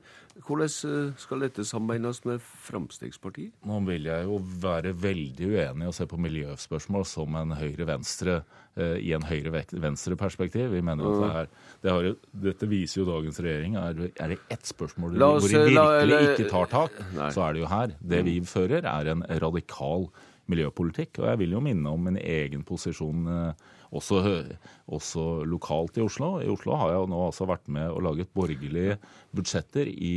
Hvordan 0.44 0.68
eh, 0.68 1.14
skal 1.22 1.45
dette 1.45 1.64
sammenlignes 1.68 2.20
med 2.28 2.44
Fremskrittspartiet? 2.44 3.53
Nå 3.66 3.80
vil 3.88 4.10
jeg 4.10 4.28
jo 4.28 4.41
være 4.64 4.91
veldig 4.99 5.52
uenig 5.53 5.90
og 5.90 5.95
se 5.95 6.07
på 6.12 6.20
miljøspørsmål 6.20 7.07
som 7.07 7.40
en 7.40 7.56
høyre-venstre 7.56 8.41
Eh, 8.76 8.98
i 9.07 9.14
en 9.16 9.24
høyre-venstre-perspektiv. 9.24 10.74
Vi 10.74 10.82
mener 10.84 11.07
at 11.07 11.22
det, 11.22 11.28
er, 11.40 11.76
det 11.86 11.91
har, 11.94 12.07
Dette 12.44 12.68
viser 12.68 12.99
jo 13.02 13.06
dagens 13.07 13.38
regjering. 13.40 13.78
Er, 13.80 14.02
er 14.20 14.34
det 14.34 14.38
ett 14.52 14.68
spørsmål 14.68 15.16
oss, 15.16 15.45
hvor 15.45 15.53
de 15.53 15.62
virkelig 15.62 16.10
la, 16.12 16.18
ikke 16.34 16.49
tar 16.52 16.68
tak, 16.74 16.98
nei. 17.16 17.30
så 17.32 17.45
er 17.45 17.56
det 17.56 17.62
jo 17.62 17.70
her. 17.72 17.94
Det 18.03 18.20
vi 18.28 18.34
fører, 18.44 18.84
er 18.91 19.12
en 19.14 19.24
radikal 19.45 20.10
miljøpolitikk. 20.52 21.22
Og 21.22 21.30
jeg 21.32 21.41
vil 21.45 21.56
jo 21.56 21.64
minne 21.64 21.94
om 21.95 22.03
min 22.10 22.20
egen 22.20 22.68
posisjon 22.68 23.32
eh, 23.32 23.72
også, 23.91 24.22
også, 24.88 25.44
lokalt 25.45 25.98
i 25.98 26.06
Oslo. 26.06 26.40
I 26.41 26.49
Oslo 26.49 26.78
har 26.80 26.94
jeg 26.94 27.12
nå 27.12 27.22
altså 27.28 27.49
vært 27.49 27.68
med 27.68 27.91
og 27.91 28.02
laget 28.07 28.34
borgerlige 28.34 28.98
budsjetter 29.36 29.90
i 29.91 30.16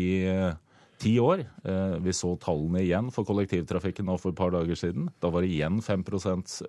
ti 0.99 1.15
år. 1.23 1.43
Eh, 1.65 1.97
vi 2.03 2.15
så 2.17 2.35
tallene 2.43 2.83
igjen 2.83 3.11
for 3.15 3.27
kollektivtrafikken 3.29 4.09
nå 4.09 4.19
for 4.21 4.33
et 4.33 4.39
par 4.39 4.53
dager 4.55 4.79
siden. 4.79 5.09
Da 5.23 5.31
var 5.31 5.45
det 5.45 5.53
igjen 5.53 5.81
5 5.83 6.05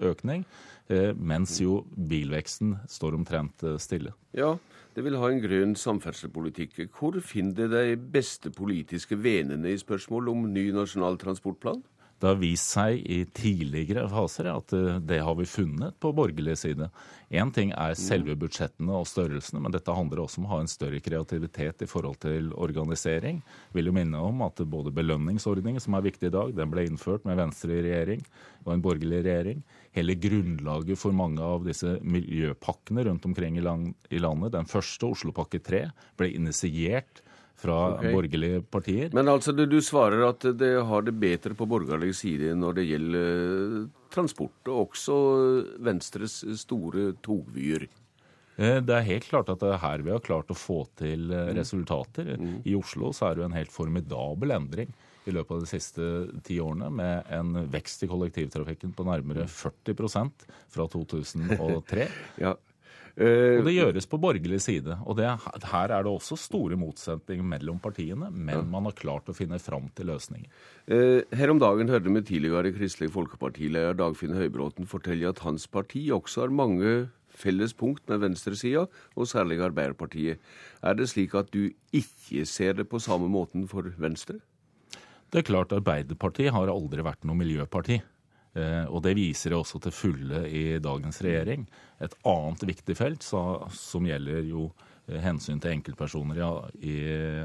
økning, 0.01 0.45
eh, 0.89 1.13
mens 1.15 1.59
jo 1.59 1.83
bilveksten 1.95 2.77
står 2.87 3.17
omtrent 3.17 3.63
eh, 3.63 3.77
stille. 3.77 4.13
Ja, 4.33 4.57
det 4.95 5.03
vil 5.03 5.17
ha 5.17 5.29
en 5.29 5.41
grønn 5.41 5.75
samferdselspolitikk. 5.75 6.89
Hvor 6.93 7.19
finner 7.21 7.67
de 7.67 7.95
beste 7.95 8.51
politiske 8.51 9.17
venene 9.17 9.73
i 9.73 9.77
spørsmål 9.77 10.29
om 10.29 10.53
ny 10.53 10.69
nasjonal 10.71 11.17
transportplan? 11.17 11.81
Det 12.19 12.27
har 12.27 12.39
vist 12.41 12.73
seg 12.73 12.99
i 13.07 13.21
tidligere 13.31 14.03
faser 14.11 14.49
at 14.51 14.73
eh, 14.75 14.97
det 14.99 15.21
har 15.23 15.37
vi 15.39 15.47
funnet 15.47 15.95
på 16.03 16.11
borgerlig 16.15 16.57
side. 16.59 16.89
Én 17.29 17.51
ting 17.55 17.71
er 17.71 17.95
selve 17.95 18.35
budsjettene 18.39 18.97
og 18.97 19.07
størrelsene, 19.07 19.61
men 19.63 19.71
dette 19.71 19.93
handler 19.95 20.23
også 20.23 20.41
om 20.41 20.47
å 20.49 20.51
ha 20.55 20.59
en 20.63 20.71
større 20.71 20.99
kreativitet 21.05 21.85
i 21.85 21.87
forhold 21.87 22.19
til 22.25 22.49
organisering. 22.57 23.39
Jeg 23.69 23.77
vil 23.77 23.91
jo 23.91 23.95
minne 23.95 24.23
om 24.31 24.43
at 24.43 24.59
både 24.67 24.91
belønningsordningen, 24.97 25.79
som 25.83 25.95
er 25.95 26.07
viktig 26.09 26.27
i 26.27 26.33
dag, 26.35 26.51
den 26.57 26.73
ble 26.73 26.87
innført 26.89 27.27
med 27.29 27.39
Venstre 27.39 27.77
i 27.77 27.85
regjering 27.85 28.25
og 28.65 28.73
en 28.73 28.83
borgerlig 28.83 29.23
regjering. 29.23 29.63
Hele 29.95 30.17
grunnlaget 30.19 30.99
for 30.99 31.15
mange 31.15 31.45
av 31.45 31.63
disse 31.67 31.95
miljøpakkene 32.03 33.07
rundt 33.07 33.29
omkring 33.29 33.61
i, 33.61 33.63
landet, 33.63 34.53
den 34.57 34.67
første, 34.69 35.07
Oslopakke 35.07 35.61
3, 35.63 35.85
ble 36.19 36.33
initiert 36.35 37.23
fra 37.59 37.77
okay. 37.95 38.13
borgerlige 38.15 38.61
partier. 38.71 39.13
Men 39.15 39.31
altså, 39.31 39.53
du, 39.55 39.65
du, 39.69 39.79
svarer 39.83 40.23
at 40.29 40.45
det 40.59 40.73
har 40.89 41.05
det 41.05 41.15
bedre 41.19 41.55
på 41.57 41.67
borgerlig 41.69 42.13
side 42.17 42.53
når 42.57 42.79
det 42.79 42.85
gjelder 42.89 43.31
eh, 43.31 43.87
transport, 44.13 44.59
og 44.67 44.89
også 44.89 45.17
Venstres 45.85 46.41
store 46.61 47.11
togvyer? 47.25 47.89
Eh, 48.59 48.79
det 48.83 48.95
er 48.95 49.07
helt 49.07 49.27
klart 49.29 49.51
at 49.51 49.61
det 49.63 49.73
er 49.73 49.83
her 49.83 50.05
vi 50.05 50.15
har 50.15 50.23
klart 50.23 50.51
å 50.51 50.57
få 50.57 50.81
til 50.99 51.29
eh, 51.31 51.51
mm. 51.51 51.53
resultater. 51.59 52.33
Mm. 52.39 52.57
I 52.67 52.75
Oslo 52.79 53.13
så 53.15 53.29
er 53.29 53.37
det 53.37 53.43
jo 53.43 53.49
en 53.51 53.59
helt 53.59 53.75
formidabel 53.75 54.55
endring 54.55 54.95
i 55.27 55.33
løpet 55.35 55.55
av 55.55 55.63
de 55.63 55.69
siste 55.69 56.05
ti 56.47 56.57
årene, 56.63 56.89
med 56.95 57.27
en 57.35 57.67
vekst 57.69 58.03
i 58.03 58.09
kollektivtrafikken 58.09 58.95
på 58.97 59.05
nærmere 59.05 59.45
40 59.51 59.99
mm. 59.99 60.31
fra 60.73 60.87
2003. 60.95 62.07
ja. 62.45 62.55
Og 63.19 63.65
det 63.67 63.75
gjøres 63.75 64.07
på 64.07 64.19
borgerlig 64.21 64.61
side. 64.63 64.95
Og 65.03 65.17
det, 65.19 65.27
her 65.71 65.91
er 65.91 66.05
det 66.05 66.11
også 66.11 66.37
store 66.39 66.77
motsetninger 66.79 67.43
mellom 67.43 67.81
partiene, 67.83 68.29
men 68.31 68.69
man 68.71 68.87
har 68.87 68.95
klart 68.95 69.27
å 69.27 69.35
finne 69.35 69.59
fram 69.59 69.89
til 69.95 70.07
løsninger. 70.07 70.47
Eh, 70.87 71.27
her 71.35 71.51
om 71.51 71.59
dagen 71.59 71.91
hørte 71.91 72.13
vi 72.15 72.23
tidligere 72.23 72.71
Kristelig 72.75 73.11
Folkepartileder 73.13 73.97
Dagfinn 73.99 74.37
Høybråten 74.37 74.87
fortelle 74.87 75.33
at 75.33 75.43
hans 75.43 75.67
parti 75.67 76.05
også 76.15 76.45
har 76.45 76.55
mange 76.55 77.09
felles 77.39 77.73
punkt 77.77 78.05
med 78.09 78.23
venstresida, 78.23 78.85
og 79.15 79.27
særlig 79.29 79.59
Arbeiderpartiet. 79.63 80.39
Er 80.83 80.95
det 80.97 81.09
slik 81.11 81.35
at 81.37 81.51
du 81.53 81.69
ikke 81.95 82.45
ser 82.47 82.79
det 82.79 82.89
på 82.91 83.01
samme 83.03 83.29
måten 83.31 83.67
for 83.69 83.91
Venstre? 83.99 84.39
Det 85.29 85.43
er 85.43 85.49
klart 85.51 85.75
Arbeiderpartiet 85.75 86.55
har 86.55 86.71
aldri 86.71 87.05
vært 87.05 87.27
noe 87.27 87.37
miljøparti. 87.37 87.99
Eh, 88.57 88.85
og 88.89 89.03
det 89.05 89.15
viser 89.17 89.53
også 89.57 89.81
til 89.83 89.93
fulle 89.93 90.43
i 90.49 90.63
dagens 90.81 91.21
regjering. 91.25 91.67
Et 92.01 92.15
annet 92.27 92.65
viktig 92.71 92.95
felt 92.97 93.25
som 93.25 94.07
gjelder 94.07 94.47
jo 94.49 94.69
eh, 95.07 95.19
hensyn 95.21 95.61
til 95.61 95.75
enkeltpersoner 95.75 96.41
i 96.81 96.95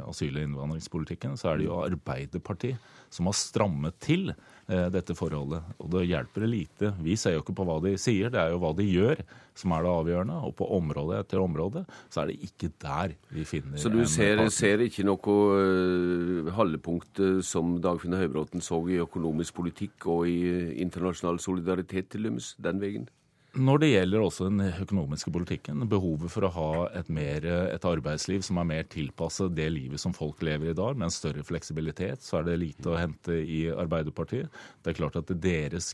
asyl- 0.01 0.39
og 0.39 0.47
innvandringspolitikken, 0.47 1.37
så 1.41 1.53
er 1.53 1.61
det 1.61 1.69
jo 1.69 1.83
Arbeiderpartiet 1.85 2.93
som 3.15 3.31
har 3.31 3.37
strammet 3.39 3.97
til 4.03 4.33
eh, 4.33 4.89
dette 4.93 5.15
forholdet. 5.17 5.63
Og 5.79 5.91
det 5.95 6.05
hjelper 6.09 6.45
det 6.45 6.51
lite. 6.51 6.93
Vi 7.05 7.17
ser 7.21 7.37
jo 7.37 7.45
ikke 7.45 7.57
på 7.61 7.67
hva 7.69 7.79
de 7.85 7.95
sier, 8.01 8.33
det 8.35 8.41
er 8.43 8.55
jo 8.55 8.61
hva 8.63 8.73
de 8.77 8.87
gjør 8.89 9.23
som 9.55 9.75
er 9.77 9.87
det 9.87 9.93
avgjørende. 9.95 10.39
Og 10.49 10.55
på 10.59 10.69
område 10.77 11.21
etter 11.23 11.43
område 11.43 11.85
så 12.09 12.25
er 12.25 12.33
det 12.33 12.39
ikke 12.49 12.73
der 12.83 13.17
vi 13.31 13.47
finner 13.49 13.79
Så 13.81 13.93
du 13.93 14.03
ser, 14.11 14.43
ser, 14.55 14.83
ikke 14.83 15.07
noe 15.07 16.51
halvpunkt 16.59 17.23
som 17.47 17.77
Dagfinn 17.85 18.19
Høybråten 18.19 18.65
så 18.65 18.83
i 18.91 19.03
økonomisk 19.05 19.61
politikk 19.61 20.09
og 20.11 20.27
i 20.31 20.41
internasjonal 20.83 21.39
solidaritet 21.43 22.11
til 22.15 22.27
deres 22.27 22.55
den 22.63 22.83
veien? 22.83 23.07
Når 23.55 23.79
det 23.79 23.89
gjelder 23.93 24.23
også 24.25 24.49
den 24.49 24.65
økonomiske 24.67 25.31
politikken, 25.31 25.85
behovet 25.87 26.33
for 26.33 26.43
å 26.43 26.49
ha 26.57 26.71
et, 26.99 27.07
mer, 27.07 27.45
et, 27.47 27.85
arbeidsliv 27.87 28.43
som 28.43 28.59
er 28.59 28.67
mer 28.67 28.89
tilpasset 28.91 29.55
det 29.55 29.69
livet 29.71 30.03
som 30.03 30.11
folk 30.17 30.43
lever 30.43 30.73
i 30.73 30.75
dag, 30.75 30.99
med 30.99 31.07
en 31.07 31.15
større 31.15 31.45
fleksibilitet, 31.47 32.25
så 32.27 32.41
er 32.41 32.49
det 32.49 32.57
lite 32.59 32.91
å 32.91 32.99
hente 32.99 33.39
i 33.39 33.61
Arbeiderpartiet. 33.71 34.51
Det 34.83 34.91
er 34.91 34.99
klart 34.99 35.21
at 35.23 35.31
deres, 35.39 35.93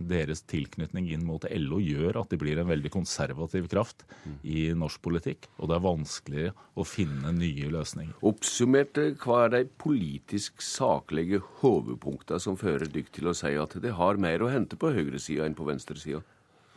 deres 0.00 0.44
tilknytning 0.48 1.12
inn 1.12 1.28
mot 1.28 1.44
LO 1.52 1.82
gjør 1.84 2.22
at 2.22 2.32
de 2.32 2.40
blir 2.40 2.62
en 2.62 2.72
veldig 2.72 2.94
konservativ 2.96 3.68
kraft 3.68 4.06
i 4.40 4.70
norsk 4.72 5.04
politikk, 5.04 5.50
og 5.60 5.68
det 5.68 5.76
er 5.76 5.86
vanskelig 5.90 6.50
å 6.80 6.88
finne 6.88 7.36
nye 7.36 7.72
løsninger. 7.76 8.16
Oppsummert, 8.24 8.96
hva 9.20 9.42
er 9.44 9.56
de 9.58 9.66
politisk 9.84 10.64
saklige 10.64 11.44
hovedpunktene 11.60 12.40
som 12.40 12.56
fører 12.56 12.88
dykk 12.88 13.18
til 13.18 13.28
å 13.28 13.36
si 13.36 13.52
at 13.52 13.76
det 13.84 13.98
har 14.00 14.16
mer 14.16 14.40
å 14.46 14.54
hente 14.54 14.80
på 14.80 14.96
høyresida 14.96 15.44
enn 15.44 15.58
på 15.58 15.68
venstresida? 15.68 16.24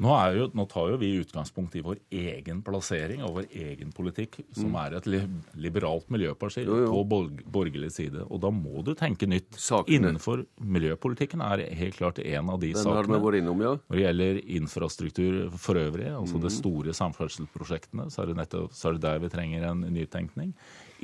Nå, 0.03 0.11
jo, 0.35 0.47
nå, 0.51 0.65
tar 0.67 0.89
jo 0.91 0.97
vi 0.99 1.11
utgangspunkt 1.21 1.75
i 1.79 1.81
vår 1.85 1.99
egen 2.11 2.59
plassering 2.65 3.21
og 3.23 3.37
vår 3.37 3.45
egen 3.55 3.93
politikk, 3.95 4.41
som 4.51 4.73
mm. 4.73 4.79
er 4.81 4.95
et 4.97 5.07
liberalt 5.65 6.09
miljøparti 6.11 6.65
på 6.67 7.03
borgerlig 7.07 7.93
side. 7.95 8.25
Og 8.27 8.41
da 8.43 8.51
må 8.51 8.83
du 8.83 8.91
tenke 8.97 9.29
nytt. 9.29 9.55
Sakene. 9.55 9.95
Innenfor 9.95 10.43
miljøpolitikken 10.59 11.43
er 11.45 11.63
helt 11.79 11.95
klart 11.99 12.19
en 12.19 12.51
av 12.51 12.59
de 12.59 12.73
Den 12.75 12.83
sakene. 12.83 13.21
Innom, 13.39 13.61
ja. 13.63 13.75
Når 13.87 13.97
det 13.97 14.03
gjelder 14.03 14.41
infrastruktur 14.59 15.37
for 15.59 15.79
øvrig, 15.79 16.09
altså 16.11 16.39
mm. 16.39 16.43
de 16.43 16.51
store 16.53 16.95
samferdselsprosjektene, 16.95 18.09
så 18.11 18.23
er, 18.23 18.31
det 18.31 18.39
nettopp, 18.41 18.75
så 18.75 18.91
er 18.91 18.99
det 18.99 19.05
der 19.07 19.23
vi 19.23 19.31
trenger 19.31 19.69
en 19.71 19.87
nytenkning 19.95 20.53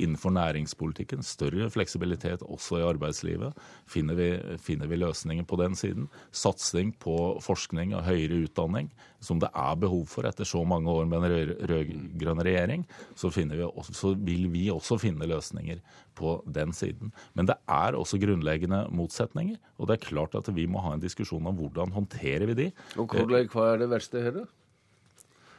innenfor 0.00 0.32
næringspolitikken. 0.34 1.22
Større 1.26 1.68
fleksibilitet 1.72 2.42
også 2.42 2.80
i 2.80 2.86
arbeidslivet. 2.86 3.56
Finner 3.90 4.18
vi, 4.18 4.28
finner 4.62 4.90
vi 4.90 4.98
løsninger 5.00 5.46
på 5.48 5.58
den 5.60 5.76
siden. 5.78 6.08
Satsing 6.32 6.94
på 7.02 7.16
forskning 7.44 7.94
og 7.96 8.06
høyere 8.06 8.44
utdanning, 8.46 8.90
som 9.22 9.40
det 9.42 9.50
er 9.54 9.76
behov 9.78 10.06
for 10.10 10.26
etter 10.28 10.48
så 10.48 10.64
mange 10.68 10.90
år 10.90 11.08
med 11.10 11.26
en 11.26 11.52
rød-grønn 11.70 12.42
regjering, 12.42 12.86
så, 13.14 13.30
vi 13.32 13.60
også, 13.62 13.94
så 13.94 14.14
vil 14.18 14.48
vi 14.52 14.68
også 14.72 14.98
finne 15.02 15.28
løsninger 15.28 15.82
på 16.18 16.38
den 16.46 16.72
siden. 16.76 17.12
Men 17.34 17.50
det 17.50 17.58
er 17.68 17.98
også 17.98 18.20
grunnleggende 18.22 18.86
motsetninger, 18.90 19.60
og 19.78 19.88
det 19.88 19.98
er 19.98 20.08
klart 20.08 20.34
at 20.38 20.50
vi 20.54 20.66
må 20.66 20.82
ha 20.84 20.96
en 20.96 21.04
diskusjon 21.04 21.46
om 21.46 21.58
hvordan 21.58 21.94
håndterer 21.94 22.48
vi 22.50 22.58
de. 22.58 22.72
Og 22.96 23.14
Hva 23.52 23.72
er 23.72 23.84
det 23.84 23.92
verste 23.92 24.22
her, 24.24 24.42
da? 24.42 24.48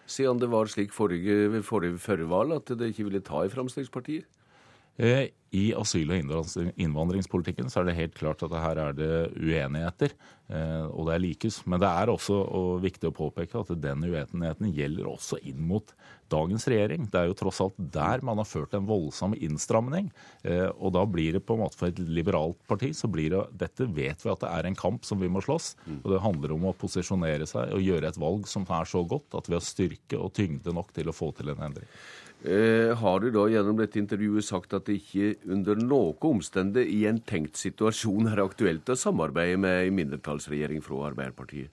Siden 0.09 0.39
det 0.41 0.49
var 0.51 0.69
slik 0.71 0.93
forrige, 0.95 1.61
forrige 1.63 1.99
førvalg 2.01 2.55
at 2.57 2.73
det 2.79 2.91
ikke 2.91 3.07
ville 3.09 3.23
ta 3.23 3.43
i 3.43 3.51
Fremskrittspartiet? 3.51 4.25
Eh, 4.97 5.29
I 5.53 5.67
asyl- 5.77 6.09
og 6.09 6.71
innvandringspolitikken 6.81 7.69
så 7.69 7.81
er 7.81 7.85
det 7.85 7.97
helt 7.97 8.15
klart 8.17 8.41
at 8.41 8.53
her 8.57 8.79
er 8.81 8.95
det 8.97 9.09
uenigheter, 9.37 10.15
eh, 10.49 10.85
og 10.89 11.05
det 11.05 11.13
er 11.13 11.21
likes. 11.21 11.59
Men 11.69 11.79
det 11.81 11.89
er 11.89 12.09
også 12.09 12.39
viktig 12.81 13.11
å 13.11 13.13
påpeke 13.13 13.61
at 13.61 13.69
den 13.81 14.01
uenigheten 14.01 14.73
gjelder 14.73 15.11
også 15.11 15.37
inn 15.45 15.61
mot 15.61 15.93
dagens 16.33 16.65
regjering. 16.65 17.05
Det 17.05 17.19
er 17.19 17.29
jo 17.29 17.37
tross 17.37 17.61
alt 17.61 17.77
der 17.77 18.25
man 18.25 18.41
har 18.41 18.49
ført 18.49 18.73
en 18.73 18.89
voldsom 18.89 19.37
innstramning. 19.37 20.09
Eh, 20.41 20.69
og 20.73 20.95
da 20.97 21.05
blir 21.05 21.37
det 21.37 21.45
på 21.45 21.53
en 21.53 21.65
måte 21.65 21.77
for 21.77 21.93
et 21.93 22.01
liberalt 22.01 22.57
parti 22.69 22.89
så 22.97 23.09
blir 23.11 23.29
det 23.33 23.45
Dette 23.65 23.85
vet 23.85 24.25
vi 24.25 24.33
at 24.33 24.41
det 24.41 24.49
er 24.49 24.65
en 24.65 24.77
kamp 24.77 25.05
som 25.05 25.21
vi 25.21 25.29
må 25.29 25.41
slåss. 25.45 25.75
Og 26.01 26.09
det 26.15 26.23
handler 26.25 26.57
om 26.57 26.65
å 26.69 26.77
posisjonere 26.77 27.45
seg 27.49 27.77
og 27.77 27.85
gjøre 27.85 28.09
et 28.09 28.21
valg 28.21 28.49
som 28.49 28.65
er 28.65 28.89
så 28.89 29.05
godt 29.05 29.37
at 29.37 29.49
vi 29.49 29.57
har 29.57 29.65
styrke 29.65 30.17
og 30.17 30.33
tyngde 30.33 30.73
nok 30.73 30.93
til 30.93 31.09
å 31.09 31.15
få 31.15 31.29
til 31.37 31.53
en 31.53 31.61
endring. 31.69 31.89
Eh, 32.43 32.91
har 32.99 33.21
du 33.23 33.29
da 33.31 33.45
gjennom 33.47 33.77
dette 33.79 34.01
intervjuet 34.01 34.43
sagt 34.43 34.73
at 34.75 34.89
det 34.89 34.97
ikke 34.99 35.53
under 35.55 35.79
noe 35.79 36.11
omstendighet 36.27 36.91
i 36.91 37.05
en 37.07 37.21
tenkt 37.23 37.55
situasjon 37.55 38.27
er 38.33 38.41
aktuelt 38.43 38.89
å 38.91 38.97
samarbeide 38.99 39.61
med 39.63 39.85
en 39.85 39.95
mindretallsregjering 40.01 40.83
fra 40.83 41.05
Arbeiderpartiet? 41.07 41.71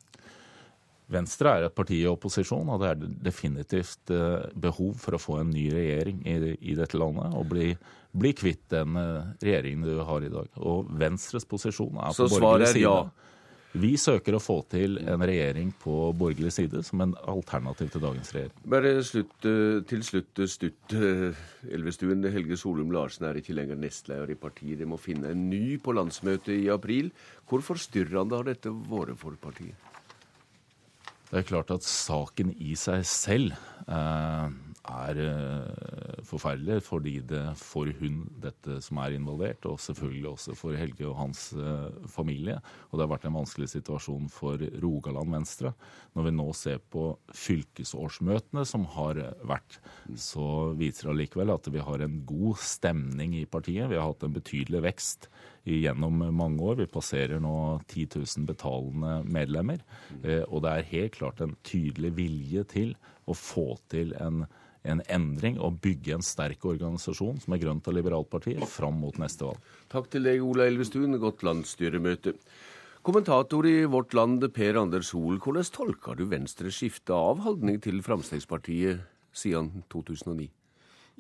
Venstre 1.11 1.57
er 1.57 1.67
et 1.67 1.75
parti 1.75 1.97
i 1.99 2.07
opposisjon, 2.07 2.69
og 2.71 2.85
det 2.85 2.91
er 2.93 3.01
definitivt 3.27 4.13
eh, 4.15 4.47
behov 4.55 4.95
for 5.03 5.17
å 5.17 5.23
få 5.23 5.41
en 5.41 5.51
ny 5.51 5.67
regjering 5.75 6.23
i, 6.23 6.37
i 6.71 6.77
dette 6.79 6.99
landet. 7.01 7.35
og 7.35 7.49
bli, 7.51 7.73
bli 8.15 8.31
kvitt 8.39 8.69
den 8.71 8.95
eh, 9.01 9.33
regjeringen 9.43 9.89
du 9.91 10.05
har 10.07 10.23
i 10.23 10.31
dag. 10.31 10.55
Og 10.63 10.87
Venstres 11.03 11.49
posisjon 11.51 11.99
er 11.99 12.15
på 12.15 12.31
borgerlig 12.37 12.71
side. 12.77 12.87
Ja. 12.87 13.30
Vi 13.71 13.93
søker 14.01 14.35
å 14.35 14.43
få 14.43 14.57
til 14.67 14.97
en 14.99 15.23
regjering 15.23 15.69
på 15.79 15.93
borgerlig 16.19 16.51
side 16.57 16.81
som 16.83 17.05
en 17.05 17.13
alternativ 17.31 17.93
til 17.95 18.03
dagens 18.03 18.33
regjering. 18.35 18.57
Bare 18.73 18.97
slutt, 19.07 19.37
eh, 19.47 19.79
til 19.87 20.03
slutt 20.03 20.41
stutt, 20.51 20.93
eh, 20.93 21.39
Elvestuen. 21.71 22.25
Helge 22.33 22.57
Solum 22.59 22.91
Larsen 22.91 23.27
er 23.27 23.35
ikke 23.35 23.55
lenger 23.55 23.77
nestleder 23.77 24.31
i 24.31 24.35
partiet. 24.35 24.79
De 24.79 24.85
må 24.87 24.99
finne 24.99 25.31
en 25.31 25.49
ny 25.49 25.79
på 25.79 25.95
landsmøtet 25.95 26.65
i 26.65 26.69
april. 26.69 27.13
Hvor 27.49 27.61
forstyrrende 27.63 28.37
har 28.37 28.43
dette 28.43 28.71
vært 28.71 29.17
for 29.17 29.37
partiet? 29.41 29.77
Det 31.31 31.39
er 31.39 31.43
klart 31.43 31.71
at 31.71 31.83
saken 31.83 32.57
i 32.59 32.75
seg 32.75 33.05
selv 33.07 33.53
eh, 33.87 34.51
er 34.91 35.19
uh, 35.23 36.21
forferdelig 36.27 36.81
fordi 36.87 37.17
det 37.27 37.43
for 37.59 37.91
hun 38.01 38.23
dette 38.43 38.79
som 38.85 39.01
er 39.03 39.17
involvert, 39.17 39.67
og 39.69 39.81
selvfølgelig 39.83 40.31
også 40.33 40.57
for 40.59 40.77
Helge 40.79 41.07
og 41.09 41.19
hans 41.19 41.45
uh, 41.57 41.91
familie. 42.11 42.59
Og 42.91 42.99
det 42.99 43.07
har 43.07 43.13
vært 43.15 43.29
en 43.29 43.39
vanskelig 43.39 43.71
situasjon 43.73 44.29
for 44.33 44.61
Rogaland 44.83 45.35
Venstre. 45.35 45.75
Når 46.17 46.29
vi 46.29 46.35
nå 46.37 46.49
ser 46.57 46.81
på 46.93 47.05
fylkesårsmøtene 47.37 48.65
som 48.69 48.87
har 48.97 49.21
vært, 49.47 49.79
så 50.19 50.73
viser 50.79 51.09
det 51.09 51.15
allikevel 51.15 51.55
at 51.55 51.71
vi 51.71 51.85
har 51.85 52.05
en 52.05 52.21
god 52.29 52.61
stemning 52.63 53.37
i 53.39 53.47
partiet. 53.51 53.91
Vi 53.91 53.99
har 53.99 54.11
hatt 54.11 54.27
en 54.27 54.35
betydelig 54.35 54.83
vekst 54.89 55.31
gjennom 55.69 56.25
mange 56.35 56.65
år. 56.65 56.81
Vi 56.81 56.91
passerer 56.91 57.41
nå 57.43 57.55
10 57.87 58.09
000 58.17 58.49
betalende 58.49 59.21
medlemmer. 59.29 59.85
Og 60.49 60.65
det 60.65 60.73
er 60.73 60.91
helt 60.95 61.17
klart 61.19 61.43
en 61.45 61.55
tydelig 61.67 62.15
vilje 62.19 62.65
til 62.75 62.95
å 63.31 63.37
få 63.37 63.75
til 63.93 64.15
en 64.21 64.45
en 64.89 65.03
endring 65.13 65.59
og 65.61 65.81
bygge 65.85 66.15
en 66.17 66.25
sterk 66.25 66.65
organisasjon 66.65 67.41
som 67.43 67.55
er 67.55 67.63
Grønt 67.63 67.89
og 67.91 67.97
liberalt 67.97 68.31
parti 68.33 68.57
fram 68.71 69.01
mot 69.03 69.17
neste 69.21 69.47
valg. 69.49 69.73
Takk 69.93 70.11
til 70.13 70.29
deg, 70.29 70.45
Ola 70.45 70.69
Elvestuen. 70.71 71.19
Godt 71.21 71.45
landsstyremøte. 71.47 72.37
Kommentator 73.03 73.65
i 73.65 73.87
Vårt 73.89 74.13
Land, 74.13 74.45
Per 74.53 74.77
Anders 74.77 75.15
Hoel, 75.17 75.41
hvordan 75.41 75.69
tolker 75.73 76.19
du 76.19 76.27
Venstres 76.29 76.77
skifte 76.77 77.17
av 77.17 77.41
holdning 77.47 77.81
til 77.81 78.03
Fremskrittspartiet 78.05 79.07
siden 79.33 79.85
2009? 79.93 80.51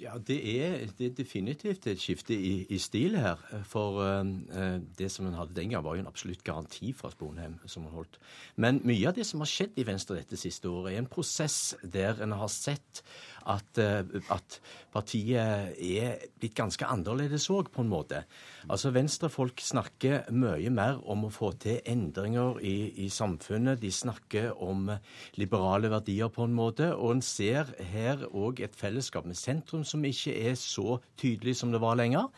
Ja, 0.00 0.16
Det 0.16 0.38
er, 0.60 0.86
det 0.98 1.06
er 1.06 1.16
definitivt 1.16 1.86
et 1.86 2.00
skifte 2.00 2.32
i, 2.32 2.66
i 2.72 2.78
stil 2.80 3.18
her. 3.20 3.40
For 3.68 3.98
uh, 4.00 4.78
det 4.96 5.10
som 5.12 5.26
en 5.28 5.36
hadde 5.36 5.56
den 5.56 5.74
gang, 5.74 5.84
var 5.84 5.96
jo 5.96 6.04
en 6.04 6.08
absolutt 6.08 6.44
garanti 6.44 6.94
fra 6.96 7.10
Sponheim. 7.12 7.58
som 7.66 7.84
han 7.84 7.92
holdt. 7.92 8.16
Men 8.56 8.80
mye 8.84 9.08
av 9.08 9.14
det 9.18 9.26
som 9.28 9.44
har 9.44 9.50
skjedd 9.50 9.76
i 9.76 9.84
Venstre 9.84 10.16
dette 10.16 10.40
siste 10.40 10.68
året, 10.68 10.94
er 10.94 11.02
en 11.02 11.10
prosess 11.10 11.74
der 11.82 12.22
en 12.24 12.32
har 12.32 12.48
sett 12.48 13.02
at, 13.48 13.80
uh, 13.80 14.20
at 14.32 14.58
partiet 14.92 15.76
er 15.76 16.24
blitt 16.40 16.56
ganske 16.58 16.86
annerledes 16.86 17.48
òg, 17.52 17.70
på 17.72 17.84
en 17.84 17.92
måte. 17.92 18.24
Altså 18.68 18.92
Venstrefolk 18.94 19.62
snakker 19.64 20.28
mye 20.34 20.72
mer 20.74 21.00
om 21.10 21.26
å 21.26 21.32
få 21.32 21.52
til 21.62 21.80
endringer 21.88 22.60
i, 22.64 23.06
i 23.06 23.08
samfunnet. 23.12 23.80
De 23.80 23.92
snakker 23.94 24.52
om 24.62 24.90
liberale 25.40 25.92
verdier, 25.92 26.28
på 26.30 26.46
en 26.46 26.56
måte. 26.56 26.90
Og 26.96 27.16
en 27.16 27.24
ser 27.24 27.70
her 27.92 28.26
òg 28.30 28.60
et 28.64 28.76
fellesskap 28.76 29.28
med 29.28 29.38
sentrum 29.38 29.86
som 29.86 30.04
ikke 30.04 30.34
er 30.50 30.58
så 30.58 30.98
tydelig 31.20 31.56
som 31.60 31.72
det 31.72 31.82
var 31.82 31.98
lenger. 32.00 32.28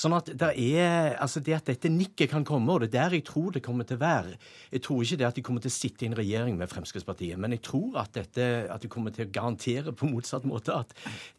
Sånn 0.00 0.16
at 0.16 0.30
det 0.32 0.50
er 0.56 1.16
Altså 1.20 1.42
det 1.44 1.56
at 1.56 1.68
dette 1.68 1.90
nikket 1.92 2.30
kan 2.32 2.44
komme, 2.46 2.72
og 2.72 2.84
det 2.84 2.90
er 2.90 3.10
der 3.10 3.18
jeg 3.18 3.26
tror 3.28 3.50
det 3.54 3.62
kommer 3.64 3.86
til 3.88 3.98
å 3.98 4.04
være 4.04 4.36
Jeg 4.70 4.84
tror 4.86 5.02
ikke 5.04 5.18
det 5.20 5.28
at 5.28 5.38
de 5.38 5.44
kommer 5.44 5.64
til 5.64 5.72
å 5.72 5.76
sitte 5.76 6.06
i 6.06 6.10
en 6.10 6.16
regjering 6.16 6.56
med 6.58 6.70
Fremskrittspartiet, 6.70 7.38
men 7.40 7.56
jeg 7.56 7.64
tror 7.66 7.98
at 8.00 8.14
dette 8.16 8.46
at 8.70 8.82
de 8.82 8.90
kommer 8.90 9.14
til 9.14 9.26
å 9.26 9.32
garantere 9.34 9.92
på 9.96 10.08
motsatt 10.08 10.46
måte 10.48 10.74
at 10.74 10.94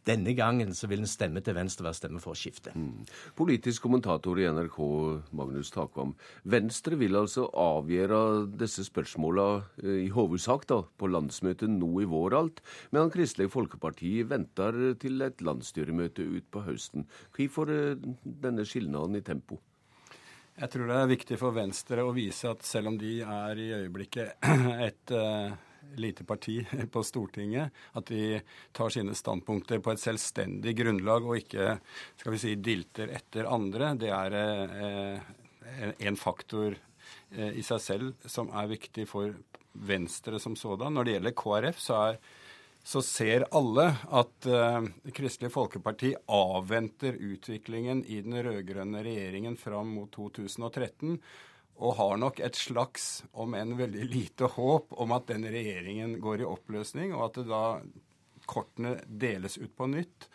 denne 0.07 0.33
gangen 0.37 0.73
så 0.75 0.89
vil 0.91 1.03
en 1.03 1.09
stemme 1.09 1.41
til 1.43 1.55
Venstre 1.55 1.85
være 1.85 1.97
stemme 1.97 2.21
for 2.21 2.33
å 2.33 2.37
skifte. 2.37 2.73
Mm. 2.75 3.05
Politisk 3.37 3.85
kommentator 3.85 4.39
i 4.41 4.47
NRK, 4.51 4.79
Magnus 5.37 5.71
Takvam. 5.73 6.13
Venstre 6.43 6.97
vil 6.99 7.17
altså 7.19 7.47
avgjøre 7.57 8.21
disse 8.59 8.85
spørsmåla 8.87 9.47
eh, 9.83 10.03
i 10.05 10.09
hovedsak 10.13 10.67
da, 10.71 10.81
på 10.97 11.09
landsmøtet 11.11 11.71
nå 11.71 11.91
i 12.03 12.09
vår 12.09 12.37
alt, 12.37 12.63
medan 12.91 13.13
Kristelig 13.13 13.51
Folkeparti 13.53 14.13
venter 14.29 14.77
til 15.01 15.21
et 15.25 15.41
landsstyremøte 15.45 16.25
utpå 16.41 16.65
høsten. 16.67 17.07
Hvorfor 17.37 17.71
eh, 17.73 17.95
denne 18.51 18.67
skilnaden 18.67 19.17
i 19.17 19.25
tempo? 19.25 19.57
Jeg 20.61 20.69
tror 20.69 20.89
det 20.89 20.95
er 20.99 21.09
viktig 21.09 21.37
for 21.39 21.55
Venstre 21.55 22.03
å 22.05 22.13
vise 22.13 22.51
at 22.51 22.63
selv 22.67 22.91
om 22.91 22.97
de 22.99 23.21
er 23.23 23.59
i 23.61 23.71
øyeblikket 23.79 24.43
et 24.87 25.13
uh, 25.15 25.53
lite 25.97 26.25
parti 26.27 26.59
på 26.93 27.03
Stortinget, 27.07 27.71
at 27.97 28.11
de 28.11 28.41
tar 28.75 28.93
sine 28.93 29.15
standpunkter 29.17 29.81
på 29.81 29.93
et 29.93 30.03
selvstendig 30.03 30.75
grunnlag 30.77 31.25
og 31.25 31.39
ikke 31.39 31.77
skal 32.19 32.35
vi 32.35 32.41
si, 32.43 32.55
dilter 32.59 33.13
etter 33.15 33.49
andre. 33.49 33.93
Det 33.97 34.11
er 34.13 34.37
uh, 34.37 35.31
en 35.97 36.19
faktor 36.19 36.75
uh, 36.75 37.51
i 37.55 37.63
seg 37.65 37.81
selv 37.81 38.29
som 38.29 38.51
er 38.53 38.69
viktig 38.75 39.07
for 39.09 39.33
Venstre 39.71 40.39
som 40.43 40.57
sådan. 40.59 40.93
Når 40.93 41.07
det 41.07 41.17
gjelder 41.17 41.37
KrF, 41.41 41.79
så 41.79 41.99
er 42.09 42.21
så 42.83 43.01
ser 43.05 43.45
alle 43.53 43.85
at 44.09 44.47
uh, 44.49 44.81
Kristelig 45.13 45.51
Folkeparti 45.53 46.15
avventer 46.25 47.13
utviklingen 47.13 48.03
i 48.05 48.21
den 48.25 48.39
rød-grønne 48.43 49.03
regjeringen 49.05 49.57
fram 49.59 49.93
mot 49.97 50.09
2013. 50.15 51.19
Og 51.81 51.95
har 51.97 52.17
nok 52.21 52.41
et 52.43 52.57
slags, 52.57 53.23
om 53.33 53.55
enn 53.57 53.75
veldig 53.77 54.05
lite 54.09 54.49
håp, 54.55 54.93
om 55.01 55.13
at 55.15 55.29
den 55.29 55.47
regjeringen 55.49 56.17
går 56.21 56.43
i 56.43 56.49
oppløsning, 56.49 57.13
og 57.15 57.29
at 57.29 57.39
det 57.39 57.47
da 57.49 57.63
kortene 58.49 58.97
deles 59.05 59.57
ut 59.61 59.73
på 59.77 59.87
nytt, 59.89 60.27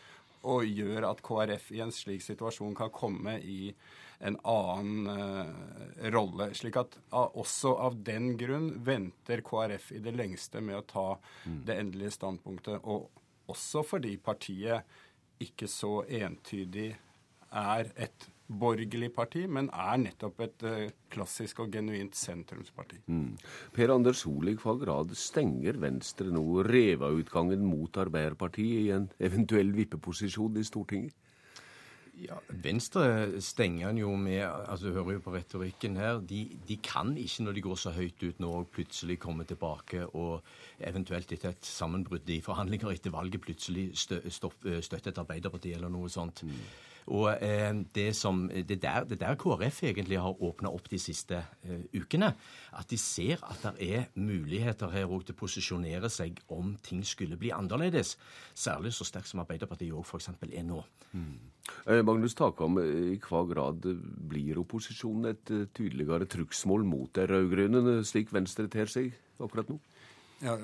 og 0.47 0.67
gjør 0.67 1.11
at 1.11 1.23
KrF 1.27 1.71
i 1.75 1.83
en 1.83 1.95
slik 1.95 2.23
situasjon 2.23 2.75
kan 2.79 2.91
komme 2.95 3.39
i 3.43 3.73
en 4.19 4.37
annen 4.49 5.07
uh, 5.07 6.11
rolle. 6.13 6.51
slik 6.55 6.77
at 6.81 6.97
uh, 7.13 7.27
også 7.37 7.75
av 7.89 7.99
den 8.05 8.35
grunn 8.41 8.71
venter 8.85 9.43
KrF 9.45 9.93
i 9.97 10.03
det 10.05 10.15
lengste 10.17 10.63
med 10.65 10.81
å 10.81 10.87
ta 10.89 11.09
mm. 11.45 11.59
det 11.67 11.81
endelige 11.81 12.15
standpunktet. 12.17 12.81
Og 12.85 13.11
også 13.53 13.85
fordi 13.87 14.17
partiet 14.17 14.87
ikke 15.43 15.69
så 15.69 16.01
entydig 16.09 16.95
er 17.57 17.93
et 17.95 18.31
borgerlig 18.47 19.11
parti, 19.15 19.43
men 19.51 19.69
er 19.75 19.99
nettopp 19.99 20.41
et 20.45 20.65
uh, 20.67 20.87
klassisk 21.13 21.65
og 21.65 21.73
genuint 21.75 22.15
sentrumsparti. 22.17 23.03
Mm. 23.11 23.35
Per 23.75 23.93
Anders 23.93 24.23
Solig, 24.23 24.57
hva 24.63 24.77
grad 24.81 25.13
stenger 25.19 25.81
Venstre 25.83 26.31
nå 26.33 26.63
Reva-utgangen 26.67 27.67
mot 27.67 27.99
Arbeiderpartiet 28.01 28.87
i 28.87 28.93
en 28.95 29.09
eventuell 29.19 29.75
vippeposisjon 29.77 30.61
i 30.61 30.67
Stortinget? 30.67 31.17
Ja, 32.17 32.39
Venstre 32.49 33.41
stenger 33.45 33.91
han 33.91 33.99
jo 34.01 34.15
med 34.17 34.41
altså 34.47 34.89
Du 34.89 34.95
hører 34.97 35.19
jo 35.19 35.25
på 35.27 35.35
retorikken 35.35 35.99
her. 36.01 36.23
De, 36.25 36.47
de, 36.69 36.79
kan 36.81 37.13
ikke, 37.17 37.45
når 37.45 37.53
de 37.53 37.65
går 37.67 37.79
så 37.81 37.93
høyt 37.93 38.23
ut 38.25 38.41
nå, 38.41 38.53
plutselig 38.73 39.19
komme 39.21 39.45
tilbake 39.45 40.07
og 40.17 40.41
eventuelt 40.81 41.33
etter 41.37 41.53
et 41.53 41.69
sammenbrudd 41.69 42.29
i 42.33 42.41
forhandlinger 42.45 42.95
etter 42.95 43.13
valget 43.13 43.45
plutselig 43.45 43.91
stø, 44.01 44.23
stopp, 44.33 44.65
støtte 44.81 45.13
et 45.13 45.21
Arbeiderparti 45.21 45.75
eller 45.77 45.93
noe 45.93 46.09
sånt. 46.13 46.45
Mm. 46.47 46.63
Og 47.07 47.29
eh, 47.45 47.71
det, 47.95 48.09
som, 48.17 48.49
det, 48.51 48.81
der, 48.83 49.05
det 49.05 49.21
der 49.21 49.37
KrF 49.39 49.83
egentlig 49.87 50.19
har 50.19 50.43
åpna 50.43 50.73
opp 50.75 50.89
de 50.91 50.99
siste 50.99 51.39
eh, 51.63 51.85
ukene, 51.95 52.33
at 52.73 52.91
de 52.91 52.99
ser 52.99 53.45
at 53.47 53.63
det 53.77 53.91
er 53.95 54.09
muligheter 54.19 54.91
her 54.91 55.07
òg 55.07 55.29
til 55.29 55.37
å 55.37 55.43
posisjonere 55.45 56.11
seg 56.11 56.41
om 56.51 56.75
ting 56.83 57.05
skulle 57.07 57.39
bli 57.39 57.53
annerledes. 57.55 58.17
Særlig 58.55 58.97
så 58.97 59.07
sterkt 59.07 59.31
som 59.31 59.45
Arbeiderpartiet 59.45 59.95
òg 59.95 60.09
f.eks. 60.09 60.33
er 60.51 60.67
nå. 60.67 60.83
Mm. 61.13 61.37
Eh, 61.87 62.03
Magnus 62.07 62.35
Takam, 62.39 62.81
i 62.83 63.19
hva 63.23 63.45
grad 63.49 63.87
blir 64.31 64.59
opposisjonen 64.63 65.31
et 65.33 65.55
eh, 65.55 65.69
tydeligere 65.77 66.29
trugsmål 66.31 66.87
mot 66.87 67.13
de 67.15 67.29
rød-grønne, 67.31 68.01
slik 68.07 68.33
Venstre 68.35 68.69
ter 68.73 68.91
seg 68.91 69.15
akkurat 69.43 69.71
nå? 69.71 69.79
Ja, 70.43 70.57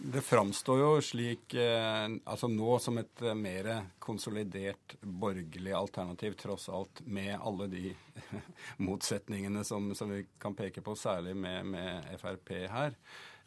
det 0.00 0.20
framstår 0.20 0.78
jo 0.78 0.90
slik 1.02 1.54
eh, 1.58 2.04
altså 2.06 2.46
nå 2.50 2.76
som 2.78 3.00
et 3.00 3.22
eh, 3.26 3.34
mer 3.34 3.68
konsolidert 3.98 4.94
borgerlig 5.02 5.74
alternativ, 5.74 6.36
tross 6.38 6.68
alt, 6.70 7.02
med 7.04 7.34
alle 7.34 7.66
de 7.72 7.90
motsetningene 8.86 9.64
som, 9.66 9.90
som 9.98 10.14
vi 10.14 10.22
kan 10.38 10.54
peke 10.54 10.84
på, 10.86 10.94
særlig 10.94 11.34
med, 11.36 11.66
med 11.74 12.14
Frp 12.22 12.54
her, 12.70 12.94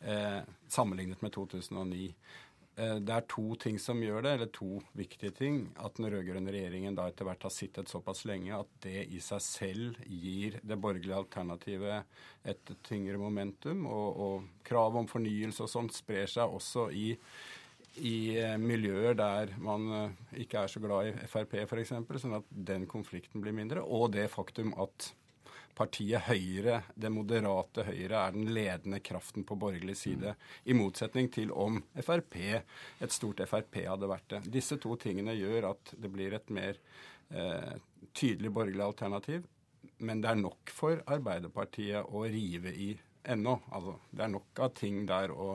eh, 0.03 0.41
sammenlignet 0.67 1.23
med 1.23 1.31
2009. 1.39 2.11
Eh, 2.79 2.95
det 3.03 3.13
er 3.13 3.25
to 3.29 3.55
ting 3.59 3.77
som 3.81 3.99
gjør 4.03 4.23
det, 4.25 4.33
eller 4.37 4.51
to 4.55 4.79
viktige 4.97 5.33
ting. 5.35 5.61
At 5.83 5.97
den 5.99 6.07
rød-grønne 6.11 6.53
regjeringen 6.53 6.95
da 6.97 7.09
etter 7.11 7.27
hvert 7.27 7.43
har 7.47 7.53
sittet 7.53 7.91
såpass 7.91 8.23
lenge 8.29 8.55
at 8.55 8.71
det 8.85 9.07
i 9.11 9.19
seg 9.23 9.43
selv 9.43 10.03
gir 10.07 10.59
det 10.63 10.79
borgerlige 10.79 11.17
alternativet 11.19 12.47
et 12.47 12.75
tyngre 12.87 13.19
momentum. 13.21 13.85
Og, 13.91 14.21
og 14.25 14.67
krav 14.67 14.99
om 15.01 15.09
fornyelse 15.11 15.65
og 15.65 15.73
sånt 15.73 15.97
sprer 15.97 16.31
seg 16.31 16.55
også 16.59 16.87
i, 16.95 17.09
i 17.99 18.17
eh, 18.39 18.57
miljøer 18.61 19.17
der 19.19 19.55
man 19.59 19.89
eh, 19.97 20.19
ikke 20.45 20.63
er 20.63 20.71
så 20.71 20.83
glad 20.83 21.11
i 21.11 21.31
Frp 21.31 21.57
f.eks., 21.65 21.97
sånn 22.23 22.39
at 22.39 22.53
den 22.71 22.87
konflikten 22.89 23.43
blir 23.43 23.55
mindre. 23.57 23.83
Og 23.83 24.13
det 24.15 24.29
faktum 24.31 24.71
at 24.79 25.11
partiet 25.75 26.27
Høyre, 26.27 26.81
det 26.95 27.11
moderate 27.13 27.85
Høyre, 27.87 28.25
er 28.25 28.35
den 28.35 28.51
ledende 28.53 28.99
kraften 29.03 29.45
på 29.47 29.57
borgerlig 29.59 29.97
side. 29.99 30.35
I 30.65 30.75
motsetning 30.77 31.31
til 31.33 31.51
om 31.51 31.81
Frp, 31.97 32.37
et 33.01 33.15
stort 33.15 33.43
Frp, 33.49 33.81
hadde 33.87 34.09
vært 34.11 34.27
det. 34.33 34.41
Disse 34.53 34.77
to 34.81 34.97
tingene 35.01 35.35
gjør 35.37 35.71
at 35.73 35.93
det 35.97 36.11
blir 36.13 36.35
et 36.37 36.53
mer 36.53 36.79
eh, 37.29 37.73
tydelig 38.13 38.53
borgerlig 38.53 38.85
alternativ. 38.85 39.47
Men 40.01 40.21
det 40.21 40.31
er 40.31 40.41
nok 40.41 40.73
for 40.73 41.01
Arbeiderpartiet 41.09 42.09
å 42.09 42.25
rive 42.29 42.73
i 42.73 42.91
ennå. 43.23 43.57
Altså, 43.71 43.97
det 44.11 44.25
er 44.25 44.33
nok 44.33 44.65
av 44.65 44.73
ting 44.77 45.03
der 45.09 45.33
å 45.33 45.53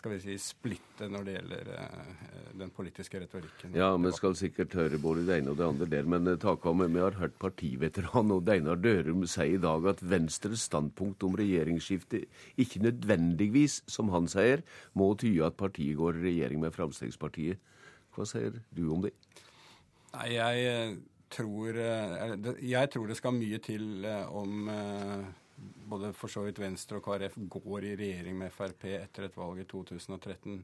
skal 0.00 0.14
vi 0.14 0.20
si, 0.22 0.36
splitte 0.40 1.08
når 1.12 1.26
det 1.26 1.34
gjelder 1.34 1.70
eh, 1.76 2.12
den 2.62 2.70
politiske 2.72 3.20
retorikken. 3.20 3.74
Ja, 3.76 3.90
vi 4.00 4.12
skal 4.16 4.36
sikkert 4.38 4.76
høre 4.78 5.00
både 5.02 5.26
det 5.28 5.40
ene 5.40 5.52
og 5.52 5.58
det 5.60 5.66
andre 5.66 5.88
der. 5.92 6.08
Men 6.08 6.30
takk 6.40 6.64
om 6.70 6.84
vi 6.86 7.02
har 7.02 7.18
hørt 7.20 7.36
partiveteran 7.42 8.32
og 8.32 8.48
Einar 8.48 8.80
Dørum 8.80 9.26
si 9.28 9.50
i 9.54 9.60
dag 9.60 9.88
at 9.92 10.00
Venstres 10.00 10.64
standpunkt 10.70 11.26
om 11.26 11.36
regjeringsskifte 11.40 12.22
ikke 12.60 12.82
nødvendigvis, 12.86 13.82
som 13.90 14.12
han 14.14 14.28
sier, 14.30 14.64
må 14.96 15.12
tyde 15.20 15.44
at 15.46 15.60
partiet 15.60 15.98
går 16.00 16.16
i 16.20 16.26
regjering 16.30 16.64
med 16.64 16.74
Fremskrittspartiet. 16.76 17.60
Hva 18.16 18.26
sier 18.26 18.56
du 18.72 18.86
om 18.94 19.04
det? 19.04 19.12
Nei, 20.14 20.32
jeg 20.38 20.64
eh, 20.70 20.96
tror, 21.30 21.76
jeg 21.76 22.90
tror 22.90 23.06
det 23.06 23.20
skal 23.20 23.36
mye 23.36 23.60
til 23.62 24.08
om 24.34 24.72
både 25.90 26.12
for 26.16 26.32
så 26.32 26.44
vidt 26.46 26.60
Venstre 26.62 27.00
og 27.00 27.06
KrF 27.06 27.36
går 27.50 27.86
i 27.90 27.94
regjering 27.98 28.38
med 28.38 28.52
Frp 28.54 28.86
etter 28.94 29.26
et 29.26 29.38
valg 29.38 29.60
i 29.62 29.68
2013. 29.68 30.58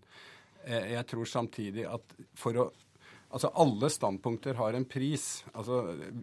Eh, 0.65 0.93
jeg 0.95 1.07
tror 1.11 1.31
samtidig 1.31 1.87
at 1.91 2.19
for 2.35 2.65
å 2.65 2.73
Altså, 3.27 3.49
Alle 3.59 3.89
standpunkter 3.91 4.55
har 4.55 4.77
en 4.79 4.85
pris. 4.85 5.45
Altså, 5.53 5.81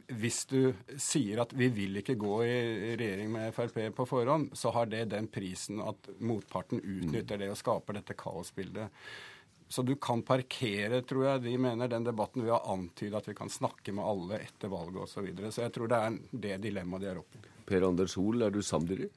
Hvis 0.08 0.46
du 0.48 0.74
sier 0.98 1.42
at 1.44 1.52
vi 1.54 1.68
vil 1.68 2.00
ikke 2.00 2.16
gå 2.16 2.38
i 2.48 2.96
regjering 2.96 3.30
med 3.32 3.54
Frp 3.54 3.92
på 3.98 4.06
forhånd, 4.08 4.54
så 4.58 4.72
har 4.72 4.88
det 4.88 5.10
den 5.12 5.28
prisen 5.28 5.82
at 5.84 6.10
motparten 6.24 6.80
utnytter 6.80 7.38
det 7.38 7.52
og 7.52 7.60
skaper 7.60 8.00
dette 8.00 8.16
kaosbildet. 8.18 8.88
Så 9.68 9.84
du 9.84 9.96
kan 9.96 10.24
parkere, 10.24 11.02
tror 11.02 11.26
jeg 11.28 11.44
de 11.44 11.58
mener, 11.58 11.92
den 11.92 12.06
debatten 12.06 12.44
ved 12.46 12.56
å 12.56 12.64
antyde 12.72 13.18
at 13.18 13.28
vi 13.28 13.36
kan 13.36 13.50
snakke 13.50 13.94
med 13.96 14.06
alle 14.06 14.40
etter 14.46 14.72
valget 14.72 15.04
osv. 15.04 15.14
Så, 15.14 15.26
videre. 15.28 15.52
så 15.52 15.66
jeg 15.66 15.74
tror 15.76 15.92
det 15.92 16.00
er 16.00 16.20
det 16.48 16.60
dilemmaet 16.68 17.04
de 17.04 17.12
er 17.12 17.22
oppe 17.22 17.42
i. 17.42 17.53
Per 17.66 17.86
Anders 17.88 18.18
Hoel, 18.20 18.46
er 18.46 18.54
du 18.54 18.62
samdyrer? 18.66 19.12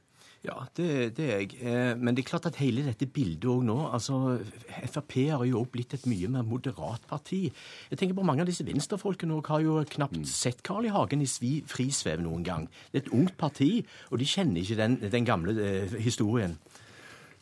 Ja, 0.46 0.60
det, 0.76 1.16
det, 1.16 1.26
er 1.26 1.40
jeg. 1.42 1.56
Eh, 1.58 1.92
men 1.98 2.14
det 2.14 2.22
er 2.22 2.28
klart 2.28 2.46
at 2.46 2.58
hele 2.60 2.84
dette 2.86 3.08
bildet 3.10 3.48
òg 3.50 3.64
nå 3.66 3.76
altså, 3.88 4.36
Frp 4.84 5.16
har 5.32 5.44
jo 5.48 5.62
òg 5.62 5.72
blitt 5.74 5.96
et 5.96 6.06
mye 6.06 6.30
mer 6.30 6.46
moderat 6.46 7.02
parti. 7.10 7.46
Jeg 7.90 7.98
tenker 7.98 8.18
på 8.18 8.26
Mange 8.26 8.44
av 8.44 8.50
disse 8.50 8.66
venstrefolkene 8.66 9.40
har 9.48 9.64
jo 9.64 9.80
knapt 9.96 10.20
mm. 10.20 10.28
sett 10.30 10.62
Carl 10.66 10.86
I. 10.86 10.92
Hagen 10.94 11.24
i 11.24 11.28
svi, 11.30 11.58
frisvev 11.66 12.22
noen 12.22 12.46
gang. 12.46 12.70
Det 12.92 13.00
er 13.00 13.06
et 13.06 13.14
ungt 13.16 13.36
parti, 13.40 13.70
og 14.10 14.22
de 14.22 14.28
kjenner 14.28 14.62
ikke 14.62 14.78
den, 14.78 14.98
den 15.16 15.26
gamle 15.26 15.56
eh, 15.62 15.98
historien. 16.04 16.56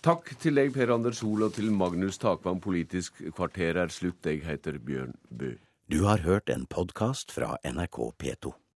Takk 0.04 0.34
til 0.40 0.60
deg, 0.60 0.72
Per 0.74 0.92
Anders 0.92 1.22
Hoel, 1.24 1.46
og 1.46 1.54
til 1.56 1.70
Magnus 1.72 2.20
Takvam. 2.20 2.60
Politisk 2.60 3.22
kvarter 3.36 3.80
er 3.84 3.92
slutt. 3.92 4.24
Jeg 4.28 4.44
heter 4.44 4.80
Bjørn 4.80 5.16
Bø. 5.30 5.54
Du 5.92 6.04
har 6.08 6.24
hørt 6.24 6.52
en 6.52 6.68
podkast 6.68 7.32
fra 7.32 7.56
NRK 7.64 8.00
P2. 8.20 8.52